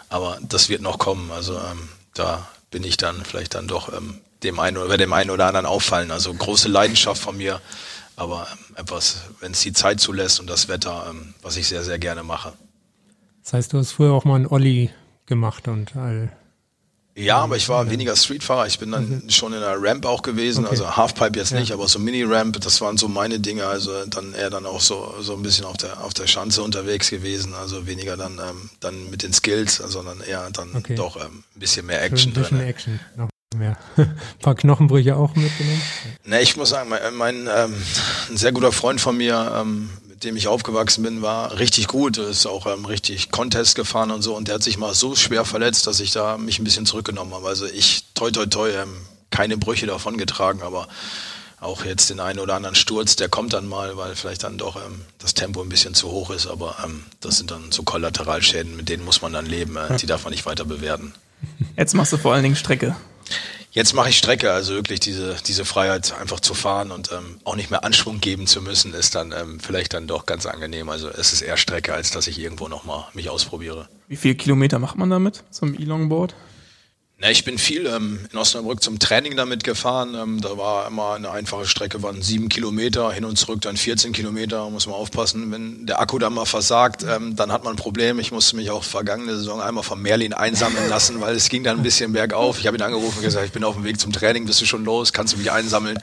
Aber 0.09 0.39
das 0.43 0.69
wird 0.69 0.83
noch 0.83 0.99
kommen. 0.99 1.31
Also 1.31 1.57
ähm, 1.57 1.89
da 2.15 2.49
bin 2.71 2.85
ich 2.85 2.97
dann 2.97 3.25
vielleicht 3.25 3.55
dann 3.55 3.69
doch 3.69 3.93
ähm, 3.93 4.21
dem 4.43 4.59
einen 4.61 4.77
oder 4.77 4.97
dem 4.97 5.13
einen 5.13 5.31
oder 5.31 5.47
anderen 5.47 5.67
auffallen. 5.67 6.11
Also 6.11 6.33
große 6.33 6.69
Leidenschaft 6.69 7.21
von 7.23 7.37
mir, 7.37 7.61
aber 8.17 8.47
ähm, 8.53 8.77
etwas, 8.77 9.23
wenn 9.41 9.53
es 9.53 9.61
die 9.61 9.73
Zeit 9.73 10.01
zulässt 10.01 10.41
und 10.41 10.49
das 10.49 10.69
Wetter, 10.69 11.07
ähm, 11.11 11.35
was 11.43 11.57
ich 11.57 11.69
sehr, 11.69 11.85
sehr 11.85 11.99
gerne 11.99 12.23
mache. 12.23 12.53
Das 13.45 13.53
heißt, 13.55 13.73
du 13.73 13.79
hast 13.79 13.93
früher 13.93 14.13
auch 14.13 14.25
mal 14.25 14.37
einen 14.37 14.47
Olli 14.47 14.91
gemacht 15.27 15.67
und 15.69 15.97
all. 15.97 16.31
Ja, 17.17 17.39
aber 17.39 17.57
ich 17.57 17.69
war 17.69 17.91
weniger 17.91 18.15
Streetfahrer. 18.17 18.67
Ich 18.67 18.79
bin 18.79 18.93
dann 18.93 19.25
schon 19.29 19.53
in 19.53 19.61
der 19.61 19.77
Ramp 19.83 20.07
auch 20.07 20.23
gewesen, 20.23 20.65
Okay. 20.65 20.71
also 20.71 20.97
Halfpipe 20.97 21.39
jetzt 21.39 21.51
Ja. 21.51 21.59
nicht, 21.61 21.73
aber 21.73 21.87
so 21.89 21.99
Mini-Ramp, 21.99 22.61
das 22.61 22.81
waren 22.81 22.97
so 22.97 23.09
meine 23.09 23.41
Dinge. 23.41 23.67
Also 23.67 24.07
dann 24.07 24.33
eher 24.33 24.49
dann 24.49 24.65
auch 24.65 24.81
so, 24.81 25.15
so 25.21 25.35
ein 25.35 25.43
bisschen 25.43 25.65
auf 25.67 25.77
der, 25.77 26.03
auf 26.03 26.15
der 26.15 26.27
Schanze 26.29 26.63
unterwegs 26.63 27.11
gewesen. 27.11 27.53
Also 27.53 27.87
weniger 27.87 28.17
dann, 28.17 28.39
ähm, 28.39 28.71
dann 28.79 29.11
mit 29.11 29.23
den 29.23 29.33
Skills, 29.35 29.77
sondern 29.77 30.21
eher 30.21 30.49
dann 30.53 30.75
Okay. 30.75 30.95
doch 30.95 31.17
ähm, 31.17 31.43
ein 31.55 31.61
bisschen 31.61 31.85
mehr 31.87 32.01
Action 32.03 32.31
ein 32.31 32.35
bisschen 32.35 32.59
drin. 32.59 32.67
Action. 32.69 33.01
Mehr. 33.57 33.77
ein 33.97 34.17
paar 34.41 34.55
Knochenbrüche 34.55 35.17
auch 35.17 35.35
mitgenommen. 35.35 35.83
Ne, 36.25 36.41
ich 36.41 36.57
muss 36.57 36.69
sagen, 36.69 36.89
mein, 36.89 37.15
mein 37.15 37.49
ähm, 37.53 37.75
ein 38.31 38.37
sehr 38.37 38.53
guter 38.53 38.71
Freund 38.71 39.01
von 39.01 39.17
mir, 39.17 39.53
ähm, 39.57 39.91
mit 40.09 40.23
dem 40.23 40.37
ich 40.37 40.47
aufgewachsen 40.47 41.03
bin, 41.03 41.21
war 41.21 41.59
richtig 41.59 41.89
gut. 41.89 42.17
Ist 42.17 42.47
auch 42.47 42.67
ähm, 42.67 42.85
richtig 42.85 43.33
Contest 43.33 43.75
gefahren 43.75 44.13
und 44.13 44.23
so. 44.23 44.37
Und 44.37 44.47
der 44.47 44.55
hat 44.55 44.63
sich 44.63 44.79
mal 44.79 44.95
so 44.95 45.17
schwer 45.17 45.45
verletzt, 45.45 45.89
dass 45.89 45.99
ich 45.99 46.13
da 46.13 46.39
mich 46.39 46.61
ein 46.61 46.65
bisschen 46.65 46.87
zurückgenommen 46.87 47.35
habe. 47.35 47.49
Also 47.49 47.67
ich, 47.67 48.05
toi, 48.15 48.31
toi, 48.31 48.47
toi, 48.47 48.71
ähm, 48.71 48.95
keine 49.31 49.57
Brüche 49.57 49.87
davon 49.87 50.17
getragen, 50.17 50.63
aber 50.63 50.87
auch 51.59 51.85
jetzt 51.85 52.09
den 52.09 52.21
einen 52.21 52.39
oder 52.39 52.55
anderen 52.55 52.77
Sturz, 52.77 53.17
der 53.17 53.29
kommt 53.29 53.53
dann 53.53 53.67
mal, 53.67 53.97
weil 53.97 54.15
vielleicht 54.15 54.45
dann 54.45 54.59
doch 54.59 54.77
ähm, 54.77 55.01
das 55.19 55.35
Tempo 55.35 55.61
ein 55.61 55.69
bisschen 55.69 55.95
zu 55.95 56.09
hoch 56.13 56.31
ist. 56.31 56.47
Aber 56.47 56.77
ähm, 56.85 57.05
das 57.21 57.39
sind 57.39 57.51
dann 57.51 57.73
so 57.73 57.83
Kollateralschäden, 57.83 58.77
mit 58.77 58.89
denen 58.89 59.05
muss 59.05 59.23
man 59.23 59.33
dann 59.33 59.47
leben. 59.47 59.77
Äh, 59.77 59.97
die 59.97 60.07
darf 60.07 60.23
man 60.23 60.31
nicht 60.31 60.47
weiter 60.47 60.65
bewerten. 60.65 61.15
Jetzt 61.77 61.95
machst 61.95 62.13
du 62.13 62.17
vor 62.17 62.35
allen 62.35 62.43
Dingen 62.43 62.57
Strecke. 62.57 62.97
Jetzt 63.73 63.95
mache 63.95 64.09
ich 64.09 64.19
Strecke, 64.19 64.53
also 64.53 64.75
wirklich 64.75 64.99
diese, 64.99 65.37
diese 65.47 65.65
Freiheit 65.65 66.13
einfach 66.21 66.41
zu 66.41 66.55
fahren 66.55 66.91
und 66.91 67.13
ähm, 67.13 67.39
auch 67.45 67.55
nicht 67.55 67.71
mehr 67.71 67.85
Anschwung 67.85 68.21
geben 68.21 68.49
zu 68.49 68.61
müssen, 68.61 68.95
ist 68.95 69.15
dann 69.15 69.33
ähm, 69.33 69.61
vielleicht 69.61 69.95
dann 69.95 70.09
doch 70.09 70.27
ganz 70.27 70.45
angenehm. 70.45 70.89
Also 70.89 71.09
es 71.09 71.33
ist 71.33 71.43
eher 71.43 71.57
Strecke, 71.57 71.95
als 71.95 72.11
dass 72.11 72.27
ich 72.27 72.41
irgendwo 72.41 72.67
nochmal 72.67 73.05
mich 73.15 73.31
ausprobiere. 73.31 73.89
Wie 74.09 74.17
viele 74.17 74.35
Kilometer 74.35 74.81
macht 74.81 74.99
man 74.99 75.09
damit 75.09 75.45
zum 75.53 75.79
E-Longboard? 75.79 76.35
Na, 77.23 77.31
ich 77.31 77.45
bin 77.45 77.59
viel 77.59 77.85
ähm, 77.85 78.19
in 78.33 78.39
Osnabrück 78.39 78.83
zum 78.83 78.99
Training 78.99 79.37
damit 79.37 79.63
gefahren. 79.63 80.15
Ähm, 80.15 80.41
da 80.41 80.57
war 80.57 80.87
immer 80.87 81.13
eine 81.13 81.31
einfache 81.31 81.67
Strecke, 81.67 82.03
waren 82.03 82.23
sieben 82.23 82.49
Kilometer, 82.49 83.13
hin 83.13 83.27
und 83.27 83.37
zurück 83.37 83.61
dann 83.61 83.77
14 83.77 84.13
Kilometer. 84.13 84.71
Muss 84.71 84.87
man 84.87 84.97
aufpassen, 84.97 85.53
wenn 85.53 85.85
der 85.85 86.01
Akku 86.01 86.19
dann 86.19 86.33
mal 86.33 86.47
versagt, 86.47 87.05
ähm, 87.07 87.37
dann 87.37 87.53
hat 87.53 87.63
man 87.63 87.75
ein 87.75 87.77
Problem. 87.77 88.19
Ich 88.21 88.33
musste 88.33 88.57
mich 88.57 88.71
auch 88.71 88.85
vergangene 88.85 89.37
Saison 89.37 89.61
einmal 89.61 89.85
von 89.85 90.01
Merlin 90.01 90.33
einsammeln 90.33 90.89
lassen, 90.89 91.21
weil 91.21 91.37
es 91.37 91.51
ging 91.51 91.63
dann 91.63 91.81
ein 91.81 91.83
bisschen 91.83 92.15
bergauf. 92.15 92.59
Ich 92.59 92.67
habe 92.67 92.79
ihn 92.79 92.83
angerufen 92.83 93.19
und 93.19 93.23
gesagt, 93.23 93.45
ich 93.45 93.53
bin 93.53 93.65
auf 93.65 93.75
dem 93.75 93.85
Weg 93.85 94.01
zum 94.01 94.13
Training, 94.13 94.47
bist 94.47 94.63
du 94.63 94.65
schon 94.65 94.87
los, 94.87 95.13
kannst 95.13 95.35
du 95.35 95.37
mich 95.37 95.53
einsammeln? 95.53 95.99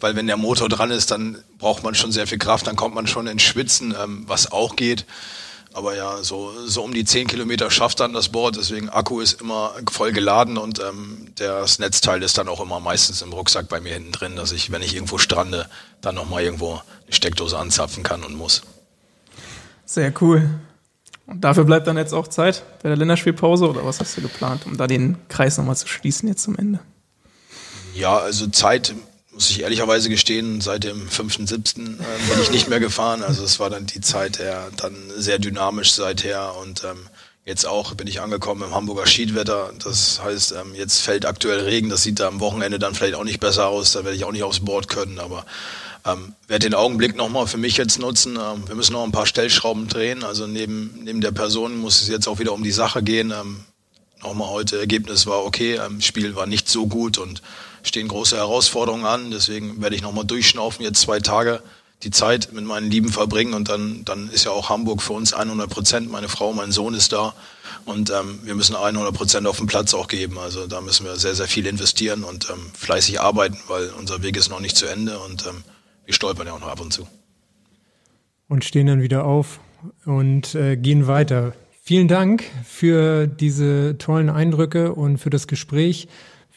Weil 0.00 0.16
wenn 0.16 0.26
der 0.26 0.36
Motor 0.36 0.68
dran 0.68 0.90
ist, 0.90 1.12
dann 1.12 1.38
braucht 1.58 1.84
man 1.84 1.94
schon 1.94 2.10
sehr 2.10 2.26
viel 2.26 2.38
Kraft, 2.38 2.66
dann 2.66 2.74
kommt 2.74 2.96
man 2.96 3.06
schon 3.06 3.28
ins 3.28 3.42
Schwitzen, 3.42 3.94
ähm, 4.02 4.24
was 4.26 4.50
auch 4.50 4.74
geht. 4.74 5.04
Aber 5.76 5.94
ja, 5.94 6.22
so, 6.22 6.54
so 6.64 6.82
um 6.82 6.94
die 6.94 7.04
10 7.04 7.26
Kilometer 7.26 7.70
schafft 7.70 8.00
dann 8.00 8.14
das 8.14 8.30
Board, 8.30 8.56
deswegen 8.56 8.88
Akku 8.88 9.20
ist 9.20 9.42
immer 9.42 9.74
voll 9.90 10.10
geladen 10.12 10.56
und 10.56 10.80
ähm, 10.80 11.28
das 11.34 11.78
Netzteil 11.78 12.22
ist 12.22 12.38
dann 12.38 12.48
auch 12.48 12.60
immer 12.60 12.80
meistens 12.80 13.20
im 13.20 13.30
Rucksack 13.30 13.68
bei 13.68 13.78
mir 13.78 13.92
hinten 13.92 14.10
drin, 14.10 14.36
dass 14.36 14.52
ich, 14.52 14.72
wenn 14.72 14.80
ich 14.80 14.94
irgendwo 14.94 15.18
strande, 15.18 15.68
dann 16.00 16.14
nochmal 16.14 16.44
irgendwo 16.44 16.70
eine 16.70 16.82
Steckdose 17.10 17.58
anzapfen 17.58 18.02
kann 18.02 18.24
und 18.24 18.34
muss. 18.34 18.62
Sehr 19.84 20.14
cool. 20.22 20.48
Und 21.26 21.42
dafür 21.42 21.64
bleibt 21.64 21.86
dann 21.86 21.98
jetzt 21.98 22.14
auch 22.14 22.28
Zeit 22.28 22.62
bei 22.82 22.88
der 22.88 22.96
Länderspielpause 22.96 23.68
oder 23.68 23.84
was 23.84 24.00
hast 24.00 24.16
du 24.16 24.22
geplant, 24.22 24.64
um 24.64 24.78
da 24.78 24.86
den 24.86 25.18
Kreis 25.28 25.58
nochmal 25.58 25.76
zu 25.76 25.88
schließen 25.88 26.26
jetzt 26.26 26.42
zum 26.42 26.56
Ende? 26.56 26.80
Ja, 27.94 28.16
also 28.16 28.46
Zeit 28.46 28.94
muss 29.36 29.50
ich 29.50 29.60
ehrlicherweise 29.60 30.08
gestehen, 30.08 30.62
seit 30.62 30.84
dem 30.84 31.10
5.7. 31.10 31.52
Äh, 31.78 31.84
bin 31.84 32.42
ich 32.42 32.50
nicht 32.50 32.68
mehr 32.68 32.80
gefahren. 32.80 33.22
Also 33.22 33.44
es 33.44 33.60
war 33.60 33.68
dann 33.68 33.84
die 33.84 34.00
Zeit 34.00 34.38
der 34.38 34.70
dann 34.78 34.94
sehr 35.14 35.38
dynamisch 35.38 35.92
seither 35.92 36.56
und 36.56 36.84
ähm, 36.84 36.96
jetzt 37.44 37.66
auch 37.66 37.92
bin 37.94 38.06
ich 38.06 38.22
angekommen 38.22 38.62
im 38.62 38.74
Hamburger 38.74 39.06
Schiedwetter. 39.06 39.72
Das 39.84 40.22
heißt, 40.24 40.52
ähm, 40.52 40.74
jetzt 40.74 41.02
fällt 41.02 41.26
aktuell 41.26 41.60
Regen. 41.60 41.90
Das 41.90 42.02
sieht 42.02 42.18
da 42.18 42.28
am 42.28 42.40
Wochenende 42.40 42.78
dann 42.78 42.94
vielleicht 42.94 43.14
auch 43.14 43.24
nicht 43.24 43.38
besser 43.38 43.68
aus. 43.68 43.92
Da 43.92 44.04
werde 44.04 44.16
ich 44.16 44.24
auch 44.24 44.32
nicht 44.32 44.42
aufs 44.42 44.60
Board 44.60 44.88
können, 44.88 45.18
aber 45.18 45.44
ähm, 46.06 46.32
werde 46.48 46.70
den 46.70 46.74
Augenblick 46.74 47.14
nochmal 47.14 47.46
für 47.46 47.58
mich 47.58 47.76
jetzt 47.76 47.98
nutzen. 47.98 48.36
Ähm, 48.36 48.66
wir 48.66 48.74
müssen 48.74 48.94
noch 48.94 49.04
ein 49.04 49.12
paar 49.12 49.26
Stellschrauben 49.26 49.86
drehen. 49.86 50.24
Also 50.24 50.46
neben, 50.46 50.98
neben 51.04 51.20
der 51.20 51.32
Person 51.32 51.76
muss 51.76 52.00
es 52.00 52.08
jetzt 52.08 52.26
auch 52.26 52.38
wieder 52.38 52.54
um 52.54 52.62
die 52.62 52.72
Sache 52.72 53.02
gehen. 53.02 53.32
Ähm, 53.38 53.64
nochmal 54.22 54.48
heute, 54.48 54.78
Ergebnis 54.78 55.26
war 55.26 55.44
okay, 55.44 55.74
ähm, 55.74 56.00
Spiel 56.00 56.36
war 56.36 56.46
nicht 56.46 56.70
so 56.70 56.86
gut 56.86 57.18
und 57.18 57.42
stehen 57.86 58.08
große 58.08 58.36
Herausforderungen 58.36 59.06
an. 59.06 59.30
Deswegen 59.30 59.80
werde 59.80 59.96
ich 59.96 60.02
nochmal 60.02 60.24
durchschnaufen, 60.24 60.84
jetzt 60.84 61.00
zwei 61.00 61.20
Tage 61.20 61.62
die 62.02 62.10
Zeit 62.10 62.52
mit 62.52 62.64
meinen 62.64 62.90
Lieben 62.90 63.08
verbringen 63.08 63.54
und 63.54 63.68
dann, 63.68 64.04
dann 64.04 64.28
ist 64.28 64.44
ja 64.44 64.50
auch 64.50 64.68
Hamburg 64.68 65.00
für 65.00 65.14
uns 65.14 65.32
100 65.32 65.68
Prozent. 65.70 66.10
Meine 66.10 66.28
Frau, 66.28 66.52
mein 66.52 66.70
Sohn 66.70 66.92
ist 66.92 67.12
da 67.12 67.34
und 67.86 68.10
ähm, 68.10 68.40
wir 68.42 68.54
müssen 68.54 68.76
100 68.76 69.14
Prozent 69.14 69.46
auf 69.46 69.56
den 69.56 69.66
Platz 69.66 69.94
auch 69.94 70.08
geben. 70.08 70.38
Also 70.38 70.66
da 70.66 70.80
müssen 70.80 71.06
wir 71.06 71.16
sehr, 71.16 71.34
sehr 71.34 71.46
viel 71.46 71.66
investieren 71.66 72.22
und 72.22 72.50
ähm, 72.50 72.70
fleißig 72.74 73.20
arbeiten, 73.20 73.58
weil 73.68 73.90
unser 73.98 74.22
Weg 74.22 74.36
ist 74.36 74.50
noch 74.50 74.60
nicht 74.60 74.76
zu 74.76 74.86
Ende 74.86 75.18
und 75.20 75.46
ähm, 75.46 75.64
wir 76.04 76.12
stolpern 76.12 76.46
ja 76.46 76.52
auch 76.52 76.60
noch 76.60 76.68
ab 76.68 76.80
und 76.80 76.92
zu. 76.92 77.08
Und 78.48 78.64
stehen 78.64 78.86
dann 78.86 79.00
wieder 79.00 79.24
auf 79.24 79.58
und 80.04 80.54
äh, 80.54 80.76
gehen 80.76 81.06
weiter. 81.06 81.54
Vielen 81.82 82.08
Dank 82.08 82.44
für 82.64 83.26
diese 83.26 83.96
tollen 83.98 84.28
Eindrücke 84.28 84.92
und 84.92 85.18
für 85.18 85.30
das 85.30 85.46
Gespräch. 85.46 86.08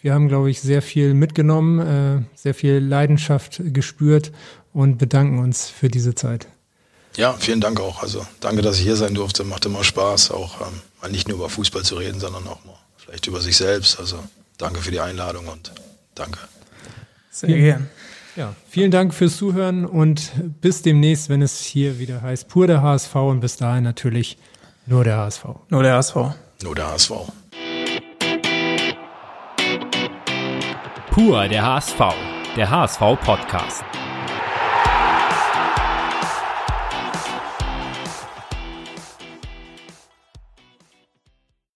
Wir 0.01 0.13
haben, 0.13 0.27
glaube 0.27 0.49
ich, 0.49 0.61
sehr 0.61 0.81
viel 0.81 1.13
mitgenommen, 1.13 1.79
äh, 1.79 2.23
sehr 2.35 2.53
viel 2.53 2.77
Leidenschaft 2.77 3.61
gespürt 3.65 4.31
und 4.73 4.97
bedanken 4.97 5.39
uns 5.39 5.69
für 5.69 5.89
diese 5.89 6.15
Zeit. 6.15 6.47
Ja, 7.17 7.33
vielen 7.33 7.59
Dank 7.59 7.79
auch. 7.79 8.01
Also 8.01 8.25
danke, 8.39 8.61
dass 8.61 8.77
ich 8.77 8.83
hier 8.83 8.95
sein 8.95 9.13
durfte. 9.13 9.43
Macht 9.43 9.65
immer 9.65 9.83
Spaß, 9.83 10.31
auch 10.31 10.61
ähm, 10.61 10.81
mal 11.01 11.11
nicht 11.11 11.27
nur 11.27 11.37
über 11.37 11.49
Fußball 11.49 11.83
zu 11.83 11.95
reden, 11.95 12.19
sondern 12.19 12.47
auch 12.47 12.63
mal 12.65 12.77
vielleicht 12.97 13.27
über 13.27 13.41
sich 13.41 13.57
selbst. 13.57 13.99
Also 13.99 14.17
danke 14.57 14.79
für 14.79 14.91
die 14.91 14.99
Einladung 14.99 15.47
und 15.47 15.71
danke. 16.15 16.39
Sehr 17.31 17.49
gern. 17.49 17.89
Ja, 18.35 18.55
vielen 18.69 18.91
Dank 18.91 19.13
fürs 19.13 19.35
Zuhören 19.35 19.85
und 19.85 20.31
bis 20.61 20.81
demnächst, 20.81 21.27
wenn 21.27 21.41
es 21.41 21.59
hier 21.59 21.99
wieder 21.99 22.21
heißt, 22.21 22.47
pur 22.47 22.67
der 22.67 22.81
HSV 22.81 23.15
und 23.15 23.39
bis 23.41 23.57
dahin 23.57 23.83
natürlich 23.83 24.37
nur 24.85 25.03
der 25.03 25.17
HSV. 25.17 25.45
Nur 25.69 25.83
der 25.83 25.95
HSV. 25.95 26.15
Nur 26.63 26.75
der 26.75 26.87
HSV. 26.87 27.11
Pur 31.19 31.49
der 31.49 31.61
HSV, 31.61 31.99
der 32.55 32.69
HSV 32.69 33.01
Podcast. 33.25 33.98